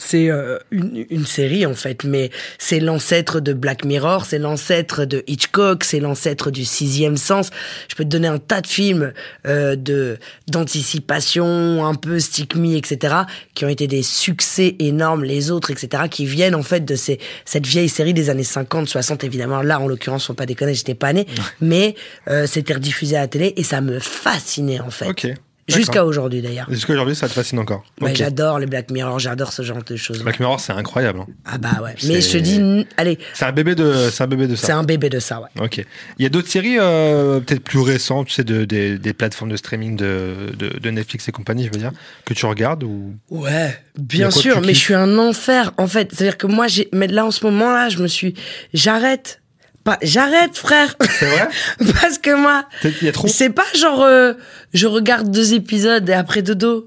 c'est 0.00 0.30
euh, 0.30 0.58
une, 0.70 1.04
une 1.10 1.26
série 1.26 1.66
en 1.66 1.74
fait, 1.74 2.04
mais 2.04 2.30
c'est 2.58 2.80
l'ancêtre 2.80 3.40
de 3.40 3.52
Black 3.52 3.84
Mirror, 3.84 4.24
c'est 4.24 4.38
l'ancêtre 4.38 5.04
de 5.04 5.22
Hitchcock, 5.26 5.84
c'est 5.84 6.00
l'ancêtre 6.00 6.50
du 6.50 6.64
Sixième 6.64 7.16
Sens. 7.16 7.50
Je 7.88 7.94
peux 7.94 8.04
te 8.04 8.08
donner 8.08 8.28
un 8.28 8.38
tas 8.38 8.60
de 8.60 8.66
films 8.66 9.12
euh, 9.46 9.76
de 9.76 10.18
d'anticipation, 10.48 11.84
un 11.84 11.94
peu 11.94 12.18
stick 12.18 12.56
me, 12.56 12.76
etc., 12.76 13.14
qui 13.54 13.64
ont 13.64 13.68
été 13.68 13.86
des 13.86 14.02
succès 14.02 14.76
énormes, 14.78 15.24
les 15.24 15.50
autres, 15.50 15.70
etc., 15.70 16.04
qui 16.10 16.24
viennent 16.24 16.54
en 16.54 16.62
fait 16.62 16.84
de 16.84 16.94
ces, 16.94 17.18
cette 17.44 17.66
vieille 17.66 17.88
série 17.88 18.14
des 18.14 18.30
années 18.30 18.44
50, 18.44 18.88
60, 18.88 19.24
évidemment. 19.24 19.62
Là, 19.62 19.80
en 19.80 19.86
l'occurrence, 19.86 20.26
faut 20.26 20.34
pas 20.34 20.46
déconner, 20.46 20.74
j'étais 20.74 20.94
pas 20.94 21.12
né, 21.12 21.26
mais 21.60 21.94
euh, 22.28 22.46
c'était 22.46 22.74
rediffusé 22.74 23.16
à 23.16 23.20
la 23.20 23.28
télé 23.28 23.52
et 23.56 23.64
ça 23.64 23.80
me 23.80 23.98
fascinait 23.98 24.80
en 24.80 24.90
fait. 24.90 25.08
Ok. 25.08 25.34
Jusqu'à 25.76 26.04
aujourd'hui 26.04 26.42
d'ailleurs. 26.42 26.66
Jusqu'à 26.70 26.92
aujourd'hui, 26.92 27.14
ça 27.16 27.28
te 27.28 27.32
fascine 27.32 27.58
encore. 27.58 27.84
Ok. 28.00 28.10
j'adore 28.14 28.58
les 28.58 28.66
Black 28.66 28.90
Mirror, 28.90 29.18
j'adore 29.18 29.52
ce 29.52 29.62
genre 29.62 29.82
de 29.82 29.96
choses. 29.96 30.22
Black 30.22 30.40
Mirror, 30.40 30.60
c'est 30.60 30.72
incroyable. 30.72 31.20
hein. 31.20 31.26
Ah 31.44 31.58
bah 31.58 31.80
ouais. 31.82 31.94
Mais 32.04 32.20
je 32.20 32.26
te 32.26 32.32
C'est- 32.32 32.40
dis, 32.40 32.86
allez, 32.96 33.18
C'est 33.34 33.44
un 33.44 33.52
bébé 33.52 33.74
de, 33.74 34.08
c'est 34.10 34.22
un 34.22 34.26
bébé 34.26 34.46
de 34.46 34.54
c'est 34.56 34.66
ça. 34.66 34.76
un 34.76 34.82
bébé 34.84 35.08
de 35.08 35.18
ça, 35.18 35.40
ouais. 35.40 35.48
Ok. 35.64 35.84
Il 36.18 36.22
y 36.22 36.26
a 36.26 36.28
d'autres 36.28 36.48
séries 36.48 36.76
euh, 36.78 37.40
peut-être 37.40 37.62
plus 37.64 37.80
récentes, 37.80 38.26
tu 38.28 38.34
sais, 38.34 38.44
de, 38.44 38.64
des, 38.64 38.98
des 38.98 39.12
plateformes 39.12 39.50
de 39.50 39.56
streaming 39.56 39.96
de, 39.96 40.52
de, 40.58 40.78
de 40.78 40.90
Netflix 40.90 41.28
et 41.28 41.32
compagnie, 41.32 41.64
je 41.66 41.70
veux 41.72 41.78
dire, 41.80 41.92
que 42.24 42.34
tu 42.34 42.46
regardes 42.46 42.82
ou? 42.84 43.14
Ouais, 43.30 43.78
bien 43.98 44.30
sûr, 44.30 44.60
mais 44.60 44.74
je 44.74 44.78
suis 44.80 44.94
un 44.94 45.18
enfer 45.18 45.72
en 45.78 45.86
fait. 45.86 46.10
C'est-à-dire 46.12 46.38
que 46.38 46.46
moi, 46.46 46.66
j'ai, 46.68 46.88
mais 46.92 47.06
là 47.06 47.24
en 47.26 47.30
ce 47.30 47.44
moment 47.44 47.72
là, 47.72 47.88
je 47.88 47.98
me 47.98 48.06
suis, 48.08 48.34
j'arrête, 48.74 49.40
pas, 49.84 49.98
j'arrête, 50.02 50.56
frère, 50.56 50.94
C'est 51.18 51.26
vrai 51.26 51.48
parce 52.00 52.18
que 52.18 52.34
moi, 52.34 52.64
Peut-être 52.82 52.96
Il 53.02 53.06
y 53.06 53.08
a 53.08 53.12
trop. 53.12 53.28
c'est 53.28 53.50
pas 53.50 53.64
genre, 53.74 54.02
euh, 54.02 54.34
je 54.74 54.86
regarde 54.86 55.30
deux 55.30 55.54
épisodes 55.54 56.08
et 56.08 56.12
après 56.12 56.42
dodo. 56.42 56.86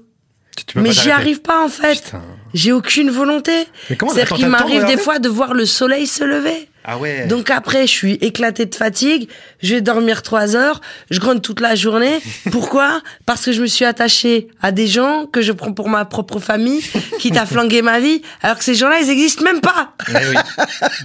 Tu- 0.56 0.78
Mais 0.78 0.92
j'y 0.92 1.10
arrive 1.10 1.40
pas 1.40 1.64
en 1.64 1.68
fait. 1.68 2.00
Putain. 2.04 2.22
J'ai 2.54 2.70
aucune 2.70 3.10
volonté. 3.10 3.66
Attends, 3.90 4.06
qu'il 4.36 4.46
m'arrive 4.46 4.84
des 4.84 4.96
fois 4.96 5.18
de 5.18 5.28
voir 5.28 5.52
le 5.52 5.66
soleil 5.66 6.06
se 6.06 6.22
lever. 6.22 6.68
Ah 6.84 6.98
ouais. 6.98 7.26
Donc 7.26 7.50
après, 7.50 7.86
je 7.88 7.92
suis 7.92 8.12
éclaté 8.20 8.66
de 8.66 8.74
fatigue, 8.74 9.28
je 9.62 9.74
vais 9.74 9.80
dormir 9.80 10.22
trois 10.22 10.54
heures, 10.54 10.80
je 11.10 11.18
grogne 11.18 11.40
toute 11.40 11.58
la 11.60 11.74
journée. 11.74 12.20
Pourquoi? 12.52 13.00
Parce 13.26 13.44
que 13.46 13.52
je 13.52 13.62
me 13.62 13.66
suis 13.66 13.84
attaché 13.86 14.46
à 14.62 14.70
des 14.70 14.86
gens 14.86 15.24
que 15.26 15.40
je 15.42 15.50
prends 15.50 15.72
pour 15.72 15.88
ma 15.88 16.04
propre 16.04 16.38
famille, 16.38 16.82
qui 17.18 17.30
t'a 17.30 17.46
flangué 17.46 17.82
ma 17.82 18.00
vie, 18.00 18.22
alors 18.42 18.58
que 18.58 18.64
ces 18.64 18.74
gens-là, 18.74 18.98
ils 19.00 19.10
existent 19.10 19.44
même 19.44 19.60
pas. 19.60 19.94
Eh 20.08 20.12
oui. 20.12 20.36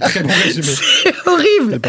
Très 0.02 0.22
bon 0.22 0.30
résumé. 0.44 0.66
C'est 0.66 1.14
horrible. 1.26 1.80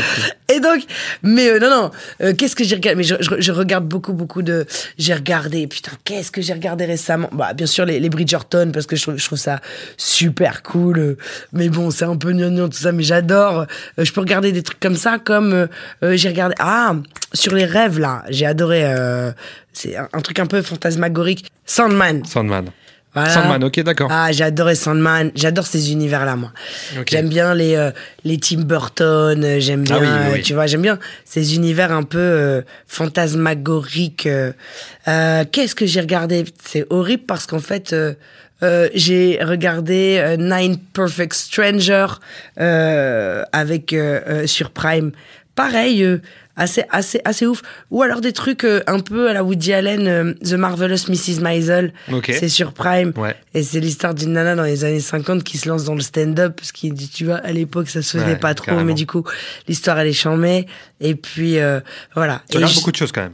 Et 0.53 0.59
donc, 0.59 0.81
mais 1.23 1.49
euh, 1.49 1.59
non, 1.59 1.69
non, 1.69 1.91
euh, 2.21 2.33
qu'est-ce 2.33 2.55
que 2.55 2.63
j'ai 2.63 2.75
regardé? 2.75 2.97
Mais 2.97 3.03
je, 3.03 3.15
je- 3.19 3.39
je 3.41 3.51
regarde 3.51 3.85
beaucoup, 3.87 4.13
beaucoup 4.13 4.41
de. 4.41 4.65
J'ai 4.97 5.13
regardé, 5.13 5.67
putain, 5.67 5.91
qu'est-ce 6.03 6.31
que 6.31 6.41
j'ai 6.41 6.53
regardé 6.53 6.85
récemment? 6.85 7.29
Bah, 7.31 7.53
bien 7.53 7.65
sûr, 7.67 7.85
les, 7.85 7.99
les 7.99 8.09
Bridgerton, 8.09 8.71
parce 8.73 8.85
que 8.85 8.95
je 8.95 9.01
trouve, 9.03 9.17
je 9.17 9.25
trouve 9.25 9.39
ça 9.39 9.59
super 9.97 10.63
cool. 10.63 10.99
euh, 10.99 11.17
Mais 11.53 11.69
bon, 11.69 11.91
c'est 11.91 12.05
un 12.05 12.17
peu 12.17 12.31
gnangnan, 12.33 12.67
tout 12.69 12.77
ça, 12.77 12.91
mais 12.91 13.03
j'adore. 13.03 13.65
Euh, 13.99 14.05
je 14.05 14.11
peux 14.11 14.21
regarder 14.21 14.51
des 14.51 14.63
trucs 14.63 14.79
comme 14.79 14.95
ça, 14.97 15.19
comme 15.19 15.67
euh, 16.03 16.15
j'ai 16.17 16.29
regardé. 16.29 16.55
Ah, 16.59 16.95
sur 17.33 17.53
les 17.55 17.65
rêves, 17.65 17.99
là, 17.99 18.23
j'ai 18.29 18.45
adoré. 18.45 18.81
euh, 18.83 19.31
c'est 19.73 19.95
un, 19.95 20.09
un 20.11 20.19
truc 20.21 20.37
un 20.39 20.47
peu 20.47 20.61
fantasmagorique. 20.61 21.49
Sandman. 21.65 22.25
Sandman. 22.25 22.65
Voilà. 23.13 23.29
Sandman, 23.29 23.63
ok, 23.63 23.81
d'accord. 23.81 24.07
Ah, 24.09 24.29
adoré 24.39 24.75
Sandman. 24.75 25.31
J'adore 25.35 25.65
ces 25.67 25.91
univers-là, 25.91 26.37
moi. 26.37 26.51
J'aime 27.09 27.27
bien 27.27 27.53
les 27.53 27.75
euh, 27.75 27.91
les 28.23 28.37
Tim 28.37 28.61
Burton. 28.61 29.43
euh, 29.43 29.59
J'aime 29.59 29.81
bien, 29.83 29.97
Ah 29.97 30.01
oui, 30.01 30.07
oui, 30.07 30.29
oui. 30.35 30.41
tu 30.43 30.53
vois, 30.53 30.65
j'aime 30.67 30.81
bien 30.81 30.97
ces 31.25 31.55
univers 31.55 31.91
un 31.91 32.03
peu 32.03 32.17
euh, 32.19 32.61
fantasmagoriques. 32.87 34.27
euh. 34.27 34.53
Euh, 35.07 35.43
Qu'est-ce 35.51 35.75
que 35.75 35.85
j'ai 35.85 35.99
regardé? 36.01 36.45
C'est 36.63 36.85
horrible 36.89 37.23
parce 37.27 37.45
qu'en 37.45 37.59
fait. 37.59 37.93
j'ai 38.93 39.39
regardé 39.41 40.35
Nine 40.37 40.77
Perfect 40.93 41.33
Stranger 41.33 42.05
euh, 42.59 43.43
avec 43.51 43.95
sur 44.45 44.69
Prime. 44.69 45.11
Pareil, 45.55 46.03
euh, 46.03 46.19
assez 46.61 46.83
assez 46.89 47.19
assez 47.25 47.45
ouf. 47.45 47.61
Ou 47.89 48.01
alors 48.03 48.21
des 48.21 48.33
trucs 48.33 48.63
euh, 48.63 48.81
un 48.87 48.99
peu 48.99 49.29
à 49.29 49.33
la 49.33 49.43
Woody 49.43 49.73
Allen, 49.73 50.07
euh, 50.07 50.33
The 50.43 50.53
Marvelous 50.53 51.09
Mrs. 51.09 51.41
Maisel. 51.41 51.93
Ok. 52.11 52.31
C'est 52.39 52.49
sur 52.49 52.73
Prime. 52.73 53.11
Ouais. 53.17 53.35
Et 53.53 53.63
c'est 53.63 53.79
l'histoire 53.79 54.13
d'une 54.13 54.33
nana 54.33 54.55
dans 54.55 54.63
les 54.63 54.83
années 54.85 54.99
50 54.99 55.43
qui 55.43 55.57
se 55.57 55.67
lance 55.67 55.83
dans 55.83 55.95
le 55.95 56.01
stand-up, 56.01 56.55
parce 56.55 56.71
qu'il 56.71 56.93
dit, 56.93 57.09
tu 57.09 57.25
vois, 57.25 57.35
à 57.37 57.51
l'époque, 57.51 57.89
ça 57.89 58.01
se 58.01 58.17
faisait 58.17 58.31
Ouais, 58.31 58.35
pas 58.37 58.53
trop, 58.53 58.65
carrément. 58.67 58.85
mais 58.85 58.93
du 58.93 59.05
coup, 59.05 59.23
l'histoire, 59.67 59.99
elle 59.99 60.07
est 60.07 60.13
chambée. 60.13 60.67
Et 60.99 61.15
puis, 61.15 61.59
euh, 61.59 61.79
voilà. 62.15 62.41
Tu 62.49 62.53
Et 62.53 62.57
regardes 62.57 62.73
j- 62.73 62.79
beaucoup 62.79 62.91
de 62.91 62.97
choses 62.97 63.11
quand 63.11 63.21
même. 63.23 63.33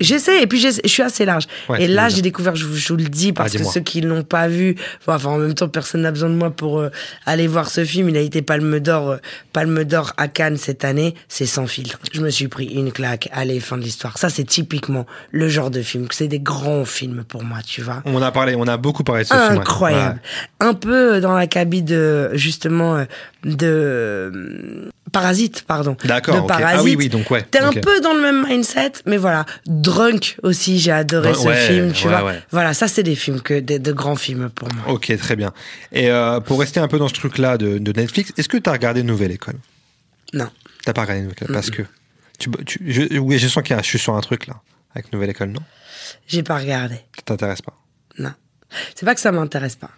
J'essaie, 0.00 0.42
et 0.42 0.46
puis 0.46 0.60
je 0.60 0.68
suis 0.86 1.02
assez 1.02 1.24
large. 1.24 1.44
Ouais, 1.70 1.82
et 1.82 1.88
là, 1.88 2.08
j'ai 2.10 2.20
découvert, 2.20 2.54
je, 2.54 2.66
vous- 2.66 2.76
je 2.76 2.88
vous 2.88 2.96
le 2.98 3.04
dis, 3.04 3.32
parce 3.32 3.54
Ah, 3.54 3.58
que 3.58 3.64
ceux 3.64 3.80
qui 3.80 4.02
l'ont 4.02 4.22
pas 4.24 4.46
vu, 4.46 4.76
enfin, 5.06 5.30
en 5.30 5.38
même 5.38 5.54
temps, 5.54 5.68
personne 5.68 6.02
n'a 6.02 6.10
besoin 6.10 6.28
de 6.28 6.34
moi 6.34 6.50
pour 6.50 6.80
euh, 6.80 6.90
aller 7.24 7.46
voir 7.46 7.70
ce 7.70 7.84
film. 7.84 8.10
Il 8.10 8.16
a 8.16 8.20
été 8.20 8.42
Palme 8.42 8.78
d'Or, 8.78 9.10
euh, 9.12 9.16
Palme 9.54 9.84
d'Or 9.84 10.12
à 10.18 10.28
Cannes 10.28 10.58
cette 10.58 10.84
année. 10.84 11.14
C'est 11.28 11.46
sans 11.46 11.66
filtre. 11.66 11.98
Je 12.12 12.20
me 12.20 12.28
suis 12.28 12.48
pris 12.48 12.66
une 12.66 12.92
claque. 12.92 13.28
Allez, 13.32 13.58
fin 13.60 13.78
de 13.78 13.82
l'histoire. 13.82 14.18
Ça, 14.18 14.28
c'est 14.28 14.44
typiquement 14.44 15.06
le 15.30 15.48
genre 15.48 15.70
de 15.70 15.80
film. 15.80 16.06
C'est 16.10 16.28
des 16.28 16.40
grands 16.40 16.84
films 16.84 17.24
pour 17.26 17.42
moi, 17.42 17.58
tu 17.66 17.80
vois 17.80 18.02
On 18.04 18.20
a 18.20 18.30
parlé, 18.32 18.54
on 18.54 18.66
a 18.68 18.76
beaucoup 18.76 19.02
parlé 19.04 19.22
de 19.22 19.28
ce 19.28 19.34
film. 19.34 19.46
ouais. 19.54 19.58
incroyable. 19.60 20.20
Un 20.60 20.74
peu 20.74 21.20
dans 21.20 21.34
la 21.34 21.46
cabine 21.46 21.84
de 21.86 22.30
justement 22.34 22.96
euh, 22.96 23.04
de 23.44 24.90
Parasite, 25.12 25.62
pardon. 25.66 25.96
D'accord, 26.04 26.42
De. 26.42 26.46
Parasite. 26.48 26.78
Ah 26.80 26.82
oui, 26.82 26.96
oui, 26.98 27.08
donc 27.08 27.30
ouais, 27.30 27.42
T'es 27.42 27.60
un 27.60 27.72
peu 27.72 28.00
dans 28.00 28.12
le 28.12 28.20
même 28.20 28.44
mindset, 28.46 28.92
mais 29.06 29.16
voilà. 29.16 29.46
Drunk 29.66 30.36
aussi, 30.42 30.78
j'ai 30.80 30.90
adoré 30.90 31.28
Ouais, 31.30 31.34
ce 31.34 31.46
ouais, 31.46 31.66
film, 31.68 31.92
tu 31.92 32.08
ouais, 32.08 32.20
vois. 32.20 32.34
Voilà, 32.50 32.74
ça 32.74 32.88
c'est 32.88 33.02
des 33.04 33.14
films 33.14 33.40
que 33.40 33.60
de, 33.60 33.78
de 33.78 33.92
grands 33.92 34.16
films 34.16 34.50
pour 34.50 34.68
moi. 34.74 34.92
Ok, 34.92 35.16
très 35.16 35.36
bien. 35.36 35.52
Et 35.92 36.10
euh, 36.10 36.40
pour 36.40 36.58
rester 36.60 36.80
un 36.80 36.88
peu 36.88 36.98
dans 36.98 37.08
ce 37.08 37.14
truc-là 37.14 37.56
de, 37.56 37.78
de 37.78 37.92
Netflix, 37.92 38.32
est-ce 38.36 38.48
que 38.48 38.56
tu 38.56 38.68
as 38.68 38.72
regardé 38.72 39.02
Nouvelle 39.04 39.30
École? 39.30 39.56
Non. 40.34 40.48
T'as 40.84 40.92
pas 40.92 41.02
regardé 41.02 41.22
Nouvelle 41.22 41.36
École? 41.40 41.54
Parce 41.54 41.70
que. 41.70 41.82
Tu, 42.38 42.50
tu- 42.66 42.82
je, 42.92 43.18
oui, 43.18 43.38
je 43.38 43.48
sens 43.48 43.62
qu'il 43.62 43.74
y 43.76 43.78
a, 43.78 43.82
je 43.82 43.86
suis 43.88 43.98
sur 43.98 44.14
un 44.14 44.20
truc 44.20 44.46
là, 44.46 44.60
avec 44.94 45.12
Nouvelle 45.12 45.30
École, 45.30 45.50
non? 45.50 45.62
J'ai 46.26 46.42
pas 46.42 46.58
regardé. 46.58 46.96
Ça 47.16 47.22
t'intéresse 47.24 47.62
pas? 47.62 47.74
Non. 48.18 48.32
C'est 48.94 49.06
pas 49.06 49.14
que 49.14 49.20
ça 49.20 49.32
m'intéresse 49.32 49.76
pas, 49.76 49.90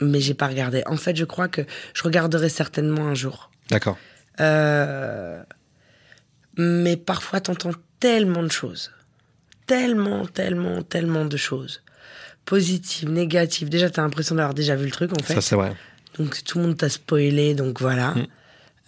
mais 0.00 0.20
j'ai 0.20 0.34
pas 0.34 0.46
regardé. 0.46 0.82
En 0.86 0.96
fait, 0.96 1.16
je 1.16 1.24
crois 1.24 1.48
que 1.48 1.62
je 1.94 2.02
regarderai 2.04 2.48
certainement 2.50 3.06
un 3.08 3.14
jour. 3.14 3.50
D'accord. 3.70 3.96
Euh, 4.40 5.42
mais 6.56 6.96
parfois, 6.96 7.40
t'entends 7.40 7.72
tellement 8.00 8.42
de 8.42 8.50
choses. 8.50 8.90
Tellement, 9.66 10.26
tellement, 10.26 10.82
tellement 10.82 11.24
de 11.24 11.36
choses. 11.36 11.82
Positives, 12.44 13.10
négatives. 13.10 13.68
Déjà, 13.68 13.90
t'as 13.90 14.02
l'impression 14.02 14.34
d'avoir 14.34 14.54
déjà 14.54 14.74
vu 14.74 14.86
le 14.86 14.90
truc, 14.90 15.12
en 15.12 15.22
fait. 15.22 15.34
Ça, 15.34 15.40
c'est 15.40 15.56
vrai. 15.56 15.74
Donc, 16.18 16.42
tout 16.44 16.58
le 16.58 16.66
monde 16.66 16.76
t'a 16.76 16.88
spoilé, 16.88 17.54
donc 17.54 17.80
voilà. 17.80 18.10
Mm. 18.10 18.26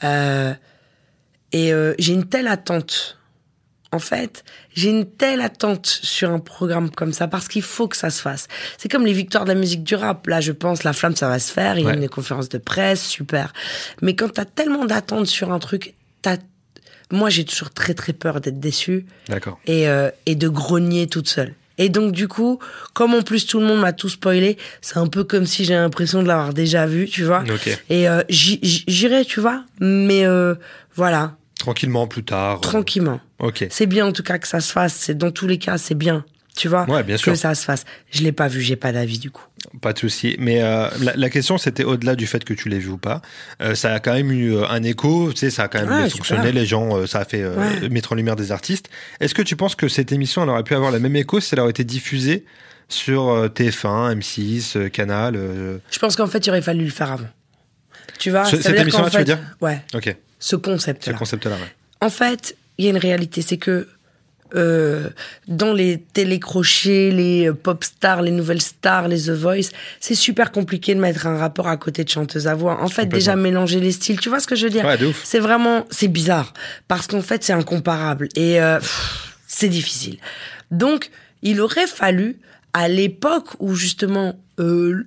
Euh, 0.04 0.54
et 1.52 1.72
euh, 1.72 1.94
j'ai 1.98 2.12
une 2.12 2.28
telle 2.28 2.48
attente 2.48 3.18
en 3.94 4.00
fait, 4.00 4.44
j'ai 4.74 4.90
une 4.90 5.06
telle 5.06 5.40
attente 5.40 5.86
sur 5.86 6.30
un 6.30 6.40
programme 6.40 6.90
comme 6.90 7.12
ça 7.12 7.28
parce 7.28 7.46
qu'il 7.46 7.62
faut 7.62 7.86
que 7.86 7.96
ça 7.96 8.10
se 8.10 8.20
fasse. 8.20 8.48
C'est 8.76 8.90
comme 8.90 9.06
les 9.06 9.12
victoires 9.12 9.44
de 9.44 9.50
la 9.50 9.54
musique 9.54 9.84
du 9.84 9.94
rap. 9.94 10.26
Là, 10.26 10.40
je 10.40 10.50
pense, 10.50 10.82
la 10.82 10.92
flamme, 10.92 11.14
ça 11.14 11.28
va 11.28 11.38
se 11.38 11.52
faire. 11.52 11.78
Il 11.78 11.84
y 11.84 11.88
a 11.88 11.94
une 11.94 12.08
conférence 12.08 12.48
de 12.48 12.58
presse, 12.58 13.06
super. 13.06 13.52
Mais 14.02 14.16
quand 14.16 14.32
t'as 14.32 14.44
tellement 14.44 14.84
d'attentes 14.84 15.26
sur 15.26 15.52
un 15.52 15.60
truc, 15.60 15.94
t'as, 16.22 16.38
moi, 17.12 17.30
j'ai 17.30 17.44
toujours 17.44 17.70
très 17.70 17.94
très 17.94 18.12
peur 18.12 18.40
d'être 18.40 18.58
déçu 18.58 19.06
D'accord. 19.28 19.60
et, 19.66 19.88
euh, 19.88 20.10
et 20.26 20.34
de 20.34 20.48
grogner 20.48 21.06
toute 21.06 21.28
seule. 21.28 21.54
Et 21.78 21.88
donc 21.88 22.12
du 22.12 22.28
coup, 22.28 22.60
comme 22.92 23.14
en 23.14 23.22
plus 23.22 23.46
tout 23.46 23.58
le 23.58 23.66
monde 23.66 23.80
m'a 23.80 23.92
tout 23.92 24.08
spoilé, 24.08 24.56
c'est 24.80 24.96
un 24.96 25.08
peu 25.08 25.24
comme 25.24 25.44
si 25.44 25.64
j'ai 25.64 25.74
l'impression 25.74 26.22
de 26.22 26.28
l'avoir 26.28 26.54
déjà 26.54 26.86
vu, 26.86 27.08
tu 27.08 27.24
vois. 27.24 27.42
Et 27.90 28.08
euh, 28.08 28.22
j'irai, 28.28 29.24
tu 29.24 29.40
vois. 29.40 29.64
Mais 29.80 30.24
euh, 30.24 30.54
voilà, 30.94 31.36
Tranquillement 31.64 32.06
plus 32.06 32.24
tard. 32.24 32.60
tranquillement. 32.60 33.20
Ok. 33.38 33.66
C'est 33.70 33.86
bien 33.86 34.06
en 34.06 34.12
tout 34.12 34.22
cas 34.22 34.38
que 34.38 34.46
ça 34.48 34.60
se 34.60 34.70
fasse. 34.72 34.94
C'est 34.94 35.16
dans 35.16 35.30
tous 35.30 35.46
les 35.46 35.58
cas, 35.58 35.78
c'est 35.78 35.94
bien. 35.94 36.24
Tu 36.56 36.68
vois 36.68 36.84
Ouais, 36.88 37.02
bien 37.02 37.16
que 37.16 37.20
sûr. 37.22 37.36
ça 37.36 37.54
se 37.56 37.64
fasse. 37.64 37.84
Je 38.12 38.22
l'ai 38.22 38.30
pas 38.30 38.46
vu, 38.46 38.60
j'ai 38.60 38.76
pas 38.76 38.92
d'avis 38.92 39.18
du 39.18 39.30
coup. 39.30 39.42
Pas 39.80 39.92
de 39.92 39.98
souci. 39.98 40.36
Mais 40.38 40.62
euh, 40.62 40.88
la, 41.00 41.14
la 41.16 41.30
question, 41.30 41.58
c'était 41.58 41.82
au-delà 41.82 42.14
du 42.14 42.26
fait 42.28 42.44
que 42.44 42.54
tu 42.54 42.68
l'aies 42.68 42.78
vu 42.78 42.90
ou 42.90 42.96
pas. 42.98 43.22
Euh, 43.60 43.74
ça 43.74 43.92
a 43.94 43.98
quand 43.98 44.12
même 44.12 44.30
eu 44.30 44.54
euh, 44.54 44.68
un 44.68 44.82
écho. 44.84 45.32
Tu 45.32 45.38
sais, 45.38 45.50
ça 45.50 45.64
a 45.64 45.68
quand 45.68 45.80
même 45.80 45.88
Ouais, 45.88 46.08
super. 46.10 46.18
fonctionné. 46.26 46.52
Les 46.52 46.64
gens, 46.66 46.96
euh, 46.96 47.06
ça 47.06 47.20
a 47.20 47.24
fait 47.24 47.42
euh, 47.42 47.56
Ouais. 47.56 47.88
mettre 47.88 48.12
en 48.12 48.14
lumière 48.14 48.36
des 48.36 48.52
artistes. 48.52 48.88
Est-ce 49.18 49.34
que 49.34 49.42
tu 49.42 49.56
penses 49.56 49.74
que 49.74 49.88
cette 49.88 50.12
émission, 50.12 50.44
elle 50.44 50.50
aurait 50.50 50.62
pu 50.62 50.74
avoir 50.76 50.92
le 50.92 51.00
même 51.00 51.16
écho 51.16 51.40
si 51.40 51.54
elle 51.54 51.60
aurait 51.60 51.70
été 51.70 51.82
diffusée 51.82 52.44
sur 52.88 53.30
euh, 53.30 53.48
TF1, 53.48 54.14
M6, 54.18 54.76
euh, 54.76 54.88
Canal 54.90 55.34
euh, 55.36 55.78
Je 55.90 55.98
pense 55.98 56.14
qu'en 56.14 56.26
fait, 56.28 56.46
il 56.46 56.50
aurait 56.50 56.62
fallu 56.62 56.84
le 56.84 56.90
faire 56.92 57.10
avant. 57.10 57.26
Tu 58.20 58.30
vois 58.30 58.44
Ce- 58.44 58.60
cette 58.60 58.78
émission-là, 58.78 59.06
qu'en 59.06 59.10
tu 59.10 59.16
veux 59.16 59.24
fait- 59.24 59.24
dire? 59.24 59.38
Ouais, 59.60 59.82
Ok. 59.94 60.14
Ce 60.44 60.50
Ce 60.50 60.56
concept-là. 60.56 61.14
concept-là, 61.14 61.52
ouais. 61.56 61.72
En 62.00 62.10
fait, 62.10 62.56
il 62.76 62.84
y 62.84 62.88
a 62.88 62.90
une 62.90 62.98
réalité, 62.98 63.40
c'est 63.40 63.56
que 63.56 63.88
euh, 64.54 65.08
dans 65.48 65.72
les 65.72 65.98
télécrochets, 66.12 67.10
les 67.10 67.50
pop 67.52 67.82
stars, 67.82 68.22
les 68.22 68.30
nouvelles 68.30 68.60
stars, 68.60 69.08
les 69.08 69.22
The 69.22 69.30
Voice, 69.30 69.70
c'est 70.00 70.14
super 70.14 70.52
compliqué 70.52 70.94
de 70.94 71.00
mettre 71.00 71.26
un 71.26 71.36
rapport 71.38 71.66
à 71.66 71.76
côté 71.76 72.04
de 72.04 72.08
chanteuse 72.10 72.46
à 72.46 72.54
voix. 72.54 72.80
En 72.82 72.88
fait, 72.88 73.06
déjà 73.06 73.36
mélanger 73.36 73.80
les 73.80 73.90
styles, 73.92 74.20
tu 74.20 74.28
vois 74.28 74.38
ce 74.40 74.46
que 74.46 74.54
je 74.54 74.64
veux 74.64 74.70
dire? 74.70 74.84
Ouais. 74.84 74.98
C'est 75.24 75.40
vraiment, 75.40 75.86
c'est 75.90 76.08
bizarre 76.08 76.52
parce 76.88 77.06
qu'en 77.06 77.22
fait, 77.22 77.42
c'est 77.42 77.52
incomparable 77.54 78.28
et 78.36 78.60
euh, 78.60 78.78
c'est 79.48 79.68
difficile. 79.68 80.18
Donc, 80.70 81.10
il 81.42 81.60
aurait 81.60 81.86
fallu 81.88 82.36
à 82.74 82.88
l'époque 82.88 83.48
où 83.60 83.74
justement 83.74 84.38
euh, 84.60 85.04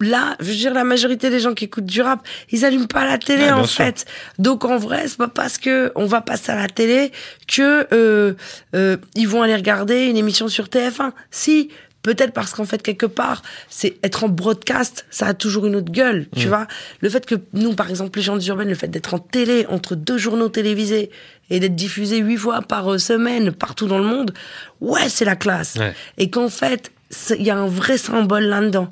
là, 0.00 0.36
je 0.40 0.46
veux 0.46 0.54
dire, 0.54 0.74
la 0.74 0.84
majorité 0.84 1.30
des 1.30 1.40
gens 1.40 1.54
qui 1.54 1.64
écoutent 1.64 1.86
du 1.86 2.02
rap, 2.02 2.26
ils 2.50 2.64
allument 2.64 2.86
pas 2.86 3.04
la 3.04 3.18
télé 3.18 3.50
en 3.50 3.64
sûr. 3.64 3.84
fait. 3.84 4.06
Donc 4.38 4.64
en 4.64 4.78
vrai, 4.78 5.06
c'est 5.06 5.18
pas 5.18 5.28
parce 5.28 5.58
que 5.58 5.92
on 5.94 6.06
va 6.06 6.20
passer 6.20 6.52
à 6.52 6.56
la 6.56 6.68
télé 6.68 7.12
que 7.46 7.86
euh, 7.92 8.34
euh, 8.74 8.96
ils 9.14 9.28
vont 9.28 9.42
aller 9.42 9.54
regarder 9.56 10.06
une 10.06 10.16
émission 10.16 10.48
sur 10.48 10.66
TF1. 10.66 11.12
Si, 11.30 11.70
peut-être 12.02 12.32
parce 12.32 12.52
qu'en 12.52 12.64
fait 12.64 12.82
quelque 12.82 13.06
part, 13.06 13.42
c'est 13.68 13.96
être 14.02 14.24
en 14.24 14.28
broadcast, 14.28 15.06
ça 15.10 15.26
a 15.26 15.34
toujours 15.34 15.66
une 15.66 15.76
autre 15.76 15.92
gueule, 15.92 16.26
tu 16.36 16.48
vois. 16.48 16.66
Le 17.00 17.08
fait 17.10 17.26
que 17.26 17.34
nous, 17.52 17.74
par 17.74 17.90
exemple, 17.90 18.18
les 18.18 18.24
gens 18.24 18.38
urbaines, 18.38 18.68
le 18.68 18.74
fait 18.74 18.88
d'être 18.88 19.14
en 19.14 19.18
télé 19.18 19.66
entre 19.68 19.94
deux 19.94 20.18
journaux 20.18 20.48
télévisés 20.48 21.10
et 21.50 21.60
d'être 21.60 21.74
diffusé 21.74 22.18
huit 22.18 22.36
fois 22.36 22.62
par 22.62 22.92
euh, 22.92 22.98
semaine 22.98 23.52
partout 23.52 23.86
dans 23.86 23.98
le 23.98 24.04
monde, 24.04 24.32
ouais, 24.80 25.08
c'est 25.08 25.24
la 25.24 25.36
classe. 25.36 25.76
Ouais. 25.76 25.94
Et 26.16 26.30
qu'en 26.30 26.48
fait, 26.48 26.90
il 27.36 27.42
y 27.42 27.50
a 27.50 27.56
un 27.56 27.66
vrai 27.66 27.98
symbole 27.98 28.44
là-dedans. 28.44 28.88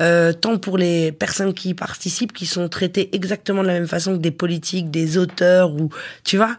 Euh, 0.00 0.32
tant 0.32 0.58
pour 0.58 0.78
les 0.78 1.12
personnes 1.12 1.52
qui 1.52 1.70
y 1.70 1.74
participent, 1.74 2.32
qui 2.32 2.46
sont 2.46 2.68
traitées 2.68 3.14
exactement 3.14 3.62
de 3.62 3.68
la 3.68 3.74
même 3.74 3.88
façon 3.88 4.16
que 4.16 4.22
des 4.22 4.30
politiques, 4.30 4.90
des 4.90 5.18
auteurs, 5.18 5.72
ou 5.72 5.90
tu 6.24 6.38
vois. 6.38 6.56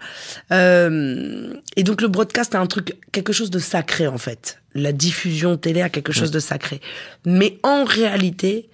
Euh, 0.51 1.53
et 1.75 1.83
donc 1.83 2.01
le 2.01 2.07
broadcast 2.07 2.53
a 2.53 2.59
un 2.59 2.67
truc, 2.67 2.95
quelque 3.11 3.33
chose 3.33 3.49
de 3.49 3.59
sacré 3.59 4.07
en 4.07 4.17
fait. 4.17 4.59
La 4.75 4.91
diffusion 4.91 5.57
télé 5.57 5.81
a 5.81 5.89
quelque 5.89 6.13
chose 6.13 6.31
de 6.31 6.39
sacré. 6.39 6.79
Mais 7.25 7.57
en 7.63 7.85
réalité, 7.85 8.69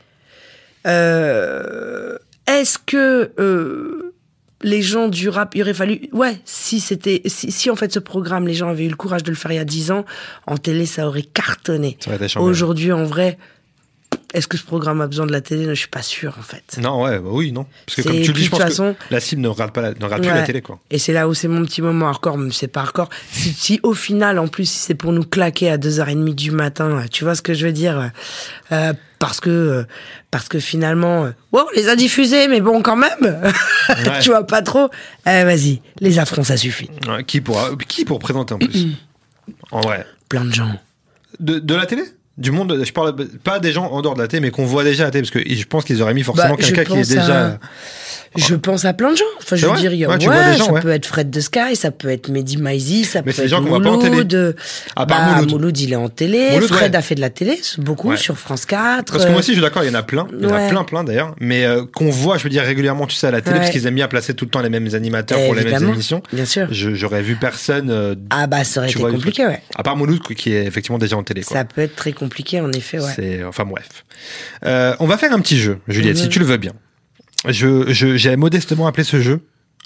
euh, 0.86 2.18
est-ce 2.48 2.78
que 2.78 3.32
euh, 3.40 4.05
les 4.66 4.82
gens 4.82 5.08
du 5.08 5.30
rap, 5.30 5.56
il 5.56 5.62
aurait 5.62 5.74
fallu, 5.74 6.10
ouais, 6.12 6.38
si 6.44 6.80
c'était, 6.80 7.22
si, 7.28 7.52
si 7.52 7.70
en 7.70 7.76
fait 7.78 7.94
ce 7.94 8.00
programme, 8.00 8.48
les 8.48 8.54
gens 8.56 8.68
avaient 8.70 8.86
eu 8.86 8.90
le 8.90 8.96
courage 8.96 9.24
de 9.24 9.30
le 9.30 9.36
faire 9.38 9.52
il 9.52 9.56
y 9.56 9.60
a 9.60 9.64
10 9.66 9.92
ans, 9.92 10.06
en 10.48 10.58
télé 10.58 10.86
ça 10.86 11.08
aurait 11.08 11.22
cartonné. 11.22 11.98
Aujourd'hui, 12.38 12.92
en 12.92 13.04
vrai, 13.06 13.38
est-ce 14.34 14.48
que 14.48 14.58
ce 14.58 14.64
programme 14.66 15.00
a 15.02 15.08
besoin 15.08 15.26
de 15.28 15.32
la 15.32 15.40
télé? 15.40 15.66
Je 15.68 15.74
suis 15.76 15.88
pas 15.88 16.02
sûr 16.02 16.36
en 16.38 16.42
fait. 16.42 16.78
Non, 16.82 17.04
ouais, 17.04 17.20
bah 17.20 17.30
oui, 17.32 17.52
non. 17.54 17.66
Parce 17.86 17.96
que 17.98 18.02
comme 18.02 18.12
tu 18.22 18.28
le 18.28 18.34
dis, 18.34 18.34
je 18.34 18.34
de 18.34 18.42
toute 18.44 18.50
pense 18.52 18.60
façon- 18.62 18.96
que 19.08 19.14
la 19.14 19.20
cible 19.22 19.42
ne 19.42 19.48
regarde, 19.48 19.72
pas 19.72 19.82
la- 19.82 19.94
ne 19.94 20.04
regarde 20.04 20.22
plus 20.24 20.32
la 20.32 20.42
télé, 20.44 20.62
quoi. 20.62 20.80
Et 20.92 20.98
c'est 20.98 21.14
là 21.14 21.28
où 21.30 21.34
c'est 21.34 21.48
mon 21.48 21.64
petit 21.64 21.82
moment 21.82 22.08
hardcore, 22.10 22.38
mais 22.38 22.52
c'est 22.52 22.68
pas 22.68 22.82
hardcore. 22.82 23.10
Si, 23.32 23.54
si 23.54 23.80
au 23.84 23.94
final, 23.94 24.40
en 24.40 24.48
plus, 24.48 24.66
si 24.70 24.80
c'est 24.80 24.96
pour 24.96 25.12
nous 25.14 25.24
claquer 25.24 25.70
à 25.70 25.78
2h30 25.78 26.34
du 26.36 26.52
matin, 26.52 27.06
tu 27.12 27.24
vois 27.24 27.36
ce 27.36 27.42
que 27.42 27.54
je 27.54 27.66
veux 27.68 27.72
dire 27.72 28.12
Euh, 28.72 28.94
Parce 29.26 29.40
que 29.40 29.50
euh, 29.50 29.84
parce 30.30 30.48
que 30.50 30.60
finalement, 30.60 31.26
euh, 31.26 31.32
ouais, 31.52 31.62
on 31.68 31.76
les 31.76 31.90
a 31.90 31.96
diffusés, 31.96 32.48
mais 32.48 32.62
bon, 32.62 32.84
quand 32.84 32.96
même, 32.96 33.52
tu 34.22 34.30
vois 34.30 34.46
pas 34.46 34.62
trop. 34.62 34.92
Eh, 35.26 35.44
Vas-y, 35.44 35.82
les 36.00 36.20
affronts, 36.20 36.44
ça 36.44 36.58
suffit. 36.58 36.92
Ouais, 37.08 37.24
qui, 37.24 37.42
pour, 37.42 37.60
qui 37.88 38.06
pour 38.06 38.20
présenter 38.20 38.54
en 38.54 38.60
plus? 38.60 38.90
En 39.72 39.82
vrai. 39.82 40.06
Plein 40.30 40.46
de 40.46 40.54
gens. 40.54 40.72
De, 41.40 41.58
de 41.58 41.74
la 41.74 41.88
télé? 41.88 42.04
Du 42.38 42.52
monde, 42.52 42.82
je 42.84 42.92
parle 42.92 43.16
pas 43.46 43.60
des 43.60 43.72
gens 43.72 43.86
en 43.86 44.02
dehors 44.02 44.14
de 44.16 44.22
la 44.22 44.28
télé, 44.28 44.42
mais 44.42 44.52
qu'on 44.52 44.66
voit 44.66 44.84
déjà 44.84 45.04
à 45.04 45.06
la 45.08 45.12
télé, 45.12 45.22
parce 45.22 45.32
que 45.44 45.50
je 45.50 45.64
pense 45.66 45.86
qu'ils 45.86 46.02
auraient 46.02 46.14
mis 46.14 46.24
forcément 46.24 46.56
Bah, 46.56 46.62
quelqu'un 46.62 46.84
qui 46.84 46.98
est 47.00 47.10
déjà. 47.16 47.46
à- 47.54 47.58
Je 48.36 48.56
pense 48.56 48.84
à 48.84 48.92
plein 48.92 49.12
de 49.14 49.16
gens. 49.16 49.24
Enfin, 49.42 49.56
je 49.56 49.66
veux 49.66 49.78
dire, 49.78 49.94
il 49.94 50.00
y 50.00 50.04
a- 50.04 50.10
Ouais, 50.10 50.28
ouais, 50.28 50.58
gens, 50.58 50.76
ça 50.76 50.82
peut 50.82 50.90
être 50.90 51.06
Fred 51.06 51.30
de 51.30 51.40
Sky, 51.40 51.78
ça 51.78 51.92
peut 51.92 52.10
être 52.10 52.28
Mehdi 52.28 52.58
Maizi, 52.58 53.06
ça 53.06 53.20
Mais 53.20 53.28
peut 53.28 53.32
c'est 53.32 53.42
des 53.44 53.46
être 53.46 53.52
gens 53.52 53.64
qu'on 53.64 53.70
voit 53.70 53.82
pas 53.82 53.92
en 53.92 53.98
télé. 53.98 54.10
Mouloud. 54.12 54.56
À 54.98 55.06
part 55.06 55.20
bah, 55.26 55.36
Mouloud. 55.36 55.52
Mouloud, 55.52 55.80
il 55.80 55.94
est 55.94 55.96
en 55.96 56.10
télé. 56.10 56.50
Mouloud, 56.52 56.68
Fred 56.68 56.94
a 56.94 57.02
fait 57.02 57.16
de 57.16 57.22
la 57.22 57.30
télé, 57.30 57.58
beaucoup 57.78 58.14
sur 58.18 58.38
France 58.38 58.66
4. 58.66 59.14
Parce 59.14 59.24
que 59.24 59.30
moi 59.30 59.38
euh, 59.38 59.40
aussi, 59.40 59.52
je 59.52 59.54
suis 59.54 59.62
d'accord, 59.62 59.84
il 59.86 59.88
y 59.88 59.90
en 59.90 59.98
a 59.98 60.04
plein. 60.04 60.28
Il 60.38 60.44
y 60.44 60.52
en 60.52 60.54
a 60.54 60.68
plein, 60.68 60.84
plein 60.84 61.04
d'ailleurs. 61.06 61.34
Mais 61.40 61.64
euh, 61.64 61.86
qu'on 61.86 62.10
voit, 62.10 62.38
je 62.38 62.44
veux 62.44 62.50
dire, 62.50 62.64
régulièrement, 62.64 63.08
tu 63.08 63.16
sais, 63.16 63.28
à 63.28 63.32
la 63.32 63.40
télé, 63.42 63.56
parce 63.60 63.70
qu'ils 63.70 63.88
aiment 63.88 63.96
bien 63.96 64.10
placer 64.10 64.34
tout 64.34 64.44
le 64.44 64.52
temps 64.52 64.60
les 64.60 64.70
mêmes 64.70 64.90
animateurs 64.94 65.40
pour 65.46 65.56
les 65.56 65.64
mêmes 65.64 65.88
émissions. 65.94 66.22
Bien 66.34 66.44
sûr. 66.46 66.68
J'aurais 66.72 67.22
vu 67.22 67.38
personne. 67.38 67.90
euh, 67.90 68.16
Ah 68.32 68.48
bah 68.48 68.66
ça 68.66 68.82
aurait 68.82 68.90
été 68.90 69.00
compliqué, 69.00 69.46
ouais. 69.46 69.62
À 69.78 69.84
part 69.84 69.96
Mouloud, 69.96 70.22
qui 70.36 70.52
est 70.54 70.66
effectivement 70.66 70.98
déjà 70.98 71.16
en 71.16 71.24
télé. 71.24 71.42
Ça 71.42 71.64
peut 71.64 71.80
être 71.82 71.96
très 71.96 72.12
compliqué, 72.12 72.25
en 72.62 72.72
effet, 72.72 73.00
ouais. 73.00 73.12
C'est 73.16 73.44
enfin 73.44 73.66
bref. 73.66 73.88
Euh, 74.66 74.96
on 75.00 75.06
va 75.08 75.18
faire 75.18 75.32
un 75.34 75.40
petit 75.40 75.58
jeu, 75.60 75.80
Juliette, 75.88 76.18
si 76.18 76.30
tu 76.30 76.40
le 76.40 76.46
veux 76.46 76.58
bien. 76.58 76.74
Je 77.48 77.92
je- 77.94 78.18
j'ai 78.18 78.36
modestement 78.36 78.88
appelé 78.88 79.04
ce 79.04 79.22
jeu 79.22 79.42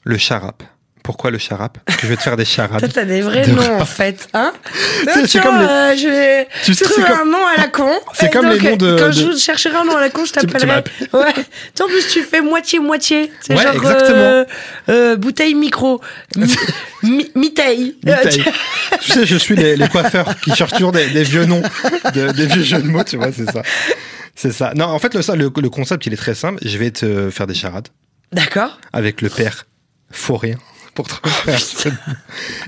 le 0.05 0.17
charap. 0.17 0.63
Pourquoi 1.03 1.31
le 1.31 1.37
charap? 1.39 1.77
Parce 1.85 1.97
que 1.97 2.03
je 2.05 2.11
vais 2.11 2.17
te 2.17 2.21
faire 2.21 2.35
des 2.37 2.45
charades. 2.45 2.79
Toi, 2.79 2.89
t'as 2.93 3.05
des 3.05 3.21
vrais 3.21 3.41
De 3.47 3.51
noms, 3.51 3.61
rap. 3.63 3.81
en 3.81 3.85
fait, 3.85 4.27
hein? 4.33 4.53
C'est- 5.05 5.21
tu 5.23 5.27
c'est 5.29 5.39
vois, 5.39 5.49
comme 5.51 5.59
les- 5.61 5.65
euh, 5.65 5.95
je 5.95 6.07
vais 6.07 6.47
Tu 6.63 6.73
sais, 6.75 6.83
trouver 6.85 7.01
c'est 7.07 7.11
comme- 7.11 7.27
un 7.27 7.31
nom 7.31 7.45
à 7.47 7.59
la 7.59 7.67
con. 7.67 7.89
C'est 8.13 8.29
comme 8.31 8.47
les 8.49 8.59
donc, 8.59 8.69
noms 8.69 8.77
de- 8.77 8.97
Quand 8.99 9.07
de- 9.07 9.11
je 9.33 9.37
chercherai 9.37 9.75
un 9.75 9.85
nom 9.85 9.95
à 9.97 10.01
la 10.01 10.09
con, 10.09 10.25
je 10.25 10.33
tu 10.33 10.39
t'appellerai. 10.39 10.67
m'appelles. 10.67 11.07
Ouais. 11.13 11.33
Tu, 11.75 11.81
en 11.81 11.87
plus, 11.87 12.07
tu 12.09 12.21
fais 12.21 12.41
moitié-moitié. 12.41 13.31
C'est 13.41 13.55
Ouais, 13.55 13.63
genre, 13.63 13.73
exactement. 13.75 14.17
euh, 14.17 14.45
euh, 14.89 15.15
bouteille 15.15 15.55
micro. 15.55 15.99
Mi- 17.03 17.09
mi- 17.17 17.31
Mitaille. 17.35 17.95
Euh, 18.07 18.15
Mitaille. 18.17 18.43
tu 19.01 19.11
sais, 19.11 19.25
je 19.25 19.35
suis 19.37 19.55
les, 19.55 19.75
les 19.77 19.87
coiffeurs 19.87 20.39
qui 20.39 20.53
cherchent 20.55 20.71
toujours 20.73 20.91
des, 20.91 21.07
des 21.09 21.23
vieux 21.23 21.45
noms, 21.45 21.61
de- 22.13 22.31
des 22.31 22.45
vieux 22.47 22.63
jeux 22.63 22.81
de 22.81 22.87
mots, 22.87 23.03
tu 23.03 23.17
vois, 23.17 23.31
c'est 23.31 23.49
ça. 23.51 23.61
C'est 24.35 24.51
ça. 24.53 24.73
Non, 24.75 24.85
en 24.85 24.99
fait, 24.99 25.13
le, 25.13 25.21
ça, 25.21 25.35
le, 25.35 25.51
le 25.55 25.69
concept, 25.69 26.05
il 26.05 26.13
est 26.13 26.17
très 26.17 26.35
simple. 26.35 26.59
Je 26.65 26.77
vais 26.77 26.91
te 26.91 27.29
faire 27.29 27.45
des 27.47 27.53
charades 27.53 27.89
D'accord. 28.31 28.79
avec 28.93 29.21
le 29.21 29.29
père 29.29 29.65
Faut 30.11 30.37
rien 30.37 30.57
pour 30.95 31.07
te 31.07 31.27
faire 31.29 31.59
ce- 31.59 31.89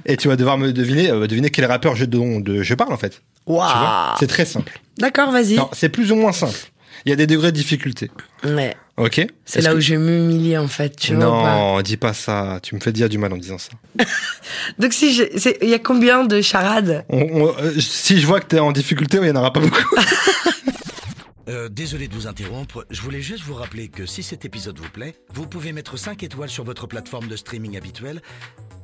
Et 0.05 0.15
tu 0.17 0.27
vas 0.27 0.35
devoir 0.35 0.57
me 0.57 0.71
deviner, 0.71 1.09
euh, 1.11 1.27
deviner 1.27 1.49
quel 1.49 1.65
rappeur 1.65 1.95
je, 1.95 2.05
dont 2.05 2.39
de, 2.39 2.61
je 2.63 2.73
parle, 2.75 2.93
en 2.93 2.97
fait. 2.97 3.21
Waouh. 3.47 4.15
C'est 4.19 4.27
très 4.27 4.45
simple. 4.45 4.79
D'accord, 4.97 5.31
vas-y. 5.31 5.55
Non, 5.55 5.69
c'est 5.73 5.89
plus 5.89 6.11
ou 6.11 6.15
moins 6.15 6.31
simple. 6.31 6.57
Il 7.05 7.09
y 7.09 7.13
a 7.13 7.15
des 7.15 7.27
degrés 7.27 7.51
de 7.51 7.57
difficulté. 7.57 8.11
Ouais. 8.43 8.75
Ok 8.97 9.25
C'est 9.45 9.61
là 9.61 9.71
que- 9.71 9.77
où 9.77 9.79
je 9.79 9.95
vais 9.95 9.97
m'humilier, 9.99 10.57
en 10.57 10.67
fait, 10.67 10.95
tu 10.95 11.15
vois. 11.15 11.27
ou 11.27 11.41
pas 11.43 11.55
Non, 11.55 11.81
dis 11.81 11.97
pas 11.97 12.13
ça. 12.13 12.59
Tu 12.61 12.75
me 12.75 12.79
fais 12.79 12.91
dire 12.91 13.09
du 13.09 13.17
mal 13.17 13.33
en 13.33 13.37
disant 13.37 13.57
ça. 13.57 13.71
Donc, 14.79 14.93
si 14.93 15.13
je- 15.13 15.23
il 15.63 15.69
y 15.69 15.73
a 15.73 15.79
combien 15.79 16.25
de 16.25 16.41
charades? 16.41 17.03
On- 17.09 17.21
on- 17.21 17.57
euh, 17.57 17.73
si 17.79 18.19
je 18.19 18.27
vois 18.27 18.39
que 18.39 18.45
t'es 18.47 18.59
en 18.59 18.71
difficulté, 18.71 19.17
il 19.21 19.27
y 19.27 19.31
en 19.31 19.35
aura 19.35 19.51
pas 19.53 19.59
beaucoup. 19.61 19.83
Euh, 21.49 21.67
désolé 21.69 22.07
de 22.07 22.13
vous 22.13 22.27
interrompre, 22.27 22.85
je 22.91 23.01
voulais 23.01 23.21
juste 23.21 23.43
vous 23.43 23.55
rappeler 23.55 23.89
que 23.89 24.05
si 24.05 24.21
cet 24.23 24.45
épisode 24.45 24.77
vous 24.79 24.89
plaît, 24.89 25.15
vous 25.33 25.47
pouvez 25.47 25.73
mettre 25.73 25.97
5 25.97 26.21
étoiles 26.23 26.49
sur 26.49 26.63
votre 26.63 26.85
plateforme 26.87 27.27
de 27.27 27.35
streaming 27.35 27.75
habituelle. 27.75 28.21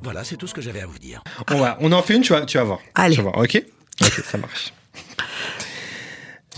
Voilà, 0.02 0.22
c'est 0.24 0.36
tout 0.36 0.46
ce 0.48 0.52
que 0.54 0.60
j'avais 0.60 0.80
à 0.82 0.86
vous 0.86 0.98
dire. 0.98 1.22
on, 1.50 1.56
va, 1.58 1.78
on 1.80 1.92
en 1.92 2.02
fait 2.02 2.16
une, 2.16 2.22
tu 2.22 2.32
vas, 2.32 2.44
tu 2.44 2.58
vas 2.58 2.64
voir. 2.64 2.80
Allez. 2.96 3.14
Tu 3.14 3.22
vas 3.22 3.30
voir, 3.30 3.38
ok? 3.42 3.62
Ok, 4.02 4.22
ça 4.28 4.38
marche. 4.38 4.74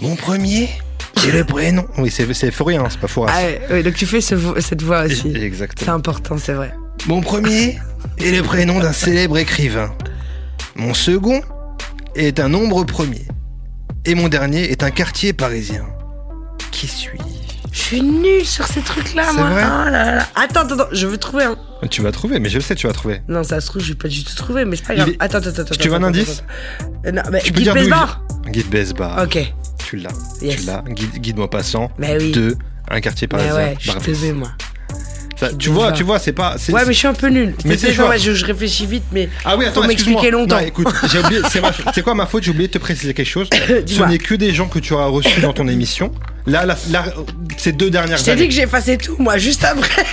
Mon 0.01 0.17
premier, 0.17 0.71
c'est 1.21 1.33
le 1.33 1.45
prénom. 1.45 1.87
Oui, 1.99 2.11
c'est 2.11 2.33
c'est 2.35 2.51
Fourien, 2.51 2.85
c'est 2.91 2.99
pas 3.01 3.09
Fouras. 3.09 3.31
ah, 3.35 3.43
ouais, 3.43 3.61
ouais, 3.71 3.83
donc 3.83 3.95
tu 3.95 4.07
fais 4.07 4.21
ce 4.21 4.35
cette 4.61 4.83
voix 4.83 5.05
aussi. 5.05 5.33
C'est 5.79 5.89
important, 5.89 6.37
c'est 6.39 6.53
vrai. 6.53 6.73
Mon 7.07 7.21
premier 7.21 7.79
est 8.19 8.31
le 8.31 8.43
prénom 8.43 8.79
d'un 8.81 8.93
célèbre 8.93 9.39
écrivain. 9.39 9.93
Mon 10.77 10.95
second 10.95 11.41
est 12.15 12.41
un 12.41 12.49
nombre 12.49 12.85
premier. 12.85 13.27
Et 14.05 14.15
mon 14.15 14.29
dernier 14.29 14.71
est 14.71 14.83
un 14.83 14.91
quartier 14.91 15.33
parisien. 15.33 15.85
Qui 16.71 16.87
suis-je? 16.87 17.40
Je 17.73 17.79
suis 17.79 18.03
nulle 18.03 18.45
sur 18.45 18.67
ces 18.67 18.81
trucs-là, 18.81 19.33
moi. 19.33 19.49
vrai 19.51 19.63
Oh 19.65 19.91
là 19.91 20.17
là. 20.17 20.27
Attends, 20.35 20.61
attends, 20.63 20.75
attends, 20.75 20.89
je 20.93 21.07
veux 21.07 21.19
trouver 21.19 21.45
un. 21.45 21.57
Tu 21.91 22.03
vas 22.03 22.11
trouver, 22.13 22.41
mais 22.41 22.49
je 22.49 22.57
le 22.57 22.61
sais, 22.63 22.75
tu 22.75 22.87
vas 22.87 22.93
trouver. 22.93 23.23
Non, 23.29 23.43
ça 23.45 23.61
se 23.61 23.67
trouve, 23.69 23.83
je 23.83 23.89
vais 23.91 23.95
pas 23.99 24.09
du 24.09 24.25
tout 24.25 24.35
trouver, 24.35 24.65
mais 24.65 24.77
c'est 24.77 24.87
pas 24.87 24.95
grave. 24.97 25.09
est- 25.11 25.17
Attends, 25.21 25.39
attends, 25.39 25.63
attends. 25.63 25.75
Tu 25.79 25.89
veux 25.89 25.95
un 25.95 26.03
indice. 26.03 26.43
Euh, 27.07 27.13
Non, 27.13 27.23
mais 27.31 27.41
Tu 27.41 27.53
il 27.57 27.73
Besbar. 27.73 28.23
Guide 28.49 28.69
Besbar. 28.69 29.23
Ok. 29.23 29.39
Tu 29.87 29.97
l'as. 29.97 30.11
Yes. 30.43 30.61
Tu 30.63 30.67
l'as. 30.67 30.83
Guide, 30.89 31.19
guide-moi 31.19 31.49
passant. 31.49 31.91
Mais 31.99 32.17
oui. 32.19 32.33
Deux. 32.33 32.57
Un 32.91 33.01
quartier 33.01 33.29
Mais 33.33 33.39
parisien. 33.39 33.55
ouais, 33.57 33.77
je 33.79 33.89
te 33.91 33.95
Barbès. 33.95 34.19
vais, 34.19 34.33
moi. 34.33 34.49
Ça, 35.39 35.49
Guide 35.49 35.59
tu 35.59 35.71
vois, 35.71 35.93
tu 35.93 36.03
vois, 36.03 36.19
c'est 36.19 36.33
pas. 36.33 36.57
Ouais, 36.71 36.83
mais 36.87 36.93
je 36.93 36.99
suis 36.99 37.07
un 37.07 37.15
peu 37.15 37.29
nul. 37.29 37.55
Mais 37.65 37.79
c'est 37.79 37.99
ouais, 37.99 38.19
je, 38.19 38.35
je 38.35 38.45
réfléchis 38.45 38.85
vite, 38.87 39.05
mais. 39.13 39.29
Ah 39.45 39.57
oui, 39.57 39.65
attends, 39.65 39.87
m'expliquer 39.87 40.31
longtemps. 40.31 40.57
Non, 40.61 40.67
écoute, 40.67 40.89
j'ai 41.11 41.19
oublié. 41.21 41.41
C'est 41.49 41.61
ma- 41.63 41.73
quoi 42.03 42.15
ma 42.15 42.27
faute? 42.27 42.43
J'ai 42.43 42.51
oublié 42.51 42.67
de 42.69 42.73
te 42.73 42.79
préciser 42.79 43.15
quelque 43.15 43.29
chose. 43.29 43.49
Ce 43.87 44.03
n'est 44.03 44.19
que 44.19 44.35
des 44.35 44.53
gens 44.53 44.67
que 44.69 44.81
tu 44.81 44.93
auras 44.93 45.07
reçus 45.07 45.41
dans 45.41 45.53
ton 45.55 45.67
émission. 45.69 46.13
Là, 46.47 46.67
ces 47.57 47.73
deux 47.73 47.91
dernières 47.91 48.17
Je 48.19 48.25
t'ai 48.25 48.31
années. 48.33 48.43
dit 48.43 48.49
que 48.49 48.55
j'ai 48.55 48.63
effacé 48.63 48.97
tout, 48.99 49.17
moi, 49.19 49.37
juste 49.39 49.63
après. 49.65 50.05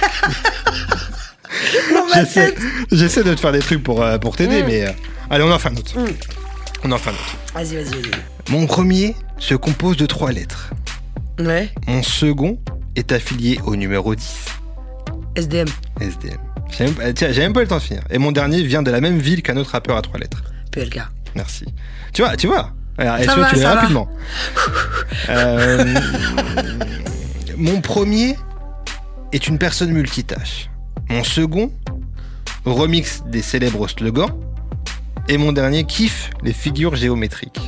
J'essaie, 2.92 3.24
de 3.24 3.34
te 3.34 3.40
faire 3.40 3.52
des 3.52 3.60
trucs 3.60 3.84
pour, 3.84 4.02
euh, 4.02 4.18
pour 4.18 4.36
t'aider, 4.36 4.62
Mm. 4.64 4.66
mais. 4.68 4.88
euh, 4.88 4.92
allez, 5.30 5.44
on 5.44 5.52
en 5.52 5.60
fait 5.60 5.70
un 5.70 5.76
autre. 5.76 5.98
Mm. 6.00 6.06
On 6.84 6.92
en 6.92 6.98
fait 6.98 7.10
un 7.10 7.14
autre. 7.14 7.38
Vas-y, 7.54 7.76
vas-y, 7.76 7.86
vas-y. 8.02 8.52
Mon 8.52 8.66
premier 8.68 9.16
se 9.40 9.56
compose 9.56 9.98
de 9.98 10.06
trois 10.06 10.32
lettres. 10.32 10.70
Ouais. 11.40 11.70
Mon 11.88 12.04
second 12.04 12.60
est 12.96 13.12
affilié 13.12 13.60
au 13.66 13.76
numéro 13.76 14.16
10, 14.16 14.26
SDM. 15.36 15.68
SDM. 16.00 16.38
J'ai 16.78 16.84
même, 16.86 17.14
tiens, 17.14 17.32
j'ai 17.32 17.42
même 17.42 17.54
pas 17.54 17.62
eu 17.62 17.64
le 17.64 17.70
temps 17.70 17.78
de 17.78 17.82
finir. 17.84 18.04
Et 18.10 18.18
mon 18.18 18.32
dernier 18.32 18.62
vient 18.64 18.82
de 18.84 18.92
la 18.92 19.00
même 19.02 19.20
ville 19.20 19.42
qu'un 19.42 19.56
autre 19.58 19.72
rappeur 19.72 19.96
à 19.98 20.02
trois 20.02 20.20
lettres. 20.20 20.42
PLK. 20.72 21.00
Merci. 21.36 21.66
Tu 22.14 22.22
vois, 22.24 22.36
tu 22.36 22.48
vois. 22.48 22.72
Alors, 22.98 23.18
Ça 23.20 23.34
SEO, 23.34 23.42
va, 23.42 23.50
tu 23.50 23.56
l'as 23.56 23.62
ça 23.62 23.74
va. 23.74 23.82
rapidement. 23.82 24.08
Euh, 25.30 25.84
mon 27.58 27.82
premier 27.82 28.38
est 29.34 29.48
une 29.48 29.58
personne 29.58 29.92
multitâche. 29.92 30.70
Mon 31.10 31.24
second 31.24 31.70
remix 32.66 33.24
des 33.28 33.42
célèbres 33.42 33.88
slogans. 33.90 34.32
Et 35.28 35.38
mon 35.38 35.52
dernier 35.52 35.84
kiffe 35.84 36.30
les 36.44 36.54
figures 36.54 36.96
géométriques. 36.96 37.60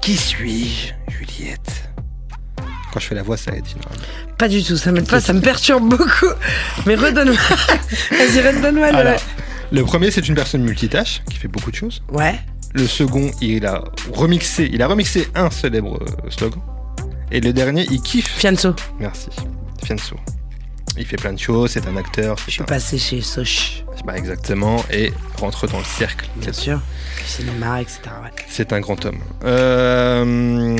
Qui 0.00 0.16
suis-je, 0.16 0.92
Juliette? 1.12 1.90
Quand 2.92 3.00
je 3.00 3.06
fais 3.06 3.14
la 3.16 3.22
voix, 3.24 3.36
ça 3.36 3.50
aide 3.52 3.66
généralement. 3.66 4.04
Pas 4.38 4.48
du 4.48 4.62
tout, 4.62 4.76
ça 4.76 4.92
m'aide 4.92 5.08
pas, 5.08 5.20
ça 5.20 5.32
me 5.32 5.40
perturbe 5.40 5.88
beaucoup. 5.88 6.32
Mais 6.86 6.94
redonne-moi. 6.94 7.36
Vas-y, 8.12 8.40
redonne-moi 8.46 8.92
le. 8.92 8.96
Alors, 8.98 9.20
le 9.72 9.82
premier, 9.84 10.10
c'est 10.12 10.28
une 10.28 10.34
personne 10.36 10.62
multitâche 10.62 11.22
qui 11.28 11.36
fait 11.36 11.48
beaucoup 11.48 11.70
de 11.72 11.76
choses. 11.76 12.02
Ouais. 12.12 12.38
Le 12.74 12.86
second, 12.86 13.30
il 13.40 13.66
a 13.66 13.82
remixé, 14.12 14.68
il 14.72 14.82
a 14.82 14.86
remixé 14.88 15.28
un 15.34 15.50
célèbre 15.50 15.98
euh, 16.02 16.30
slogan. 16.30 16.60
Et 17.30 17.40
le 17.40 17.52
dernier, 17.52 17.86
il 17.90 18.00
kiffe. 18.02 18.28
Fianso. 18.38 18.74
Merci. 18.98 19.28
Fianso. 19.84 20.16
Il 20.96 21.06
fait 21.06 21.16
plein 21.16 21.32
de 21.32 21.38
choses, 21.38 21.70
c'est 21.72 21.86
un 21.86 21.96
acteur. 21.96 22.36
Je 22.46 22.50
suis 22.50 22.62
un- 22.62 22.66
passé 22.66 22.98
chez 22.98 23.20
Soch, 23.20 23.84
Bah, 24.04 24.16
exactement, 24.16 24.84
et 24.90 25.12
rentre 25.38 25.66
dans 25.68 25.78
le 25.78 25.84
cercle. 25.84 26.28
bien 26.36 26.52
sûr. 26.52 26.80
Du 27.18 27.24
cinéma, 27.24 27.80
etc. 27.80 28.00
Ouais. 28.22 28.30
C'est 28.48 28.72
un 28.72 28.80
grand 28.80 29.04
homme. 29.04 29.18
Euh, 29.44 30.74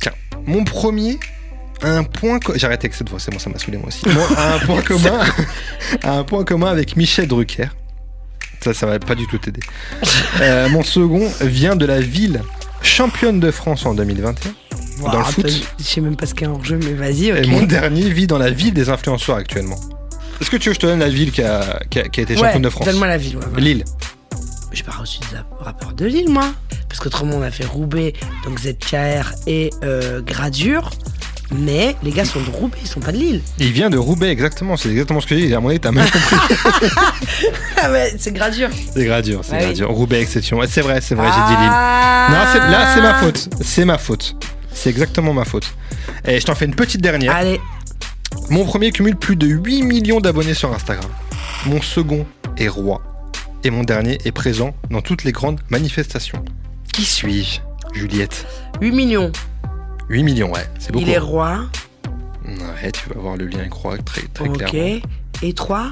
Tiens, 0.00 0.12
mon 0.46 0.64
premier 0.64 1.18
un 1.84 2.04
point. 2.04 2.38
co- 2.38 2.52
J'arrête 2.56 2.80
avec 2.84 2.94
cette 2.94 3.08
voix, 3.10 3.18
c'est 3.18 3.32
bon, 3.32 3.40
ça 3.40 3.50
m'a 3.50 3.58
saoulé 3.58 3.76
moi 3.78 3.88
aussi. 3.88 4.08
Moi, 4.08 4.24
un 4.38 4.58
point 4.66 4.82
commun, 4.86 5.20
un 6.04 6.22
point 6.22 6.44
commun 6.44 6.68
avec 6.68 6.96
Michel 6.96 7.26
Drucker. 7.26 7.68
Ça, 8.62 8.72
ça 8.74 8.86
va 8.86 8.98
pas 8.98 9.14
du 9.14 9.26
tout 9.26 9.38
t'aider. 9.38 9.60
Euh, 10.40 10.68
mon 10.68 10.82
second 10.82 11.30
vient 11.40 11.76
de 11.76 11.84
la 11.86 12.00
ville 12.00 12.40
championne 12.82 13.40
de 13.40 13.50
France 13.50 13.86
en 13.86 13.94
2021. 13.94 14.52
Dans 15.10 15.18
le 15.18 15.24
foot. 15.24 15.50
Je 15.78 15.84
sais 15.84 16.00
même 16.00 16.16
pas 16.16 16.26
ce 16.26 16.34
qu'il 16.34 16.46
y 16.46 16.50
a 16.50 16.52
en 16.52 16.62
jeu, 16.62 16.78
mais 16.82 16.92
vas-y. 16.92 17.28
Et 17.28 17.46
mon 17.46 17.62
dernier 17.62 18.08
vit 18.08 18.26
dans 18.26 18.38
la 18.38 18.50
ville 18.50 18.72
des 18.72 18.88
influenceurs 18.88 19.36
actuellement. 19.36 19.78
Est-ce 20.40 20.50
que 20.50 20.56
tu 20.56 20.68
veux 20.68 20.74
que 20.74 20.80
je 20.80 20.80
te 20.80 20.86
donne 20.86 21.00
la 21.00 21.08
ville 21.08 21.32
qui 21.32 21.42
a, 21.42 21.80
qui 21.90 21.98
a- 22.00 22.08
qui 22.08 22.20
a 22.20 22.22
été 22.22 22.34
Ouais, 22.34 22.40
championne 22.40 22.62
de 22.62 22.68
France? 22.68 22.86
Donne-moi 22.86 23.06
la 23.08 23.16
ville, 23.18 23.36
ouais. 23.36 23.44
voilà. 23.50 23.64
Lille. 23.64 23.84
J'ai 24.72 24.82
pas 24.84 24.92
reçu 24.92 25.18
de 25.20 25.64
rapport 25.64 25.92
de 25.92 26.06
Lille, 26.06 26.30
moi. 26.30 26.52
Parce 26.88 27.00
qu'autrement, 27.00 27.36
on 27.36 27.42
a 27.42 27.50
fait 27.50 27.64
Roubaix, 27.64 28.12
donc 28.44 28.58
ZKR 28.58 29.32
et 29.46 29.70
euh, 29.84 30.20
Gradure. 30.22 30.90
Mais 31.54 31.96
les 32.02 32.10
gars 32.10 32.24
sont 32.24 32.40
de 32.40 32.50
Roubaix, 32.50 32.78
ils 32.82 32.88
sont 32.88 33.00
pas 33.00 33.12
de 33.12 33.18
Lille. 33.18 33.42
Il 33.58 33.72
vient 33.72 33.90
de 33.90 33.98
Roubaix, 33.98 34.28
exactement. 34.30 34.76
C'est 34.76 34.88
exactement 34.90 35.20
ce 35.20 35.26
que 35.26 35.36
j'ai 35.36 35.46
dit. 35.48 35.54
À 35.54 35.60
mon 35.60 35.68
avis, 35.68 35.80
t'as 35.80 35.92
même 35.92 36.08
compris. 36.10 36.36
Ah 37.84 37.90
ouais, 37.90 38.14
c'est 38.16 38.32
Gradure. 38.32 38.68
C'est 38.94 39.04
gradure, 39.04 39.40
c'est 39.44 39.54
Ah 39.54 39.58
oui. 39.58 39.64
gradure. 39.64 39.90
Roubaix, 39.90 40.20
exception. 40.22 40.58
Ouais, 40.58 40.66
C'est 40.68 40.82
vrai, 40.82 41.00
c'est 41.00 41.16
vrai, 41.16 41.26
j'ai 41.26 41.54
dit 41.54 41.60
Lille. 41.60 41.70
Ah. 41.72 42.28
Non, 42.30 42.70
là, 42.70 42.94
c'est 42.94 43.00
ma 43.00 43.14
faute. 43.14 43.48
C'est 43.60 43.84
ma 43.84 43.98
faute. 43.98 44.36
C'est 44.72 44.90
exactement 44.90 45.32
ma 45.34 45.44
faute. 45.44 45.74
Et 46.26 46.38
je 46.40 46.46
t'en 46.46 46.54
fais 46.54 46.64
une 46.66 46.74
petite 46.76 47.00
dernière. 47.00 47.34
Allez, 47.34 47.60
Mon 48.50 48.64
premier 48.64 48.92
cumule 48.92 49.16
plus 49.16 49.34
de 49.36 49.46
8 49.48 49.82
millions 49.82 50.20
d'abonnés 50.20 50.54
sur 50.54 50.72
Instagram. 50.72 51.10
Mon 51.66 51.82
second 51.82 52.24
est 52.56 52.68
roi. 52.68 53.02
Et 53.64 53.70
mon 53.70 53.82
dernier 53.82 54.18
est 54.24 54.32
présent 54.32 54.74
dans 54.90 55.00
toutes 55.02 55.24
les 55.24 55.32
grandes 55.32 55.60
manifestations. 55.68 56.44
Qui 56.92 57.04
suis-je, 57.04 57.60
Juliette? 57.98 58.46
8 58.80 58.92
millions. 58.92 59.32
8 60.12 60.22
millions, 60.24 60.52
ouais. 60.52 60.66
C'est 60.78 60.92
beaucoup. 60.92 61.04
Il 61.06 61.10
est 61.10 61.18
roi. 61.18 61.60
Ouais, 62.46 62.92
tu 62.92 63.08
vas 63.08 63.18
voir 63.20 63.36
le 63.36 63.46
lien 63.46 63.60
avec 63.60 63.72
roi 63.72 63.96
très, 63.98 64.22
très 64.34 64.46
Ok. 64.48 64.58
clairement. 64.58 65.00
Et 65.42 65.54
3 65.54 65.90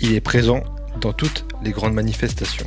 Il 0.00 0.14
est 0.14 0.20
présent 0.20 0.64
dans 1.00 1.12
toutes 1.12 1.44
les 1.62 1.70
grandes 1.70 1.94
manifestations. 1.94 2.66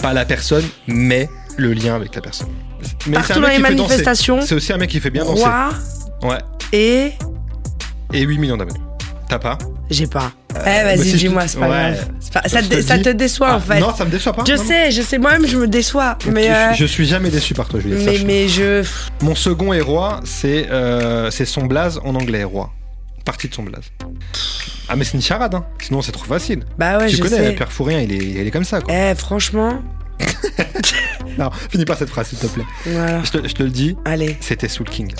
Pas 0.00 0.12
la 0.12 0.24
personne, 0.24 0.64
mais 0.88 1.28
le 1.56 1.72
lien 1.72 1.94
avec 1.94 2.14
la 2.16 2.20
personne. 2.20 2.48
Mais 2.80 2.86
c'est 2.86 3.08
un 3.10 3.20
Partout 3.20 3.40
dans 3.40 3.48
les 3.48 3.58
manifestations. 3.60 4.40
C'est 4.42 4.54
aussi 4.56 4.72
un 4.72 4.76
mec 4.76 4.90
qui 4.90 4.98
fait 4.98 5.10
bien 5.10 5.24
danser. 5.24 5.42
Roi 5.42 5.70
Ouais. 6.22 6.38
et. 6.72 7.12
Et 8.12 8.22
8 8.22 8.38
millions 8.38 8.56
d'abonnés. 8.56 8.80
T'as 9.28 9.38
pas? 9.38 9.56
J'ai 9.90 10.06
pas. 10.06 10.32
eh, 10.50 10.54
mais 10.64 10.96
vas-y, 10.96 11.12
te- 11.12 11.16
dis-moi, 11.16 11.48
c'est 11.48 11.58
pas 11.58 11.68
Ouais. 11.68 11.94
grave. 11.96 12.08
Ça, 12.46 12.62
te, 12.98 13.08
déçoit, 13.10 13.48
Ah, 13.52 13.56
en 13.56 13.60
fait. 13.60 13.80
Non, 13.80 13.94
ça 13.94 14.04
me 14.04 14.10
déçoit 14.10 14.32
pas. 14.34 14.44
je 14.46 14.56
sais, 14.56 14.90
je 14.90 15.00
sais, 15.02 15.18
moi-même, 15.18 15.46
je 15.46 15.56
me 15.56 15.66
déçois. 15.66 16.18
Mais, 16.30 16.44
je, 16.46 16.50
euh, 16.52 16.72
je 16.74 16.84
suis 16.84 17.06
jamais 17.06 17.30
déçu 17.30 17.54
par 17.54 17.68
toi, 17.68 17.80
Juliette. 17.80 18.04
mais, 18.04 18.18
mais 18.26 18.48
je. 18.48 18.84
Mon 19.22 19.34
second 19.34 19.72
est 19.72 19.80
roi, 19.80 20.20
c'est 20.24 20.66
euh, 20.70 21.30
c'est 21.30 21.44
son 21.46 21.64
blaze 21.66 22.00
en 22.04 22.14
anglais, 22.14 22.44
roi. 22.44 22.70
Partie 23.24 23.48
de 23.48 23.54
son 23.54 23.62
blaze. 23.62 23.84
Ah, 24.88 24.96
mais 24.96 25.04
c'est 25.04 25.14
une 25.14 25.22
charade, 25.22 25.54
hein. 25.54 25.64
Sinon, 25.82 26.00
c'est 26.02 26.12
trop 26.12 26.24
facile. 26.24 26.64
Bah 26.78 26.98
ouais, 26.98 27.08
tu 27.08 27.16
je 27.16 27.22
connais, 27.22 27.36
sais. 27.36 27.52
Père 27.52 27.70
Fourien, 27.72 28.00
il 28.00 28.12
est, 28.12 28.16
il 28.16 28.46
est 28.46 28.50
comme 28.50 28.64
ça, 28.64 28.80
quoi. 28.80 28.92
Eh, 28.94 29.14
franchement, 29.14 29.82
Non, 31.38 31.50
finis 31.70 31.84
pas 31.84 31.96
cette 31.96 32.08
phrase, 32.08 32.28
s'il 32.28 32.38
te 32.38 32.46
plaît. 32.46 32.64
voilà. 32.86 33.22
Je 33.22 33.30
te, 33.30 33.46
je 33.48 33.54
te 33.54 33.62
le 33.62 33.70
dis, 33.70 33.96
Allez. 34.04 34.36
c'était 34.40 34.68
Soul 34.68 34.88
King. 34.88 35.12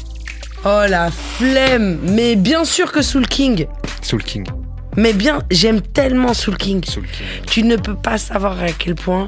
Oh 0.65 0.83
la 0.89 1.11
flemme 1.11 1.99
Mais 2.03 2.37
bien 2.37 2.65
sûr 2.65 2.91
que 2.93 3.03
Soul 3.03 3.27
King 3.27 3.67
Soul 4.03 4.23
King. 4.23 4.47
Mais 4.97 5.13
bien, 5.13 5.43
j'aime 5.51 5.81
tellement 5.81 6.35
Soul 6.35 6.57
King. 6.57 6.85
Soul 6.85 7.05
King. 7.07 7.27
Tu 7.47 7.63
ne 7.63 7.77
peux 7.77 7.95
pas 7.95 8.19
savoir 8.19 8.59
à 8.61 8.73
quel 8.73 8.95
point 8.97 9.27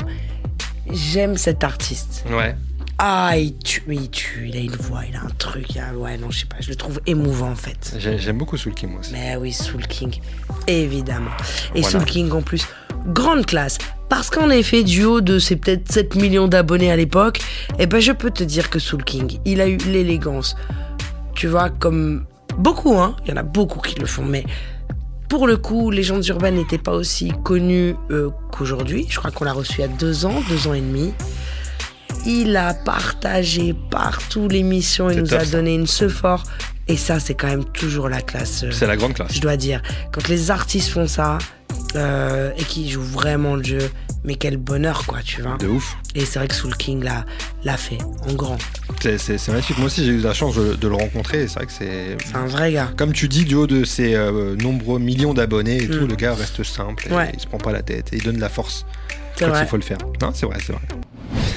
j'aime 0.92 1.36
cet 1.36 1.62
artiste. 1.62 2.24
Ouais. 2.30 2.56
Ah, 2.98 3.32
il 3.38 3.56
tue, 3.58 3.82
il 3.88 4.10
tue, 4.10 4.48
il 4.48 4.56
a 4.56 4.60
une 4.60 4.74
voix, 4.76 5.02
il 5.08 5.14
a 5.16 5.20
un 5.20 5.30
truc. 5.38 5.66
il 5.74 5.78
a- 5.80 5.94
Ouais, 5.94 6.18
non, 6.18 6.30
je 6.30 6.40
sais 6.40 6.46
pas, 6.46 6.56
je 6.60 6.68
le 6.68 6.74
trouve 6.74 7.00
émouvant 7.06 7.50
en 7.50 7.54
fait. 7.56 7.94
J'ai- 7.98 8.18
J'aime 8.18 8.36
beaucoup 8.38 8.56
Soul 8.56 8.74
King, 8.74 8.90
moi 8.90 9.00
aussi. 9.00 9.12
Mais 9.12 9.36
oui, 9.36 9.52
Soul 9.52 9.86
King, 9.86 10.20
évidemment. 10.66 11.30
Et 11.74 11.80
Voilà. 11.82 11.98
Soul 11.98 12.04
King 12.04 12.32
en 12.32 12.42
plus, 12.42 12.66
grande 13.06 13.46
classe. 13.46 13.78
Parce 14.08 14.28
qu'en 14.28 14.50
effet, 14.50 14.82
du 14.82 15.04
haut 15.04 15.20
de 15.20 15.38
ses 15.38 15.56
peut-être 15.56 15.90
7 15.90 16.14
millions 16.16 16.48
d'abonnés 16.48 16.90
à 16.90 16.96
l'époque, 16.96 17.38
eh 17.78 17.86
ben 17.86 18.00
je 18.00 18.12
peux 18.12 18.30
te 18.30 18.42
dire 18.42 18.68
que 18.70 18.78
Soul 18.80 19.04
King, 19.04 19.38
il 19.44 19.60
a 19.60 19.68
eu 19.68 19.76
l'élégance. 19.76 20.56
Tu 21.34 21.46
vois, 21.48 21.70
comme 21.70 22.24
beaucoup, 22.58 22.98
hein. 22.98 23.16
Il 23.24 23.30
y 23.30 23.32
en 23.32 23.36
a 23.36 23.42
beaucoup 23.42 23.80
qui 23.80 23.94
le 23.98 24.06
font, 24.06 24.24
mais 24.24 24.44
pour 25.28 25.46
le 25.46 25.56
coup, 25.56 25.90
Légendes 25.90 26.26
urbaines 26.26 26.56
n'étaient 26.56 26.78
pas 26.78 26.92
aussi 26.92 27.32
connues 27.44 27.94
euh, 28.10 28.30
qu'aujourd'hui. 28.50 29.06
Je 29.08 29.18
crois 29.18 29.30
qu'on 29.30 29.44
l'a 29.44 29.52
reçu 29.52 29.74
il 29.78 29.80
y 29.82 29.84
a 29.84 29.88
deux 29.88 30.26
ans, 30.26 30.42
deux 30.48 30.66
ans 30.68 30.74
et 30.74 30.80
demi. 30.80 31.12
Il 32.26 32.56
a 32.56 32.74
partagé 32.74 33.74
partout 33.90 34.48
l'émission, 34.48 35.08
il 35.08 35.14
C'est 35.14 35.20
nous 35.22 35.26
top, 35.28 35.40
a 35.40 35.44
ça. 35.44 35.52
donné 35.52 35.74
une 35.74 35.86
ce 35.86 36.08
fort. 36.08 36.42
Et 36.88 36.96
ça, 36.96 37.20
c'est 37.20 37.34
quand 37.34 37.46
même 37.46 37.64
toujours 37.64 38.08
la 38.08 38.20
classe. 38.20 38.64
euh, 38.64 38.72
C'est 38.72 38.86
la 38.86 38.96
grande 38.96 39.14
classe. 39.14 39.32
je 39.32 39.40
dois 39.40 39.56
dire. 39.56 39.80
Quand 40.12 40.26
les 40.28 40.50
artistes 40.50 40.90
font 40.90 41.06
ça 41.06 41.38
euh, 41.96 42.50
et 42.56 42.64
qui 42.64 42.88
jouent 42.90 43.02
vraiment 43.02 43.56
le 43.56 43.62
jeu, 43.64 43.90
mais 44.24 44.34
quel 44.36 44.56
bonheur, 44.56 45.04
quoi, 45.06 45.18
tu 45.24 45.42
vois. 45.42 45.56
De 45.58 45.66
ouf. 45.66 45.96
Et 46.14 46.24
c'est 46.24 46.38
vrai 46.38 46.48
que 46.48 46.54
Soul 46.54 46.76
King 46.76 47.02
l'a, 47.02 47.24
l'a 47.64 47.76
fait, 47.76 47.98
en 48.28 48.32
grand. 48.34 48.58
C'est- 49.00 49.48
magnifique. 49.48 49.78
Moi 49.78 49.86
aussi, 49.86 50.04
j'ai 50.04 50.12
eu 50.12 50.18
la 50.20 50.34
chance 50.34 50.56
de, 50.56 50.74
de 50.74 50.88
le 50.88 50.94
rencontrer. 50.94 51.48
C'est 51.48 51.54
vrai 51.54 51.66
que 51.66 51.72
c'est. 51.72 52.16
C'est 52.24 52.36
un 52.36 52.46
vrai 52.46 52.72
gars. 52.72 52.90
Comme 52.96 53.12
tu 53.12 53.28
dis, 53.28 53.44
du 53.44 53.54
haut 53.54 53.66
de 53.66 53.84
ses 53.84 54.14
euh, 54.14 54.56
nombreux 54.56 54.98
millions 54.98 55.32
d'abonnés 55.34 55.82
et 55.84 55.88
tout, 55.88 56.04
Mm. 56.04 56.08
le 56.08 56.16
gars 56.16 56.34
reste 56.34 56.62
simple 56.64 57.06
et 57.08 57.14
Ouais. 57.14 57.30
il 57.34 57.40
se 57.40 57.46
prend 57.46 57.58
pas 57.58 57.72
la 57.72 57.82
tête 57.82 58.12
et 58.12 58.16
il 58.16 58.22
donne 58.22 58.36
de 58.36 58.40
la 58.40 58.48
force 58.50 58.84
C'est 59.36 59.44
quand 59.46 59.50
vrai. 59.52 59.62
il 59.62 59.68
faut 59.68 59.76
le 59.76 59.82
faire. 59.82 59.98
Non, 60.20 60.32
c'est 60.34 60.46
vrai, 60.46 60.58
c'est 60.64 60.72
vrai. 60.72 60.82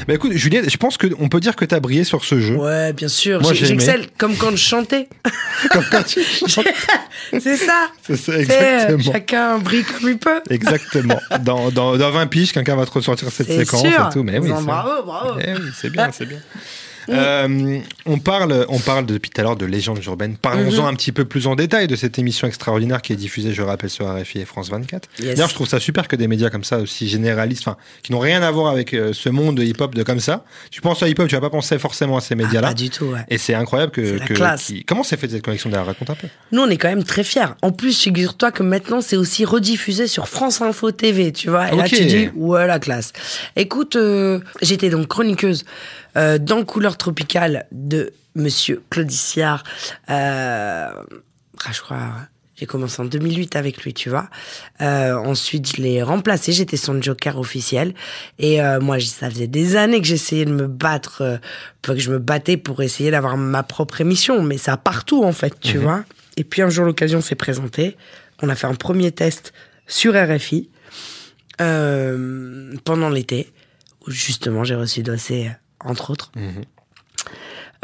Bah 0.07 0.13
écoute, 0.15 0.33
Juliette, 0.33 0.69
je 0.69 0.77
pense 0.77 0.97
qu'on 0.97 1.29
peut 1.29 1.39
dire 1.39 1.55
que 1.55 1.65
tu 1.65 1.73
as 1.73 1.79
brillé 1.79 2.03
sur 2.03 2.25
ce 2.25 2.39
jeu. 2.39 2.55
Ouais, 2.55 2.93
bien 2.93 3.07
sûr. 3.07 3.41
Moi, 3.41 3.53
J'ai-. 3.53 3.65
J'excelle 3.65 4.07
comme 4.17 4.35
quand 4.35 4.51
je 4.51 4.57
chantais. 4.57 5.07
Comme 5.71 5.85
quand 5.89 6.03
tu 6.03 6.21
chantes. 6.47 6.65
c'est 7.39 7.55
ça. 7.57 7.87
C'est 8.05 8.17
ça, 8.17 8.33
euh, 8.33 8.39
exactement. 8.39 9.13
chacun 9.13 9.57
brille 9.59 9.83
comme 9.85 10.09
il 10.09 10.17
peut. 10.17 10.41
Exactement. 10.49 11.19
Dans, 11.41 11.71
dans, 11.71 11.95
dans 11.95 12.11
20 12.11 12.27
piges, 12.27 12.51
quelqu'un 12.51 12.75
va 12.75 12.85
te 12.85 12.91
ressortir 12.91 13.31
cette 13.31 13.47
séquence 13.47 13.81
sûr. 13.81 14.07
et 14.09 14.13
tout. 14.13 14.23
Mais 14.23 14.39
oui, 14.39 14.49
bravo, 14.49 15.03
bravo. 15.05 15.39
Eh 15.41 15.53
oui, 15.53 15.69
c'est 15.79 15.89
bien, 15.89 16.09
c'est 16.11 16.25
bien. 16.25 16.39
Euh, 17.09 17.79
on 18.05 18.19
parle, 18.19 18.65
on 18.69 18.79
parle 18.79 19.05
depuis 19.05 19.29
tout 19.31 19.39
à 19.41 19.43
l'heure 19.43 19.55
de 19.55 19.65
légendes 19.65 20.03
urbaines. 20.05 20.37
Parlons-en 20.37 20.83
Mhm. 20.83 20.87
un 20.89 20.93
petit 20.95 21.11
peu 21.11 21.25
plus 21.25 21.47
en 21.47 21.55
détail 21.55 21.87
de 21.87 21.95
cette 21.95 22.17
émission 22.19 22.47
extraordinaire 22.47 23.01
qui 23.01 23.13
est 23.13 23.15
diffusée, 23.17 23.53
je 23.53 23.61
rappelle, 23.61 23.89
sur 23.89 24.07
RFI 24.07 24.39
et 24.39 24.45
France 24.45 24.69
24. 24.69 25.09
Yes. 25.19 25.35
D'ailleurs, 25.35 25.49
je 25.49 25.53
trouve 25.55 25.67
ça 25.67 25.79
super 25.79 26.07
que 26.07 26.15
des 26.15 26.27
médias 26.27 26.49
comme 26.49 26.63
ça, 26.63 26.79
aussi 26.79 27.07
généralistes, 27.07 27.63
enfin, 27.67 27.77
qui 28.03 28.11
n'ont 28.11 28.19
rien 28.19 28.41
à 28.41 28.51
voir 28.51 28.71
avec 28.71 28.93
euh, 28.93 29.11
ce 29.13 29.29
monde 29.29 29.57
de 29.57 29.63
hip-hop 29.63 29.95
de 29.95 30.03
comme 30.03 30.19
ça. 30.19 30.45
Tu 30.71 30.81
penses 30.81 31.01
à 31.03 31.07
hip-hop, 31.09 31.27
tu 31.27 31.35
vas 31.35 31.41
pas 31.41 31.49
penser 31.49 31.77
forcément 31.79 32.17
à 32.17 32.21
ces 32.21 32.33
Ah, 32.33 32.37
médias-là. 32.37 32.67
pas 32.69 32.73
du 32.73 32.89
tout, 32.89 33.05
ouais. 33.05 33.21
et 33.29 33.37
c'est 33.37 33.53
incroyable 33.53 33.91
que. 33.91 34.05
C'est 34.05 34.17
la 34.19 34.25
que- 34.25 34.33
classe. 34.33 34.63
qui- 34.65 34.83
Comment 34.85 35.03
s'est 35.03 35.17
fait 35.17 35.29
cette 35.29 35.41
connexion? 35.43 35.69
Derrière 35.69 35.87
Raconte 35.87 36.09
un 36.09 36.15
peu. 36.15 36.27
Nous, 36.51 36.61
on 36.61 36.69
est 36.69 36.77
quand 36.77 36.89
même 36.89 37.03
très 37.03 37.23
fiers. 37.23 37.53
En 37.61 37.71
plus, 37.71 37.99
figure-toi 38.01 38.51
que 38.51 38.63
maintenant, 38.63 39.01
c'est 39.01 39.17
aussi 39.17 39.45
rediffusé 39.45 40.07
sur 40.07 40.27
France 40.27 40.61
Info 40.61 40.91
TV, 40.91 41.31
tu 41.31 41.49
vois. 41.49 41.71
Et 41.71 41.75
là, 41.75 41.83
tu 41.83 42.05
dis, 42.05 42.29
ouais, 42.35 42.67
la 42.67 42.79
classe. 42.79 43.11
Écoute, 43.55 43.95
euh, 43.95 44.39
j'étais 44.61 44.89
donc 44.89 45.07
chroniqueuse 45.07 45.65
euh, 46.17 46.37
dans 46.37 46.63
Couleur 46.63 46.97
Tropicale 46.97 47.65
de 47.71 48.13
Monsieur 48.35 48.81
Claudiciard. 48.89 49.63
Euh, 50.09 50.89
ah, 50.89 51.71
je 51.71 51.81
crois, 51.81 52.13
j'ai 52.55 52.65
commencé 52.65 53.01
en 53.01 53.05
2008 53.05 53.55
avec 53.55 53.83
lui, 53.83 53.93
tu 53.93 54.09
vois. 54.09 54.29
Euh, 54.81 55.15
ensuite, 55.15 55.75
je 55.75 55.81
l'ai 55.81 56.03
remplacé. 56.03 56.51
J'étais 56.51 56.77
son 56.77 57.01
joker 57.01 57.37
officiel. 57.37 57.93
Et 58.39 58.61
euh, 58.61 58.79
moi, 58.79 58.99
ça 58.99 59.29
faisait 59.29 59.47
des 59.47 59.75
années 59.75 60.01
que 60.01 60.07
j'essayais 60.07 60.45
de 60.45 60.53
me 60.53 60.67
battre, 60.67 61.21
euh, 61.21 61.37
que 61.81 61.97
je 61.97 62.11
me 62.11 62.19
battais 62.19 62.57
pour 62.57 62.81
essayer 62.81 63.11
d'avoir 63.11 63.37
ma 63.37 63.63
propre 63.63 64.01
émission. 64.01 64.43
Mais 64.43 64.57
ça 64.57 64.77
partout, 64.77 65.23
en 65.23 65.33
fait, 65.33 65.59
tu 65.59 65.77
vois. 65.77 66.03
Et 66.37 66.43
puis 66.43 66.61
un 66.61 66.69
jour, 66.69 66.85
l'occasion 66.85 67.21
s'est 67.21 67.35
présentée. 67.35 67.97
On 68.41 68.49
a 68.49 68.55
fait 68.55 68.67
un 68.67 68.75
premier 68.75 69.11
test 69.11 69.53
sur 69.87 70.13
RFI 70.13 70.69
euh, 71.61 72.73
pendant 72.83 73.09
l'été, 73.09 73.51
où 74.05 74.11
justement 74.11 74.63
j'ai 74.63 74.75
reçu 74.75 75.03
Dossé, 75.03 75.47
euh, 75.47 75.51
entre 75.83 76.11
autres. 76.11 76.31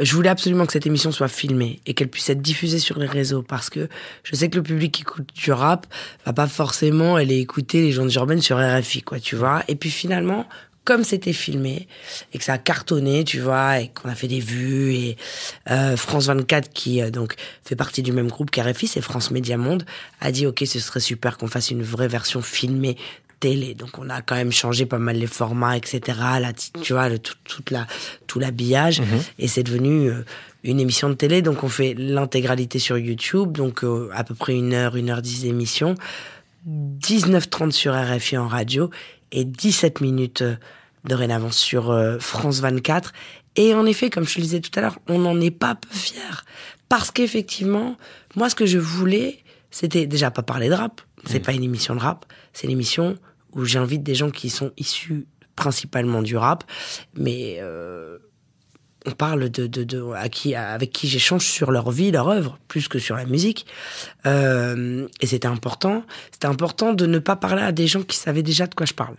Je 0.02 0.16
voulais 0.16 0.30
absolument 0.30 0.66
que 0.66 0.72
cette 0.72 0.88
émission 0.88 1.12
soit 1.12 1.28
filmée 1.28 1.82
et 1.86 1.94
qu'elle 1.94 2.08
puisse 2.08 2.30
être 2.30 2.42
diffusée 2.42 2.80
sur 2.80 3.00
les 3.00 3.06
réseaux 3.06 3.42
parce 3.42 3.70
que 3.70 3.90
je 4.24 4.36
sais 4.36 4.50
que 4.50 4.56
le 4.56 4.64
public 4.64 4.94
qui 4.94 5.02
écoute 5.02 5.30
du 5.36 5.52
rap 5.52 5.88
va 6.26 6.34
pas 6.34 6.48
forcément 6.48 7.16
aller 7.16 7.38
écouter 7.38 7.82
les 7.82 7.92
gens 7.92 8.08
urbaines 8.08 8.42
sur 8.42 8.58
RFI, 8.58 9.02
quoi, 9.02 9.20
tu 9.20 9.36
vois. 9.36 9.64
Et 9.68 9.76
puis 9.76 9.90
finalement, 9.90 10.48
comme 10.86 11.04
c'était 11.04 11.34
filmé 11.34 11.88
et 12.34 12.38
que 12.38 12.44
ça 12.44 12.54
a 12.54 12.58
cartonné, 12.58 13.24
tu 13.24 13.40
vois, 13.40 13.80
et 13.80 13.90
qu'on 13.90 14.10
a 14.10 14.16
fait 14.16 14.28
des 14.28 14.40
vues 14.40 14.94
et 14.94 15.18
euh, 15.70 15.98
France 15.98 16.28
24 16.28 16.70
qui 16.70 17.02
euh, 17.02 17.12
donc 17.12 17.36
fait 17.64 17.76
partie 17.76 18.02
du 18.02 18.12
même 18.12 18.30
groupe 18.30 18.50
qu'RFI, 18.52 18.88
c'est 18.88 19.02
France 19.02 19.32
Média 19.32 19.58
Monde, 19.58 19.86
a 20.22 20.32
dit 20.32 20.48
ok, 20.48 20.64
ce 20.66 20.80
serait 20.80 21.00
super 21.00 21.38
qu'on 21.38 21.48
fasse 21.48 21.72
une 21.72 21.84
vraie 21.84 22.08
version 22.08 22.42
filmée 22.42 22.98
télé. 23.40 23.74
Donc 23.74 23.98
on 23.98 24.10
a 24.10 24.22
quand 24.22 24.36
même 24.36 24.52
changé 24.52 24.86
pas 24.86 25.00
mal 25.00 25.18
les 25.18 25.28
formats, 25.28 25.78
etc. 25.78 26.18
Là, 26.40 26.52
tu 26.82 26.94
vois, 26.94 27.10
le, 27.10 27.20
tout, 27.20 27.36
toute 27.44 27.72
la, 27.72 27.88
tout 28.28 28.40
l'habillage. 28.40 29.02
Et 29.38 29.48
c'est 29.48 29.64
devenu 29.64 30.10
euh, 30.10 30.24
une 30.64 30.80
émission 30.80 31.10
de 31.10 31.16
télé. 31.16 31.42
Donc 31.42 31.64
on 31.64 31.70
fait 31.70 31.94
l'intégralité 31.98 32.80
sur 32.80 32.98
YouTube. 32.98 33.54
Donc 33.54 33.84
euh, 33.84 34.10
à 34.14 34.24
peu 34.24 34.36
près 34.36 34.56
une 34.56 34.74
heure, 34.74 34.96
une 34.96 35.10
heure 35.10 35.22
dix 35.22 35.42
d'émission. 35.42 35.96
19h30 36.68 37.72
sur 37.72 37.94
RFI 37.94 38.38
en 38.38 38.48
radio 38.48 38.90
et 39.32 39.46
17 39.46 40.02
minutes 40.02 40.42
euh, 40.42 40.56
dorénavant 41.06 41.52
sur 41.52 41.92
euh, 41.92 42.20
France 42.20 42.60
24. 42.60 43.14
Et 43.56 43.74
en 43.74 43.86
effet, 43.86 44.10
comme 44.10 44.28
je 44.28 44.38
le 44.38 44.44
disais 44.44 44.60
tout 44.60 44.72
à 44.78 44.82
l'heure, 44.82 45.00
on 45.08 45.20
n'en 45.20 45.40
est 45.40 45.52
pas 45.52 45.76
peu 45.76 45.90
fiers. 45.92 46.44
Parce 46.88 47.12
qu'effectivement, 47.12 47.98
moi, 48.36 48.50
ce 48.50 48.56
que 48.56 48.66
je 48.66 48.78
voulais, 48.78 49.40
c'était 49.72 50.06
déjà 50.06 50.32
pas 50.32 50.44
parler 50.44 50.70
de 50.70 50.74
rap. 50.74 51.02
C'est 51.26 51.40
pas 51.40 51.52
une 51.52 51.64
émission 51.64 51.96
de 51.96 52.00
rap. 52.00 52.26
C'est 52.54 52.68
une 52.68 52.74
émission 52.74 53.18
où 53.54 53.66
j'invite 53.66 54.04
des 54.04 54.16
gens 54.16 54.30
qui 54.32 54.50
sont 54.50 54.72
issus 54.78 55.26
principalement 55.56 56.22
du 56.22 56.38
rap. 56.38 56.64
Mais 57.16 57.58
euh, 57.60 58.18
on 59.06 59.12
parle 59.12 59.50
de, 59.50 59.68
de, 59.68 59.84
de 59.84 60.12
à 60.14 60.30
qui, 60.30 60.56
avec 60.56 60.92
qui 60.92 61.08
j'échange 61.08 61.46
sur 61.46 61.72
leur 61.72 61.92
vie, 61.92 62.12
leur 62.12 62.28
œuvre, 62.28 62.60
plus 62.68 62.88
que 62.88 63.00
sur 63.00 63.16
la 63.16 63.26
musique. 63.26 63.66
Euh, 64.26 65.08
et 65.22 65.28
c'était 65.28 65.48
important. 65.48 66.04
C'était 66.32 66.48
important 66.48 66.94
de 66.94 67.06
ne 67.06 67.20
pas 67.20 67.36
parler 67.36 67.62
à 67.62 67.72
des 67.72 67.88
gens 67.88 68.04
qui 68.04 68.18
savaient 68.18 68.44
déjà 68.44 68.68
de 68.68 68.76
quoi 68.76 68.86
je 68.86 68.94
parle. 68.94 69.16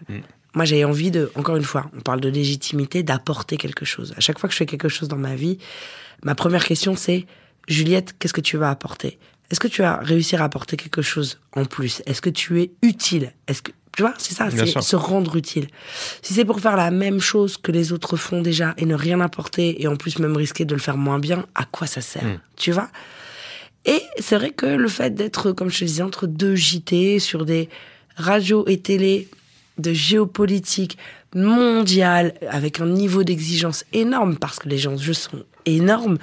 Moi, 0.54 0.64
j'avais 0.64 0.84
envie 0.84 1.10
de, 1.10 1.30
encore 1.36 1.56
une 1.56 1.62
fois, 1.64 1.90
on 1.96 2.00
parle 2.00 2.20
de 2.20 2.28
légitimité, 2.28 3.02
d'apporter 3.02 3.56
quelque 3.56 3.84
chose. 3.84 4.14
À 4.16 4.20
chaque 4.20 4.38
fois 4.38 4.48
que 4.48 4.52
je 4.52 4.58
fais 4.58 4.66
quelque 4.66 4.88
chose 4.88 5.08
dans 5.08 5.16
ma 5.16 5.36
vie, 5.36 5.58
ma 6.24 6.34
première 6.34 6.64
question 6.64 6.96
c'est, 6.96 7.26
Juliette, 7.68 8.16
qu'est-ce 8.18 8.32
que 8.32 8.40
tu 8.40 8.56
vas 8.56 8.70
apporter? 8.70 9.18
Est-ce 9.50 9.60
que 9.60 9.68
tu 9.68 9.82
vas 9.82 9.96
réussir 9.96 10.42
à 10.42 10.44
apporter 10.44 10.76
quelque 10.76 11.02
chose 11.02 11.40
en 11.52 11.64
plus? 11.64 12.02
Est-ce 12.06 12.20
que 12.20 12.30
tu 12.30 12.60
es 12.62 12.72
utile? 12.82 13.32
Est-ce 13.46 13.62
que 13.62 13.72
tu 14.00 14.04
vois, 14.04 14.14
c'est 14.16 14.32
ça, 14.32 14.48
c'est 14.50 14.80
se 14.80 14.96
rendre 14.96 15.36
utile. 15.36 15.66
Si 16.22 16.32
c'est 16.32 16.46
pour 16.46 16.58
faire 16.58 16.74
la 16.74 16.90
même 16.90 17.20
chose 17.20 17.58
que 17.58 17.70
les 17.70 17.92
autres 17.92 18.16
font 18.16 18.40
déjà 18.40 18.72
et 18.78 18.86
ne 18.86 18.94
rien 18.94 19.20
apporter 19.20 19.82
et 19.82 19.88
en 19.88 19.96
plus 19.96 20.18
même 20.18 20.34
risquer 20.34 20.64
de 20.64 20.74
le 20.74 20.80
faire 20.80 20.96
moins 20.96 21.18
bien, 21.18 21.44
à 21.54 21.66
quoi 21.66 21.86
ça 21.86 22.00
sert 22.00 22.24
Tu 22.56 22.72
vois? 22.72 22.88
Et 23.84 24.00
c'est 24.18 24.36
vrai 24.36 24.52
que 24.52 24.64
le 24.64 24.88
fait 24.88 25.14
d'être, 25.14 25.52
comme 25.52 25.68
je 25.68 25.80
te 25.80 25.84
disais, 25.84 26.02
entre 26.02 26.26
deux 26.26 26.56
JT 26.56 27.18
sur 27.18 27.44
des 27.44 27.68
radios 28.16 28.66
et 28.68 28.80
télé 28.80 29.28
de 29.76 29.92
géopolitique 29.92 30.96
mondiale 31.34 32.32
avec 32.48 32.80
un 32.80 32.86
niveau 32.86 33.22
d'exigence 33.22 33.84
énorme 33.92 34.38
parce 34.38 34.60
que 34.60 34.68
les 34.70 34.86
enjeux 34.86 35.12
sont 35.12 35.44
énormes, 35.66 36.16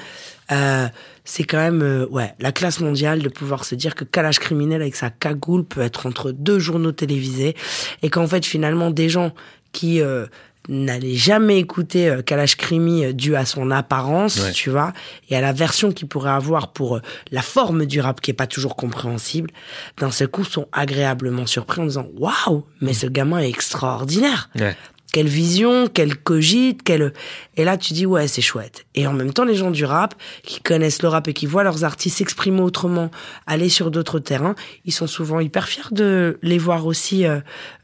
euh, 0.51 0.87
c'est 1.29 1.43
quand 1.43 1.57
même 1.57 1.81
euh, 1.81 2.07
ouais 2.07 2.33
la 2.39 2.51
classe 2.53 2.79
mondiale 2.79 3.21
de 3.21 3.27
pouvoir 3.29 3.65
se 3.65 3.75
dire 3.75 3.93
que 3.95 4.05
Kalash 4.05 4.39
criminel 4.39 4.81
avec 4.81 4.95
sa 4.95 5.09
cagoule 5.09 5.65
peut 5.65 5.81
être 5.81 6.05
entre 6.05 6.31
deux 6.31 6.57
journaux 6.57 6.93
télévisés 6.93 7.55
et 8.01 8.09
qu'en 8.09 8.25
fait 8.27 8.45
finalement 8.45 8.91
des 8.91 9.09
gens 9.09 9.33
qui 9.73 10.01
euh, 10.01 10.25
n'allaient 10.69 11.15
jamais 11.15 11.59
écouter 11.59 12.09
euh, 12.09 12.21
Kalash 12.21 12.55
Krimi 12.55 13.05
euh, 13.05 13.13
dû 13.13 13.35
à 13.35 13.45
son 13.45 13.71
apparence, 13.71 14.39
Ouais. 14.39 14.51
tu 14.51 14.69
vois, 14.69 14.91
et 15.29 15.35
à 15.35 15.41
la 15.41 15.53
version 15.53 15.91
qu'il 15.91 16.07
pourrait 16.07 16.31
avoir 16.31 16.71
pour 16.73 16.97
euh, 16.97 17.01
la 17.31 17.41
forme 17.41 17.85
du 17.85 17.99
rap 18.01 18.19
qui 18.21 18.31
est 18.31 18.33
pas 18.33 18.47
toujours 18.47 18.75
compréhensible, 18.75 19.49
d'un 19.97 20.11
seul 20.11 20.27
coup 20.29 20.43
sont 20.45 20.67
agréablement 20.73 21.45
surpris 21.45 21.81
en 21.81 21.85
disant 21.85 22.07
waouh, 22.17 22.63
mais 22.81 22.93
ce 22.93 23.07
gamin 23.07 23.39
est 23.39 23.49
extraordinaire. 23.49 24.49
Ouais. 24.59 24.75
Quelle 25.17 25.29
vision, 25.29 25.87
quelle 25.87 26.15
cogite, 26.15 26.83
quelle... 26.83 27.11
Et 27.55 27.63
là, 27.63 27.75
tu 27.75 27.93
dis, 27.93 28.05
ouais, 28.05 28.27
c'est 28.27 28.43
chouette. 28.43 28.85
Et 28.93 29.07
en 29.07 29.13
même 29.13 29.33
temps, 29.33 29.45
les 29.45 29.55
gens 29.55 29.71
du 29.71 29.83
rap, 29.83 30.13
qui 30.43 30.61
connaissent 30.61 31.01
le 31.01 31.07
rap 31.07 31.27
et 31.27 31.33
qui 31.33 31.47
voient 31.47 31.63
leurs 31.63 31.83
artistes 31.83 32.19
s'exprimer 32.19 32.61
autrement, 32.61 33.09
aller 33.47 33.67
sur 33.67 33.89
d'autres 33.89 34.19
terrains, 34.19 34.53
ils 34.85 34.93
sont 34.93 35.07
souvent 35.07 35.39
hyper 35.39 35.67
fiers 35.67 35.89
de 35.89 36.37
les 36.43 36.59
voir 36.59 36.85
aussi 36.85 37.25
euh, 37.25 37.39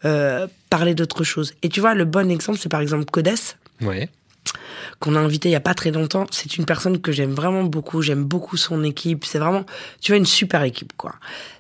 euh, 0.06 0.46
parler 0.70 0.94
d'autres 0.94 1.24
choses. 1.24 1.56
Et 1.64 1.70
tu 1.70 1.80
vois, 1.80 1.96
le 1.96 2.06
bon 2.06 2.30
exemple, 2.30 2.60
c'est 2.60 2.70
par 2.70 2.82
exemple 2.82 3.06
Codes, 3.06 3.30
Ouais. 3.82 4.10
Qu'on 5.00 5.16
a 5.16 5.20
invité 5.20 5.50
il 5.50 5.52
y 5.52 5.56
a 5.56 5.60
pas 5.60 5.74
très 5.74 5.92
longtemps. 5.92 6.26
C'est 6.32 6.58
une 6.58 6.66
personne 6.66 7.00
que 7.02 7.12
j'aime 7.12 7.32
vraiment 7.34 7.64
beaucoup. 7.64 8.02
J'aime 8.02 8.24
beaucoup 8.24 8.58
son 8.58 8.84
équipe. 8.84 9.26
C'est 9.26 9.40
vraiment, 9.40 9.66
tu 10.02 10.12
vois, 10.12 10.18
une 10.18 10.26
super 10.26 10.64
équipe, 10.64 10.94
quoi. 10.98 11.16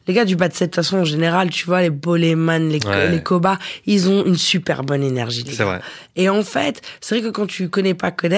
Les 0.07 0.13
gars 0.13 0.25
du 0.25 0.35
bas 0.35 0.49
de 0.49 0.53
cette 0.53 0.75
façon, 0.75 0.97
en 0.97 1.05
général, 1.05 1.49
tu 1.49 1.65
vois, 1.65 1.81
les 1.81 1.89
Boleman, 1.89 2.69
les, 2.69 2.85
Ouais. 2.85 3.09
les 3.09 3.23
Koba, 3.23 3.57
ils 3.85 4.09
ont 4.09 4.25
une 4.25 4.37
super 4.37 4.83
bonne 4.83 5.03
énergie, 5.03 5.45
C'est 5.49 5.63
vrai. 5.63 5.79
Et 6.15 6.27
en 6.29 6.43
fait, 6.43 6.81
c'est 7.01 7.19
vrai 7.19 7.27
que 7.29 7.31
quand 7.33 7.45
tu 7.47 7.69
connais 7.69 7.93
pas 7.93 8.11
Codes, 8.11 8.33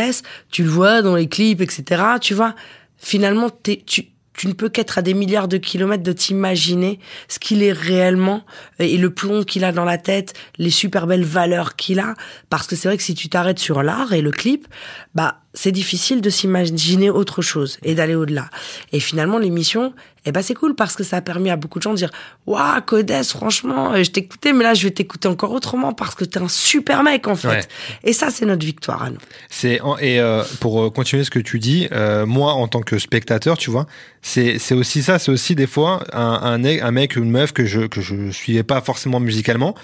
tu 0.52 0.64
le 0.64 0.70
vois 0.70 1.02
dans 1.02 1.16
les 1.16 1.28
clips, 1.28 1.62
etc., 1.62 2.04
tu 2.22 2.34
vois, 2.34 2.54
finalement, 2.98 3.50
t'es- 3.50 3.82
tu, 3.86 4.08
tu 4.38 4.48
ne 4.48 4.54
peux 4.54 4.70
qu'être 4.70 4.98
à 4.98 5.02
des 5.02 5.14
milliards 5.14 5.48
de 5.48 5.58
kilomètres 5.58 6.04
de 6.04 6.12
t'imaginer 6.12 7.00
ce 7.28 7.40
qu'il 7.40 7.64
est 7.64 7.72
réellement 7.72 8.46
et 8.80 8.98
le 8.98 9.10
plomb 9.10 9.44
qu'il 9.44 9.64
a 9.64 9.72
dans 9.72 9.86
la 9.86 9.98
tête, 9.98 10.34
les 10.58 10.70
super 10.70 11.08
belles 11.08 11.24
valeurs 11.24 11.76
qu'il 11.76 12.00
a. 12.00 12.16
Parce 12.50 12.68
que 12.68 12.76
c'est 12.76 12.88
vrai 12.88 12.98
que 12.98 13.04
si 13.04 13.16
tu 13.16 13.30
t'arrêtes 13.30 13.60
sur 13.60 13.84
l'art 13.84 14.14
et 14.14 14.22
le 14.22 14.32
clip, 14.32 14.68
bah, 15.14 15.40
c'est 15.56 15.72
difficile 15.72 16.22
de 16.22 16.30
s'imaginer 16.30 17.10
autre 17.10 17.42
chose 17.42 17.78
et 17.84 17.96
d'aller 17.96 18.16
au-delà. 18.16 18.50
Et 18.92 19.00
finalement, 19.00 19.40
l'émission, 19.40 19.94
eh 20.26 20.32
ben, 20.32 20.42
c'est 20.42 20.54
cool 20.54 20.76
parce 20.76 20.96
que 20.96 21.04
ça 21.04 21.18
a 21.18 21.22
permis 21.22 21.50
à 21.50 21.56
beaucoup 21.56 21.80
de 21.80 21.84
gens 21.84 21.92
de 21.92 21.98
dire, 21.98 22.12
waouh, 22.46 22.82
Codes, 22.86 23.12
franchement, 23.24 23.94
euh, 23.94 24.04
je 24.04 24.12
t'écoutais, 24.12 24.54
mais 24.54 24.64
là, 24.64 24.74
je 24.74 24.84
vais 24.84 24.92
t'écouter 24.92 25.28
encore 25.28 25.52
autrement 25.52 25.94
parce 25.94 26.16
que 26.16 26.26
t'es 26.26 26.40
un 26.40 26.48
super 26.48 27.04
mec, 27.04 27.28
en 27.28 27.36
fait. 27.36 27.48
Ouais. 27.48 27.62
Et 28.04 28.14
ça, 28.14 28.30
c'est 28.30 28.46
notre 28.46 28.66
victoire 28.66 29.04
à 29.04 29.10
nous. 29.10 29.20
C'est 29.50 29.80
et 30.00 30.20
euh, 30.20 30.44
pour 30.60 30.84
euh, 30.84 30.90
continuer 30.90 31.24
ce 31.24 31.30
que 31.30 31.40
tu 31.40 31.60
dis, 31.60 31.88
euh, 31.92 32.26
moi 32.26 32.54
en 32.54 32.68
tant 32.68 32.82
que 32.82 32.98
spectateur, 32.98 33.58
tu 33.58 33.70
vois, 33.70 33.88
c'est 34.22 34.60
c'est 34.60 34.76
aussi 34.76 35.04
ça, 35.04 35.20
c'est 35.20 35.32
aussi 35.32 35.56
des 35.56 35.68
fois 35.68 36.04
un, 36.14 36.40
un, 36.44 36.64
un 36.64 36.92
mec 36.92 37.16
ou 37.16 37.20
une 37.20 37.32
meuf 37.32 37.52
que 37.52 37.66
je 37.66 37.82
que 37.82 38.02
je 38.02 38.32
suivais 38.32 38.64
pas 38.64 38.82
forcément 38.82 39.20
musicalement. 39.20 39.76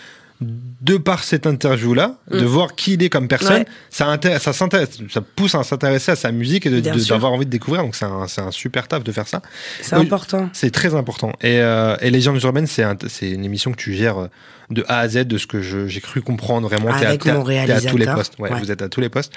De 0.41 0.97
par 0.97 1.23
cette 1.23 1.45
interview-là, 1.45 2.15
de 2.31 2.43
voir 2.43 2.73
qui 2.73 2.93
il 2.93 3.03
est 3.03 3.09
comme 3.09 3.27
personne, 3.27 3.61
Mm. 3.61 3.65
Ouais. 3.65 3.65
ça, 3.91 4.39
ça, 4.39 4.53
s'intéresse- 4.53 4.97
ça 5.11 5.21
pousse 5.21 5.53
à 5.53 5.63
s'intéresser 5.63 6.11
à 6.13 6.15
sa 6.15 6.31
musique 6.31 6.65
et 6.65 6.81
d'avoir 6.81 7.31
envie 7.33 7.45
de 7.45 7.51
découvrir. 7.51 7.83
Donc 7.83 7.95
c'est 7.95 8.05
un, 8.05 8.25
un 8.37 8.51
super 8.51 8.87
taf 8.87 9.03
de 9.03 9.11
faire 9.11 9.27
ça. 9.27 9.43
C'est 9.81 9.95
Oui. 9.95 10.01
important. 10.01 10.49
C'est 10.53 10.71
très 10.71 10.95
important. 10.95 11.31
Et, 11.41 11.59
euh, 11.61 11.95
et 12.01 12.09
Légendes 12.09 12.41
urbaines, 12.41 12.65
c'est 12.65 12.81
un- 12.83 12.97
une 13.21 13.45
émission 13.45 13.71
que 13.71 13.77
tu 13.77 13.93
gères 13.93 14.17
euh, 14.17 14.27
de 14.71 14.83
A 14.87 14.99
à 14.99 15.07
Z, 15.09 15.25
de 15.27 15.37
ce 15.37 15.45
que 15.45 15.61
j'ai 15.61 16.01
cru 16.01 16.21
comprendre 16.23 16.67
vraiment. 16.67 16.89
Avec 16.91 17.27
à- 17.27 17.33
mon 17.33 17.43
t'es 17.43 17.59
à 17.59 17.63
tous 17.63 17.97
les 17.97 18.05
réalisateur. 18.05 18.15
postes. 18.15 18.39
Ouais, 18.39 18.49
Ouais. 18.51 18.59
Vous 18.59 18.71
êtes 18.71 18.81
à 18.81 18.89
tous 18.89 19.01
les 19.01 19.09
postes. 19.09 19.33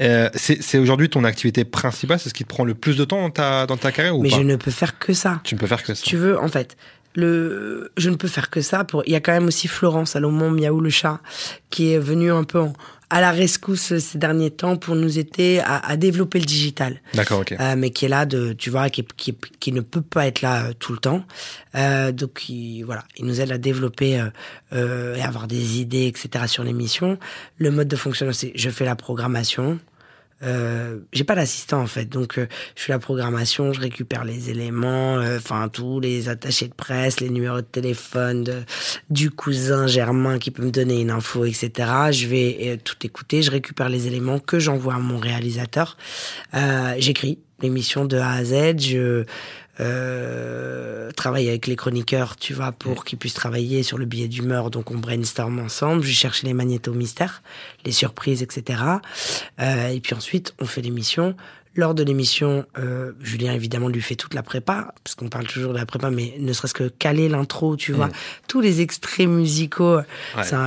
Euh, 0.00 0.28
c'est 0.34 0.60
c'est 0.62 0.78
aujourd'hui 0.78 1.08
ton 1.08 1.22
activité 1.24 1.64
principale, 1.64 2.18
c'est 2.18 2.30
ce 2.30 2.34
qui 2.34 2.42
te 2.44 2.48
prend 2.48 2.64
le 2.64 2.74
plus 2.74 2.96
de 2.96 3.04
temps 3.04 3.20
dans 3.20 3.30
ta, 3.30 3.66
dans 3.66 3.76
ta 3.76 3.92
carrière 3.92 4.16
ou 4.16 4.22
Mais 4.22 4.30
pas? 4.30 4.36
je 4.36 4.42
ne 4.42 4.56
peux 4.56 4.70
faire 4.72 4.98
que 4.98 5.12
ça. 5.12 5.40
Tu 5.44 5.54
ne 5.54 5.60
peux 5.60 5.66
faire 5.68 5.82
que 5.84 5.94
ça. 5.94 6.02
Tu 6.02 6.16
veux, 6.16 6.40
en 6.40 6.48
fait, 6.48 6.76
le, 7.14 7.90
je 7.96 8.10
ne 8.10 8.16
peux 8.16 8.28
faire 8.28 8.50
que 8.50 8.60
ça. 8.60 8.84
Pour, 8.84 9.02
il 9.06 9.12
y 9.12 9.16
a 9.16 9.20
quand 9.20 9.32
même 9.32 9.46
aussi 9.46 9.68
Florence 9.68 10.10
Salomon 10.12 10.50
Miaou 10.50 10.80
le 10.80 10.90
chat 10.90 11.20
qui 11.70 11.92
est 11.92 11.98
venu 11.98 12.30
un 12.30 12.44
peu 12.44 12.60
en, 12.60 12.72
à 13.10 13.20
la 13.22 13.30
rescousse 13.30 13.96
ces 13.98 14.18
derniers 14.18 14.50
temps 14.50 14.76
pour 14.76 14.94
nous 14.94 15.18
aider 15.18 15.60
à, 15.64 15.86
à 15.86 15.96
développer 15.96 16.38
le 16.38 16.44
digital. 16.44 17.00
D'accord, 17.14 17.40
ok. 17.40 17.52
Euh, 17.58 17.74
mais 17.76 17.90
qui 17.90 18.04
est 18.04 18.08
là 18.08 18.26
de, 18.26 18.52
tu 18.52 18.68
vois, 18.70 18.90
qui, 18.90 19.04
qui, 19.16 19.34
qui 19.60 19.72
ne 19.72 19.80
peut 19.80 20.02
pas 20.02 20.26
être 20.26 20.42
là 20.42 20.66
euh, 20.66 20.72
tout 20.78 20.92
le 20.92 20.98
temps. 20.98 21.24
Euh, 21.74 22.12
donc, 22.12 22.48
il, 22.50 22.82
voilà, 22.82 23.04
il 23.16 23.24
nous 23.24 23.40
aide 23.40 23.50
à 23.50 23.58
développer 23.58 24.20
euh, 24.20 24.26
euh, 24.74 25.16
et 25.16 25.22
avoir 25.22 25.46
des 25.46 25.80
idées, 25.80 26.06
etc. 26.06 26.44
sur 26.46 26.64
l'émission. 26.64 27.18
Le 27.56 27.70
mode 27.70 27.88
de 27.88 27.96
fonctionnement, 27.96 28.34
c'est 28.34 28.52
je 28.54 28.68
fais 28.68 28.84
la 28.84 28.96
programmation. 28.96 29.78
Euh, 30.44 30.98
j'ai 31.12 31.24
pas 31.24 31.34
d'assistant 31.34 31.80
en 31.80 31.88
fait, 31.88 32.04
donc 32.04 32.38
euh, 32.38 32.46
je 32.76 32.84
fais 32.84 32.92
la 32.92 33.00
programmation, 33.00 33.72
je 33.72 33.80
récupère 33.80 34.24
les 34.24 34.50
éléments, 34.50 35.18
euh, 35.18 35.38
enfin 35.38 35.68
tous 35.68 35.98
les 35.98 36.28
attachés 36.28 36.68
de 36.68 36.74
presse, 36.74 37.18
les 37.18 37.28
numéros 37.28 37.56
de 37.56 37.66
téléphone 37.66 38.44
de, 38.44 38.62
du 39.10 39.30
cousin 39.30 39.88
Germain 39.88 40.38
qui 40.38 40.52
peut 40.52 40.62
me 40.62 40.70
donner 40.70 41.00
une 41.00 41.10
info, 41.10 41.44
etc. 41.44 41.72
Je 42.12 42.28
vais 42.28 42.56
euh, 42.62 42.76
tout 42.82 42.94
écouter, 43.04 43.42
je 43.42 43.50
récupère 43.50 43.88
les 43.88 44.06
éléments 44.06 44.38
que 44.38 44.60
j'envoie 44.60 44.94
à 44.94 44.98
mon 44.98 45.18
réalisateur. 45.18 45.96
J'écris 46.98 47.40
l'émission 47.60 48.04
de 48.04 48.16
A 48.16 48.30
à 48.30 48.44
Z, 48.44 48.78
je 48.78 49.24
euh, 49.80 51.10
travaille 51.12 51.48
avec 51.48 51.66
les 51.66 51.76
chroniqueurs, 51.76 52.36
tu 52.36 52.54
vois, 52.54 52.72
pour 52.72 53.04
qu'ils 53.04 53.18
puissent 53.18 53.34
travailler 53.34 53.82
sur 53.82 53.98
le 53.98 54.04
billet 54.04 54.28
d'humeur. 54.28 54.70
Donc 54.70 54.90
on 54.90 54.96
brainstorm 54.98 55.58
ensemble. 55.58 56.02
Je 56.02 56.12
cherche 56.12 56.42
les 56.42 56.54
magnétos 56.54 56.92
mystères, 56.94 57.42
les 57.84 57.92
surprises, 57.92 58.42
etc. 58.42 58.80
Euh, 59.60 59.88
et 59.88 60.00
puis 60.00 60.14
ensuite, 60.14 60.54
on 60.60 60.64
fait 60.66 60.82
l'émission. 60.82 61.34
Lors 61.74 61.94
de 61.94 62.02
l'émission, 62.02 62.66
euh, 62.76 63.12
Julien 63.20 63.52
évidemment 63.52 63.88
lui 63.88 64.00
fait 64.02 64.16
toute 64.16 64.34
la 64.34 64.42
prépa, 64.42 64.92
parce 65.04 65.14
qu'on 65.14 65.28
parle 65.28 65.46
toujours 65.46 65.72
de 65.74 65.78
la 65.78 65.86
prépa, 65.86 66.10
mais 66.10 66.34
ne 66.40 66.52
serait-ce 66.52 66.74
que 66.74 66.88
caler 66.88 67.28
l'intro, 67.28 67.76
tu 67.76 67.92
vois, 67.92 68.08
tous 68.48 68.60
les 68.60 68.80
extraits 68.80 69.28
musicaux, 69.28 69.98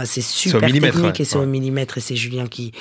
c'est 0.06 0.22
super 0.22 0.62
technique 0.62 1.04
ouais. 1.04 1.12
et 1.20 1.26
c'est 1.26 1.36
au 1.38 1.42
Ouais. 1.42 1.48
millimètre 1.48 1.98
et 1.98 2.02
c'est 2.02 2.16
Julien 2.16 2.48
qui 2.48 2.72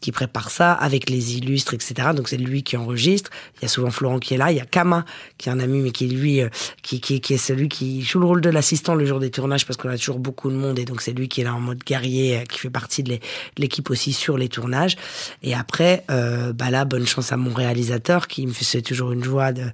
qui 0.00 0.12
prépare 0.12 0.50
ça 0.50 0.72
avec 0.72 1.10
les 1.10 1.36
illustres, 1.36 1.74
etc. 1.74 2.08
Donc 2.14 2.28
c'est 2.28 2.36
lui 2.36 2.62
qui 2.62 2.76
enregistre. 2.76 3.30
Il 3.56 3.62
y 3.62 3.64
a 3.66 3.68
souvent 3.68 3.90
Florent 3.90 4.18
qui 4.18 4.34
est 4.34 4.38
là. 4.38 4.50
Il 4.50 4.56
y 4.56 4.60
a 4.60 4.64
Kama 4.64 5.04
qui 5.38 5.48
est 5.48 5.52
un 5.52 5.60
ami, 5.60 5.80
mais 5.80 5.90
qui 5.90 6.08
lui, 6.08 6.40
euh, 6.40 6.48
qui, 6.82 7.00
qui, 7.00 7.20
qui 7.20 7.34
est 7.34 7.38
celui 7.38 7.68
qui 7.68 8.02
joue 8.02 8.18
le 8.18 8.26
rôle 8.26 8.40
de 8.40 8.50
l'assistant 8.50 8.94
le 8.94 9.04
jour 9.04 9.20
des 9.20 9.30
tournages 9.30 9.66
parce 9.66 9.76
qu'on 9.76 9.88
a 9.90 9.98
toujours 9.98 10.18
beaucoup 10.18 10.50
de 10.50 10.56
monde 10.56 10.78
et 10.78 10.84
donc 10.84 11.02
c'est 11.02 11.12
lui 11.12 11.28
qui 11.28 11.42
est 11.42 11.44
là 11.44 11.54
en 11.54 11.60
mode 11.60 11.84
guerrier, 11.84 12.38
euh, 12.38 12.44
qui 12.44 12.58
fait 12.58 12.70
partie 12.70 13.02
de 13.02 13.10
l'é- 13.10 13.18
de 13.18 13.60
l'équipe 13.62 13.90
aussi 13.90 14.12
sur 14.12 14.38
les 14.38 14.48
tournages. 14.48 14.96
Et 15.42 15.54
après, 15.54 16.04
euh, 16.10 16.52
bah 16.52 16.70
là, 16.70 16.84
bonne 16.84 17.06
chance 17.06 17.32
à 17.32 17.36
mon 17.36 17.52
réalisateur 17.52 18.26
qui 18.28 18.46
me 18.46 18.52
fait 18.52 18.82
toujours 18.82 19.12
une 19.12 19.22
joie 19.24 19.52
de 19.52 19.64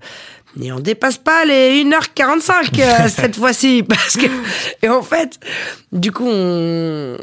et 0.60 0.72
on 0.72 0.80
dépasse 0.80 1.18
pas 1.18 1.44
les 1.44 1.84
1h45 1.84 2.80
euh, 2.80 3.08
cette 3.08 3.36
fois-ci 3.36 3.82
parce 3.82 4.16
que 4.16 4.26
et 4.82 4.88
en 4.88 5.02
fait 5.02 5.38
du 5.92 6.12
coup 6.12 6.26
on 6.26 7.16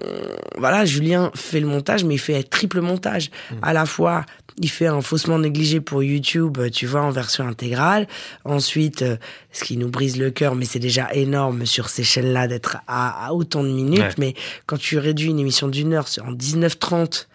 voilà 0.57 0.85
Julien 0.85 1.31
fait 1.35 1.59
le 1.59 1.67
montage 1.67 2.03
mais 2.03 2.15
il 2.15 2.19
fait 2.19 2.37
un 2.37 2.43
triple 2.43 2.81
montage. 2.81 3.31
À 3.61 3.73
la 3.73 3.85
fois 3.85 4.25
il 4.57 4.69
fait 4.69 4.85
un 4.85 5.01
faussement 5.01 5.39
négligé 5.39 5.81
pour 5.81 6.03
YouTube 6.03 6.57
euh, 6.59 6.69
tu 6.69 6.85
vois 6.85 7.01
en 7.01 7.11
version 7.11 7.47
intégrale. 7.47 8.07
Ensuite 8.45 9.01
euh, 9.01 9.17
ce 9.51 9.63
qui 9.63 9.77
nous 9.77 9.89
brise 9.89 10.17
le 10.17 10.29
cœur 10.29 10.55
mais 10.55 10.65
c'est 10.65 10.79
déjà 10.79 11.11
énorme 11.13 11.65
sur 11.65 11.89
ces 11.89 12.03
chaînes 12.03 12.33
là 12.33 12.47
d'être 12.47 12.77
à, 12.87 13.27
à 13.27 13.33
autant 13.33 13.63
de 13.63 13.69
minutes. 13.69 13.99
Ouais. 13.99 14.09
mais 14.17 14.33
quand 14.67 14.77
tu 14.77 14.97
réduis 14.97 15.29
une 15.29 15.39
émission 15.39 15.67
d'une 15.67 15.93
heure 15.93 16.07
en 16.25 16.33
19-30 16.33 17.27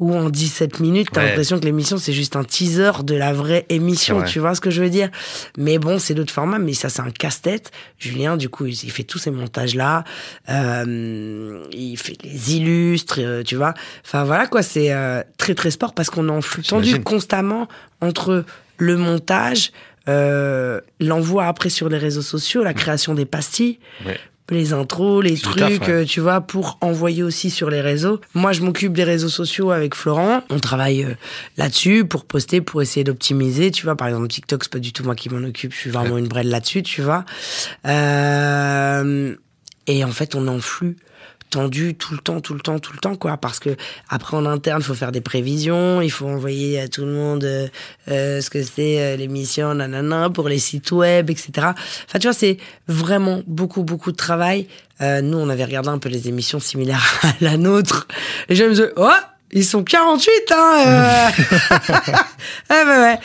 ou 0.00 0.14
en 0.16 0.28
17 0.30 0.80
minutes, 0.80 1.08
t'as 1.12 1.20
Ouais. 1.20 1.26
l'impression 1.28 1.60
que 1.60 1.64
l'émission 1.66 1.98
c'est 1.98 2.12
juste 2.12 2.34
un 2.34 2.42
teaser 2.42 2.90
de 3.04 3.14
la 3.14 3.32
vraie 3.32 3.66
émission, 3.68 4.22
tu 4.22 4.38
vois 4.40 4.54
ce 4.54 4.60
que 4.60 4.70
je 4.70 4.82
veux 4.82 4.90
dire? 4.90 5.10
Mais 5.58 5.78
bon, 5.78 5.98
c'est 5.98 6.14
d'autres 6.14 6.32
formats, 6.32 6.58
mais 6.58 6.72
ça 6.72 6.88
c'est 6.88 7.02
un 7.02 7.10
casse-tête. 7.10 7.70
Julien, 7.98 8.36
du 8.36 8.48
coup, 8.48 8.66
il 8.66 8.90
fait 8.90 9.04
tous 9.04 9.18
ces 9.18 9.30
montages-là, 9.30 10.04
euh, 10.48 11.64
il 11.72 11.96
fait 11.96 12.16
les 12.24 12.54
illustres, 12.56 13.16
euh, 13.20 13.42
tu 13.42 13.56
vois. 13.56 13.74
Enfin 14.04 14.24
voilà 14.24 14.46
quoi, 14.46 14.62
c'est 14.62 14.92
euh, 14.92 15.22
très 15.38 15.54
très 15.54 15.70
sport 15.70 15.94
parce 15.94 16.10
qu'on 16.10 16.28
est 16.28 16.32
en 16.32 16.42
flux 16.42 16.62
tendu 16.62 17.00
constamment 17.00 17.68
entre 18.00 18.44
le 18.78 18.96
montage, 18.96 19.72
euh, 20.08 20.80
l'envoi 20.98 21.46
après 21.46 21.68
sur 21.68 21.88
les 21.88 21.98
réseaux 21.98 22.22
sociaux, 22.22 22.62
la 22.62 22.74
création 22.74 23.14
des 23.14 23.26
pastilles, 23.26 23.78
Ouais. 24.06 24.18
Les 24.50 24.72
intros, 24.72 25.22
les 25.22 25.36
trucs, 25.36 25.56
taf, 25.58 25.80
ouais. 25.80 25.88
euh, 25.88 26.04
tu 26.04 26.20
vois, 26.20 26.40
pour 26.40 26.78
envoyer 26.80 27.22
aussi 27.22 27.50
sur 27.50 27.70
les 27.70 27.80
réseaux. 27.80 28.20
Moi, 28.34 28.52
je 28.52 28.62
m'occupe 28.62 28.92
des 28.92 29.04
réseaux 29.04 29.28
sociaux 29.28 29.70
avec 29.70 29.94
Florent. 29.94 30.42
On 30.50 30.58
travaille 30.58 31.04
euh, 31.04 31.14
là-dessus 31.56 32.04
pour 32.04 32.24
poster, 32.24 32.60
pour 32.60 32.82
essayer 32.82 33.04
d'optimiser. 33.04 33.70
Tu 33.70 33.84
vois, 33.84 33.96
par 33.96 34.08
exemple, 34.08 34.28
TikTok, 34.28 34.64
c'est 34.64 34.72
pas 34.72 34.78
du 34.78 34.92
tout 34.92 35.04
moi 35.04 35.14
qui 35.14 35.28
m'en 35.30 35.46
occupe. 35.46 35.72
Je 35.72 35.78
suis 35.78 35.90
vraiment 35.90 36.18
une 36.18 36.28
brêle 36.28 36.48
là-dessus, 36.48 36.82
tu 36.82 37.02
vois. 37.02 37.24
Euh, 37.86 39.34
et 39.86 40.04
en 40.04 40.12
fait, 40.12 40.34
on 40.34 40.46
en 40.48 40.60
flux 40.60 40.96
tendu 41.50 41.94
tout 41.94 42.14
le 42.14 42.20
temps, 42.20 42.40
tout 42.40 42.54
le 42.54 42.60
temps, 42.60 42.78
tout 42.78 42.92
le 42.92 42.98
temps, 42.98 43.16
quoi. 43.16 43.36
Parce 43.36 43.58
que 43.58 43.76
après 44.08 44.36
en 44.36 44.46
interne, 44.46 44.80
il 44.80 44.84
faut 44.84 44.94
faire 44.94 45.12
des 45.12 45.20
prévisions, 45.20 46.00
il 46.00 46.10
faut 46.10 46.26
envoyer 46.26 46.80
à 46.80 46.88
tout 46.88 47.02
le 47.02 47.12
monde 47.12 47.44
euh, 47.44 47.68
euh, 48.08 48.40
ce 48.40 48.48
que 48.48 48.62
c'est 48.62 49.00
euh, 49.00 49.16
l'émission, 49.16 49.74
nanana, 49.74 50.30
pour 50.30 50.48
les 50.48 50.58
sites 50.58 50.92
web, 50.92 51.28
etc. 51.30 51.50
Enfin, 51.58 52.18
tu 52.18 52.26
vois, 52.26 52.32
c'est 52.32 52.56
vraiment 52.88 53.42
beaucoup, 53.46 53.82
beaucoup 53.82 54.12
de 54.12 54.16
travail. 54.16 54.66
Euh, 55.00 55.20
nous, 55.22 55.38
on 55.38 55.48
avait 55.48 55.64
regardé 55.64 55.88
un 55.88 55.98
peu 55.98 56.08
les 56.08 56.28
émissions 56.28 56.60
similaires 56.60 57.18
à 57.22 57.32
la 57.40 57.56
nôtre, 57.56 58.06
et 58.48 58.54
je 58.54 58.64
me 58.64 58.70
disais, 58.70 58.92
oh, 58.96 59.08
ils 59.52 59.64
sont 59.64 59.82
48, 59.82 60.30
hein. 60.52 60.84
euh. 60.86 61.30
ah 62.68 62.84
bah 62.84 63.00
ouais. 63.02 63.18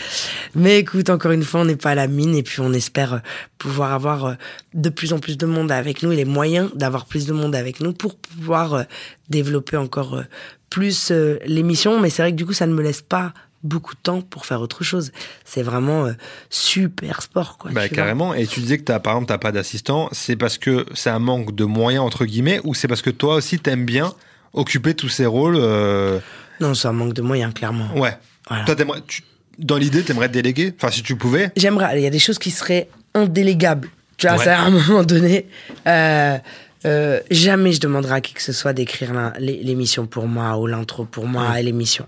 Mais 0.55 0.79
écoute, 0.79 1.09
encore 1.09 1.31
une 1.31 1.43
fois, 1.43 1.61
on 1.61 1.65
n'est 1.65 1.75
pas 1.75 1.91
à 1.91 1.95
la 1.95 2.07
mine 2.07 2.35
et 2.35 2.43
puis 2.43 2.61
on 2.61 2.73
espère 2.73 3.13
euh, 3.13 3.19
pouvoir 3.57 3.93
avoir 3.93 4.25
euh, 4.25 4.33
de 4.73 4.89
plus 4.89 5.13
en 5.13 5.19
plus 5.19 5.37
de 5.37 5.45
monde 5.45 5.71
avec 5.71 6.03
nous 6.03 6.11
et 6.11 6.15
les 6.15 6.25
moyens 6.25 6.71
d'avoir 6.75 7.05
plus 7.05 7.25
de 7.25 7.33
monde 7.33 7.55
avec 7.55 7.79
nous 7.79 7.93
pour 7.93 8.15
pouvoir 8.15 8.73
euh, 8.73 8.83
développer 9.29 9.77
encore 9.77 10.23
plus 10.69 11.11
l'émission. 11.45 11.99
Mais 11.99 12.09
c'est 12.09 12.21
vrai 12.21 12.31
que 12.31 12.37
du 12.37 12.45
coup, 12.45 12.53
ça 12.53 12.67
ne 12.67 12.73
me 12.73 12.81
laisse 12.81 13.01
pas 13.01 13.33
beaucoup 13.65 13.95
de 13.95 13.99
temps 13.99 14.21
pour 14.21 14.45
faire 14.45 14.61
autre 14.61 14.83
chose. 14.83 15.11
C'est 15.43 15.63
vraiment 15.63 16.05
euh, 16.05 16.13
super 16.49 17.21
sport, 17.21 17.57
quoi. 17.57 17.71
Bah, 17.71 17.81
vois. 17.81 17.89
carrément. 17.89 18.33
Et 18.33 18.47
tu 18.47 18.61
disais 18.61 18.77
que 18.77 18.83
t'as, 18.83 18.99
par 18.99 19.13
exemple, 19.13 19.27
t'as 19.27 19.37
pas 19.37 19.51
d'assistant. 19.51 20.07
C'est 20.11 20.35
parce 20.35 20.57
que 20.57 20.85
c'est 20.93 21.09
un 21.09 21.19
manque 21.19 21.53
de 21.53 21.65
moyens, 21.65 22.05
entre 22.05 22.25
guillemets, 22.25 22.61
ou 22.63 22.73
c'est 22.73 22.87
parce 22.87 23.01
que 23.01 23.09
toi 23.09 23.35
aussi 23.35 23.59
t'aimes 23.59 23.85
bien 23.85 24.13
occuper 24.55 24.93
tous 24.95 25.09
ces 25.09 25.25
rôles 25.25 25.57
euh, 25.59 26.19
Non, 26.59 26.73
c'est 26.73 26.87
un 26.87 26.93
manque 26.93 27.13
de 27.13 27.21
moyens, 27.21 27.53
clairement. 27.53 27.89
Ouais. 27.95 28.17
Voilà. 28.47 28.63
Toi, 28.65 28.75
t'aimerais, 28.75 28.99
tu- 29.07 29.21
dans 29.59 29.77
l'idée, 29.77 30.01
t'aimerais 30.03 30.27
te 30.27 30.33
déléguer? 30.33 30.73
Enfin, 30.77 30.91
si 30.91 31.03
tu 31.03 31.15
pouvais? 31.15 31.51
J'aimerais. 31.55 31.97
Il 31.99 32.03
y 32.03 32.07
a 32.07 32.09
des 32.09 32.19
choses 32.19 32.39
qui 32.39 32.51
seraient 32.51 32.87
indélégables. 33.13 33.89
Tu 34.17 34.27
vois, 34.27 34.37
Ouais. 34.37 34.43
ça, 34.45 34.59
à 34.59 34.63
un 34.63 34.69
moment 34.71 35.03
donné. 35.03 35.45
euh, 35.87 36.37
euh, 36.85 37.19
jamais 37.31 37.71
je 37.71 37.79
demanderai 37.79 38.15
à 38.15 38.21
qui 38.21 38.33
que 38.33 38.41
ce 38.41 38.53
soit 38.53 38.73
d'écrire 38.73 39.33
l'émission 39.39 40.05
pour 40.05 40.27
moi 40.27 40.57
ou 40.57 40.67
l'intro 40.67 41.05
pour 41.05 41.25
moi 41.27 41.59
et 41.59 41.63
l'émission. 41.63 42.07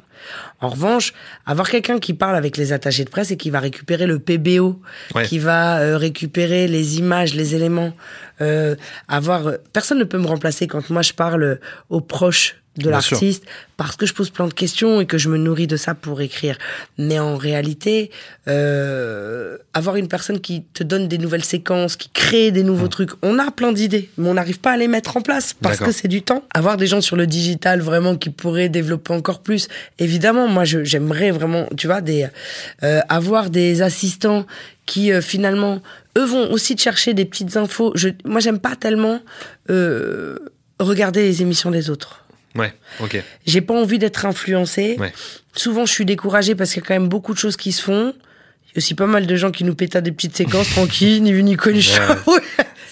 En 0.61 0.69
revanche, 0.69 1.13
avoir 1.45 1.69
quelqu'un 1.69 1.99
qui 1.99 2.13
parle 2.13 2.35
avec 2.35 2.57
les 2.57 2.73
attachés 2.73 3.05
de 3.05 3.09
presse 3.09 3.31
et 3.31 3.37
qui 3.37 3.49
va 3.49 3.59
récupérer 3.59 4.07
le 4.07 4.19
PBO, 4.19 4.79
Ouais. 5.15 5.25
qui 5.25 5.39
va 5.39 5.79
euh, 5.79 5.97
récupérer 5.97 6.67
les 6.67 6.97
images, 6.99 7.33
les 7.35 7.55
éléments, 7.55 7.93
euh, 8.41 8.75
avoir 9.07 9.47
euh, 9.47 9.57
personne 9.73 9.99
ne 9.99 10.03
peut 10.03 10.17
me 10.17 10.27
remplacer 10.27 10.67
quand 10.67 10.89
moi 10.89 11.01
je 11.01 11.13
parle 11.13 11.59
aux 11.89 12.01
proches 12.01 12.55
de 12.77 12.89
l'artiste 12.89 13.43
parce 13.75 13.95
que 13.95 14.05
je 14.05 14.13
pose 14.13 14.29
plein 14.29 14.47
de 14.47 14.53
questions 14.53 15.01
et 15.01 15.05
que 15.05 15.17
je 15.17 15.29
me 15.29 15.37
nourris 15.37 15.67
de 15.67 15.77
ça 15.77 15.93
pour 15.93 16.21
écrire. 16.21 16.57
Mais 16.97 17.19
en 17.19 17.37
réalité, 17.37 18.09
euh, 18.47 19.57
avoir 19.73 19.97
une 19.97 20.07
personne 20.07 20.39
qui 20.39 20.63
te 20.63 20.83
donne 20.83 21.07
des 21.07 21.17
nouvelles 21.17 21.43
séquences, 21.43 21.95
qui 21.95 22.09
crée 22.09 22.51
des 22.51 22.63
nouveaux 22.63 22.87
trucs, 22.87 23.11
on 23.21 23.37
a 23.37 23.51
plein 23.51 23.71
d'idées, 23.71 24.09
mais 24.17 24.29
on 24.29 24.33
n'arrive 24.33 24.59
pas 24.59 24.71
à 24.71 24.77
les 24.77 24.87
mettre 24.87 25.17
en 25.17 25.21
place 25.21 25.53
parce 25.53 25.79
que 25.79 25.91
c'est 25.91 26.07
du 26.07 26.21
temps. 26.23 26.43
Avoir 26.53 26.77
des 26.77 26.87
gens 26.87 27.01
sur 27.01 27.15
le 27.15 27.27
digital 27.27 27.81
vraiment 27.81 28.15
qui 28.15 28.29
pourraient 28.29 28.69
développer 28.69 29.13
encore 29.13 29.41
plus. 29.41 29.67
Évidemment, 29.99 30.47
moi, 30.47 30.63
j'aimerais 30.65 31.31
vraiment, 31.31 31.67
tu 31.77 31.87
vois, 31.87 32.01
des 32.01 32.27
euh, 32.83 33.01
avoir 33.09 33.49
des 33.49 33.81
assistants 33.81 34.45
qui 34.85 35.11
euh, 35.11 35.21
finalement 35.21 35.81
eux 36.17 36.25
vont 36.25 36.51
aussi 36.51 36.75
te 36.75 36.81
chercher 36.81 37.13
des 37.13 37.25
petites 37.25 37.57
infos. 37.57 37.91
Je, 37.95 38.09
moi, 38.25 38.39
j'aime 38.39 38.59
pas 38.59 38.75
tellement 38.75 39.21
euh, 39.69 40.37
regarder 40.79 41.21
les 41.21 41.41
émissions 41.41 41.71
des 41.71 41.89
autres. 41.89 42.23
Ouais, 42.57 42.73
ok. 42.99 43.21
J'ai 43.45 43.61
pas 43.61 43.73
envie 43.73 43.99
d'être 43.99 44.25
influencé. 44.25 44.95
Ouais. 44.99 45.13
Souvent, 45.55 45.85
je 45.85 45.91
suis 45.93 46.05
découragée 46.05 46.55
parce 46.55 46.71
qu'il 46.73 46.81
y 46.81 46.85
a 46.85 46.87
quand 46.87 46.93
même 46.95 47.07
beaucoup 47.09 47.33
de 47.33 47.39
choses 47.39 47.55
qui 47.57 47.71
se 47.71 47.81
font. 47.81 48.13
Il 48.65 48.69
y 48.69 48.71
a 48.75 48.77
aussi 48.77 48.95
pas 48.95 49.05
mal 49.07 49.25
de 49.27 49.35
gens 49.35 49.51
qui 49.51 49.63
nous 49.63 49.75
pétent 49.75 49.97
des 49.97 50.11
petites 50.11 50.35
séquences 50.35 50.69
tranquilles, 50.71 51.21
ni 51.23 51.31
vu 51.33 51.43
ni 51.43 51.55
connu. 51.55 51.81
Ça- 51.81 52.15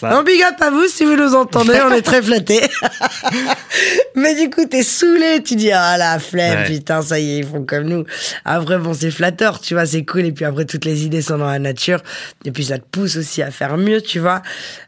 Un 0.04 0.24
big 0.24 0.42
up 0.44 0.56
à 0.62 0.70
vous 0.72 0.88
si 0.88 1.04
vous 1.06 1.16
nous 1.16 1.36
entendez, 1.36 1.80
on 1.86 1.92
est 1.94 2.02
très 2.02 2.22
flattés. 2.22 2.62
Mais 4.16 4.36
du 4.36 4.50
coup, 4.50 4.66
t'es 4.66 4.84
saoulé, 4.84 5.42
tu 5.44 5.56
dis, 5.56 5.72
ah 5.72 5.98
la 5.98 6.20
flemme, 6.20 6.60
Ouais. 6.60 6.66
putain, 6.66 7.02
ça 7.02 7.20
y 7.20 7.32
est, 7.32 7.38
ils 7.40 7.46
font 7.46 7.64
comme 7.64 7.84
nous. 7.86 8.06
Après, 8.46 8.78
bon, 8.78 8.94
c'est 8.94 9.12
flatteur, 9.12 9.60
tu 9.60 9.74
vois, 9.74 9.86
c'est 9.86 10.04
cool. 10.06 10.26
Et 10.26 10.32
puis 10.32 10.46
après, 10.46 10.66
toutes 10.66 10.86
les 10.86 11.06
idées 11.06 11.22
sont 11.22 11.38
dans 11.38 11.46
la 11.50 11.60
nature. 11.60 12.02
Et 12.46 12.52
puis, 12.52 12.66
ça 12.66 12.78
te 12.78 12.84
pousse 12.90 13.18
aussi 13.18 13.42
à 13.42 13.52
faire 13.52 13.78
mieux, 13.78 14.02
tu 14.02 14.20
vois. 14.20 14.42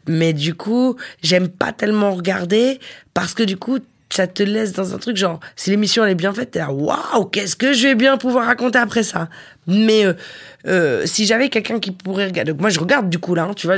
Mais 0.08 0.32
du 0.32 0.54
coup, 0.54 0.96
j'aime 1.22 1.48
pas 1.48 1.72
tellement 1.72 2.12
regarder 2.14 2.78
parce 3.14 3.34
que 3.34 3.42
du 3.42 3.56
coup, 3.56 3.78
ça 4.10 4.26
te 4.26 4.42
laisse 4.42 4.72
dans 4.72 4.94
un 4.94 4.98
truc 4.98 5.16
genre, 5.16 5.40
si 5.56 5.70
l'émission 5.70 6.04
elle 6.04 6.12
est 6.12 6.14
bien 6.14 6.32
faite, 6.32 6.52
t'es 6.52 6.58
là, 6.60 6.72
waouh, 6.72 7.26
qu'est-ce 7.26 7.56
que 7.56 7.72
je 7.72 7.88
vais 7.88 7.94
bien 7.94 8.16
pouvoir 8.16 8.46
raconter 8.46 8.78
après 8.78 9.02
ça 9.02 9.28
Mais 9.68 10.04
euh, 10.06 10.14
euh, 10.66 11.02
si 11.06 11.26
j'avais 11.26 11.48
quelqu'un 11.50 11.78
qui 11.78 11.92
pourrait 11.92 12.26
regarder, 12.26 12.52
donc 12.52 12.60
moi 12.60 12.70
je 12.70 12.80
regarde 12.80 13.08
du 13.08 13.18
coup 13.18 13.34
là, 13.34 13.44
hein, 13.44 13.54
tu 13.54 13.66
vois, 13.66 13.76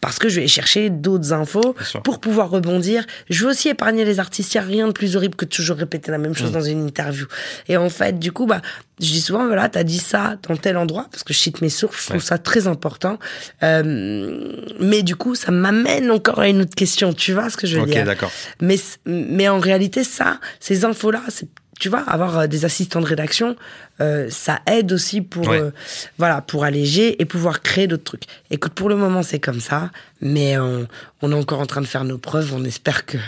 parce 0.00 0.18
que 0.18 0.28
je 0.28 0.40
vais 0.40 0.48
chercher 0.48 0.90
d'autres 0.90 1.32
infos 1.32 1.76
pour 2.02 2.18
pouvoir 2.18 2.50
rebondir. 2.50 3.04
Je 3.30 3.44
veux 3.44 3.50
aussi 3.50 3.68
épargner 3.68 4.04
les 4.04 4.18
artistes. 4.18 4.54
Il 4.54 4.58
n'y 4.58 4.64
a 4.64 4.66
rien 4.66 4.86
de 4.88 4.92
plus 4.92 5.16
horrible 5.16 5.36
que 5.36 5.44
de 5.44 5.50
toujours 5.50 5.76
répéter 5.76 6.10
la 6.10 6.18
même 6.18 6.32
Mm. 6.32 6.36
chose 6.36 6.50
dans 6.52 6.60
une 6.62 6.84
interview. 6.86 7.26
Et 7.68 7.76
en 7.76 7.90
fait, 7.90 8.18
du 8.18 8.32
coup, 8.32 8.46
bah, 8.46 8.62
je 9.00 9.06
dis 9.06 9.20
souvent, 9.20 9.46
voilà, 9.46 9.68
t'as 9.68 9.84
dit 9.84 9.98
ça 9.98 10.36
dans 10.48 10.56
tel 10.56 10.76
endroit, 10.76 11.06
parce 11.12 11.22
que 11.22 11.32
je 11.32 11.38
cite 11.38 11.60
mes 11.60 11.68
sources, 11.68 11.98
je 12.00 12.04
trouve 12.06 12.16
Ouais. 12.16 12.22
ça 12.22 12.38
très 12.38 12.66
important. 12.66 13.18
Euh, 13.62 14.52
mais 14.80 15.02
du 15.02 15.14
coup, 15.16 15.34
ça 15.34 15.52
m'amène 15.52 16.10
encore 16.10 16.40
à 16.40 16.48
une 16.48 16.62
autre 16.62 16.74
question. 16.74 17.12
Tu 17.12 17.32
vois 17.32 17.50
ce 17.50 17.56
que 17.56 17.66
je 17.66 17.76
veux 17.76 17.82
Ok, 17.82 17.90
dire? 17.90 18.04
d'accord. 18.04 18.32
mais, 18.60 18.76
mais 19.06 19.48
en 19.48 19.58
réalité, 19.60 20.04
ça, 20.04 20.40
ces 20.60 20.84
infos-là, 20.84 21.22
c'est- 21.28 21.48
tu 21.78 21.88
vois, 21.88 22.00
avoir 22.00 22.38
euh, 22.38 22.46
des 22.46 22.64
assistants 22.64 23.00
de 23.00 23.06
rédaction, 23.06 23.56
euh, 24.00 24.28
ça 24.30 24.60
aide 24.66 24.92
aussi 24.92 25.20
pour, 25.20 25.46
Ouais. 25.48 25.60
euh, 25.60 25.70
voilà, 26.18 26.40
pour 26.40 26.64
alléger 26.64 27.20
et 27.20 27.24
pouvoir 27.24 27.62
créer 27.62 27.86
d'autres 27.86 28.04
trucs. 28.04 28.24
Écoute, 28.50 28.72
pour 28.72 28.88
le 28.88 28.96
moment, 28.96 29.22
c'est 29.22 29.38
comme 29.40 29.60
ça, 29.60 29.90
mais 30.20 30.58
on, 30.58 30.86
on 31.22 31.32
est 31.32 31.34
encore 31.34 31.60
en 31.60 31.66
train 31.66 31.80
de 31.80 31.86
faire 31.86 32.04
nos 32.04 32.18
preuves. 32.18 32.52
On 32.54 32.64
espère 32.64 33.06
que 33.06 33.18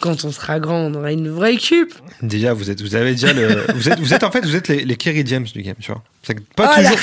quand 0.00 0.24
on 0.24 0.32
sera 0.32 0.58
grand, 0.58 0.86
on 0.86 0.94
aura 0.94 1.12
une 1.12 1.28
vraie 1.28 1.54
équipe. 1.54 1.92
Déjà, 2.22 2.54
vous 2.54 2.70
êtes, 2.70 2.80
vous 2.80 2.94
avez 2.94 3.10
déjà 3.12 3.32
le, 3.34 3.66
vous 3.74 3.88
êtes, 3.88 3.98
vous 4.00 4.14
êtes 4.14 4.24
en 4.24 4.30
fait, 4.30 4.40
vous 4.46 4.56
êtes 4.56 4.68
les, 4.68 4.84
les 4.84 4.96
Kerry 4.96 5.22
James 5.26 5.44
du 5.52 5.60
game, 5.62 5.74
tu 5.78 5.92
vois. 5.92 6.02
Pas 6.54 6.72
Oh 6.76 6.80
toujours, 6.80 6.96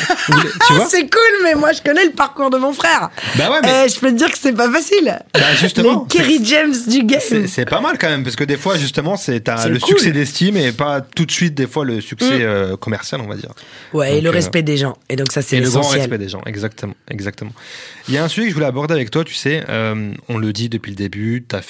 tu 0.68 0.74
vois. 0.76 0.86
c'est 0.86 1.02
cool, 1.10 1.44
mais 1.44 1.56
moi, 1.56 1.74
je 1.74 1.82
connais 1.82 2.06
le 2.06 2.12
parcours 2.12 2.50
de 2.52 2.58
mon 2.58 2.72
frère. 2.72 3.10
Bah 3.36 3.50
ouais, 3.52 3.58
mais 3.64 3.86
Eh, 3.86 3.90
je 3.90 4.00
peux 4.00 4.12
te 4.12 4.16
dire 4.16 4.32
que 4.32 4.38
c'est 4.38 4.54
pas 4.54 4.72
facile. 4.72 5.20
bah 5.34 5.40
justement, 5.60 6.08
Les 6.10 6.18
Kerry 6.18 6.40
James 6.46 6.74
du 6.88 7.04
game. 7.04 7.20
c'est 7.48 7.66
pas 7.66 7.82
mal 7.82 7.98
quand 7.98 8.08
même 8.10 8.24
parce 8.24 8.36
que 8.36 8.44
des 8.44 8.58
fois, 8.58 8.78
justement, 8.78 9.18
c'est 9.18 9.44
le 9.48 9.80
cool. 9.80 9.88
succès 9.90 10.12
d'estime 10.12 10.56
et 10.56 10.72
pas 10.72 11.02
tout 11.02 11.26
de 11.26 11.32
suite 11.32 11.56
des 11.56 11.66
fois 11.68 11.84
le 11.84 12.00
succès 12.00 12.42
euh, 12.44 12.78
commercial, 12.78 13.20
on 13.20 13.28
va 13.28 13.36
dire. 13.36 13.52
Ouais, 13.92 14.20
et 14.20 14.22
le 14.22 14.30
euh, 14.30 14.34
respect 14.34 14.62
des 14.62 14.78
gens. 14.78 14.96
Et 15.10 15.16
donc, 15.16 15.32
ça, 15.32 15.42
c'est 15.42 15.60
le 15.60 15.70
grand 15.70 15.82
respect 15.82 16.18
des 16.20 16.30
gens, 16.30 16.42
exactement, 16.46 16.94
exactement. 17.10 17.52
Il 18.08 18.14
y 18.14 18.18
a 18.20 18.24
un 18.24 18.28
sujet 18.30 18.44
que 18.46 18.50
je 18.52 18.54
voulais 18.56 18.68
aborder 18.68 18.94
avec 18.94 19.10
toi, 19.12 19.24
tu 19.26 19.34
sais, 19.34 19.64
euh, 19.68 20.14
on 20.30 20.38
le 20.38 20.54
dit 20.54 20.70
depuis 20.70 20.92
le 20.92 20.96
début, 20.96 21.44
t'as 21.46 21.62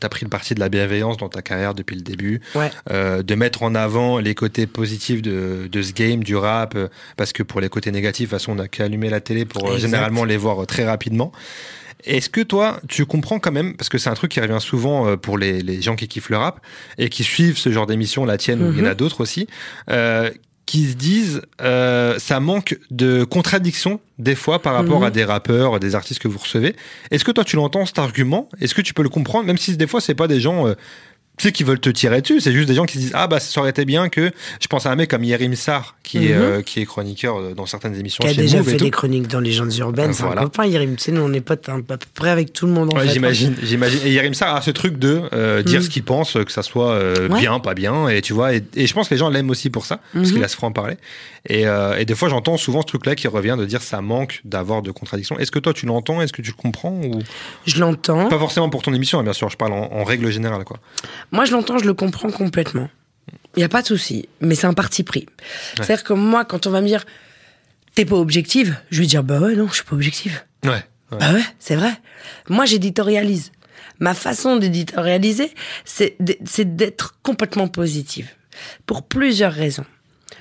t'as 0.00 0.08
pris 0.08 0.24
le 0.24 0.30
parti 0.30 0.54
de 0.54 0.60
la 0.60 0.68
bienveillance 0.70 1.18
dans 1.18 1.28
ta 1.28 1.42
carrière 1.42 1.74
depuis 1.74 1.94
le 1.94 2.02
début, 2.02 2.40
Ouais. 2.54 2.70
de 2.90 3.34
mettre 3.34 3.62
en 3.62 3.74
avant 3.74 4.18
les 4.18 4.34
côtés 4.34 4.66
positifs 4.66 5.20
de, 5.22 5.68
de 5.70 5.82
ce 5.82 5.92
game, 5.92 6.24
du 6.24 6.34
rap, 6.36 6.76
euh, 6.86 6.88
parce 7.16 7.32
que 7.32 7.42
pour 7.42 7.60
les 7.60 7.68
côtés 7.68 7.92
négatifs, 7.92 8.28
de 8.28 8.30
toute 8.30 8.40
façon, 8.40 8.52
on 8.52 8.56
n'a 8.56 8.68
qu'à 8.68 8.84
allumer 8.84 9.10
la 9.10 9.20
télé 9.20 9.44
pour 9.44 9.68
euh, 9.70 9.78
généralement 9.78 10.24
les 10.24 10.36
voir 10.36 10.62
euh, 10.62 10.66
très 10.66 10.84
rapidement. 10.84 11.32
Est-ce 12.04 12.30
que 12.30 12.40
toi, 12.40 12.80
tu 12.88 13.04
comprends 13.06 13.38
quand 13.38 13.52
même, 13.52 13.76
parce 13.76 13.88
que 13.88 13.98
c'est 13.98 14.10
un 14.10 14.14
truc 14.14 14.30
qui 14.30 14.40
revient 14.40 14.60
souvent 14.60 15.16
pour 15.16 15.38
les, 15.38 15.60
les 15.62 15.82
gens 15.82 15.96
qui 15.96 16.06
kiffent 16.08 16.30
le 16.30 16.36
rap 16.36 16.60
et 16.98 17.08
qui 17.08 17.24
suivent 17.24 17.58
ce 17.58 17.72
genre 17.72 17.86
d'émission, 17.86 18.24
la 18.24 18.36
tienne, 18.38 18.62
ou 18.62 18.70
il 18.72 18.78
y 18.78 18.82
en 18.82 18.86
a 18.86 18.94
d'autres 18.94 19.22
aussi, 19.22 19.48
euh, 19.90 20.30
qui 20.66 20.88
se 20.90 20.94
disent 20.94 21.42
euh, 21.62 22.18
ça 22.18 22.38
manque 22.38 22.78
de 22.90 23.24
contradiction 23.24 23.98
des 24.18 24.34
fois 24.34 24.60
par 24.60 24.74
rapport 24.74 25.00
Mhm. 25.00 25.06
à 25.06 25.10
des 25.10 25.24
rappeurs, 25.24 25.80
des 25.80 25.94
artistes 25.94 26.20
que 26.20 26.28
vous 26.28 26.38
recevez. 26.38 26.76
Est-ce 27.10 27.24
que 27.24 27.32
toi 27.32 27.44
tu 27.44 27.56
l'entends 27.56 27.86
cet 27.86 27.98
argument? 27.98 28.48
Est-ce 28.60 28.74
que 28.74 28.82
tu 28.82 28.92
peux 28.92 29.02
le 29.02 29.08
comprendre, 29.08 29.46
même 29.46 29.58
si 29.58 29.76
des 29.76 29.86
fois 29.86 30.00
c'est 30.00 30.14
pas 30.14 30.28
des 30.28 30.40
gens 30.40 30.66
euh, 30.66 30.74
tu 31.38 31.42
sais, 31.48 31.52
qui 31.52 31.64
veulent 31.64 31.80
te 31.80 31.90
tirer 31.90 32.22
dessus, 32.22 32.40
c'est 32.40 32.52
juste 32.52 32.66
des 32.68 32.74
gens 32.74 32.84
qui 32.86 32.94
se 32.94 32.98
disent 32.98 33.12
ah 33.14 33.26
bah 33.26 33.40
ça 33.40 33.60
aurait 33.60 33.70
été 33.70 33.84
bien 33.84 34.08
que 34.08 34.30
je 34.60 34.66
pense 34.68 34.86
à 34.86 34.90
un 34.90 34.96
mec 34.96 35.10
comme 35.10 35.22
Yerim 35.24 35.54
Sar 35.54 35.96
qui 36.02 36.28
est 36.28 36.34
Mhm. 36.34 36.42
euh, 36.42 36.62
qui 36.62 36.80
est 36.80 36.86
chroniqueur 36.86 37.36
euh, 37.38 37.54
dans 37.54 37.66
certaines 37.66 37.94
émissions 37.94 38.22
qui 38.22 38.28
a 38.28 38.32
chez 38.32 38.40
déjà 38.42 38.58
Move 38.58 38.70
fait 38.70 38.76
des 38.78 38.90
chroniques 38.90 39.28
dans 39.28 39.40
Légendes 39.40 39.74
urbaines. 39.76 40.12
C'est 40.14 40.22
Voilà. 40.22 40.42
un 40.42 40.44
copain, 40.44 40.64
Yerim. 40.66 40.96
Tu 40.96 41.04
sais, 41.04 41.12
nous, 41.12 41.20
on 41.22 41.32
est 41.32 41.40
potes 41.40 41.68
hein, 41.68 41.82
à 41.88 41.96
peu 41.96 42.06
près 42.14 42.30
avec 42.30 42.52
tout 42.52 42.66
le 42.66 42.72
monde, 42.72 42.92
en 42.94 42.96
Ouais, 42.96 43.06
fait. 43.06 43.12
j'imagine, 43.12 43.54
j'imagine. 43.62 44.00
Et 44.04 44.12
Yerim 44.12 44.32
Sar 44.34 44.54
a 44.56 44.62
ce 44.62 44.70
truc 44.70 44.98
de 44.98 45.22
euh, 45.32 45.62
dire 45.62 45.80
Mhm. 45.80 45.84
ce 45.84 45.90
qu'il 45.90 46.04
pense, 46.04 46.32
que 46.32 46.50
ça 46.52 46.62
soit 46.62 46.92
euh, 46.92 47.28
Ouais. 47.28 47.40
bien, 47.40 47.58
pas 47.60 47.74
bien, 47.74 48.08
et 48.08 48.22
tu 48.22 48.32
vois. 48.32 48.54
Et, 48.54 48.62
et 48.74 48.86
je 48.86 48.94
pense 48.94 49.08
que 49.08 49.14
les 49.14 49.18
gens 49.18 49.28
l'aiment 49.28 49.50
aussi 49.50 49.68
pour 49.68 49.84
ça, 49.84 50.00
parce 50.14 50.28
Mhm. 50.28 50.32
qu'il 50.34 50.44
a 50.44 50.48
ce 50.48 50.56
franc 50.56 50.72
parler. 50.72 50.96
Et, 51.48 51.66
euh, 51.66 51.96
et 51.96 52.04
des 52.04 52.14
fois, 52.14 52.28
j'entends 52.28 52.56
souvent 52.56 52.82
ce 52.82 52.86
truc-là 52.86 53.14
qui 53.14 53.28
revient 53.28 53.56
de 53.58 53.64
dire 53.64 53.82
ça 53.82 54.00
manque 54.00 54.40
d'avoir 54.44 54.82
de 54.82 54.90
contradictions. 54.90 55.38
Est-ce 55.38 55.50
que 55.50 55.58
toi, 55.58 55.72
tu 55.72 55.86
l'entends? 55.86 56.20
Est-ce 56.20 56.32
que 56.32 56.42
tu 56.42 56.50
le 56.50 56.56
comprends 56.56 56.92
ou? 56.92 57.20
Je 57.66 57.80
l'entends. 57.80 58.28
pas 58.28 58.38
forcément 58.38 58.68
pour 58.68 58.82
ton 58.82 58.92
émission, 58.92 59.18
hein, 59.18 59.22
bien 59.22 59.32
sûr. 59.32 59.48
Je 59.48 59.56
parle 59.56 59.72
en, 59.72 59.92
en 59.92 60.04
règle 60.04 60.30
générale, 60.30 60.64
quoi. 60.64 60.78
Moi, 61.32 61.44
je 61.44 61.52
l'entends, 61.52 61.78
je 61.78 61.84
le 61.84 61.94
comprends 61.94 62.30
complètement. 62.30 62.88
Il 63.56 63.60
n'y 63.60 63.64
a 63.64 63.68
pas 63.68 63.82
de 63.82 63.86
souci, 63.86 64.28
mais 64.40 64.54
c'est 64.54 64.66
un 64.66 64.74
parti 64.74 65.02
pris. 65.02 65.26
C'est-à-dire 65.76 66.04
que 66.04 66.12
moi, 66.12 66.44
quand 66.44 66.66
on 66.66 66.70
va 66.70 66.80
me 66.80 66.86
dire, 66.86 67.04
t'es 67.94 68.04
pas 68.04 68.16
objective, 68.16 68.76
je 68.90 69.00
vais 69.00 69.06
dire, 69.06 69.24
bah 69.24 69.40
ouais, 69.40 69.56
non, 69.56 69.68
je 69.68 69.76
suis 69.76 69.84
pas 69.84 69.94
objective. 69.94 70.42
Ouais. 70.64 70.70
ouais. 70.70 71.18
Bah 71.18 71.32
ouais, 71.32 71.44
c'est 71.58 71.76
vrai. 71.76 71.92
Moi, 72.48 72.66
j'éditorialise. 72.66 73.52
Ma 73.98 74.12
façon 74.14 74.56
d'éditorialiser, 74.56 75.52
c'est 75.84 76.16
d'être 76.76 77.14
complètement 77.22 77.68
positive. 77.68 78.28
Pour 78.84 79.02
plusieurs 79.02 79.52
raisons. 79.52 79.86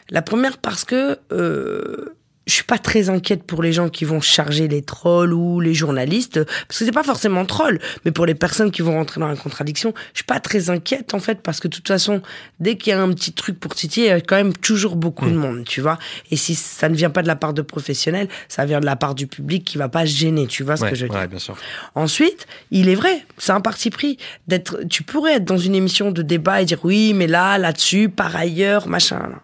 La 0.10 0.22
première, 0.22 0.58
parce 0.58 0.86
que 0.86 1.18
euh, 1.32 2.16
je 2.48 2.54
suis 2.54 2.64
pas 2.64 2.78
très 2.78 3.10
inquiète 3.10 3.44
pour 3.44 3.64
les 3.64 3.74
gens 3.74 3.90
qui 3.90 4.06
vont 4.06 4.22
charger 4.22 4.68
les 4.68 4.84
trolls 4.84 5.34
ou 5.34 5.60
les 5.60 5.74
journalistes, 5.74 6.44
parce 6.68 6.80
que 6.80 6.86
c'est 6.86 6.92
pas 6.92 7.04
forcément 7.04 7.46
troll, 7.46 7.80
mais 8.04 8.12
pour 8.12 8.26
les 8.26 8.36
personnes 8.36 8.72
qui 8.72 8.82
vont 8.82 8.94
rentrer 8.94 9.20
dans 9.20 9.28
la 9.28 9.36
contradiction, 9.36 9.94
je 10.14 10.20
suis 10.20 10.26
pas 10.26 10.40
très 10.40 10.70
inquiète 10.70 11.14
en 11.14 11.20
fait, 11.20 11.42
parce 11.42 11.60
que 11.60 11.68
de 11.68 11.76
toute 11.76 11.88
façon, 11.88 12.22
dès 12.60 12.78
qu'il 12.78 12.92
y 12.92 12.94
a 12.94 13.02
un 13.02 13.12
petit 13.14 13.34
truc 13.34 13.60
pour 13.60 13.74
titiller, 13.74 14.08
il 14.08 14.10
y 14.10 14.14
a 14.14 14.22
quand 14.22 14.36
même 14.36 14.54
toujours 14.54 14.96
beaucoup 14.96 15.28
de 15.28 15.36
monde, 15.36 15.64
tu 15.66 15.82
vois. 15.82 15.98
Et 16.30 16.36
si 16.36 16.54
ça 16.54 16.88
ne 16.88 16.96
vient 16.96 17.10
pas 17.10 17.24
de 17.24 17.28
la 17.28 17.36
part 17.36 17.54
de 17.54 17.64
professionnels, 17.64 18.28
ça 18.48 18.66
vient 18.66 18.80
de 18.80 18.86
la 18.86 18.96
part 18.96 19.16
du 19.16 19.26
public 19.26 19.66
qui 19.66 19.78
va 19.78 19.90
pas 19.90 20.06
gêner, 20.06 20.46
tu 20.46 20.64
vois 20.64 20.78
ce 20.78 20.86
que 20.86 20.96
je 20.96 21.04
veux 21.04 21.10
dire. 21.10 21.20
ouais, 21.20 21.28
bien 21.28 21.40
sûr. 21.40 21.58
Ensuite, 21.96 22.46
il 22.70 22.90
est 22.90 22.96
vrai, 22.96 23.26
c'est 23.38 23.54
un 23.54 23.62
parti 23.62 23.90
pris 23.90 24.18
d'être. 24.48 24.82
Tu 24.88 25.02
pourrais 25.02 25.36
être 25.36 25.46
dans 25.46 25.58
une 25.58 25.74
émission 25.74 26.12
de 26.12 26.22
débat 26.22 26.62
et 26.62 26.66
dire 26.66 26.80
oui, 26.84 27.14
mais 27.16 27.28
là, 27.28 27.58
là-dessus, 27.58 28.10
par 28.10 28.36
ailleurs, 28.36 28.88
machin. 28.88 29.18
là. 29.18 29.42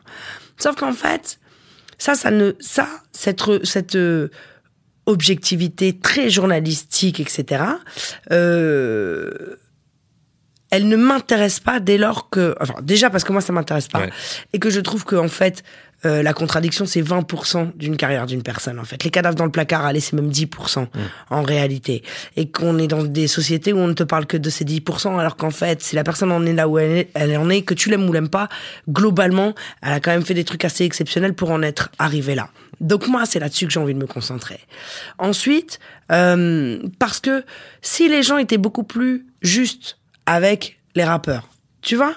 Sauf 0.61 0.75
qu'en 0.75 0.93
fait, 0.93 1.39
ça, 1.97 2.13
ça 2.13 2.29
ne, 2.29 2.53
ça, 2.59 2.87
cette, 3.11 3.41
cette 3.65 3.95
euh, 3.95 4.29
objectivité 5.05 5.97
très 5.97 6.29
journalistique, 6.29 7.19
etc. 7.19 7.63
elle 10.71 10.87
ne 10.87 10.95
m'intéresse 10.97 11.59
pas 11.59 11.79
dès 11.79 11.97
lors 11.97 12.29
que, 12.29 12.55
enfin, 12.59 12.75
déjà 12.81 13.09
parce 13.09 13.23
que 13.23 13.31
moi 13.31 13.41
ça 13.41 13.53
m'intéresse 13.53 13.87
pas, 13.87 13.99
Ouais. 13.99 14.09
et 14.53 14.59
que 14.59 14.69
je 14.69 14.79
trouve 14.79 15.05
que 15.05 15.15
en 15.15 15.27
fait, 15.27 15.63
euh, 16.03 16.23
la 16.23 16.33
contradiction 16.33 16.87
c'est 16.87 17.01
20% 17.03 17.73
d'une 17.75 17.95
carrière 17.95 18.25
d'une 18.25 18.41
personne. 18.41 18.79
En 18.79 18.83
fait, 18.85 19.03
les 19.03 19.11
cadavres 19.11 19.35
dans 19.35 19.45
le 19.45 19.51
placard, 19.51 19.85
allez, 19.85 19.99
c'est 19.99 20.13
même 20.13 20.31
10% 20.31 20.87
en 21.29 21.43
réalité, 21.43 22.01
et 22.37 22.49
qu'on 22.49 22.79
est 22.79 22.87
dans 22.87 23.03
des 23.03 23.27
sociétés 23.27 23.71
où 23.71 23.77
on 23.77 23.87
ne 23.87 23.93
te 23.93 24.01
parle 24.03 24.25
que 24.25 24.37
de 24.37 24.49
ces 24.49 24.65
10%, 24.65 25.19
alors 25.19 25.35
qu'en 25.35 25.51
fait, 25.51 25.83
si 25.83 25.95
la 25.95 26.03
personne 26.03 26.31
en 26.31 26.43
est 26.45 26.53
là 26.53 26.67
où 26.67 26.79
elle, 26.79 26.91
est, 26.97 27.09
elle 27.13 27.37
en 27.37 27.49
est, 27.51 27.61
que 27.61 27.75
tu 27.75 27.89
l'aimes 27.91 28.09
ou 28.09 28.13
l'aimes 28.13 28.29
pas, 28.29 28.49
globalement, 28.89 29.53
elle 29.83 29.93
a 29.93 29.99
quand 29.99 30.09
même 30.11 30.25
fait 30.25 30.33
des 30.33 30.43
trucs 30.43 30.65
assez 30.65 30.85
exceptionnels 30.85 31.35
pour 31.35 31.51
en 31.51 31.61
être 31.61 31.89
arrivée 31.99 32.33
là. 32.33 32.49
Donc 32.79 33.07
moi, 33.07 33.27
c'est 33.27 33.37
là-dessus 33.39 33.67
que 33.67 33.71
j'ai 33.73 33.79
envie 33.79 33.93
de 33.93 33.99
me 33.99 34.07
concentrer. 34.07 34.59
Ensuite, 35.19 35.79
euh, 36.11 36.79
parce 36.97 37.19
que 37.19 37.43
si 37.83 38.09
les 38.09 38.23
gens 38.23 38.37
étaient 38.39 38.57
beaucoup 38.57 38.83
plus 38.83 39.27
justes 39.43 39.99
avec 40.31 40.79
les 40.95 41.03
rappeurs, 41.03 41.49
tu 41.81 41.97
vois, 41.97 42.15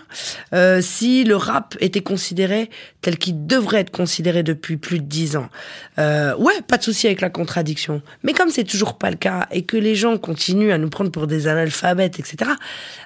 euh, 0.52 0.80
si 0.80 1.24
le 1.24 1.36
rap 1.36 1.76
était 1.80 2.02
considéré 2.02 2.70
tel 3.05 3.18
qu'il 3.18 3.47
devrait 3.47 3.81
être 3.81 3.90
considéré 3.90 4.43
depuis 4.43 4.78
plus 4.78 4.98
de 4.98 5.05
dix 5.05 5.36
ans, 5.36 5.51
euh, 5.98 6.35
ouais, 6.36 6.62
pas 6.66 6.78
de 6.78 6.82
souci 6.82 7.06
avec 7.06 7.20
la 7.20 7.28
contradiction. 7.28 8.01
Mais 8.22 8.32
comme 8.32 8.48
c'est 8.48 8.64
toujours 8.64 8.97
pas 8.97 9.10
le 9.10 9.16
cas 9.16 9.47
et 9.51 9.60
que 9.60 9.76
les 9.76 9.94
gens 9.94 10.16
continuent 10.16 10.72
à 10.72 10.78
nous 10.78 10.89
prendre 10.89 11.10
pour 11.10 11.26
des 11.26 11.47
analphabètes, 11.47 12.18
etc., 12.18 12.52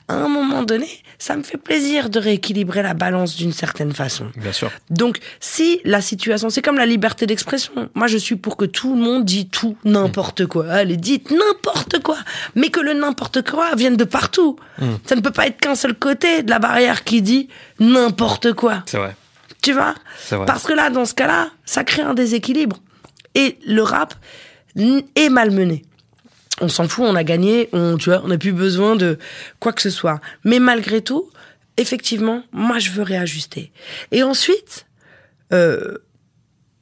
à 0.07 0.15
un 0.15 0.29
moment 0.29 0.63
donné, 0.63 0.87
ça 1.19 1.37
me 1.37 1.43
fait 1.43 1.57
plaisir 1.57 2.11
de 2.11 2.21
rééquilibrer 2.21 2.83
la 2.83 2.95
balance 2.95 3.35
d'une 3.35 3.53
certaine 3.53 3.93
façon. 3.93 4.27
Bien 4.37 4.53
sûr. 4.53 4.71
Donc, 4.89 5.19
si 5.41 5.81
la 5.85 6.01
situation, 6.01 6.49
c'est 6.49 6.63
comme 6.63 6.79
la 6.79 6.87
liberté 6.87 7.27
d'expression. 7.27 7.91
Moi, 7.95 8.07
je 8.07 8.19
suis 8.19 8.37
pour 8.37 8.57
que 8.57 8.67
tout 8.67 8.95
le 8.95 9.03
monde 9.03 9.25
dise 9.25 9.49
tout, 9.51 9.77
n'importe 9.85 10.47
quoi. 10.47 10.71
Allez, 10.71 10.97
dites 10.97 11.33
n'importe 11.33 12.01
quoi. 12.05 12.19
Mais 12.55 12.71
que 12.71 12.79
le 12.79 12.95
n'importe 12.95 13.43
quoi 13.43 13.75
vienne 13.75 13.97
de 13.97 14.05
partout. 14.05 14.57
Ça 15.07 15.17
ne 15.17 15.21
peut 15.21 15.33
pas 15.33 15.49
être 15.49 15.59
qu'un 15.59 15.75
seul 15.75 15.95
côté 15.95 16.45
de 16.45 16.51
la 16.51 16.61
barrière 16.61 17.03
qui 17.03 17.21
dit 17.21 17.49
n'importe 17.81 18.53
quoi. 18.53 18.85
C'est 18.87 18.99
vrai. 18.99 19.17
Tu 19.69 20.35
vois. 20.35 20.45
Parce 20.45 20.65
que 20.65 20.73
là, 20.73 20.91
dans 20.91 21.05
ce 21.05 21.15
cas-là, 21.15 21.51
ça 21.65 21.85
crée 21.85 22.03
un 22.03 22.15
déséquilibre. 22.15 22.79
Et 23.35 23.59
le 23.67 23.83
rap 23.83 24.15
est 24.77 25.29
malmené. 25.29 25.85
On 26.61 26.69
s'en 26.69 26.89
fout, 26.89 27.05
on 27.07 27.15
a 27.15 27.25
gagné, 27.25 27.69
on, 27.73 27.97
tu 27.97 28.11
vois, 28.11 28.21
on 28.25 28.29
n'a 28.29 28.39
plus 28.39 28.53
besoin 28.53 28.97
de 28.97 29.19
quoi 29.61 29.73
que 29.73 29.83
ce 29.83 29.91
soit. 29.91 30.21
Mais 30.45 30.59
malgré 30.59 31.03
tout, 31.03 31.31
effectivement, 31.77 32.43
moi, 32.53 32.79
je 32.79 32.91
veux 32.91 33.03
réajuster. 33.03 33.73
Et 34.11 34.23
ensuite, 34.23 34.87
euh, 35.53 35.99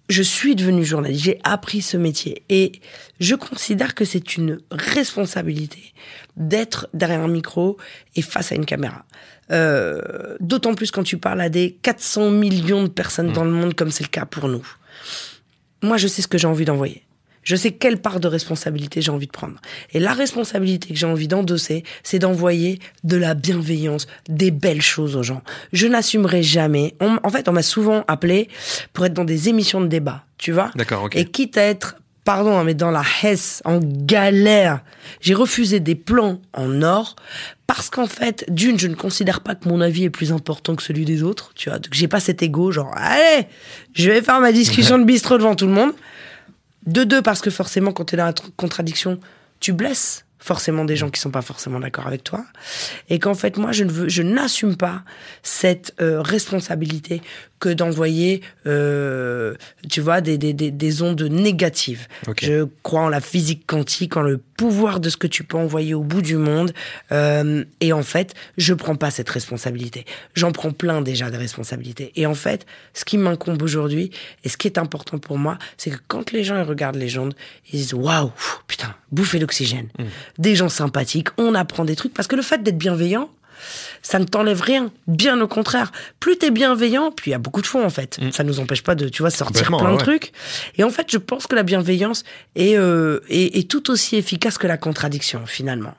je 0.08 0.22
suis 0.22 0.54
devenue 0.54 0.84
journaliste, 0.84 1.24
j'ai 1.24 1.40
appris 1.42 1.82
ce 1.82 1.96
métier 1.96 2.42
et 2.48 2.72
je 3.18 3.34
considère 3.34 3.94
que 3.94 4.04
c'est 4.04 4.36
une 4.36 4.60
responsabilité 4.70 5.92
d'être 6.36 6.88
derrière 6.94 7.20
un 7.22 7.28
micro 7.28 7.76
et 8.14 8.22
face 8.22 8.52
à 8.52 8.54
une 8.54 8.66
caméra. 8.66 9.04
Euh, 9.50 10.36
D'autant 10.40 10.74
plus 10.74 10.90
quand 10.90 11.02
tu 11.02 11.18
parles 11.18 11.40
à 11.40 11.48
des 11.48 11.78
400 11.82 12.30
millions 12.30 12.82
de 12.82 12.88
personnes 12.88 13.32
dans 13.32 13.44
le 13.44 13.50
monde 13.50 13.74
comme 13.74 13.90
c'est 13.90 14.04
le 14.04 14.08
cas 14.08 14.26
pour 14.26 14.48
nous. 14.48 14.66
Moi, 15.82 15.96
je 15.96 16.08
sais 16.08 16.22
ce 16.22 16.28
que 16.28 16.38
j'ai 16.38 16.48
envie 16.48 16.64
d'envoyer. 16.64 17.05
Je 17.46 17.54
sais 17.54 17.70
quelle 17.70 17.98
part 17.98 18.18
de 18.18 18.26
responsabilité 18.26 19.00
j'ai 19.00 19.12
envie 19.12 19.28
de 19.28 19.32
prendre. 19.32 19.54
Et 19.92 20.00
la 20.00 20.12
responsabilité 20.12 20.88
que 20.88 20.96
j'ai 20.96 21.06
envie 21.06 21.28
d'endosser, 21.28 21.84
c'est 22.02 22.18
d'envoyer 22.18 22.80
de 23.04 23.16
la 23.16 23.34
bienveillance, 23.34 24.08
des 24.28 24.50
belles 24.50 24.82
choses 24.82 25.14
aux 25.14 25.22
gens. 25.22 25.42
Je 25.72 25.86
n'assumerai 25.86 26.42
jamais. 26.42 26.96
On- 27.00 27.20
en 27.22 27.30
fait, 27.30 27.48
on 27.48 27.52
m'a 27.52 27.62
souvent 27.62 28.04
appelé 28.08 28.48
pour 28.92 29.06
être 29.06 29.14
dans 29.14 29.24
des 29.24 29.48
émissions 29.48 29.80
de 29.80 29.86
débat, 29.86 30.24
tu 30.38 30.50
vois. 30.50 30.72
D'accord, 30.74 31.04
ok. 31.04 31.14
Et 31.14 31.24
quitte 31.24 31.56
à 31.56 31.62
être, 31.62 31.94
pardon, 32.24 32.58
hein, 32.58 32.64
mais 32.64 32.74
dans 32.74 32.90
la 32.90 33.04
hesse, 33.22 33.62
en 33.64 33.78
galère, 33.80 34.80
j'ai 35.20 35.34
refusé 35.34 35.78
des 35.78 35.94
plans 35.94 36.40
en 36.52 36.82
or 36.82 37.14
parce 37.68 37.90
qu'en 37.90 38.08
fait, 38.08 38.44
d'une, 38.48 38.76
je 38.76 38.88
ne 38.88 38.96
considère 38.96 39.40
pas 39.42 39.54
que 39.54 39.68
mon 39.68 39.80
avis 39.80 40.02
est 40.02 40.10
plus 40.10 40.32
important 40.32 40.74
que 40.74 40.82
celui 40.82 41.04
des 41.04 41.22
autres, 41.22 41.52
tu 41.54 41.68
vois. 41.68 41.78
Donc 41.78 41.94
j'ai 41.94 42.08
pas 42.08 42.18
cet 42.18 42.42
ego, 42.42 42.72
genre, 42.72 42.92
allez, 42.96 43.46
je 43.94 44.10
vais 44.10 44.20
faire 44.22 44.40
ma 44.40 44.50
discussion 44.50 44.98
de 44.98 45.04
bistrot 45.04 45.38
devant 45.38 45.54
tout 45.54 45.66
le 45.68 45.72
monde. 45.72 45.92
De 46.86 47.04
deux, 47.04 47.22
parce 47.22 47.40
que 47.40 47.50
forcément, 47.50 47.92
quand 47.92 48.04
tu 48.06 48.14
es 48.14 48.18
dans 48.18 48.26
la 48.26 48.32
tr- 48.32 48.50
contradiction, 48.56 49.18
tu 49.60 49.72
blesses 49.72 50.24
forcément 50.38 50.84
des 50.84 50.94
gens 50.94 51.10
qui 51.10 51.20
sont 51.20 51.30
pas 51.32 51.42
forcément 51.42 51.80
d'accord 51.80 52.06
avec 52.06 52.22
toi. 52.22 52.44
Et 53.08 53.18
qu'en 53.18 53.34
fait, 53.34 53.56
moi, 53.56 53.72
je 53.72 53.82
ne 53.84 53.90
veux, 53.90 54.08
je 54.08 54.22
n'assume 54.22 54.76
pas 54.76 55.02
cette 55.42 55.94
euh, 56.00 56.22
responsabilité 56.22 57.20
que 57.58 57.68
d'envoyer, 57.68 58.42
euh, 58.66 59.54
tu 59.90 60.00
vois, 60.00 60.20
des, 60.20 60.38
des, 60.38 60.52
des, 60.52 60.70
des 60.70 61.02
ondes 61.02 61.22
négatives. 61.22 62.06
Je 62.40 62.66
crois 62.82 63.02
en 63.02 63.08
la 63.08 63.20
physique 63.20 63.66
quantique, 63.66 64.16
en 64.16 64.22
le 64.22 64.38
pouvoir 64.38 65.00
de 65.00 65.08
ce 65.08 65.16
que 65.16 65.26
tu 65.26 65.44
peux 65.44 65.56
envoyer 65.56 65.94
au 65.94 66.02
bout 66.02 66.22
du 66.22 66.36
monde. 66.36 66.72
Euh, 67.12 67.64
et 67.80 67.92
en 67.92 68.02
fait, 68.02 68.34
je 68.56 68.74
prends 68.74 68.96
pas 68.96 69.10
cette 69.10 69.28
responsabilité. 69.28 70.04
J'en 70.34 70.52
prends 70.52 70.72
plein 70.72 71.02
déjà 71.02 71.30
de 71.30 71.36
responsabilités. 71.36 72.12
Et 72.16 72.26
en 72.26 72.34
fait, 72.34 72.66
ce 72.94 73.04
qui 73.04 73.18
m'incombe 73.18 73.62
aujourd'hui 73.62 74.10
et 74.44 74.48
ce 74.48 74.56
qui 74.56 74.68
est 74.68 74.78
important 74.78 75.18
pour 75.18 75.38
moi, 75.38 75.58
c'est 75.76 75.90
que 75.90 75.98
quand 76.08 76.32
les 76.32 76.44
gens 76.44 76.56
ils 76.56 76.68
regardent 76.68 76.96
les 76.96 77.08
gens, 77.08 77.28
ils 77.72 77.80
disent 77.80 77.94
waouh, 77.94 78.32
putain, 78.66 78.94
bouffer 79.12 79.38
l'oxygène. 79.38 79.88
Des 80.38 80.54
gens 80.54 80.68
sympathiques, 80.68 81.28
on 81.38 81.54
apprend 81.54 81.84
des 81.84 81.96
trucs 81.96 82.14
parce 82.14 82.28
que 82.28 82.36
le 82.36 82.42
fait 82.42 82.62
d'être 82.62 82.78
bienveillant, 82.78 83.30
ça 84.02 84.18
ne 84.18 84.24
t'enlève 84.24 84.60
rien. 84.60 84.90
Bien 85.06 85.40
au 85.40 85.48
contraire. 85.48 85.92
Plus 86.20 86.36
t'es 86.36 86.50
bienveillant, 86.50 87.10
puis 87.10 87.30
il 87.30 87.32
y 87.32 87.34
a 87.34 87.38
beaucoup 87.38 87.62
de 87.62 87.66
fonds 87.66 87.84
en 87.84 87.90
fait. 87.90 88.18
Ça 88.32 88.44
nous 88.44 88.60
empêche 88.60 88.82
pas 88.82 88.94
de, 88.94 89.08
tu 89.08 89.22
vois, 89.22 89.30
sortir 89.30 89.68
plein 89.68 89.90
de 89.90 89.96
ouais. 89.96 89.98
trucs. 89.98 90.32
Et 90.78 90.84
en 90.84 90.90
fait, 90.90 91.06
je 91.10 91.18
pense 91.18 91.46
que 91.46 91.54
la 91.56 91.62
bienveillance 91.62 92.24
est, 92.54 92.76
euh, 92.76 93.20
est, 93.28 93.56
est 93.58 93.70
tout 93.70 93.90
aussi 93.90 94.16
efficace 94.16 94.58
que 94.58 94.66
la 94.66 94.76
contradiction 94.76 95.46
finalement. 95.46 95.94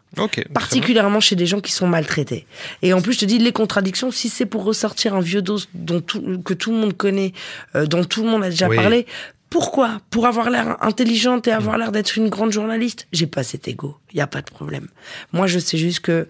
Particulièrement 0.53 1.19
chez 1.19 1.35
des 1.35 1.45
gens 1.45 1.59
qui 1.59 1.71
sont 1.71 1.87
maltraités. 1.87 2.47
Et 2.81 2.93
en 2.93 3.01
plus, 3.01 3.13
je 3.13 3.19
te 3.19 3.25
dis, 3.25 3.37
les 3.37 3.51
contradictions, 3.51 4.11
si 4.11 4.29
c'est 4.29 4.45
pour 4.45 4.63
ressortir 4.63 5.13
un 5.13 5.21
vieux 5.21 5.41
dos 5.41 5.59
dont 5.73 6.01
tout, 6.01 6.41
que 6.43 6.53
tout 6.53 6.71
le 6.71 6.77
monde 6.77 6.95
connaît, 6.97 7.33
euh, 7.75 7.85
dont 7.85 8.03
tout 8.03 8.23
le 8.23 8.29
monde 8.29 8.43
a 8.43 8.49
déjà 8.49 8.67
Oui. 8.67 8.75
parlé, 8.77 9.05
pourquoi? 9.49 10.01
Pour 10.09 10.25
avoir 10.25 10.49
l'air 10.49 10.77
intelligente 10.83 11.47
et 11.47 11.51
avoir 11.51 11.77
l'air 11.77 11.91
d'être 11.91 12.17
une 12.17 12.29
grande 12.29 12.51
journaliste? 12.51 13.07
J'ai 13.13 13.27
pas 13.27 13.43
cet 13.43 13.67
ego. 13.67 13.95
Il 14.11 14.17
y 14.17 14.21
a 14.21 14.27
pas 14.27 14.41
de 14.41 14.49
problème. 14.49 14.87
Moi, 15.31 15.47
je 15.47 15.57
sais 15.57 15.77
juste 15.77 16.01
que 16.01 16.27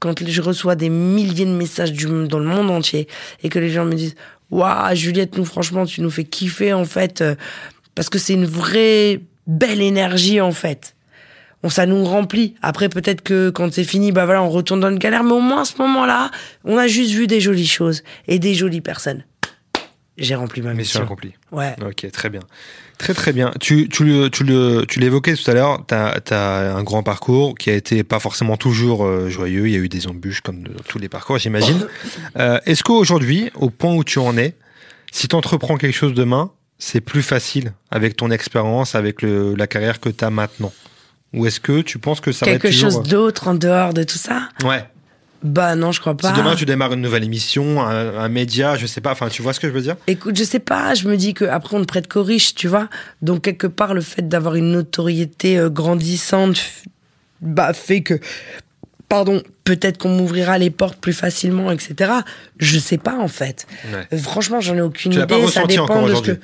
quand 0.00 0.26
je 0.26 0.42
reçois 0.42 0.74
des 0.74 0.88
milliers 0.88 1.46
de 1.46 1.50
messages 1.50 1.92
du, 1.92 2.06
dans 2.26 2.40
le 2.40 2.46
monde 2.46 2.70
entier 2.70 3.06
et 3.42 3.48
que 3.48 3.58
les 3.58 3.70
gens 3.70 3.84
me 3.84 3.94
disent 3.94 4.16
Waouh, 4.50 4.94
Juliette, 4.94 5.36
nous, 5.36 5.44
franchement, 5.44 5.86
tu 5.86 6.00
nous 6.00 6.10
fais 6.10 6.24
kiffer, 6.24 6.72
en 6.72 6.84
fait, 6.84 7.20
euh, 7.20 7.34
parce 7.94 8.08
que 8.08 8.18
c'est 8.18 8.34
une 8.34 8.46
vraie 8.46 9.20
belle 9.46 9.80
énergie, 9.80 10.40
en 10.40 10.52
fait 10.52 10.96
on 11.62 11.68
ça 11.68 11.86
nous 11.86 12.04
remplit. 12.04 12.54
Après 12.62 12.88
peut-être 12.88 13.22
que 13.22 13.50
quand 13.50 13.72
c'est 13.72 13.84
fini, 13.84 14.12
bah 14.12 14.24
voilà, 14.24 14.42
on 14.42 14.50
retourne 14.50 14.80
dans 14.80 14.90
une 14.90 14.98
galère. 14.98 15.24
Mais 15.24 15.32
au 15.32 15.40
moins 15.40 15.62
à 15.62 15.64
ce 15.64 15.76
moment-là, 15.78 16.30
on 16.64 16.78
a 16.78 16.86
juste 16.86 17.12
vu 17.12 17.26
des 17.26 17.40
jolies 17.40 17.66
choses 17.66 18.02
et 18.28 18.38
des 18.38 18.54
jolies 18.54 18.80
personnes. 18.80 19.24
J'ai 20.18 20.34
rempli 20.34 20.62
ma 20.62 20.70
Mission 20.72 21.00
mission. 21.00 21.02
accomplie. 21.02 21.34
Ouais. 21.52 21.76
Ok, 21.86 22.10
très 22.10 22.30
bien. 22.30 22.40
Très 22.96 23.12
très 23.12 23.32
bien. 23.34 23.52
Tu, 23.60 23.88
tu, 23.90 24.04
le- 24.04 24.30
tu, 24.30 24.44
le- 24.44 24.84
tu 24.88 24.98
l'évoquais 24.98 25.34
tout 25.34 25.50
à 25.50 25.54
l'heure, 25.54 25.84
tu 25.86 25.94
as, 25.94 26.74
un 26.74 26.82
grand 26.82 27.02
parcours 27.02 27.54
qui 27.56 27.68
a 27.68 27.74
été 27.74 28.02
pas 28.02 28.18
forcément 28.18 28.56
toujours 28.56 29.04
euh, 29.04 29.28
joyeux, 29.28 29.66
il 29.68 29.72
y 29.72 29.76
a 29.76 29.78
eu 29.78 29.88
des 29.90 30.06
embûches 30.06 30.40
comme 30.40 30.62
dans 30.62 30.82
tous 30.88 30.98
les 30.98 31.08
parcours, 31.10 31.38
j'imagine. 31.38 31.86
Euh, 32.38 32.58
Est-ce 32.66 32.82
qu'aujourd'hui, 32.82 33.50
au 33.54 33.70
point 33.70 33.94
où 33.94 34.04
tu 34.04 34.18
en 34.18 34.36
es, 34.36 34.54
si 35.12 35.28
tu 35.28 35.34
entreprends 35.36 35.76
quelque 35.76 35.94
chose 35.96 36.12
demain, 36.14 36.50
c'est 36.78 37.00
plus 37.00 37.22
facile 37.22 37.72
avec 37.90 38.16
ton 38.16 38.30
expérience, 38.30 38.94
avec 38.94 39.22
le, 39.22 39.54
la 39.54 39.66
carrière 39.66 40.00
que 40.00 40.08
tu 40.10 40.22
as 40.24 40.30
maintenant? 40.30 40.72
Ou 41.34 41.46
est-ce 41.46 41.60
que 41.60 41.80
tu 41.82 41.98
penses 41.98 42.20
que 42.20 42.32
ça 42.32 42.44
Quelque 42.46 42.62
va 42.64 42.68
être 42.68 42.74
toujours... 42.74 42.90
chose 43.02 43.02
d'autre 43.10 43.48
en 43.48 43.54
dehure 43.54 43.92
de 43.94 44.02
tout 44.04 44.18
ça? 44.18 44.48
Ouais. 44.64 44.84
Bah 45.42 45.74
non, 45.76 45.92
je 45.92 46.00
crois 46.00 46.16
pas. 46.16 46.32
Si 46.32 46.38
demain 46.40 46.54
tu 46.54 46.64
démarres 46.64 46.92
une 46.94 47.02
nouvelle 47.02 47.24
émission, 47.24 47.82
un, 47.82 48.18
un 48.18 48.28
média, 48.28 48.76
je 48.76 48.86
sais 48.86 49.00
pas, 49.00 49.12
enfin 49.12 49.28
tu 49.28 49.42
vois 49.42 49.52
ce 49.52 49.60
que 49.60 49.68
je 49.68 49.72
veux 49.72 49.80
dire? 49.82 49.96
Écoute, 50.06 50.36
je 50.36 50.44
sais 50.44 50.58
pas, 50.58 50.94
je 50.94 51.08
me 51.08 51.16
dis 51.16 51.34
que 51.34 51.44
après 51.44 51.76
on 51.76 51.80
ne 51.80 51.84
prête 51.84 52.08
qu'aux 52.08 52.22
riches, 52.22 52.54
tu 52.54 52.68
vois. 52.68 52.88
Donc 53.22 53.42
quelque 53.42 53.66
part 53.66 53.94
le 53.94 54.00
fait 54.00 54.26
d'avoir 54.26 54.54
une 54.54 54.72
notoriété 54.72 55.58
euh, 55.58 55.68
grandissante 55.70 56.58
bah 57.42 57.72
fait 57.74 58.00
que 58.00 58.18
pardon, 59.08 59.42
peut-être 59.64 59.98
qu'on 59.98 60.08
m'ouvrira 60.08 60.58
les 60.58 60.70
portes 60.70 60.98
plus 60.98 61.12
facilement 61.12 61.70
etc. 61.70 62.10
Je 62.58 62.78
sais 62.78 62.98
pas 62.98 63.16
en 63.18 63.28
fait. 63.28 63.66
Ouais. 63.92 64.06
Euh, 64.12 64.18
Franchement, 64.18 64.60
j'en 64.60 64.76
ai 64.76 64.80
aucune 64.80 65.12
Tu 65.12 65.18
idée, 65.18 65.26
pas 65.26 65.48
ça 65.48 65.64
dépend 65.64 66.06
de 66.06 66.14
ce 66.14 66.22
que 66.22 66.40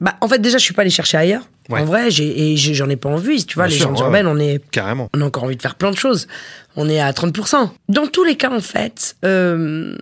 bah 0.00 0.16
en 0.20 0.28
fait 0.28 0.38
déjà 0.38 0.58
je 0.58 0.64
suis 0.64 0.74
pas 0.74 0.82
allé 0.82 0.90
chercher 0.90 1.16
ailleurs. 1.18 1.48
Ouais. 1.68 1.80
En 1.80 1.84
vrai, 1.84 2.10
j'ai 2.10 2.52
et 2.52 2.56
j'ai- 2.56 2.74
j'en 2.74 2.88
ai 2.88 2.96
pas 2.96 3.08
envie, 3.08 3.46
tu 3.46 3.54
vois, 3.54 3.66
Bien 3.68 3.74
les 3.76 3.80
gens 3.80 3.92
ouais, 3.94 4.00
urbaines, 4.00 4.26
on 4.26 4.38
est 4.38 4.60
Carrément. 4.70 5.08
on 5.14 5.20
a 5.20 5.24
encore 5.24 5.44
envie 5.44 5.56
de 5.56 5.62
faire 5.62 5.76
plein 5.76 5.92
de 5.92 5.96
choses. 5.96 6.26
On 6.74 6.88
est 6.88 7.00
à 7.00 7.12
30%. 7.12 7.72
Dans 7.88 8.06
tous 8.08 8.24
les 8.24 8.36
cas, 8.36 8.50
en 8.50 8.60
fait, 8.60 9.16
euh, 9.24 9.96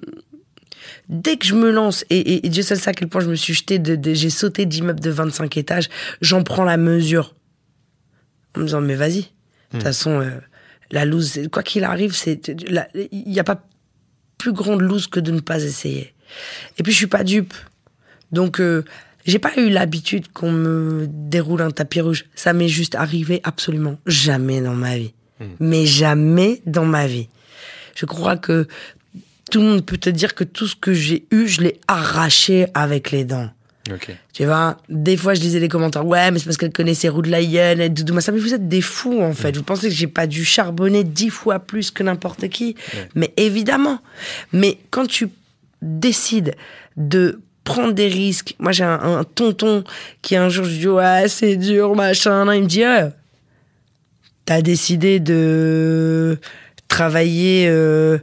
dès 1.10 1.36
que 1.36 1.46
je 1.46 1.54
me 1.54 1.70
lance, 1.70 2.04
et, 2.10 2.18
et- 2.18 2.46
et 2.46 2.48
Dieu 2.48 2.62
seul 2.62 2.78
sait 2.78 2.90
à 2.90 2.94
quel 2.94 3.08
point 3.08 3.20
je 3.20 3.28
me 3.28 3.34
suis 3.34 3.52
jeté, 3.54 3.78
de, 3.78 3.96
de- 3.96 4.14
j'ai 4.14 4.30
sauté 4.30 4.64
d'immeubles 4.66 5.00
de 5.00 5.10
25 5.10 5.56
étages, 5.58 5.88
j'en 6.22 6.42
prends 6.42 6.64
la 6.64 6.76
mesure. 6.78 7.34
En 8.56 8.60
me 8.60 8.64
disant, 8.64 8.80
mais 8.80 8.94
vas-y. 8.94 9.22
De 9.22 9.26
toute 9.72 9.82
façon, 9.82 10.20
euh, 10.22 10.30
la 10.90 11.04
loose, 11.04 11.38
quoi 11.52 11.62
qu'il 11.62 11.84
arrive, 11.84 12.14
c'est, 12.14 12.48
il 12.48 13.24
n'y 13.30 13.38
a 13.40 13.44
pas 13.44 13.62
plus 14.38 14.52
grande 14.52 14.80
loose 14.80 15.06
que 15.06 15.20
de 15.20 15.32
ne 15.32 15.40
pas 15.40 15.62
essayer. 15.62 16.14
Et 16.78 16.82
puis, 16.82 16.92
je 16.92 16.96
suis 16.96 17.06
pas 17.06 17.24
dupe. 17.24 17.52
Donc, 18.32 18.58
euh, 18.60 18.84
j'ai 19.28 19.38
pas 19.38 19.52
eu 19.58 19.68
l'habitude 19.68 20.32
qu'on 20.32 20.50
me 20.50 21.06
déroule 21.08 21.60
un 21.60 21.70
tapis 21.70 22.00
rouge. 22.00 22.24
Ça 22.34 22.54
m'est 22.54 22.68
juste 22.68 22.94
arrivé 22.94 23.40
absolument 23.44 23.98
jamais 24.06 24.60
dans 24.62 24.74
ma 24.74 24.96
vie. 24.96 25.12
Mais 25.60 25.86
jamais 25.86 26.62
dans 26.66 26.86
ma 26.86 27.06
vie. 27.06 27.28
Je 27.94 28.06
crois 28.06 28.36
que 28.36 28.66
tout 29.50 29.60
le 29.60 29.66
monde 29.66 29.84
peut 29.84 29.98
te 29.98 30.10
dire 30.10 30.34
que 30.34 30.44
tout 30.44 30.66
ce 30.66 30.74
que 30.74 30.92
j'ai 30.94 31.26
eu, 31.30 31.46
je 31.46 31.60
l'ai 31.60 31.78
arraché 31.86 32.66
avec 32.74 33.10
les 33.10 33.24
dents. 33.24 33.50
Ok. 33.92 34.10
Tu 34.32 34.44
vois, 34.46 34.78
des 34.88 35.16
fois 35.16 35.34
je 35.34 35.40
lisais 35.40 35.60
les 35.60 35.68
commentaires, 35.68 36.06
ouais, 36.06 36.30
mais 36.30 36.38
c'est 36.38 36.46
parce 36.46 36.56
qu'elle 36.56 36.72
connaissait 36.72 37.08
Roux 37.08 37.22
de 37.22 37.30
la 37.30 37.40
et 37.40 37.88
Doudou 37.90 38.14
Massa. 38.14 38.32
Mais 38.32 38.38
vous 38.38 38.54
êtes 38.54 38.66
des 38.66 38.80
fous, 38.82 39.20
en 39.22 39.34
fait. 39.34 39.56
Vous 39.56 39.62
pensez 39.62 39.88
que 39.88 39.94
j'ai 39.94 40.06
pas 40.06 40.26
dû 40.26 40.44
charbonner 40.44 41.04
dix 41.04 41.30
fois 41.30 41.58
plus 41.58 41.90
que 41.90 42.02
n'importe 42.02 42.48
qui. 42.48 42.76
Mais 43.14 43.32
évidemment. 43.36 44.00
Mais 44.52 44.78
quand 44.90 45.06
tu 45.06 45.28
décides 45.82 46.54
de 46.96 47.40
prendre 47.68 47.92
des 47.92 48.08
risques, 48.08 48.54
moi 48.58 48.72
j'ai 48.72 48.84
un, 48.84 48.98
un 49.20 49.24
tonton 49.24 49.84
qui 50.22 50.36
un 50.36 50.48
jour, 50.48 50.64
je 50.64 50.70
lui 50.70 50.78
dis, 50.78 50.88
ouais, 50.88 51.28
c'est 51.28 51.56
dur, 51.56 51.94
machin. 51.94 52.50
Il 52.54 52.62
me 52.62 52.66
dit, 52.66 52.82
ouais, 52.82 53.10
t'as 54.46 54.62
décidé 54.62 55.20
de 55.20 56.38
travailler 56.88 57.66
euh, 57.68 58.18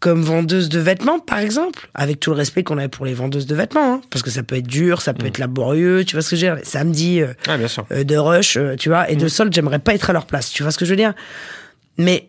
comme 0.00 0.22
vendeuse 0.22 0.68
de 0.70 0.78
vêtements, 0.80 1.18
par 1.18 1.38
exemple, 1.38 1.88
avec 1.94 2.20
tout 2.20 2.30
le 2.30 2.36
respect 2.36 2.62
qu'on 2.62 2.78
a 2.78 2.88
pour 2.88 3.04
les 3.04 3.12
vendeuses 3.14 3.46
de 3.46 3.54
vêtements, 3.54 3.94
hein, 3.94 4.00
parce 4.10 4.22
que 4.22 4.30
ça 4.30 4.42
peut 4.42 4.56
être 4.56 4.66
dur, 4.66 5.02
ça 5.02 5.12
peut 5.14 5.26
être 5.26 5.38
laborieux, 5.38 6.04
tu 6.06 6.16
vois 6.16 6.22
ce 6.22 6.30
que 6.30 6.36
je 6.36 6.46
veux 6.46 6.54
dire? 6.56 6.64
Samedi 6.66 7.20
euh, 7.20 7.32
Ah, 7.46 7.56
bien 7.58 7.68
sûr. 7.68 7.86
euh, 7.92 8.04
de 8.04 8.16
rush, 8.16 8.56
euh, 8.56 8.76
tu 8.76 8.88
vois, 8.88 9.10
et 9.10 9.16
de 9.16 9.28
solde, 9.28 9.52
j'aimerais 9.54 9.78
pas 9.78 9.94
être 9.94 10.08
à 10.10 10.12
leur 10.14 10.26
place, 10.26 10.50
tu 10.50 10.62
vois 10.62 10.72
ce 10.72 10.78
que 10.78 10.84
je 10.86 10.90
veux 10.90 10.96
dire? 10.96 11.12
Mais 11.98 12.28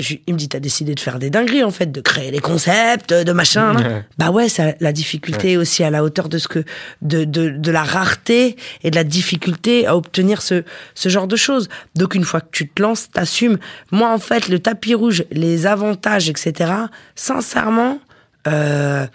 je- 0.00 0.16
il 0.26 0.34
me 0.34 0.38
dit, 0.38 0.48
t'as 0.48 0.60
décidé 0.60 0.94
de 0.94 1.00
faire 1.00 1.18
des 1.18 1.30
dingueries, 1.30 1.64
en 1.64 1.70
fait, 1.70 1.90
de 1.92 2.00
créer 2.00 2.30
des 2.30 2.38
concepts, 2.38 3.12
de 3.12 3.32
machin. 3.32 3.74
hein. 3.76 4.04
Bah 4.18 4.30
ouais, 4.30 4.48
ça, 4.48 4.72
la 4.80 4.92
difficulté 4.92 5.56
aussi 5.56 5.84
à 5.84 5.90
la 5.90 6.02
hauteur 6.04 6.28
de 6.28 6.38
ce 6.38 6.48
que, 6.48 6.64
de, 7.02 7.24
de, 7.24 7.50
de 7.50 7.70
la 7.70 7.82
rareté 7.82 8.56
et 8.82 8.90
de 8.90 8.96
la 8.96 9.04
difficulté 9.04 9.86
à 9.86 9.96
obtenir 9.96 10.42
ce, 10.42 10.64
ce 10.94 11.08
genre 11.08 11.26
de 11.26 11.36
choses. 11.36 11.68
Donc 11.94 12.14
une 12.14 12.24
fois 12.24 12.40
que 12.40 12.48
tu 12.52 12.68
te 12.68 12.80
lances, 12.82 13.08
t'assumes. 13.10 13.58
Moi, 13.90 14.12
en 14.12 14.18
fait, 14.18 14.48
le 14.48 14.58
tapis 14.58 14.94
rouge, 14.94 15.24
les 15.30 15.66
avantages, 15.66 16.28
etc., 16.28 16.70
sincèrement, 17.14 17.98
euh, 18.46 19.06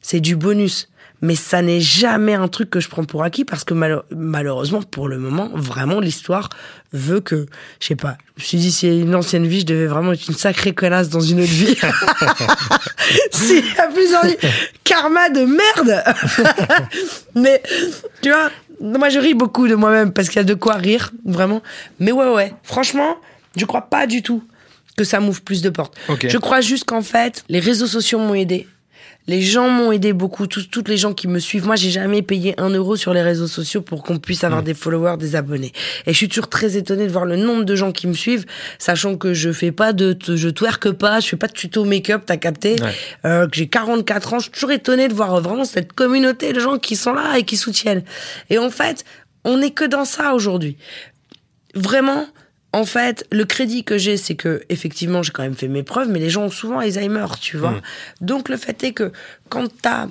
c'est 0.00 0.20
du 0.20 0.36
bonus. 0.36 0.88
Mais 1.20 1.34
ça 1.34 1.62
n'est 1.62 1.80
jamais 1.80 2.34
un 2.34 2.46
truc 2.46 2.70
que 2.70 2.78
je 2.78 2.88
prends 2.88 3.04
pour 3.04 3.24
acquis 3.24 3.44
parce 3.44 3.64
que 3.64 3.74
malheureusement, 4.14 4.82
pour 4.82 5.08
le 5.08 5.18
moment, 5.18 5.50
vraiment, 5.54 5.98
l'histoire 5.98 6.48
veut 6.92 7.20
que, 7.20 7.46
je 7.80 7.88
sais 7.88 7.96
pas, 7.96 8.16
je 8.36 8.42
me 8.42 8.46
suis 8.46 8.58
dit, 8.58 8.70
si 8.70 9.00
une 9.00 9.14
ancienne 9.14 9.46
vie, 9.46 9.60
je 9.60 9.66
devais 9.66 9.86
vraiment 9.86 10.12
être 10.12 10.28
une 10.28 10.34
sacrée 10.34 10.74
connasse 10.74 11.08
dans 11.08 11.20
une 11.20 11.40
autre 11.40 11.50
vie. 11.50 11.76
S'il 13.32 13.64
y 13.64 13.78
a 13.78 13.88
plusieurs 13.88 14.24
vies, 14.24 14.36
karma 14.84 15.28
de 15.30 15.44
merde. 15.44 16.04
Mais, 17.34 17.62
tu 18.22 18.30
vois, 18.30 18.50
moi, 18.80 19.08
je 19.08 19.18
ris 19.18 19.34
beaucoup 19.34 19.66
de 19.66 19.74
moi-même 19.74 20.12
parce 20.12 20.28
qu'il 20.28 20.36
y 20.36 20.40
a 20.40 20.44
de 20.44 20.54
quoi 20.54 20.74
rire, 20.74 21.10
vraiment. 21.24 21.62
Mais 21.98 22.12
ouais, 22.12 22.32
ouais, 22.32 22.54
franchement, 22.62 23.16
je 23.56 23.64
crois 23.64 23.82
pas 23.82 24.06
du 24.06 24.22
tout 24.22 24.42
que 24.96 25.04
ça 25.04 25.20
m'ouvre 25.20 25.40
plus 25.40 25.62
de 25.62 25.70
portes. 25.70 25.96
Je 26.22 26.38
crois 26.38 26.60
juste 26.60 26.84
qu'en 26.84 27.02
fait, 27.02 27.44
les 27.48 27.60
réseaux 27.60 27.86
sociaux 27.86 28.18
m'ont 28.18 28.34
aidé. 28.34 28.66
Les 29.28 29.40
gens 29.42 29.68
m'ont 29.68 29.92
aidé 29.92 30.12
beaucoup, 30.12 30.46
tous, 30.48 30.68
toutes 30.68 30.88
les 30.88 30.96
gens 30.96 31.12
qui 31.14 31.28
me 31.28 31.38
suivent. 31.38 31.66
Moi, 31.66 31.76
j'ai 31.76 31.90
jamais 31.90 32.22
payé 32.22 32.58
un 32.58 32.70
euro 32.70 32.96
sur 32.96 33.12
les 33.14 33.22
réseaux 33.22 33.46
sociaux 33.46 33.82
pour 33.82 34.02
qu'on 34.02 34.18
puisse 34.18 34.42
avoir 34.42 34.62
des 34.64 34.74
followers, 34.74 35.16
des 35.18 35.36
abonnés. 35.36 35.72
Et 36.06 36.12
je 36.12 36.16
suis 36.16 36.28
toujours 36.28 36.48
très 36.48 36.76
étonnée 36.76 37.06
de 37.06 37.12
voir 37.12 37.26
le 37.26 37.36
nombre 37.36 37.64
de 37.64 37.76
gens 37.76 37.92
qui 37.92 38.06
me 38.08 38.14
suivent, 38.14 38.46
sachant 38.78 39.16
que 39.16 39.34
je 39.34 39.52
fais 39.52 39.70
pas 39.70 39.92
de, 39.92 40.16
je 40.34 40.48
twerk 40.48 40.90
pas, 40.92 41.20
je 41.20 41.28
fais 41.28 41.36
pas 41.36 41.46
de 41.46 41.52
tuto 41.52 41.84
make-up, 41.84 42.22
t'as 42.26 42.38
capté, 42.38 42.76
Ouais. 42.82 42.92
euh, 43.26 43.46
que 43.46 43.54
j'ai 43.56 43.68
44 43.68 44.32
ans. 44.34 44.38
Je 44.38 44.44
suis 44.44 44.52
toujours 44.52 44.72
étonnée 44.72 45.08
de 45.08 45.14
voir 45.14 45.40
vraiment 45.40 45.64
cette 45.64 45.92
communauté 45.92 46.52
de 46.52 46.60
gens 46.60 46.78
qui 46.78 46.96
sont 46.96 47.12
là 47.12 47.36
et 47.38 47.44
qui 47.44 47.56
soutiennent. 47.58 48.02
Et 48.50 48.58
en 48.58 48.70
fait, 48.70 49.04
on 49.44 49.58
n'est 49.58 49.70
que 49.72 49.84
dans 49.84 50.04
ça 50.04 50.34
aujourd'hui 50.34 50.76
vraiment, 51.74 52.26
en 52.72 52.84
fait, 52.84 53.26
le 53.32 53.44
crédit 53.44 53.82
que 53.82 53.96
j'ai, 53.96 54.16
c'est 54.16 54.34
que 54.34 54.62
effectivement, 54.68 55.22
j'ai 55.22 55.32
quand 55.32 55.42
même 55.42 55.54
fait 55.54 55.68
mes 55.68 55.82
preuves, 55.82 56.08
mais 56.08 56.18
les 56.18 56.30
gens 56.30 56.44
ont 56.44 56.50
souvent 56.50 56.78
Alzheimer, 56.78 57.26
tu 57.40 57.56
vois. 57.56 57.72
Mm. 57.72 57.80
Donc 58.20 58.48
le 58.48 58.56
fait 58.56 58.82
est 58.84 58.92
que 58.92 59.12
quand 59.48 59.68
t'as 59.80 60.08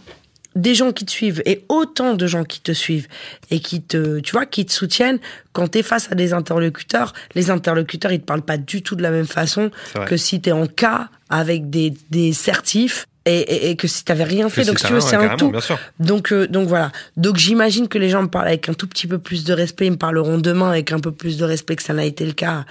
des 0.56 0.74
gens 0.74 0.92
qui 0.92 1.06
te 1.06 1.12
suivent 1.12 1.44
et 1.46 1.64
autant 1.70 2.16
de 2.16 2.26
gens 2.28 2.44
qui 2.44 2.60
te 2.60 2.72
suivent 2.72 3.08
et 3.52 3.60
qui 3.60 3.82
te, 3.82 4.20
tu 4.20 4.32
vois, 4.32 4.46
qui 4.46 4.66
te 4.66 4.72
soutiennent, 4.72 5.20
quand 5.54 5.68
t'es 5.68 5.84
face 5.84 6.12
à 6.12 6.16
des 6.16 6.34
interlocuteurs, 6.34 7.14
les 7.36 7.52
interlocuteurs, 7.52 8.12
ils 8.12 8.20
te 8.20 8.26
parlent 8.26 8.42
pas 8.42 8.58
du 8.58 8.82
tout 8.82 8.96
de 8.96 9.04
la 9.04 9.12
même 9.12 9.28
façon 9.28 9.70
que 10.08 10.18
si 10.18 10.42
t'es 10.42 10.52
en 10.52 10.66
cas 10.66 11.10
avec 11.30 11.70
des, 11.70 11.94
des 12.10 12.34
certifs 12.34 13.06
et, 13.28 13.40
et- 13.40 13.70
et 13.72 13.76
que 13.76 13.88
si 13.88 14.04
t'avais 14.04 14.24
rien 14.24 14.49
fait. 14.49 14.64
Donc, 14.66 14.80
si 14.80 14.86
tu 14.88 14.94
veux, 14.94 14.99
c'est 15.02 15.16
un 15.16 15.36
tout. 15.36 15.52
bien 15.52 15.60
sûr. 15.62 15.78
Donc, 15.99 16.32
euh, 16.32 16.48
donc 16.48 16.68
voilà. 16.68 16.91
Donc 17.18 17.38
j'imagine 17.38 17.88
que 17.88 17.98
les 17.98 18.10
gens 18.10 18.22
me 18.24 18.28
parlent 18.28 18.48
avec 18.48 18.70
un 18.70 18.74
tout 18.74 18.88
petit 18.88 19.08
peu 19.08 19.18
plus 19.20 19.44
de 19.44 19.54
respect. 19.54 19.86
Ils 19.88 19.91
me 19.91 19.98
parleront 19.98 20.38
demain 20.38 20.70
avec 20.70 20.91
un 20.91 20.99
peu 20.99 21.12
plus 21.12 21.38
de 21.38 21.45
respect 21.45 21.76
que 21.76 21.84
ça 21.84 21.94
n'a 21.94 22.06
été 22.06 22.26
le 22.26 22.34
cas 22.34 22.66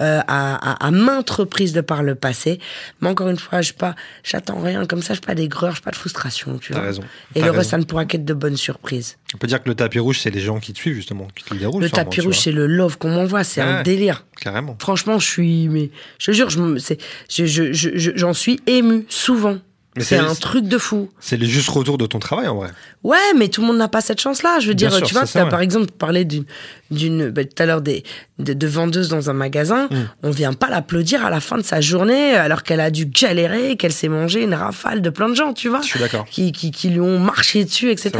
euh, 0.00 0.20
à, 0.28 0.72
à, 0.72 0.86
à 0.86 0.90
maintes 0.90 1.30
reprises 1.30 1.72
de 1.72 1.80
par 1.80 2.02
le 2.02 2.14
passé. 2.14 2.58
Mais 3.00 3.08
encore 3.08 3.28
une 3.28 3.38
fois, 3.38 3.60
je 3.62 3.72
pas, 3.72 3.94
j'attends 4.22 4.60
rien 4.60 4.86
comme 4.86 5.02
ça. 5.02 5.14
Je 5.14 5.20
pas 5.20 5.34
d'aigreur, 5.34 5.74
je 5.76 5.82
pas 5.82 5.90
de 5.90 5.96
frustration. 5.96 6.58
Tu 6.58 6.72
T'as 6.72 6.78
vois. 6.78 6.88
raison. 6.88 7.02
Et 7.34 7.42
le 7.42 7.50
reste, 7.50 7.70
ça 7.70 7.78
ne 7.78 7.84
pourra 7.84 8.04
qu'être 8.04 8.24
de 8.24 8.34
bonnes 8.34 8.56
surprises. 8.56 9.16
On 9.34 9.38
peut 9.38 9.46
dire 9.46 9.62
que 9.62 9.68
le 9.68 9.74
tapis 9.74 9.98
rouge, 9.98 10.20
c'est 10.20 10.30
les 10.30 10.40
gens 10.40 10.60
qui 10.60 10.72
te 10.72 10.78
suivent, 10.78 10.94
justement, 10.94 11.26
qui 11.34 11.44
te 11.44 11.54
le 11.54 11.60
déroulent. 11.60 11.82
le 11.82 11.88
sûrement, 11.88 12.04
tapis 12.04 12.20
rouge, 12.20 12.38
c'est 12.38 12.52
le 12.52 12.66
love 12.66 12.98
qu'on 12.98 13.10
m'envoie. 13.10 13.42
C'est 13.44 13.62
Ouais. 13.62 13.68
un 13.68 13.82
délire. 13.82 14.24
Carrément. 14.40 14.76
Franchement, 14.78 15.18
je 15.18 15.26
suis, 15.26 15.68
mais 15.68 15.90
je 16.18 16.26
te 16.26 16.32
jure, 16.32 16.50
je, 16.50 16.76
c'est, 16.78 16.98
je, 17.30 17.46
je, 17.46 17.72
je- 17.72 17.90
je- 17.96 18.10
j'en 18.14 18.32
suis 18.34 18.60
ému 18.66 19.06
souvent. 19.08 19.58
C'est 19.98 20.16
un 20.16 20.34
truc 20.34 20.64
de 20.66 20.78
fou. 20.78 21.10
C'est 21.20 21.36
le 21.36 21.46
juste 21.46 21.68
retour 21.68 21.98
de 21.98 22.06
ton 22.06 22.18
travail, 22.18 22.48
en 22.48 22.56
vrai. 22.56 22.70
Ouais, 23.04 23.16
mais 23.36 23.48
tout 23.48 23.60
le 23.60 23.68
monde 23.68 23.76
n'a 23.76 23.88
pas 23.88 24.00
cette 24.00 24.20
chance-là. 24.20 24.58
Je 24.60 24.68
veux 24.68 24.74
Bien 24.74 24.88
dire, 24.88 24.98
sûr, 24.98 25.06
tu 25.06 25.14
vois, 25.14 25.26
ça, 25.26 25.44
ouais. 25.44 25.50
par 25.50 25.60
exemple 25.60 25.86
parlé 25.92 26.24
d'une, 26.24 26.44
d'une, 26.90 27.30
bah, 27.30 27.44
tout 27.44 27.62
à 27.62 27.66
l'heure 27.66 27.80
des, 27.80 28.02
de, 28.38 28.54
de 28.54 28.66
vendeuses 28.66 29.08
dans 29.08 29.30
un 29.30 29.34
magasin. 29.34 29.88
Mm. 29.90 29.96
On 30.24 30.30
vient 30.30 30.52
pas 30.52 30.68
l'applaudir 30.68 31.24
à 31.24 31.30
la 31.30 31.40
fin 31.40 31.56
de 31.56 31.62
sa 31.62 31.80
journée 31.80 32.34
alors 32.34 32.64
qu'elle 32.64 32.80
a 32.80 32.90
dû 32.90 33.06
galérer, 33.06 33.76
qu'elle 33.76 33.92
s'est 33.92 34.08
mangé 34.08 34.42
une 34.42 34.54
rafale 34.54 35.00
de 35.00 35.10
plein 35.10 35.28
de 35.28 35.34
gens, 35.34 35.52
tu 35.52 35.68
vois. 35.68 35.80
Je 35.82 35.86
suis 35.86 36.00
d'accord. 36.00 36.24
Qui, 36.28 36.50
qui, 36.50 36.72
qui 36.72 36.90
lui 36.90 37.00
ont 37.00 37.20
marché 37.20 37.64
dessus, 37.64 37.90
etc. 37.90 38.12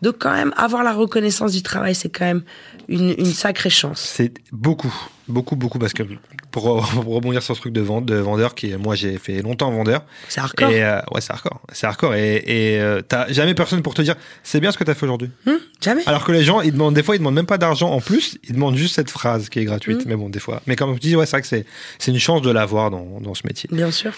Donc 0.00 0.16
quand 0.18 0.32
même, 0.32 0.54
avoir 0.56 0.82
la 0.82 0.92
reconnaissance 0.92 1.52
du 1.52 1.62
travail, 1.62 1.94
c'est 1.94 2.08
quand 2.08 2.24
même 2.24 2.42
une, 2.88 3.14
une 3.18 3.26
sacrée 3.26 3.70
chance. 3.70 4.00
C'est 4.00 4.32
beaucoup, 4.52 4.94
beaucoup, 5.28 5.56
beaucoup, 5.56 5.78
parce 5.78 5.92
que 5.92 6.02
pour, 6.50 6.86
pour 7.02 7.14
rebondir 7.14 7.42
sur 7.42 7.54
ce 7.54 7.60
truc 7.60 7.72
de, 7.72 7.80
vente, 7.80 8.06
de 8.06 8.16
vendeur, 8.16 8.54
qui 8.54 8.74
moi 8.76 8.94
j'ai 8.94 9.18
fait 9.18 9.42
longtemps 9.42 9.70
vendeur. 9.70 10.02
C'est 10.28 10.40
hardcore. 10.40 10.70
Et, 10.70 10.82
euh, 10.82 11.00
ouais, 11.12 11.20
c'est 11.20 11.32
hardcore. 11.32 11.60
C'est 11.72 11.86
hardcore. 11.86 12.14
Et, 12.14 12.42
euh, 12.80 13.02
t'as 13.06 13.30
jamais 13.32 13.54
personne 13.54 13.82
pour 13.82 13.94
te 13.94 14.02
dire 14.02 14.16
c'est 14.42 14.60
bien 14.60 14.72
ce 14.72 14.78
que 14.78 14.84
t'as 14.84 14.94
fait 14.94 15.04
aujourd'hui. 15.04 15.30
Hum, 15.46 15.58
jamais. 15.80 16.02
Alors 16.06 16.24
que 16.24 16.32
les 16.32 16.44
gens, 16.44 16.60
ils 16.60 16.72
demandent, 16.72 16.94
des 16.94 17.02
fois, 17.02 17.16
ils 17.16 17.18
demandent 17.18 17.34
même 17.34 17.46
pas 17.46 17.58
d'argent 17.58 17.90
en 17.90 18.00
plus, 18.00 18.38
ils 18.48 18.54
demandent 18.54 18.76
juste 18.76 18.94
cette 18.94 19.10
phrase 19.10 19.48
qui 19.48 19.58
est 19.58 19.64
gratuite. 19.64 20.04
Mm. 20.04 20.08
Mais 20.08 20.16
bon, 20.16 20.28
des 20.28 20.40
fois. 20.40 20.62
Mais 20.66 20.76
comme 20.76 20.94
tu 20.94 21.00
dis, 21.00 21.16
ouais, 21.16 21.26
c'est 21.26 21.32
vrai 21.32 21.42
que 21.42 21.48
c'est, 21.48 21.66
c'est 21.98 22.10
une 22.10 22.18
chance 22.18 22.42
de 22.42 22.50
l'avoir 22.50 22.90
dans, 22.90 23.20
dans 23.20 23.34
ce 23.34 23.46
métier. 23.46 23.68
Bien 23.72 23.90
sûr. 23.90 24.12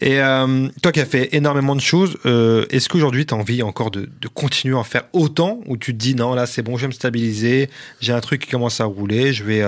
Et 0.00 0.20
euh, 0.20 0.68
toi 0.82 0.92
qui 0.92 1.00
as 1.00 1.06
fait 1.06 1.34
énormément 1.34 1.76
de 1.76 1.80
choses, 1.80 2.16
est-ce 2.70 2.88
qu'aujourd'hui 2.88 3.26
tu 3.26 3.34
as 3.34 3.36
envie 3.36 3.62
encore 3.62 3.90
de, 3.90 4.08
de 4.20 4.28
continuer 4.28 4.76
à 4.76 4.78
en 4.78 4.84
faire 4.84 5.04
autant? 5.12 5.60
Ou 5.66 5.76
tu 5.76 5.92
te 5.92 5.98
dis 5.98 6.14
non, 6.14 6.34
là 6.34 6.46
c'est 6.46 6.62
bon, 6.62 6.76
je 6.76 6.82
vais 6.82 6.88
me 6.88 6.92
stabiliser, 6.92 7.70
j'ai 8.00 8.12
un 8.12 8.20
truc 8.20 8.42
qui 8.42 8.50
commence 8.50 8.80
à 8.80 8.84
rouler, 8.84 9.32
je 9.32 9.44
vais. 9.44 9.64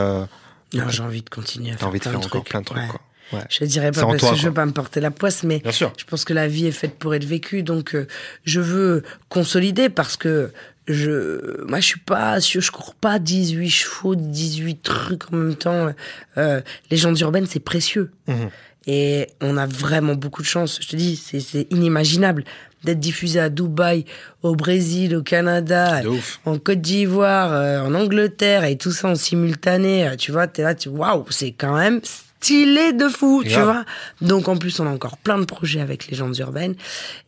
Euh, 0.74 0.78
Non, 0.78 0.88
j'ai 0.88 1.02
envie 1.02 1.22
de 1.22 1.28
continuer 1.30 1.72
à 1.72 1.76
faire 1.76 1.88
envie 1.88 1.98
de 1.98 2.02
plein 2.02 2.12
faire 2.12 2.20
de 2.20 2.26
encore 2.26 2.40
trucs. 2.42 2.50
plein 2.50 2.60
de 2.60 2.64
trucs, 2.66 2.78
Ouais. 2.78 2.88
quoi. 2.88 3.00
Ouais. 3.32 3.44
Je 3.50 3.64
dirais 3.64 3.90
C'est 3.92 4.00
pas 4.00 4.06
parce 4.06 4.18
toi, 4.18 4.30
que 4.30 4.36
je 4.36 4.40
quoi. 4.42 4.48
veux 4.50 4.54
pas 4.54 4.66
me 4.66 4.72
porter 4.72 5.00
la 5.00 5.10
poisse, 5.10 5.42
mais 5.42 5.58
Bien 5.58 5.72
sûr. 5.72 5.92
je 5.98 6.04
pense 6.04 6.24
que 6.24 6.32
la 6.32 6.46
vie 6.46 6.66
est 6.66 6.70
faite 6.72 6.94
pour 6.98 7.14
être 7.14 7.24
vécue, 7.24 7.62
donc 7.64 7.94
euh, 7.94 8.06
je 8.44 8.60
veux 8.60 9.02
consolider 9.28 9.88
parce 9.88 10.16
que 10.16 10.52
je, 10.86 11.60
moi, 11.66 11.80
je 11.80 11.86
suis 11.86 11.98
pas, 12.00 12.38
je, 12.38 12.60
je 12.60 12.70
cours 12.70 12.94
pas 12.94 13.18
18 13.18 13.68
chevaux, 13.68 14.14
18 14.14 14.80
trucs 14.82 15.32
en 15.32 15.36
même 15.36 15.56
temps. 15.56 15.92
Euh, 16.38 16.60
les 16.92 16.96
gens 16.96 17.12
urbaines, 17.16 17.46
c'est 17.46 17.58
précieux. 17.58 18.12
Mhm. 18.28 18.50
Et 18.88 19.26
on 19.40 19.56
a 19.56 19.66
vraiment 19.66 20.14
beaucoup 20.14 20.42
de 20.42 20.46
chance. 20.46 20.78
Je 20.80 20.86
te 20.86 20.94
dis, 20.94 21.16
c'est 21.16 21.66
inimaginable 21.72 22.44
d'être 22.84 23.00
diffusé 23.00 23.40
à 23.40 23.48
Dubaï, 23.48 24.04
au 24.42 24.54
Brésil, 24.54 25.16
au 25.16 25.22
Canada, 25.22 26.02
en 26.44 26.58
Côte 26.58 26.80
d'Ivoire, 26.80 27.52
euh, 27.52 27.80
en 27.80 27.94
Angleterre 27.94 28.64
et 28.64 28.76
tout 28.76 28.92
ça 28.92 29.08
en 29.08 29.14
simultané. 29.16 30.06
euh, 30.06 30.16
Tu 30.16 30.30
vois, 30.32 30.46
t'es 30.46 30.62
là, 30.62 30.74
tu 30.74 30.88
waouh, 30.88 31.24
c'est 31.30 31.52
quand 31.52 31.76
même 31.76 32.00
stylé 32.04 32.92
de 32.92 33.08
fou, 33.08 33.42
tu 33.44 33.50
vois. 33.64 33.84
Donc 34.20 34.46
en 34.48 34.56
plus, 34.56 34.78
on 34.78 34.86
a 34.86 34.90
encore 34.90 35.16
plein 35.16 35.38
de 35.38 35.44
projets 35.46 35.80
avec 35.80 36.06
les 36.08 36.16
gens 36.16 36.32
urbaines. 36.34 36.76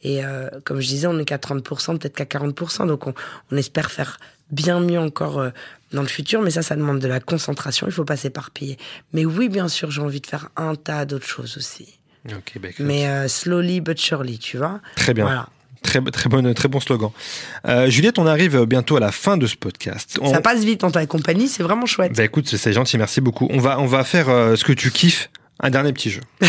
Et 0.02 0.24
euh, 0.24 0.48
comme 0.64 0.80
je 0.80 0.86
disais, 0.86 1.06
on 1.08 1.14
n'est 1.14 1.24
qu'à 1.24 1.38
30%, 1.38 1.98
peut-être 1.98 2.14
qu'à 2.14 2.38
40%. 2.38 2.86
Donc 2.86 3.06
on, 3.08 3.14
on 3.50 3.56
espère 3.56 3.90
faire 3.90 4.18
bien 4.52 4.78
mieux 4.80 5.00
encore 5.00 5.40
euh, 5.40 5.50
dans 5.92 6.02
le 6.02 6.08
futur. 6.08 6.40
Mais 6.42 6.50
ça, 6.50 6.62
ça 6.62 6.76
demande 6.76 7.00
de 7.00 7.08
la 7.08 7.18
concentration. 7.20 7.86
Il 7.88 7.92
faut 7.92 8.04
pas 8.04 8.16
s'éparpiller. 8.16 8.76
Mais 9.12 9.24
oui, 9.24 9.48
bien 9.48 9.66
sûr, 9.68 9.90
j'ai 9.90 10.02
envie 10.02 10.20
de 10.20 10.26
faire 10.26 10.50
un 10.56 10.74
tas 10.76 11.04
d'autres 11.04 11.26
choses 11.26 11.56
aussi. 11.56 11.97
Ok, 12.36 12.54
bah. 12.60 12.68
Mais 12.78 13.06
euh, 13.06 13.28
slowly 13.28 13.80
but 13.80 13.98
surely, 14.00 14.38
tu 14.38 14.56
vois. 14.58 14.80
Très 14.96 15.14
bien. 15.14 15.24
Voilà. 15.24 15.46
Très, 15.82 16.00
très, 16.02 16.28
bonne, 16.28 16.52
très 16.54 16.68
bon 16.68 16.80
slogan. 16.80 17.10
Euh, 17.66 17.88
Juliette, 17.88 18.18
on 18.18 18.26
arrive 18.26 18.64
bientôt 18.64 18.96
à 18.96 19.00
la 19.00 19.12
fin 19.12 19.36
de 19.36 19.46
ce 19.46 19.54
podcast. 19.56 20.18
On- 20.20 20.32
Ça 20.32 20.40
passe 20.40 20.64
vite 20.64 20.82
en 20.84 20.90
ta 20.90 21.06
compagnie, 21.06 21.48
c'est 21.48 21.62
vraiment 21.62 21.86
chouette. 21.86 22.12
Bah 22.16 22.24
écoute, 22.24 22.48
c'est 22.48 22.72
gentil, 22.72 22.98
merci 22.98 23.20
beaucoup. 23.20 23.46
On 23.50 23.58
va, 23.58 23.78
on 23.78 23.86
va 23.86 24.02
faire 24.04 24.28
euh, 24.28 24.56
ce 24.56 24.64
que 24.64 24.72
tu 24.72 24.90
kiffes, 24.90 25.30
un 25.60 25.70
dernier 25.70 25.92
petit 25.92 26.10
jeu. 26.10 26.20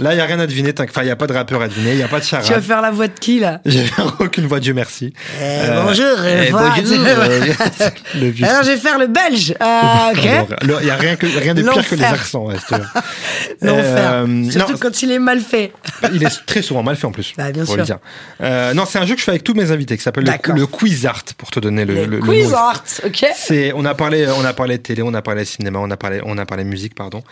Là, 0.00 0.12
il 0.12 0.16
n'y 0.16 0.20
a 0.22 0.24
rien 0.26 0.40
à 0.40 0.46
deviner, 0.46 0.72
t'inquiète. 0.72 0.90
enfin, 0.96 1.02
il 1.02 1.06
n'y 1.06 1.10
a 1.12 1.16
pas 1.16 1.26
de 1.26 1.32
rappeur 1.32 1.62
à 1.62 1.68
deviner, 1.68 1.92
il 1.92 1.96
n'y 1.96 2.02
a 2.02 2.08
pas 2.08 2.18
de 2.20 2.24
Tu 2.24 2.34
vas 2.34 2.42
charade. 2.42 2.62
faire 2.62 2.80
la 2.82 2.90
voix 2.90 3.06
de 3.06 3.18
qui, 3.18 3.38
là? 3.38 3.60
J'ai 3.64 3.84
aucune 4.18 4.46
voix, 4.46 4.58
Dieu 4.60 4.74
merci. 4.74 5.12
Euh, 5.40 5.82
Bonjour, 5.84 6.24
eh, 6.26 6.50
voix 6.50 6.70
bonjour, 6.76 6.98
de- 6.98 7.04
euh, 7.06 7.90
le 8.20 8.28
vieux. 8.28 8.46
Alors, 8.46 8.62
je 8.64 8.70
vais 8.70 8.76
faire 8.76 8.98
le 8.98 9.06
belge. 9.06 9.54
Ah, 9.60 10.10
ok. 10.12 10.28
Il 10.62 10.84
n'y 10.84 10.90
a 10.90 10.96
rien, 10.96 11.16
que, 11.16 11.26
rien 11.26 11.54
de 11.54 11.62
pire 11.62 11.88
que 11.88 11.94
les 11.94 12.04
accents. 12.04 12.46
ouais, 12.46 12.56
je. 12.70 12.74
L'enfer. 13.66 14.12
Euh, 14.26 14.50
Surtout 14.50 14.72
non, 14.72 14.78
quand 14.78 15.02
il 15.02 15.12
est 15.12 15.18
mal 15.18 15.40
fait. 15.40 15.72
il 16.12 16.22
est 16.24 16.44
très 16.46 16.62
souvent 16.62 16.82
mal 16.82 16.96
fait 16.96 17.06
en 17.06 17.12
plus. 17.12 17.32
Bah, 17.36 17.52
bien 17.52 17.64
sûr. 17.64 17.76
le 17.76 17.82
dire. 17.84 17.98
Euh, 18.40 18.74
non, 18.74 18.84
c'est 18.86 18.98
un 18.98 19.06
jeu 19.06 19.14
que 19.14 19.20
je 19.20 19.24
fais 19.24 19.30
avec 19.32 19.44
tous 19.44 19.54
mes 19.54 19.70
invités 19.70 19.96
qui 19.96 20.02
s'appelle 20.02 20.24
le, 20.24 20.66
Quiz 20.66 21.06
Art 21.06 21.22
pour 21.38 21.50
te 21.50 21.60
donner 21.60 21.84
le, 21.84 21.94
Le 21.94 22.04
le- 22.06 22.16
le 22.16 22.22
quiz 22.22 22.50
nom. 22.50 22.56
art, 22.56 22.82
ok 23.06 23.26
C'est, 23.36 23.72
on 23.74 23.84
a 23.84 23.94
parlé, 23.94 24.26
on 24.36 24.44
a 24.44 24.52
parlé 24.52 24.78
de 24.78 24.82
télé, 24.82 25.02
on 25.02 25.14
a 25.14 25.22
parlé 25.22 25.42
de 25.42 25.46
cinéma, 25.46 25.78
on 25.80 25.90
a 25.90 25.96
parlé, 25.96 26.20
on 26.24 26.36
a 26.38 26.46
parlé 26.46 26.64
musique, 26.64 26.94
pardon. 26.94 27.22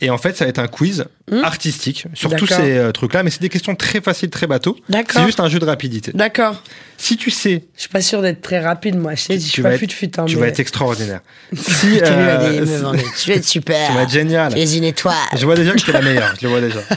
Et 0.00 0.10
en 0.10 0.18
fait, 0.18 0.36
ça 0.36 0.44
va 0.44 0.48
être 0.50 0.58
un 0.58 0.66
quiz 0.68 1.04
artistique 1.42 2.06
sur 2.14 2.34
tous 2.34 2.46
ces 2.46 2.76
euh, 2.76 2.92
trucs-là, 2.92 3.22
mais 3.22 3.30
c'est 3.30 3.40
des 3.40 3.48
questions 3.48 3.74
très 3.74 4.00
faciles, 4.00 4.30
très 4.30 4.46
bateaux. 4.46 4.76
D'accord. 4.88 5.20
C'est 5.20 5.26
juste 5.26 5.40
un 5.40 5.48
jeu 5.48 5.58
de 5.58 5.64
rapidité. 5.64 6.12
D'accord. 6.14 6.62
Si 6.96 7.16
tu 7.16 7.30
sais, 7.30 7.64
Je 7.76 7.80
suis 7.80 7.88
pas 7.88 8.02
sûre 8.02 8.20
d'être 8.20 8.42
très 8.42 8.60
rapide, 8.60 8.96
moi. 8.96 9.14
Je 9.14 9.22
sais, 9.22 9.38
je 9.38 9.44
tu 9.44 9.48
suis 9.50 9.62
pas 9.62 9.72
être, 9.72 9.78
fut 9.78 9.88
fut. 9.88 10.10
Hein, 10.18 10.26
tu 10.26 10.36
mais... 10.36 10.42
vas 10.42 10.48
être 10.48 10.60
extraordinaire. 10.60 11.20
si, 11.56 11.96
Tu 11.96 12.02
euh, 12.02 12.82
vas. 12.82 12.92
Tu 13.18 13.32
être 13.32 13.44
super. 13.44 13.88
tu 13.88 13.94
vas 13.94 14.02
être 14.02 14.10
génial. 14.10 14.52
Tu 14.52 14.60
es 14.60 14.76
une 14.76 14.84
étoile. 14.84 15.14
Je 15.34 15.44
vois 15.46 15.54
déjà 15.54 15.72
que 15.72 15.80
t'es 15.80 15.92
la 15.92 16.02
meilleure. 16.02 16.34
Je 16.38 16.46
le 16.46 16.50
vois 16.50 16.60
déjà. 16.60 16.80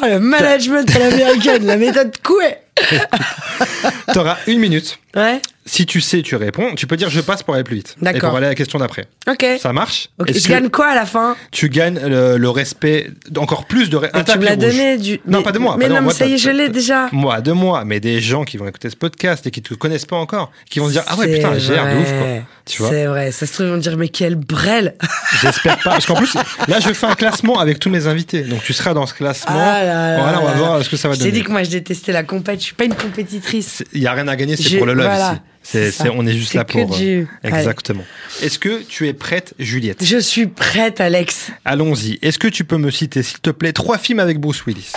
Oh, 0.00 0.06
le 0.06 0.18
management 0.20 0.88
à 0.96 0.98
l'américaine, 0.98 1.66
la 1.66 1.76
méthode 1.76 2.12
Coué. 2.22 2.56
T'auras 4.12 4.38
une 4.46 4.58
minute. 4.58 4.98
Ouais. 5.14 5.40
Si 5.64 5.86
tu 5.86 6.00
sais, 6.00 6.22
tu 6.22 6.34
réponds. 6.36 6.74
Tu 6.74 6.86
peux 6.88 6.96
dire 6.96 7.08
je 7.10 7.20
passe 7.20 7.42
pour 7.44 7.54
aller 7.54 7.62
plus 7.64 7.76
vite. 7.76 7.96
D'accord. 8.00 8.16
Et 8.16 8.20
pour 8.20 8.36
aller 8.36 8.46
à 8.46 8.48
la 8.50 8.54
question 8.56 8.78
d'après. 8.80 9.06
Ok. 9.28 9.44
Ça 9.60 9.72
marche 9.72 10.08
Ok, 10.18 10.30
Est-ce 10.30 10.40
Je 10.40 10.48
gagne 10.48 10.70
quoi 10.70 10.86
à 10.88 10.94
la 10.94 11.06
fin 11.06 11.36
Tu 11.52 11.68
gagnes 11.68 12.00
le, 12.04 12.36
le 12.36 12.50
respect, 12.50 13.10
encore 13.36 13.66
plus 13.66 13.88
de 13.90 13.96
respect. 13.96 14.24
Tu 14.24 14.38
me 14.38 14.44
l'as 14.44 14.56
donné 14.56 14.96
du. 14.96 15.20
Non, 15.26 15.38
mais- 15.38 15.44
pas 15.44 15.52
de 15.52 15.58
moi. 15.60 15.76
Mais 15.78 15.84
de 15.84 15.90
non, 15.90 16.02
moi, 16.02 16.12
mais 16.12 16.18
ça 16.18 16.26
y 16.26 16.32
est, 16.34 16.38
je 16.38 16.50
l'ai 16.50 16.68
déjà. 16.68 17.08
Moi, 17.12 17.40
de 17.42 17.52
moi, 17.52 17.84
mais 17.84 18.00
des 18.00 18.20
gens 18.20 18.44
qui 18.44 18.56
vont 18.56 18.66
écouter 18.66 18.90
ce 18.90 18.96
podcast 18.96 19.46
et 19.46 19.50
qui 19.52 19.62
te 19.62 19.74
connaissent 19.74 20.06
pas 20.06 20.16
encore, 20.16 20.50
qui 20.68 20.80
vont 20.80 20.86
se 20.88 20.92
dire 20.92 21.04
ah 21.06 21.14
ouais 21.16 21.32
putain, 21.32 21.56
j'ai 21.58 21.74
l'air 21.74 21.94
de 21.94 22.00
ouf 22.00 22.08
quoi. 22.08 22.16
vrai. 22.18 22.44
Tu 22.64 22.82
vois 22.82 22.90
C'est 22.90 23.06
vrai. 23.06 23.30
Ça 23.32 23.46
se 23.46 23.52
trouve, 23.52 23.66
ils 23.66 23.72
vont 23.72 23.76
dire, 23.78 23.96
mais 23.96 24.08
quelle 24.08 24.34
brêle. 24.36 24.94
J'espère 25.42 25.76
pas, 25.78 25.90
parce 25.90 26.06
qu'en 26.06 26.14
plus 26.14 26.34
là 26.68 26.80
je 26.80 26.92
fais 26.92 27.06
un 27.06 27.14
classement 27.14 27.58
avec 27.60 27.78
tous 27.78 27.90
mes 27.90 28.06
invités, 28.06 28.42
donc 28.42 28.62
tu 28.64 28.72
seras 28.72 28.94
dans 28.94 29.06
ce 29.06 29.14
classement. 29.14 29.54
Ah 29.56 29.84
là 29.84 30.14
là 30.16 30.22
voilà, 30.22 30.40
on 30.40 30.44
va 30.46 30.52
voir 30.54 30.82
ce 30.84 30.88
que 30.88 30.96
ça 30.96 31.08
va 31.08 31.16
donner. 31.16 31.30
dit 31.30 31.42
que 31.44 31.50
moi, 31.50 31.62
je 31.62 31.70
détestais 31.70 32.12
la 32.12 32.22
compète. 32.24 32.61
Je 32.62 32.66
suis 32.68 32.74
pas 32.76 32.84
une 32.84 32.94
compétitrice. 32.94 33.82
Il 33.92 34.00
y 34.02 34.06
a 34.06 34.12
rien 34.12 34.28
à 34.28 34.36
gagner, 34.36 34.56
c'est 34.56 34.76
pour 34.76 34.86
le 34.86 34.94
love 34.94 35.06
voilà, 35.06 35.40
ici. 35.74 36.02
On 36.14 36.24
est 36.26 36.32
juste 36.32 36.54
là 36.54 36.64
pour. 36.64 36.96
du- 36.96 37.26
euh. 37.44 37.48
Exactement. 37.48 38.04
Est-ce 38.40 38.60
que 38.60 38.82
tu 38.82 39.08
es 39.08 39.12
prête, 39.12 39.54
Juliette? 39.58 40.04
Je 40.04 40.18
suis 40.18 40.46
prête, 40.46 41.00
Alex. 41.00 41.50
Allons-y. 41.64 42.20
Est-ce 42.22 42.38
que 42.38 42.46
tu 42.46 42.62
peux 42.64 42.76
me 42.76 42.92
citer, 42.92 43.24
s'il 43.24 43.40
te 43.40 43.50
plaît, 43.50 43.72
trois 43.72 43.98
films 43.98 44.20
avec 44.20 44.38
Bruce 44.38 44.64
Willis? 44.64 44.92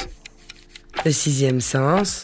Le 1.06 1.12
sixième 1.12 1.60
sens. 1.60 2.24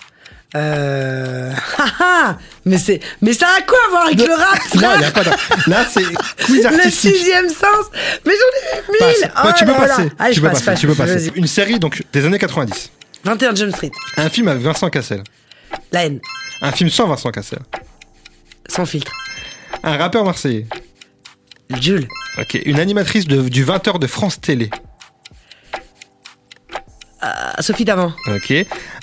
Euh... 0.53 1.53
haha 1.77 2.38
mais 2.65 2.77
c'est, 2.77 2.99
mais 3.22 3.31
ça 3.34 3.47
a 3.57 3.61
quoi 3.61 3.77
à 3.88 3.89
voir 3.89 4.05
avec 4.07 4.19
le 4.19 4.34
rap, 4.34 4.59
Non, 4.76 4.81
frère 4.81 4.95
il 4.97 5.01
y 5.01 5.05
a 5.05 5.11
pas 5.11 5.23
de... 5.23 5.30
Là, 5.72 5.85
c'est 5.89 6.03
quiz 6.45 6.68
Le 6.84 6.89
sixième 6.91 7.47
sens 7.47 7.85
Mais 8.26 8.34
j'en 8.34 8.77
ai 8.77 8.81
vu 8.81 8.97
Passe. 8.99 9.07
mille 9.07 9.31
tu 9.57 9.63
Oh 9.63 9.65
peux 9.65 9.72
là 9.72 9.88
là. 9.88 9.88
passer. 9.95 10.09
Allez, 10.19 10.34
tu 10.35 10.41
peux 10.41 10.47
passe, 10.47 10.53
passer. 10.59 10.65
passe, 10.72 10.80
tu 10.81 10.88
peux 10.88 10.95
passer. 10.95 11.31
Une 11.35 11.47
série 11.47 11.80
donc 11.80 12.03
des 12.11 12.26
années 12.26 12.38
90. 12.38 12.91
21 13.23 13.56
Jump 13.56 13.76
Street. 13.76 13.91
Un 14.18 14.30
film 14.30 14.48
avec 14.48 14.61
Vincent 14.64 14.89
Cassel. 14.89 15.23
La 15.91 16.06
haine. 16.06 16.19
Un 16.61 16.72
film 16.72 16.89
sans 16.89 17.07
Vincent 17.07 17.31
Cassel. 17.31 17.60
Sans 18.68 18.85
filtre. 18.85 19.11
Un 19.84 19.98
rappeur 19.98 20.23
marseillais. 20.26 20.65
Jules. 21.80 22.07
Ok. 22.39 22.60
Une 22.65 22.80
animatrice 22.80 23.26
de- 23.27 23.48
du 23.49 23.64
20h 23.64 23.99
de 23.99 24.07
France 24.07 24.39
Télé. 24.41 24.69
Ah, 27.22 27.56
Sophie 27.61 27.85
Davant. 27.85 28.14
Ok. 28.27 28.53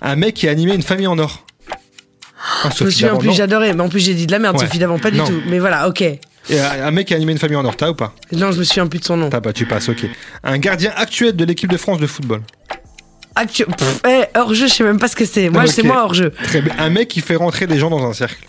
Un 0.03 0.17
mec 0.17 0.35
qui 0.35 0.49
a 0.49 0.51
animé 0.51 0.75
une 0.75 0.83
famille 0.83 1.07
en 1.07 1.19
or. 1.19 1.45
Ah, 2.65 2.71
Je 2.77 2.85
me 2.85 2.91
souviens 2.91 3.15
en 3.15 3.19
plus, 3.19 3.33
j'adorais. 3.33 3.73
Mais 3.75 3.83
en 3.83 3.89
plus, 3.89 4.01
j'ai 4.01 4.15
dit 4.15 4.27
de 4.27 4.33
la 4.33 4.39
merde, 4.39 4.57
Ouais. 4.57 4.65
Sophie 4.65 4.79
Davant, 4.79 4.99
pas 4.99 5.11
du 5.11 5.19
Non. 5.19 5.27
tout. 5.27 5.41
Mais 5.47 5.59
voilà, 5.59 5.89
ok. 5.89 6.03
Et 6.03 6.59
un 6.59 6.91
mec 6.91 7.09
qui 7.09 7.15
a 7.15 7.17
animé 7.17 7.33
une 7.33 7.39
famille 7.39 7.57
en 7.57 7.65
or, 7.65 7.77
t'as 7.77 7.91
ou 7.91 7.95
pas? 7.95 8.15
Non, 8.33 8.51
je 8.53 8.59
me 8.59 8.65
souviens 8.65 8.87
plus 8.87 8.99
de 9.01 9.05
son 9.05 9.17
nom. 9.17 9.29
T'as 9.29 9.41
pas, 9.41 9.53
tu 9.53 9.67
passes, 9.67 9.89
ok. 9.89 10.07
Un 10.43 10.59
gardien 10.59 10.93
actuel 10.97 11.37
de 11.37 11.45
l'équipe 11.45 11.71
de 11.71 11.77
France 11.77 11.99
de 11.99 12.07
football. 12.07 12.43
Actu... 13.39 13.65
Pff, 13.65 14.01
eh, 14.07 14.25
hors-jeu, 14.37 14.67
je 14.67 14.75
sais 14.75 14.83
même 14.83 14.99
pas 14.99 15.07
ce 15.07 15.15
que 15.15 15.25
c'est. 15.25 15.49
Moi, 15.49 15.67
c'est 15.69 15.85
moi. 15.85 16.11
Très 16.45 16.61
bien. 16.61 16.75
Un 16.79 16.91
mec 16.91 17.07
qui 17.07 17.21
fait 17.21 17.37
rentrer 17.37 17.69
des 17.69 17.79
gens 17.79 17.89
dans 17.89 18.05
un 18.05 18.13
cercle. 18.13 18.45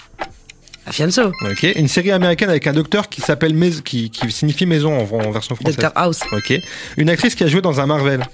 Fianso. 0.91 1.31
Ok. 1.41 1.63
Une 1.75 1.87
série 1.87 2.11
américaine 2.11 2.49
avec 2.49 2.65
un 2.65 2.73
docteur 2.73 3.07
qui 3.07 3.21
s'appelle 3.21 3.53
mais... 3.53 3.69
qui, 3.69 4.09
qui 4.09 4.31
signifie 4.31 4.65
maison 4.65 4.97
en, 4.97 5.03
en 5.03 5.31
version 5.31 5.55
française. 5.55 5.77
Dr 5.77 5.91
House. 5.93 6.21
Ok. 6.31 6.53
Une 6.97 7.11
actrice 7.11 7.35
qui 7.35 7.43
a 7.43 7.47
joué 7.47 7.61
dans 7.61 7.79
un 7.79 7.85
Marvel. 7.85 8.25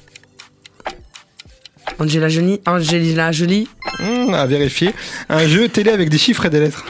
Angela 2.00 2.30
Jolie. 2.30 2.62
Angelina 2.66 3.34
Jolie. 3.34 3.68
Hmm, 4.00 4.34
à 4.34 4.46
vérifier. 4.46 4.94
Un 5.28 5.48
jeu 5.48 5.68
télé 5.68 5.92
avec 5.92 6.10
des 6.10 6.18
chiffres 6.18 6.46
et 6.46 6.50
des 6.50 6.62
lettres. 6.62 6.86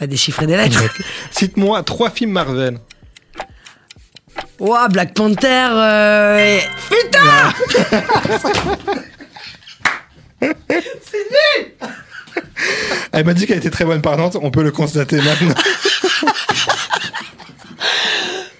Bah, 0.00 0.08
des 0.08 0.16
chiffres 0.16 0.42
et 0.42 0.46
des 0.46 0.56
lettres. 0.56 0.82
Cite-moi 1.30 1.82
trois 1.84 2.10
films 2.10 2.32
Marvel. 2.32 2.78
Ouah, 4.58 4.88
Black 4.88 5.14
Panther. 5.14 5.68
euh, 5.72 6.38
et- 6.38 6.62
Putain 6.88 7.52
Elle 13.12 13.24
m'a 13.24 13.34
dit 13.34 13.46
qu'elle 13.46 13.58
était 13.58 13.70
très 13.70 13.84
bonne 13.84 14.02
parlante, 14.02 14.36
on 14.40 14.50
peut 14.50 14.62
le 14.62 14.70
constater 14.72 15.16
maintenant. 15.16 15.54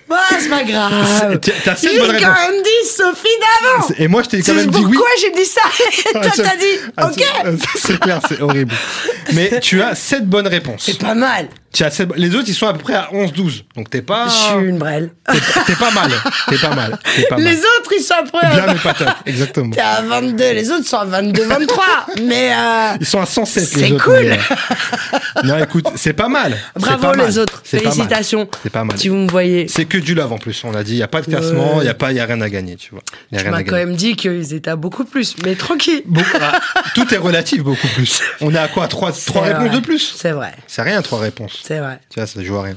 Bah, 0.08 0.18
c'est 0.38 0.48
pas 0.48 0.62
grave. 0.62 1.40
T'as- 1.40 1.52
T'as 1.64 1.74
sept 1.74 1.90
J'ai 1.90 1.98
bonnes 1.98 2.12
quand 2.20 2.32
réponses. 2.32 2.38
même 2.52 2.62
dit 2.62 2.88
Sophie 2.88 3.26
d'avant. 3.40 3.88
Et 3.98 4.06
moi, 4.06 4.22
je 4.22 4.28
t'ai 4.28 4.36
quand 4.38 4.44
C'est 4.46 4.54
même 4.54 4.70
dit 4.70 4.78
oui. 4.84 4.92
pourquoi 4.96 5.10
j'ai 5.20 5.32
dit 5.32 5.44
ça 5.44 5.60
Et 6.08 6.12
toi, 6.12 6.20
Ah, 6.24 6.30
c'est- 6.32 6.42
t'as 6.44 6.56
dit 6.56 6.78
Ah, 6.96 7.06
OK. 7.08 7.14
c'est- 7.72 7.78
C'est 7.88 7.98
clair, 8.00 8.20
c'est 8.28 8.40
horrible. 8.40 8.72
Mais 9.32 9.58
tu 9.58 9.82
as 9.82 9.96
7 9.96 10.24
bonnes 10.28 10.46
réponses. 10.46 10.84
C'est 10.86 11.00
pas 11.00 11.14
mal. 11.16 11.48
Les 12.16 12.34
autres, 12.34 12.44
ils 12.48 12.54
sont 12.54 12.66
à 12.66 12.72
peu 12.72 12.78
près 12.80 12.94
à 12.94 13.08
11-12. 13.12 13.64
Donc 13.76 13.90
t'es 13.90 14.02
pas. 14.02 14.26
Je 14.28 14.32
suis 14.32 14.68
une 14.68 14.78
brêle. 14.78 15.10
T'es 15.66 15.74
pas 15.74 15.90
mal. 15.90 16.10
T'es 16.48 16.56
pas 16.58 16.74
mal. 16.74 16.98
T'es 17.16 17.22
pas 17.28 17.36
mal. 17.36 17.44
Les 17.44 17.58
autres, 17.58 17.92
ils 17.98 18.02
sont 18.02 18.14
après. 18.14 18.48
Bien, 18.50 18.66
mais 18.68 18.78
pas 18.78 18.94
top. 18.94 19.08
Exactement. 19.26 19.70
T'es 19.70 19.80
à 19.80 20.02
22, 20.02 20.52
les 20.52 20.70
autres 20.70 20.86
sont 20.86 20.96
à 20.98 21.04
22, 21.04 21.44
23. 21.44 21.84
Mais 22.22 22.52
euh, 22.54 22.96
Ils 23.00 23.06
sont 23.06 23.20
à 23.20 23.26
107 23.26 23.74
les 23.76 23.88
C'est 23.88 23.96
cool. 23.96 24.14
mais, 24.20 24.38
euh, 24.38 25.42
Non, 25.44 25.58
écoute, 25.58 25.86
c'est 25.96 26.12
pas 26.12 26.28
mal. 26.28 26.56
Bravo 26.76 26.98
pas 27.02 27.14
mal. 27.14 27.26
les 27.26 27.38
autres. 27.38 27.60
Félicitations. 27.64 28.48
C'est 28.62 28.70
pas 28.70 28.84
mal. 28.84 28.96
Si 28.98 29.08
vous 29.08 29.16
me 29.16 29.28
voyez. 29.28 29.68
C'est 29.68 29.84
que 29.84 29.98
du 29.98 30.14
love 30.14 30.32
en 30.32 30.38
plus. 30.38 30.62
On 30.64 30.74
a 30.74 30.82
dit, 30.82 30.92
il 30.92 30.98
y 30.98 31.02
a 31.02 31.08
pas 31.08 31.20
de 31.20 31.26
classement, 31.26 31.74
il 31.74 31.78
Ouais. 31.80 31.84
y 31.86 31.88
a 31.88 31.94
pas, 31.94 32.10
il 32.12 32.16
y 32.16 32.20
a 32.20 32.26
rien 32.26 32.40
à 32.40 32.48
gagner, 32.48 32.76
tu 32.76 32.90
vois. 32.92 33.02
Y 33.32 33.36
a 33.36 33.40
Tu 33.42 33.48
à 33.48 33.50
m'as 33.50 33.62
quand 33.62 33.76
même 33.76 33.96
dit 33.96 34.16
qu'ils 34.16 34.54
étaient 34.54 34.70
à 34.70 34.76
beaucoup 34.76 35.04
plus. 35.04 35.36
Mais 35.44 35.54
tranquille. 35.54 36.02
Bon, 36.06 36.22
ah, 36.40 36.60
tout 36.94 37.12
est 37.12 37.18
relatif 37.18 37.62
beaucoup 37.62 37.88
plus. 37.88 38.20
On 38.40 38.54
est 38.54 38.58
à 38.58 38.68
quoi? 38.68 38.88
Trois, 38.88 39.12
trois 39.12 39.42
C'est 39.44 39.52
réponses 39.52 39.68
vrai. 39.68 39.76
de 39.76 39.84
plus? 39.84 40.14
C'est 40.16 40.30
vrai. 40.32 40.52
C'est 40.66 40.82
rien, 40.82 41.02
trois 41.02 41.18
réponses. 41.20 41.62
C'est 41.66 41.80
vrai. 41.80 41.98
Tu 42.10 42.20
vois, 42.20 42.26
ça 42.26 42.42
joue 42.44 42.56
à 42.56 42.62
rien. 42.62 42.76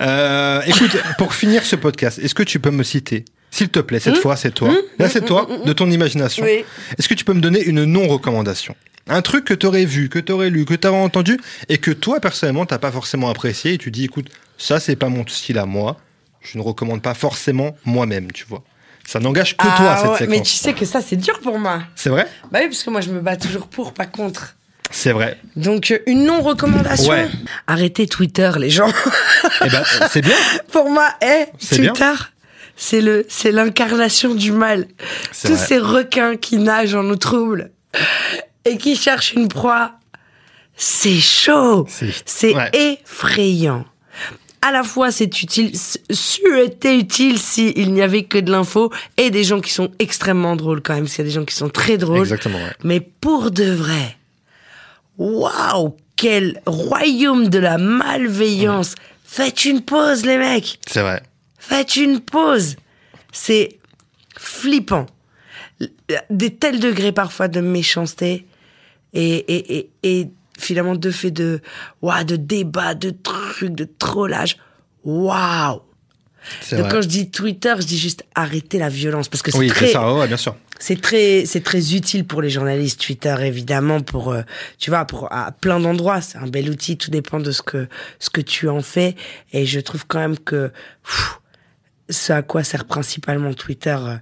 Euh, 0.00 0.62
écoute, 0.66 0.96
pour 1.18 1.34
finir 1.42 1.64
ce 1.64 1.76
podcast, 1.76 2.18
est-ce 2.18 2.34
que 2.34 2.42
tu 2.42 2.60
peux 2.60 2.70
me 2.70 2.82
citer, 2.82 3.26
s'il 3.50 3.68
te 3.68 3.80
plaît, 3.80 4.00
cette 4.00 4.16
fois, 4.16 4.36
c'est 4.36 4.52
toi. 4.52 4.70
Là, 4.98 5.10
c'est 5.10 5.24
toi, 5.24 5.46
de 5.64 5.72
ton 5.74 5.90
imagination. 5.90 6.44
Oui. 6.44 6.64
Est-ce 6.98 7.08
que 7.08 7.14
tu 7.14 7.24
peux 7.24 7.34
me 7.34 7.40
donner 7.40 7.62
une 7.62 7.84
non-recommandation? 7.84 8.74
Un 9.08 9.20
truc 9.22 9.44
que 9.44 9.54
tu 9.54 9.66
aurais 9.66 9.84
vu, 9.84 10.08
que 10.08 10.18
tu 10.18 10.32
aurais 10.32 10.48
lu, 10.50 10.64
que 10.64 10.74
tu 10.74 10.88
aurais 10.88 10.96
entendu, 10.98 11.38
et 11.68 11.76
que 11.78 11.90
toi, 11.90 12.18
personnellement, 12.20 12.64
t'as 12.64 12.78
pas 12.78 12.90
forcément 12.90 13.28
apprécié, 13.28 13.74
et 13.74 13.78
tu 13.78 13.90
dis, 13.90 14.04
écoute, 14.04 14.30
ça, 14.56 14.80
c'est 14.80 14.96
pas 14.96 15.10
mon 15.10 15.26
style 15.26 15.58
à 15.58 15.66
moi, 15.66 15.98
je 16.40 16.56
ne 16.56 16.62
recommande 16.62 17.02
pas 17.02 17.14
forcément 17.14 17.76
moi-même, 17.84 18.32
tu 18.32 18.46
vois. 18.48 18.64
Ça 19.06 19.20
n'engage 19.20 19.56
que 19.56 19.62
toi, 19.62 19.72
Ah 19.78 19.96
cette 19.98 20.10
ouais, 20.10 20.18
séquence. 20.18 20.36
Mais 20.36 20.42
tu 20.42 20.52
sais 20.54 20.72
que 20.72 20.84
ça, 20.84 21.00
c'est 21.00 21.16
dur 21.16 21.38
pour 21.40 21.58
moi. 21.58 21.82
C'est 21.94 22.10
vrai? 22.10 22.26
Bah 22.50 22.60
oui, 22.62 22.68
parce 22.68 22.82
que 22.82 22.90
moi, 22.90 23.00
je 23.02 23.10
me 23.10 23.20
bats 23.20 23.36
toujours 23.36 23.68
pour, 23.68 23.92
pas 23.92 24.06
contre. 24.06 24.55
C'est 24.90 25.12
vrai. 25.12 25.38
Donc, 25.56 25.90
euh, 25.90 25.98
une 26.06 26.24
non-recommandation. 26.24 27.12
Ouais. 27.12 27.28
Arrêtez 27.66 28.06
Twitter, 28.06 28.50
les 28.58 28.70
gens. 28.70 28.90
Eh 29.64 29.68
ben, 29.68 29.82
c'est 30.10 30.22
bien. 30.22 30.34
Pour 30.72 30.88
moi, 30.90 31.08
eh, 31.22 31.44
C'est 31.58 31.80
bien. 31.80 31.92
Twitter, 31.92 32.14
c'est 32.76 33.00
le, 33.00 33.26
c'est 33.28 33.52
l'incarnation 33.52 34.34
du 34.34 34.52
mal. 34.52 34.86
Tous 35.42 35.48
vrai. 35.52 35.66
ces 35.66 35.78
requins 35.78 36.36
qui 36.36 36.58
nagent 36.58 36.94
en 36.94 37.04
eau 37.10 37.16
trouble 37.16 37.70
et 38.64 38.76
qui 38.78 38.96
cherchent 38.96 39.32
une 39.34 39.48
proie, 39.48 39.92
c'est 40.76 41.20
chaud. 41.20 41.86
C'est- 42.24 42.54
ouais. 42.54 42.70
effrayant. 42.72 43.84
À 44.62 44.72
la 44.72 44.82
fois, 44.82 45.12
c'est 45.12 45.42
utile, 45.42 45.70
c'eût 46.10 46.58
été 46.60 46.98
utile 46.98 47.38
s'il 47.38 47.92
n'y 47.92 48.02
avait 48.02 48.24
que 48.24 48.38
de 48.38 48.50
l'info 48.50 48.90
et 49.16 49.30
des 49.30 49.44
gens 49.44 49.60
qui 49.60 49.72
sont 49.72 49.90
extrêmement 50.00 50.56
drôles 50.56 50.82
quand 50.82 50.94
même, 50.94 51.04
parce 51.04 51.14
qu'il 51.14 51.24
y 51.24 51.28
a 51.28 51.30
des 51.30 51.34
gens 51.34 51.44
qui 51.44 51.54
sont 51.54 51.68
très 51.68 51.98
drôles. 51.98 52.18
Exactement, 52.20 52.58
ouais. 52.58 52.72
Mais 52.82 52.98
pour 53.00 53.52
de 53.52 53.70
vrai, 53.70 54.15
waouh, 55.18 55.96
quel 56.16 56.60
royaume 56.66 57.48
de 57.48 57.58
la 57.58 57.78
malveillance. 57.78 58.94
Faites 59.24 59.64
une 59.64 59.82
pause, 59.82 60.24
les 60.24 60.38
mecs. 60.38 60.78
C'est 60.86 61.02
vrai. 61.02 61.22
Faites 61.58 61.96
une 61.96 62.20
pause. 62.20 62.76
C'est 63.32 63.78
flippant. 64.36 65.06
Des 66.30 66.54
tels 66.54 66.80
degrés 66.80 67.12
parfois 67.12 67.48
de 67.48 67.60
méchanceté 67.60 68.46
et, 69.12 69.36
et, 69.36 69.78
et, 69.78 69.90
et 70.02 70.28
finalement 70.58 70.94
de 70.94 71.10
fait 71.10 71.30
de, 71.30 71.60
waouh, 72.00 72.24
de 72.24 72.36
débat, 72.36 72.94
de 72.94 73.10
trucs, 73.10 73.74
de 73.74 73.84
trollage. 73.84 74.56
Waouh. 75.04 75.82
Donc 76.70 76.80
vrai. 76.80 76.88
quand 76.90 77.02
je 77.02 77.08
dis 77.08 77.30
Twitter, 77.30 77.74
je 77.78 77.86
dis 77.86 77.98
juste 77.98 78.24
arrêtez 78.34 78.78
la 78.78 78.88
violence 78.88 79.28
parce 79.28 79.42
que 79.42 79.50
c'est 79.50 79.58
Oui, 79.58 79.68
très, 79.68 79.86
c'est 79.88 79.92
ça, 79.92 80.14
ouais, 80.14 80.28
bien 80.28 80.36
sûr. 80.36 80.56
C'est 80.78 81.00
très, 81.00 81.44
c'est 81.46 81.62
très 81.62 81.94
utile 81.94 82.26
pour 82.26 82.42
les 82.42 82.50
journalistes 82.50 83.00
Twitter 83.00 83.34
évidemment 83.40 84.00
pour, 84.00 84.32
euh, 84.32 84.42
tu 84.78 84.90
vois, 84.90 85.04
pour 85.04 85.32
à 85.32 85.52
plein 85.52 85.80
d'endroits. 85.80 86.20
C'est 86.20 86.38
un 86.38 86.46
bel 86.46 86.68
outil. 86.68 86.96
Tout 86.96 87.10
dépend 87.10 87.40
de 87.40 87.50
ce 87.50 87.62
que 87.62 87.88
ce 88.18 88.30
que 88.30 88.40
tu 88.40 88.68
en 88.68 88.82
fais. 88.82 89.16
Et 89.52 89.66
je 89.66 89.80
trouve 89.80 90.06
quand 90.06 90.18
même 90.18 90.38
que 90.38 90.70
pff, 91.04 91.40
ce 92.10 92.32
à 92.32 92.42
quoi 92.42 92.62
sert 92.64 92.84
principalement 92.84 93.54
Twitter 93.54 93.96
euh, 93.98 94.16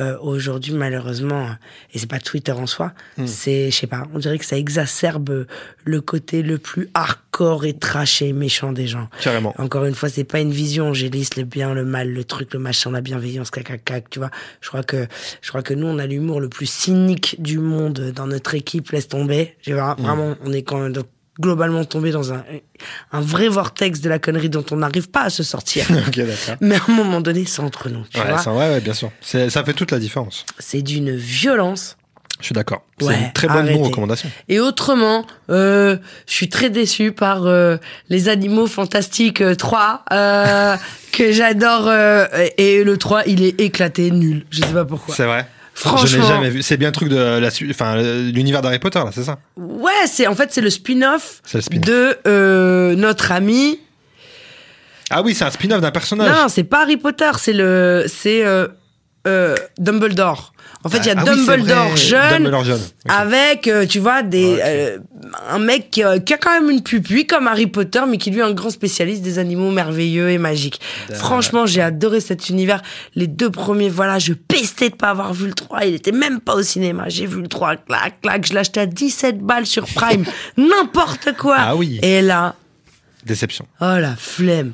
euh, 0.00 0.18
aujourd'hui, 0.20 0.74
malheureusement, 0.74 1.48
et 1.92 1.98
c'est 1.98 2.08
pas 2.08 2.18
Twitter 2.18 2.52
en 2.52 2.66
soi, 2.66 2.92
c'est, 3.24 3.70
je 3.70 3.76
sais 3.76 3.86
pas, 3.86 4.06
on 4.14 4.18
dirait 4.18 4.38
que 4.38 4.44
ça 4.44 4.56
exacerbe 4.56 5.46
le 5.84 6.00
côté 6.00 6.42
le 6.42 6.58
plus 6.58 6.88
hardcore 6.94 7.64
et 7.64 7.74
trash 7.74 8.22
et 8.22 8.32
méchant 8.32 8.72
des 8.72 8.86
gens. 8.86 9.08
Carrément. 9.22 9.54
Encore 9.58 9.84
une 9.84 9.94
fois, 9.94 10.08
c'est 10.08 10.24
pas 10.24 10.40
une 10.40 10.52
vision 10.52 10.88
angéliste, 10.88 11.36
le 11.36 11.44
bien, 11.44 11.74
le 11.74 11.84
mal, 11.84 12.10
le 12.12 12.24
truc, 12.24 12.52
le 12.54 12.60
machin, 12.60 12.90
la 12.90 13.00
bienveillance, 13.00 13.50
cac, 13.50 13.84
cac, 13.84 14.10
tu 14.10 14.18
vois. 14.18 14.30
Je 14.60 14.68
crois 14.68 14.82
que, 14.82 15.06
je 15.40 15.48
crois 15.48 15.62
que 15.62 15.74
nous, 15.74 15.86
on 15.86 15.98
a 15.98 16.06
l'humour 16.06 16.40
le 16.40 16.48
plus 16.48 16.66
cynique 16.66 17.36
du 17.40 17.58
monde 17.58 18.12
dans 18.14 18.26
notre 18.26 18.54
équipe, 18.54 18.90
laisse 18.90 19.08
tomber. 19.08 19.56
Vois, 19.66 19.94
vraiment, 19.98 20.36
on 20.44 20.52
est 20.52 20.62
quand 20.62 20.78
même 20.78 20.92
donc, 20.92 21.06
globalement 21.40 21.84
tombé 21.84 22.10
dans 22.10 22.32
un, 22.32 22.42
un 23.12 23.20
vrai 23.20 23.48
vortex 23.48 24.00
de 24.00 24.08
la 24.08 24.18
connerie 24.18 24.48
dont 24.48 24.64
on 24.70 24.76
n'arrive 24.76 25.08
pas 25.10 25.22
à 25.22 25.30
se 25.30 25.42
sortir. 25.42 25.86
Mais 26.60 26.76
à 26.76 26.80
un 26.88 26.92
moment 26.92 27.20
donné, 27.20 27.44
c'est 27.46 27.60
entre 27.60 27.88
nous, 27.88 28.04
tu 28.12 28.18
Ouais, 28.20 28.26
vois. 28.28 28.38
ça, 28.38 28.52
ouais, 28.52 28.68
ouais, 28.70 28.80
bien 28.80 28.94
sûr. 28.94 29.10
Ça 29.20 29.62
fait 29.64 29.74
toute 29.74 29.90
la 29.90 29.98
différence. 29.98 30.44
C'est 30.58 30.82
d'une 30.82 31.14
violence. 31.14 31.96
Je 32.40 32.44
suis 32.46 32.52
d'accord. 32.52 32.82
C'est 33.00 33.06
Ouais, 33.06 33.18
une 33.18 33.32
très 33.32 33.48
bonne 33.48 33.58
arrêtez. 33.58 33.78
non-recommandation. 33.78 34.30
Et 34.50 34.60
autrement, 34.60 35.24
euh, 35.48 35.96
je 36.26 36.34
suis 36.34 36.50
très 36.50 36.68
déçu 36.68 37.12
par 37.12 37.46
euh, 37.46 37.78
les 38.10 38.28
Animaux 38.28 38.66
Fantastiques 38.66 39.40
euh, 39.40 39.54
3, 39.54 40.04
euh, 40.12 40.76
que 41.12 41.32
j'adore. 41.32 41.86
euh, 41.88 42.26
et 42.58 42.84
le 42.84 42.98
3, 42.98 43.24
il 43.26 43.42
est 43.42 43.58
éclaté, 43.60 44.10
nul. 44.10 44.44
Je 44.50 44.60
sais 44.60 44.66
pas 44.72 44.84
pourquoi. 44.84 45.14
C'est 45.14 45.24
vrai. 45.24 45.46
Je 45.76 45.80
Franchement. 45.82 46.22
n'ai 46.22 46.26
jamais 46.28 46.50
vu. 46.50 46.62
C'est 46.62 46.78
bien 46.78 46.88
le 46.88 46.92
truc 46.92 47.10
de 47.10 47.16
la 47.16 47.48
enfin, 47.70 47.96
l'univers 47.96 48.62
d'Harry 48.62 48.78
Potter, 48.78 48.98
là, 48.98 49.10
c'est 49.12 49.24
ça? 49.24 49.38
Ouais, 49.56 50.06
c'est 50.06 50.26
en 50.26 50.34
fait 50.34 50.50
c'est 50.52 50.62
le 50.62 50.70
spin-off 50.70 51.42
spin-off. 51.44 51.68
de 51.86 52.16
euh, 52.26 52.96
notre 52.96 53.30
ami. 53.30 53.78
Ah 55.10 55.22
oui, 55.22 55.34
c'est 55.34 55.44
un 55.44 55.50
spin-off 55.50 55.80
d'un 55.80 55.90
personnage. 55.90 56.30
Non, 56.30 56.48
c'est 56.48 56.64
pas 56.64 56.82
Harry 56.82 56.96
Potter, 56.96 57.30
c'est 57.38 57.52
le 57.52 58.06
c'est 58.08 58.44
euh, 58.44 58.68
euh, 59.26 59.56
Dumbledore. 59.78 60.52
En 60.84 60.88
fait, 60.88 60.98
il 60.98 61.06
y 61.06 61.10
a 61.10 61.14
Ah 61.16 61.22
c'est 61.26 61.34
Dumbledore 61.34 61.96
jeune, 61.96 62.32
Dumbledore 62.34 62.64
jeune. 62.64 62.80
Ok. 62.80 63.12
avec, 63.12 63.66
euh, 63.66 63.86
tu 63.86 63.98
vois, 63.98 64.22
des 64.22 64.58
euh, 64.62 64.98
un 65.50 65.58
mec 65.58 65.90
qui, 65.90 66.02
qui 66.24 66.34
a 66.34 66.38
quand 66.38 66.52
même 66.52 66.70
une 66.70 66.82
pupille 66.82 67.26
comme 67.26 67.48
Harry 67.48 67.66
Potter, 67.66 68.00
mais 68.08 68.18
qui 68.18 68.30
lui 68.30 68.38
est 68.38 68.44
un 68.44 68.52
grand 68.52 68.70
spécialiste 68.70 69.22
des 69.22 69.38
animaux 69.38 69.70
merveilleux 69.72 70.30
et 70.30 70.38
magiques. 70.38 70.80
Franchement, 71.12 71.66
j'ai 71.66 71.82
adoré 71.82 72.20
cet 72.20 72.50
univers. 72.50 72.82
Les 73.16 73.26
deux 73.26 73.50
premiers, 73.50 73.88
voilà, 73.88 74.18
je 74.18 74.32
pestais 74.32 74.90
de 74.90 74.94
pas 74.94 75.10
avoir 75.10 75.32
vu 75.32 75.46
le 75.46 75.54
3. 75.54 75.86
Il 75.86 75.94
était 75.94 76.12
même 76.12 76.40
pas 76.40 76.54
au 76.54 76.62
cinéma. 76.62 77.08
J'ai 77.08 77.26
vu 77.26 77.40
le 77.40 77.48
3, 77.48 77.76
clac, 77.76 78.20
clac. 78.20 78.46
Je 78.46 78.56
acheté 78.56 78.80
à 78.80 78.86
17 78.86 79.40
balles 79.40 79.66
sur 79.66 79.86
Prime. 79.86 80.24
N'importe 80.56 81.36
quoi. 81.36 81.56
Ah 81.58 81.76
oui. 81.76 81.98
Et 82.02 82.22
là, 82.22 82.54
Déception. 83.24 83.66
oh 83.80 83.96
la 83.98 84.14
flemme. 84.16 84.72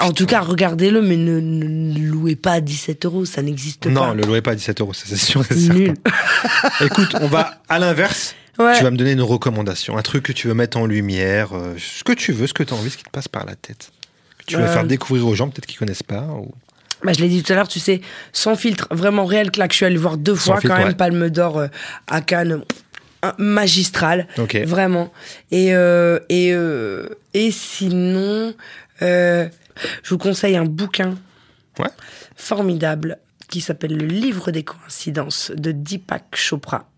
En 0.00 0.12
tout 0.12 0.26
cas, 0.26 0.40
regardez-le, 0.40 1.02
mais 1.02 1.16
ne, 1.16 1.40
ne 1.40 1.98
louez 1.98 2.36
pas 2.36 2.52
à 2.52 2.60
17 2.60 3.04
euros, 3.04 3.24
ça 3.24 3.42
n'existe 3.42 3.84
pas. 3.84 3.90
Non, 3.90 4.14
le 4.14 4.22
louez 4.22 4.40
pas 4.42 4.52
à 4.52 4.54
17 4.54 4.80
euros, 4.80 4.92
ça 4.94 5.04
c'est 5.06 5.16
sûr. 5.16 5.42
et 5.42 5.54
certain. 5.54 5.74
Nul. 5.74 5.94
Écoute, 6.80 7.14
on 7.20 7.26
va 7.26 7.60
à 7.68 7.78
l'inverse. 7.78 8.34
Ouais. 8.58 8.76
Tu 8.76 8.82
vas 8.84 8.90
me 8.90 8.96
donner 8.96 9.12
une 9.12 9.22
recommandation, 9.22 9.96
un 9.96 10.02
truc 10.02 10.24
que 10.24 10.32
tu 10.32 10.48
veux 10.48 10.54
mettre 10.54 10.76
en 10.78 10.86
lumière, 10.86 11.50
euh, 11.56 11.74
ce 11.78 12.04
que 12.04 12.12
tu 12.12 12.32
veux, 12.32 12.46
ce 12.46 12.52
que 12.54 12.62
tu 12.62 12.74
as 12.74 12.76
envie, 12.76 12.90
ce 12.90 12.96
qui 12.96 13.04
te 13.04 13.10
passe 13.10 13.28
par 13.28 13.46
la 13.46 13.54
tête. 13.54 13.90
Que 14.38 14.44
tu 14.46 14.56
veux 14.56 14.62
Euh. 14.64 14.72
faire 14.72 14.84
découvrir 14.84 15.26
aux 15.26 15.34
gens, 15.34 15.48
peut-être 15.48 15.66
qu'ils 15.66 15.78
connaissent 15.78 16.02
pas. 16.02 16.22
ou- 16.22 16.52
Bah, 17.02 17.12
je 17.14 17.20
l'ai 17.20 17.28
dit 17.28 17.42
tout 17.42 17.52
à 17.52 17.56
l'heure, 17.56 17.68
tu 17.68 17.80
sais, 17.80 18.02
sans 18.32 18.56
filtre, 18.56 18.86
vraiment 18.90 19.24
réel, 19.24 19.50
que 19.50 19.58
là, 19.58 19.68
que 19.68 19.72
je 19.72 19.76
suis 19.78 19.86
allé 19.86 19.96
voir 19.96 20.18
deux 20.18 20.36
Sans 20.36 20.52
fois, 20.52 20.60
filtre, 20.60 20.74
quand 20.74 20.80
même, 20.80 20.88
ouais. 20.90 20.94
Palme 20.94 21.30
d'Or 21.30 21.58
euh, 21.58 21.68
à 22.08 22.20
Cannes, 22.20 22.62
magistral, 23.38 24.26
vraiment. 24.66 25.12
Et, 25.50 25.74
euh, 25.74 26.18
et, 26.28 26.52
euh, 26.52 27.06
et 27.32 27.50
sinon, 27.50 28.52
je 30.02 30.10
vous 30.10 30.18
conseille 30.18 30.56
un 30.56 30.64
bouquin 30.64 31.16
Ouais. 31.78 31.88
formidable 32.36 33.18
qui 33.48 33.60
s'appelle 33.60 33.96
Le 33.96 34.06
livre 34.06 34.50
des 34.50 34.62
coïncidences 34.62 35.52
de 35.54 35.72
Deepak 35.72 36.34
Chopra. 36.34 36.88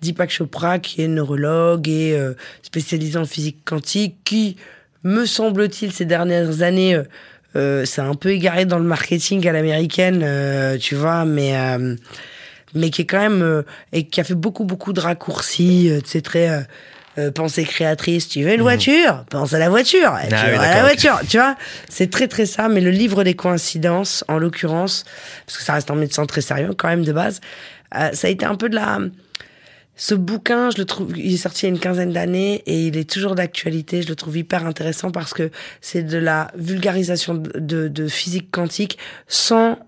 Deepak 0.00 0.30
Chopra, 0.30 0.78
qui 0.78 1.02
est 1.02 1.08
neurologue 1.08 1.88
et 1.88 2.14
euh, 2.14 2.34
spécialisé 2.62 3.18
en 3.18 3.24
physique 3.24 3.58
quantique, 3.64 4.16
qui, 4.24 4.56
me 5.04 5.26
semble-t-il, 5.26 5.92
ces 5.92 6.04
dernières 6.04 6.62
années, 6.62 6.94
euh, 6.94 7.04
euh, 7.56 7.84
s'est 7.84 8.00
un 8.00 8.14
peu 8.14 8.30
égaré 8.30 8.64
dans 8.64 8.78
le 8.78 8.84
marketing 8.84 9.46
à 9.46 9.52
l'américaine, 9.52 10.26
tu 10.78 10.94
vois, 10.94 11.24
mais 11.24 11.54
mais 12.74 12.88
qui 12.88 13.02
est 13.02 13.06
quand 13.06 13.20
même 13.20 13.62
et 13.92 14.06
qui 14.06 14.20
a 14.22 14.24
fait 14.24 14.34
beaucoup 14.34 14.64
beaucoup 14.64 14.94
de 14.94 15.00
raccourcis, 15.00 15.92
sais 16.06 16.22
très 16.22 16.66
euh, 17.18 17.30
pensée 17.30 17.64
créatrice. 17.64 18.28
Tu 18.28 18.42
veux 18.42 18.54
une 18.54 18.62
voiture? 18.62 19.24
Pense 19.30 19.52
à 19.52 19.58
la 19.58 19.68
voiture. 19.68 20.16
Tu 20.28 20.34
Mhm. 20.34 20.40
Ah 20.40 20.46
oui, 20.50 20.56
à 20.56 20.74
la 20.76 20.80
voiture. 20.82 21.20
Tu 21.28 21.36
vois, 21.36 21.56
c'est 21.88 22.10
très 22.10 22.28
très 22.28 22.46
ça. 22.46 22.68
Mais 22.68 22.80
le 22.80 22.90
livre 22.90 23.24
des 23.24 23.34
coïncidences, 23.34 24.24
en 24.28 24.38
l'occurrence, 24.38 25.04
parce 25.46 25.58
que 25.58 25.64
ça 25.64 25.74
reste 25.74 25.90
un 25.90 25.94
médecin 25.96 26.26
très 26.26 26.40
sérieux 26.40 26.70
quand 26.76 26.88
même 26.88 27.04
de 27.04 27.12
base, 27.12 27.40
euh, 27.94 28.10
ça 28.12 28.28
a 28.28 28.30
été 28.30 28.44
un 28.46 28.54
peu 28.54 28.68
de 28.68 28.76
la 28.76 28.98
ce 29.94 30.14
bouquin, 30.14 30.70
je 30.70 30.78
le 30.78 30.86
trouve, 30.86 31.16
il 31.18 31.34
est 31.34 31.36
sorti 31.36 31.66
il 31.66 31.68
y 31.68 31.72
a 31.72 31.74
une 31.74 31.78
quinzaine 31.78 32.12
d'années 32.12 32.62
et 32.66 32.86
il 32.86 32.96
est 32.96 33.08
toujours 33.08 33.34
d'actualité. 33.34 34.00
Je 34.02 34.08
le 34.08 34.16
trouve 34.16 34.36
hyper 34.38 34.64
intéressant 34.66 35.10
parce 35.10 35.34
que 35.34 35.50
c'est 35.82 36.02
de 36.02 36.16
la 36.16 36.50
vulgarisation 36.56 37.34
de, 37.34 37.50
de, 37.58 37.88
de 37.88 38.08
physique 38.08 38.50
quantique 38.50 38.96
sans 39.28 39.78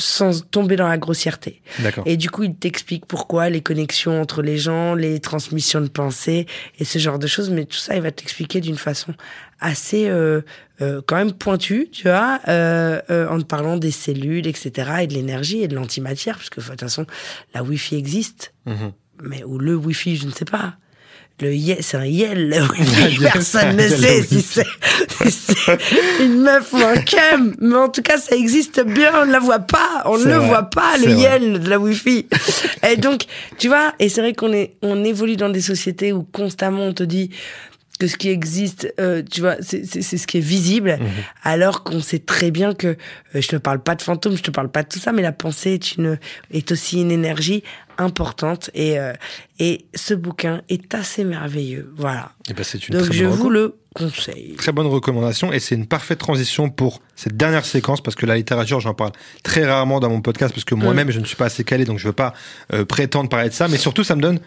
sans 0.00 0.40
tomber 0.50 0.76
dans 0.76 0.88
la 0.88 0.98
grossièreté. 0.98 1.62
Et 2.06 2.16
du 2.16 2.30
coup, 2.30 2.42
il 2.42 2.54
t'explique 2.54 3.06
pourquoi 3.06 3.48
les 3.50 3.60
connexions 3.60 4.20
entre 4.20 4.42
les 4.42 4.58
gens, 4.58 4.94
les 4.94 5.20
transmissions 5.20 5.80
de 5.80 5.88
pensée 5.88 6.46
et 6.78 6.84
ce 6.84 6.98
genre 6.98 7.18
de 7.18 7.26
choses. 7.26 7.50
Mais 7.50 7.64
tout 7.66 7.76
ça, 7.78 7.94
il 7.96 8.02
va 8.02 8.10
t'expliquer 8.10 8.60
d'une 8.60 8.76
façon 8.78 9.14
assez 9.60 10.08
euh, 10.08 10.40
euh, 10.80 11.02
quand 11.06 11.16
même 11.16 11.32
pointue, 11.32 11.88
tu 11.92 12.04
vois, 12.08 12.40
euh, 12.48 13.00
euh, 13.10 13.28
en 13.28 13.38
te 13.38 13.44
parlant 13.44 13.76
des 13.76 13.90
cellules, 13.90 14.46
etc., 14.46 14.90
et 15.02 15.06
de 15.06 15.12
l'énergie 15.14 15.62
et 15.62 15.68
de 15.68 15.74
l'antimatière, 15.74 16.36
parce 16.36 16.48
que 16.48 16.60
de 16.60 16.66
toute 16.66 16.80
façon, 16.80 17.06
la 17.54 17.62
Wi-Fi 17.62 17.96
existe, 17.96 18.54
Mhm. 18.66 18.92
mais 19.22 19.44
ou 19.44 19.58
le 19.58 19.76
Wi-Fi, 19.76 20.16
je 20.16 20.26
ne 20.26 20.30
sais 20.32 20.46
pas. 20.46 20.76
Le 21.40 21.52
Ye- 21.54 21.78
c'est 21.80 21.96
un 21.96 22.04
Yel. 22.04 22.50
Yel, 23.00 23.30
Personne 23.32 23.76
ne 23.76 23.88
sait 23.88 24.22
si 24.22 24.42
c'est 24.42 24.64
une 26.20 26.42
meuf 26.42 26.72
ou 26.72 26.76
un 26.78 26.96
cum. 26.96 27.54
Mais 27.60 27.76
en 27.76 27.88
tout 27.88 28.02
cas, 28.02 28.18
ça 28.18 28.36
existe 28.36 28.84
bien. 28.84 29.10
On 29.22 29.26
ne 29.26 29.32
la 29.32 29.38
voit 29.38 29.60
pas. 29.60 30.02
On 30.06 30.18
ne 30.18 30.24
le 30.24 30.34
vrai. 30.34 30.46
voit 30.46 30.62
pas, 30.64 30.96
le. 30.98 31.10
Yel 31.10 31.60
de 31.60 31.68
la 31.70 31.78
Wi-Fi. 31.78 32.26
Et 32.90 32.96
donc, 32.96 33.24
tu 33.58 33.68
vois, 33.68 33.92
et 33.98 34.08
c'est 34.08 34.20
vrai 34.20 34.32
qu'on 34.34 34.52
est, 34.52 34.74
on 34.82 35.02
évolue 35.04 35.36
dans 35.36 35.48
des 35.50 35.60
sociétés 35.60 36.12
où 36.12 36.22
constamment 36.24 36.84
on 36.86 36.92
te 36.92 37.02
dit 37.02 37.30
que 37.98 38.06
ce 38.06 38.16
qui 38.16 38.30
existe, 38.30 38.92
euh, 38.98 39.22
tu 39.30 39.42
vois, 39.42 39.56
c'est 39.60 39.84
c'est- 39.84 40.00
c'est 40.00 40.16
ce 40.16 40.26
qui 40.26 40.38
est 40.38 40.40
visible, 40.40 40.96
Mhm. 40.98 41.06
alors 41.42 41.84
qu'on 41.84 42.00
sait 42.00 42.18
très 42.18 42.50
bien 42.50 42.72
que 42.72 42.86
euh, 42.86 42.96
je 43.34 43.46
te 43.48 43.56
parle 43.56 43.78
pas 43.82 43.94
de 43.94 44.00
fantômes, 44.00 44.38
je 44.38 44.42
te 44.42 44.50
parle 44.50 44.70
pas 44.70 44.82
de 44.82 44.88
tout 44.88 44.98
ça, 44.98 45.12
mais 45.12 45.20
la 45.20 45.32
pensée 45.32 45.72
est 45.74 45.96
une 45.96 46.18
est 46.50 46.72
aussi 46.72 47.02
une 47.02 47.10
énergie 47.10 47.62
importante 48.00 48.70
et 48.74 48.98
euh, 48.98 49.12
et 49.58 49.86
ce 49.94 50.14
bouquin 50.14 50.62
est 50.68 50.94
assez 50.94 51.24
merveilleux, 51.24 51.92
voilà. 51.96 52.32
Eh 52.48 52.54
ben, 52.54 52.64
c'est 52.64 52.88
une 52.88 52.98
Donc 52.98 53.12
je 53.12 53.24
vous 53.24 53.50
le 53.50 53.76
conseille. 53.94 54.54
Très 54.56 54.72
bonne 54.72 54.86
recommandation 54.86 55.52
et 55.52 55.60
c'est 55.60 55.74
une 55.74 55.86
parfaite 55.86 56.18
transition 56.18 56.70
pour 56.70 57.00
cette 57.16 57.36
dernière 57.36 57.64
séquence 57.64 58.00
parce 58.00 58.16
que 58.16 58.24
la 58.26 58.36
littérature, 58.36 58.80
j'en 58.80 58.94
parle 58.94 59.12
très 59.42 59.64
rarement 59.66 60.00
dans 60.00 60.08
mon 60.08 60.20
podcast 60.20 60.54
parce 60.54 60.64
que 60.64 60.74
moi-même, 60.74 61.10
je 61.10 61.20
ne 61.20 61.24
suis 61.24 61.36
pas 61.36 61.46
assez 61.46 61.64
calé 61.64 61.84
donc 61.84 61.98
je 61.98 62.06
veux 62.06 62.12
pas 62.14 62.34
euh, 62.72 62.84
prétendre 62.84 63.28
parler 63.28 63.48
de 63.48 63.54
ça. 63.54 63.68
Mais 63.68 63.76
surtout, 63.76 64.04
ça 64.04 64.16
me 64.16 64.22
donne 64.22 64.40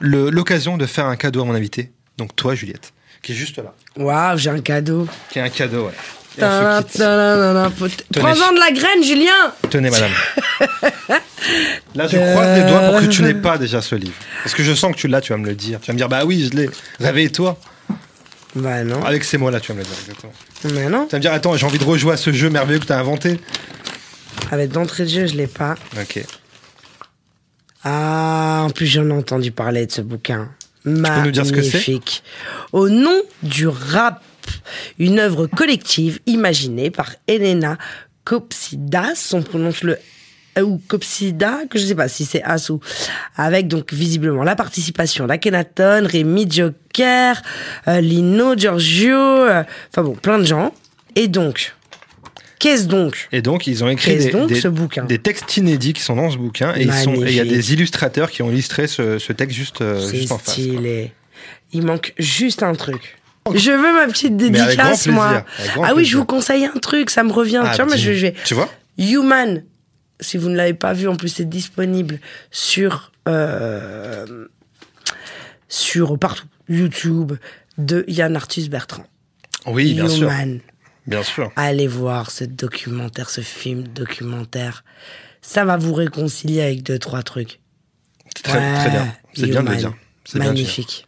l'occasion 0.00 0.76
de 0.76 0.86
faire 0.86 1.06
un 1.06 1.16
cadeau 1.16 1.42
à 1.42 1.44
mon 1.44 1.54
invité. 1.54 1.92
Donc 2.18 2.34
toi, 2.34 2.54
Juliette, 2.54 2.92
qui 3.22 3.32
est 3.32 3.34
juste 3.34 3.58
là, 3.58 3.74
Waouh, 3.96 4.38
j'ai 4.38 4.50
un 4.50 4.60
cadeau. 4.60 5.06
qui 5.30 5.38
est 5.38 5.42
un 5.42 5.48
cadeau. 5.50 5.86
Ouais. 5.86 5.92
Prends-en 6.38 6.80
de 8.52 8.58
la 8.58 8.70
graine, 8.72 9.02
Julien. 9.02 9.52
Tenez, 9.70 9.90
madame. 9.90 10.10
Là, 11.94 12.06
je 12.08 12.16
croise 12.16 12.58
les 12.58 12.64
doigts 12.64 12.90
pour 12.90 13.00
que 13.00 13.06
tu 13.06 13.22
n'aies 13.22 13.34
pas 13.34 13.58
déjà 13.58 13.80
ce 13.80 13.94
livre. 13.94 14.14
Parce 14.42 14.54
que 14.54 14.62
je 14.62 14.74
sens 14.74 14.92
que 14.92 14.98
tu 14.98 15.08
l'as, 15.08 15.20
tu 15.20 15.32
vas 15.32 15.38
me 15.38 15.46
le 15.46 15.54
dire. 15.54 15.80
Tu 15.80 15.88
vas 15.88 15.92
me 15.94 15.98
dire, 15.98 16.08
bah 16.08 16.24
oui, 16.24 16.48
je 16.50 16.56
l'ai. 16.56 16.70
Réveille-toi. 17.00 17.58
Bah 18.54 18.84
non, 18.84 19.04
Avec 19.04 19.24
ces 19.24 19.36
mots-là, 19.36 19.60
tu 19.60 19.68
vas 19.68 19.74
me 19.74 19.80
le 19.80 19.86
dire. 19.86 19.96
Exactement. 20.00 20.32
mais 20.74 20.88
non. 20.88 21.04
Tu 21.06 21.12
vas 21.12 21.18
me 21.18 21.22
dire, 21.22 21.32
attends, 21.32 21.56
j'ai 21.56 21.66
envie 21.66 21.78
de 21.78 21.84
rejouer 21.84 22.14
à 22.14 22.16
ce 22.16 22.32
jeu 22.32 22.48
merveilleux 22.48 22.80
que 22.80 22.86
tu 22.86 22.92
as 22.92 22.98
inventé. 22.98 23.38
Avec 24.50 24.70
d'entrée 24.70 25.04
de 25.04 25.08
jeu, 25.10 25.26
je 25.26 25.34
l'ai 25.34 25.46
pas. 25.46 25.74
Ok. 26.00 26.24
Ah, 27.84 28.62
en 28.64 28.70
plus 28.70 28.86
j'en 28.86 29.08
ai 29.08 29.12
entendu 29.12 29.52
parler 29.52 29.86
de 29.86 29.92
ce 29.92 30.00
bouquin. 30.00 30.48
peux 30.82 30.90
nous 30.90 31.30
dire 31.30 31.46
ce 31.46 31.52
que 31.52 31.62
c'est? 31.62 31.74
Magnifique. 31.74 32.22
Au 32.72 32.88
nom 32.88 33.22
du 33.42 33.68
rap, 33.68 34.22
une 34.98 35.18
œuvre 35.18 35.46
collective 35.46 36.20
imaginée 36.26 36.90
par 36.90 37.14
Elena 37.28 37.78
Kopsidas, 38.24 39.30
on 39.32 39.42
prononce 39.42 39.82
le 39.82 39.98
ou 40.62 40.80
Kopsida, 40.88 41.60
que 41.68 41.78
je 41.78 41.84
sais 41.84 41.94
pas 41.94 42.08
si 42.08 42.24
c'est 42.24 42.42
As 42.42 42.70
ou 42.70 42.80
avec 43.36 43.68
donc 43.68 43.92
visiblement 43.92 44.42
la 44.42 44.56
participation 44.56 45.26
d'Akhenaton, 45.26 46.06
Rémi 46.06 46.50
Joker, 46.50 47.42
euh, 47.88 48.00
Lino 48.00 48.56
Giorgio, 48.56 49.14
euh, 49.18 49.64
enfin 49.90 50.02
bon, 50.02 50.14
plein 50.14 50.38
de 50.38 50.44
gens. 50.44 50.72
Et 51.14 51.28
donc, 51.28 51.74
qu'est-ce 52.58 52.86
donc 52.86 53.28
Et 53.32 53.42
donc, 53.42 53.66
ils 53.66 53.84
ont 53.84 53.88
écrit 53.88 54.16
des, 54.16 54.30
donc 54.30 54.48
des- 54.48 54.58
ce 54.60 54.68
bouquin? 54.68 55.04
des 55.04 55.18
textes 55.18 55.58
inédits 55.58 55.92
qui 55.92 56.00
sont 56.02 56.16
dans 56.16 56.30
ce 56.30 56.38
bouquin. 56.38 56.74
Et 56.74 56.84
il 56.84 57.32
y 57.34 57.40
a 57.40 57.44
des 57.44 57.72
illustrateurs 57.74 58.30
qui 58.30 58.42
ont 58.42 58.50
illustré 58.50 58.86
ce, 58.86 59.18
ce 59.18 59.32
texte 59.34 59.56
juste, 59.56 59.82
euh, 59.82 60.00
juste 60.10 60.32
en 60.32 60.38
face. 60.38 60.54
quoi. 60.56 60.80
Il 61.74 61.82
manque 61.84 62.14
juste 62.18 62.62
un 62.62 62.74
truc. 62.74 63.18
Je 63.54 63.70
veux 63.70 63.92
ma 63.92 64.06
petite 64.06 64.36
dédicace, 64.36 65.06
moi. 65.06 65.44
Ah 65.82 65.94
oui, 65.94 66.04
je 66.04 66.16
vous 66.16 66.24
conseille 66.24 66.64
un 66.64 66.78
truc, 66.78 67.10
ça 67.10 67.22
me 67.22 67.32
revient. 67.32 67.62
Ah, 67.64 67.74
tu 67.76 67.82
vois, 67.82 67.96
je, 67.96 68.10
vais. 68.10 68.34
Tu 68.44 68.54
vois 68.54 68.70
Human, 68.98 69.62
si 70.20 70.36
vous 70.36 70.48
ne 70.48 70.56
l'avez 70.56 70.74
pas 70.74 70.92
vu, 70.92 71.08
en 71.08 71.16
plus, 71.16 71.28
c'est 71.28 71.48
disponible 71.48 72.18
sur. 72.50 73.12
euh, 73.28 74.46
sur 75.68 76.18
partout. 76.18 76.46
YouTube, 76.68 77.32
de 77.78 78.04
Yann 78.08 78.34
Arthus 78.34 78.68
Bertrand. 78.68 79.04
Oui, 79.66 79.94
bien 79.94 80.08
sûr. 80.08 80.28
Human. 80.28 80.60
Bien 81.06 81.22
sûr. 81.22 81.52
Allez 81.54 81.86
voir 81.86 82.30
ce 82.32 82.42
documentaire, 82.44 83.30
ce 83.30 83.40
film 83.40 83.84
documentaire. 83.86 84.84
Ça 85.42 85.64
va 85.64 85.76
vous 85.76 85.94
réconcilier 85.94 86.62
avec 86.62 86.82
deux, 86.82 86.98
trois 86.98 87.22
trucs. 87.22 87.60
Très, 88.42 88.58
Ouais, 88.58 88.74
très 88.80 88.90
bien. 88.90 89.14
C'est 89.34 89.46
bien 89.46 89.62
de 89.62 89.70
le 89.70 89.76
dire. 89.76 89.92
C'est 90.24 90.38
bien 90.40 90.46
de 90.46 90.50
le 90.50 90.56
dire. 90.56 90.64
Magnifique. 90.64 91.06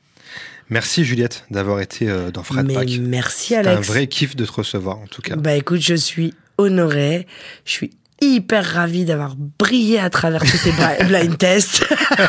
Merci 0.70 1.04
Juliette 1.04 1.44
d'avoir 1.50 1.80
été 1.80 2.08
euh, 2.08 2.30
dans 2.30 2.42
Frat 2.42 2.62
Mais 2.62 2.74
Pack. 2.74 2.88
merci 3.00 3.48
C'est 3.48 3.56
un 3.58 3.66
Alex. 3.66 3.88
vrai 3.88 4.06
kiff 4.06 4.36
de 4.36 4.44
te 4.44 4.52
recevoir 4.52 4.98
en 4.98 5.06
tout 5.06 5.22
cas. 5.22 5.36
Bah 5.36 5.54
écoute, 5.54 5.80
je 5.80 5.94
suis 5.94 6.34
honorée. 6.58 7.26
Je 7.64 7.72
suis 7.72 7.90
hyper 8.20 8.64
ravie 8.64 9.04
d'avoir 9.04 9.36
brillé 9.36 10.00
à 10.00 10.10
travers 10.10 10.40
tous 10.42 10.56
ces 10.56 10.72
blind 11.06 11.38
tests 11.38 11.86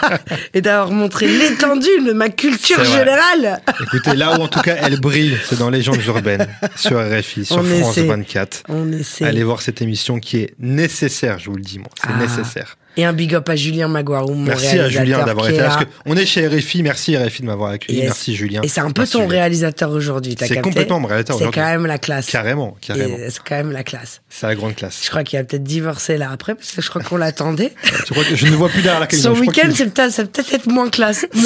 et 0.54 0.62
d'avoir 0.62 0.92
montré 0.92 1.28
l'étendue 1.28 2.06
de 2.06 2.14
ma 2.14 2.30
culture 2.30 2.84
générale. 2.86 3.60
Écoutez, 3.82 4.16
là 4.16 4.38
où 4.38 4.44
en 4.44 4.48
tout 4.48 4.62
cas 4.62 4.76
elle 4.82 5.00
brille, 5.00 5.36
c'est 5.50 5.58
dans 5.58 5.72
Légendes 5.72 6.06
urbaines, 6.06 6.48
sur 6.76 7.00
RFI, 7.00 7.44
sur 7.44 7.58
On 7.58 7.64
France 7.64 7.98
essaie. 7.98 8.06
24. 8.08 8.64
On 8.70 8.92
essaie. 8.94 9.26
Allez 9.26 9.44
voir 9.44 9.64
cette 9.64 9.82
émission 9.82 10.20
qui 10.20 10.38
est 10.38 10.54
nécessaire, 10.60 11.40
je 11.40 11.50
vous 11.50 11.56
le 11.56 11.64
dis 11.64 11.80
moi. 11.80 11.90
C'est 12.00 12.10
Ah. 12.14 12.18
nécessaire. 12.20 12.78
Et 13.00 13.06
un 13.06 13.14
big 13.14 13.34
up 13.34 13.48
à 13.48 13.56
Julien 13.56 13.88
Maguarou, 13.88 14.34
mon 14.34 14.44
Merci 14.44 14.78
à 14.78 14.90
Julien 14.90 15.24
d'avoir 15.24 15.48
été 15.48 15.56
est 15.56 15.62
là. 15.62 15.68
Parce 15.70 15.86
qu'on 16.04 16.18
est 16.18 16.26
chez 16.26 16.46
RFI. 16.46 16.84
Merci 16.84 17.16
RFI 17.16 17.44
de 17.44 17.48
m'avoir 17.48 17.72
accueilli. 17.72 18.00
Yes. 18.00 18.08
Merci 18.08 18.36
Julien. 18.36 18.60
Et 18.62 18.68
c'est 18.68 18.82
un 18.82 18.92
peu 18.92 19.04
Merci, 19.04 19.14
ton 19.14 19.26
réalisateur 19.26 19.92
aujourd'hui, 19.92 20.36
t'as 20.36 20.48
C'est 20.48 20.60
complètement 20.60 21.00
mon 21.00 21.08
réalisateur 21.08 21.38
C'est 21.38 21.44
aujourd'hui. 21.44 21.62
quand 21.62 21.70
même 21.70 21.86
la 21.86 21.98
classe. 21.98 22.26
Carrément, 22.26 22.76
carrément. 22.82 23.16
C'est 23.30 23.42
quand 23.42 23.56
même 23.56 23.72
la 23.72 23.84
classe. 23.86 24.22
C'est 24.28 24.48
la 24.48 24.56
grande 24.56 24.76
classe. 24.76 25.00
Je 25.02 25.10
crois 25.10 25.24
qu'il 25.24 25.40
a 25.40 25.46
peut-être 25.46 25.64
divorcé 25.64 26.18
là 26.18 26.30
après, 26.30 26.56
parce 26.56 26.72
que 26.72 26.82
je 26.82 26.90
crois 26.90 27.02
qu'on 27.02 27.16
l'attendait. 27.16 27.74
Tu 28.06 28.14
crois 28.14 28.26
que 28.26 28.36
je 28.36 28.48
ne 28.48 28.56
vois 28.56 28.68
plus 28.68 28.82
derrière 28.82 29.00
la 29.00 29.08
caméra. 29.08 29.30
Son 29.30 29.36
je 29.36 29.42
week-end, 29.42 29.70
c'est 29.74 29.94
peut-être 29.94 30.12
ça 30.12 30.24
va 30.24 30.28
peut-être 30.28 30.54
être 30.54 30.68
moins 30.68 30.90
classe. 30.90 31.26
Mais... 31.34 31.42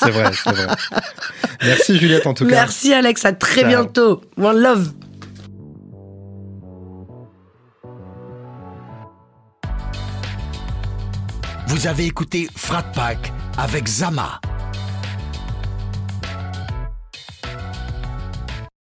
C'est 0.00 0.10
vrai, 0.10 0.30
c'est 0.32 0.50
vrai. 0.50 0.66
Merci 1.62 1.96
Juliette 1.98 2.26
en 2.26 2.34
tout 2.34 2.44
cas. 2.44 2.54
Merci 2.54 2.92
Alex, 2.92 3.24
à 3.24 3.32
très 3.32 3.60
Ciao. 3.60 3.68
bientôt. 3.68 4.22
One 4.36 4.58
love. 4.58 4.90
Vous 11.66 11.88
avez 11.88 12.06
écouté 12.06 12.48
Frat 12.54 12.84
Pack 12.94 13.32
avec 13.58 13.88
Zama, 13.88 14.40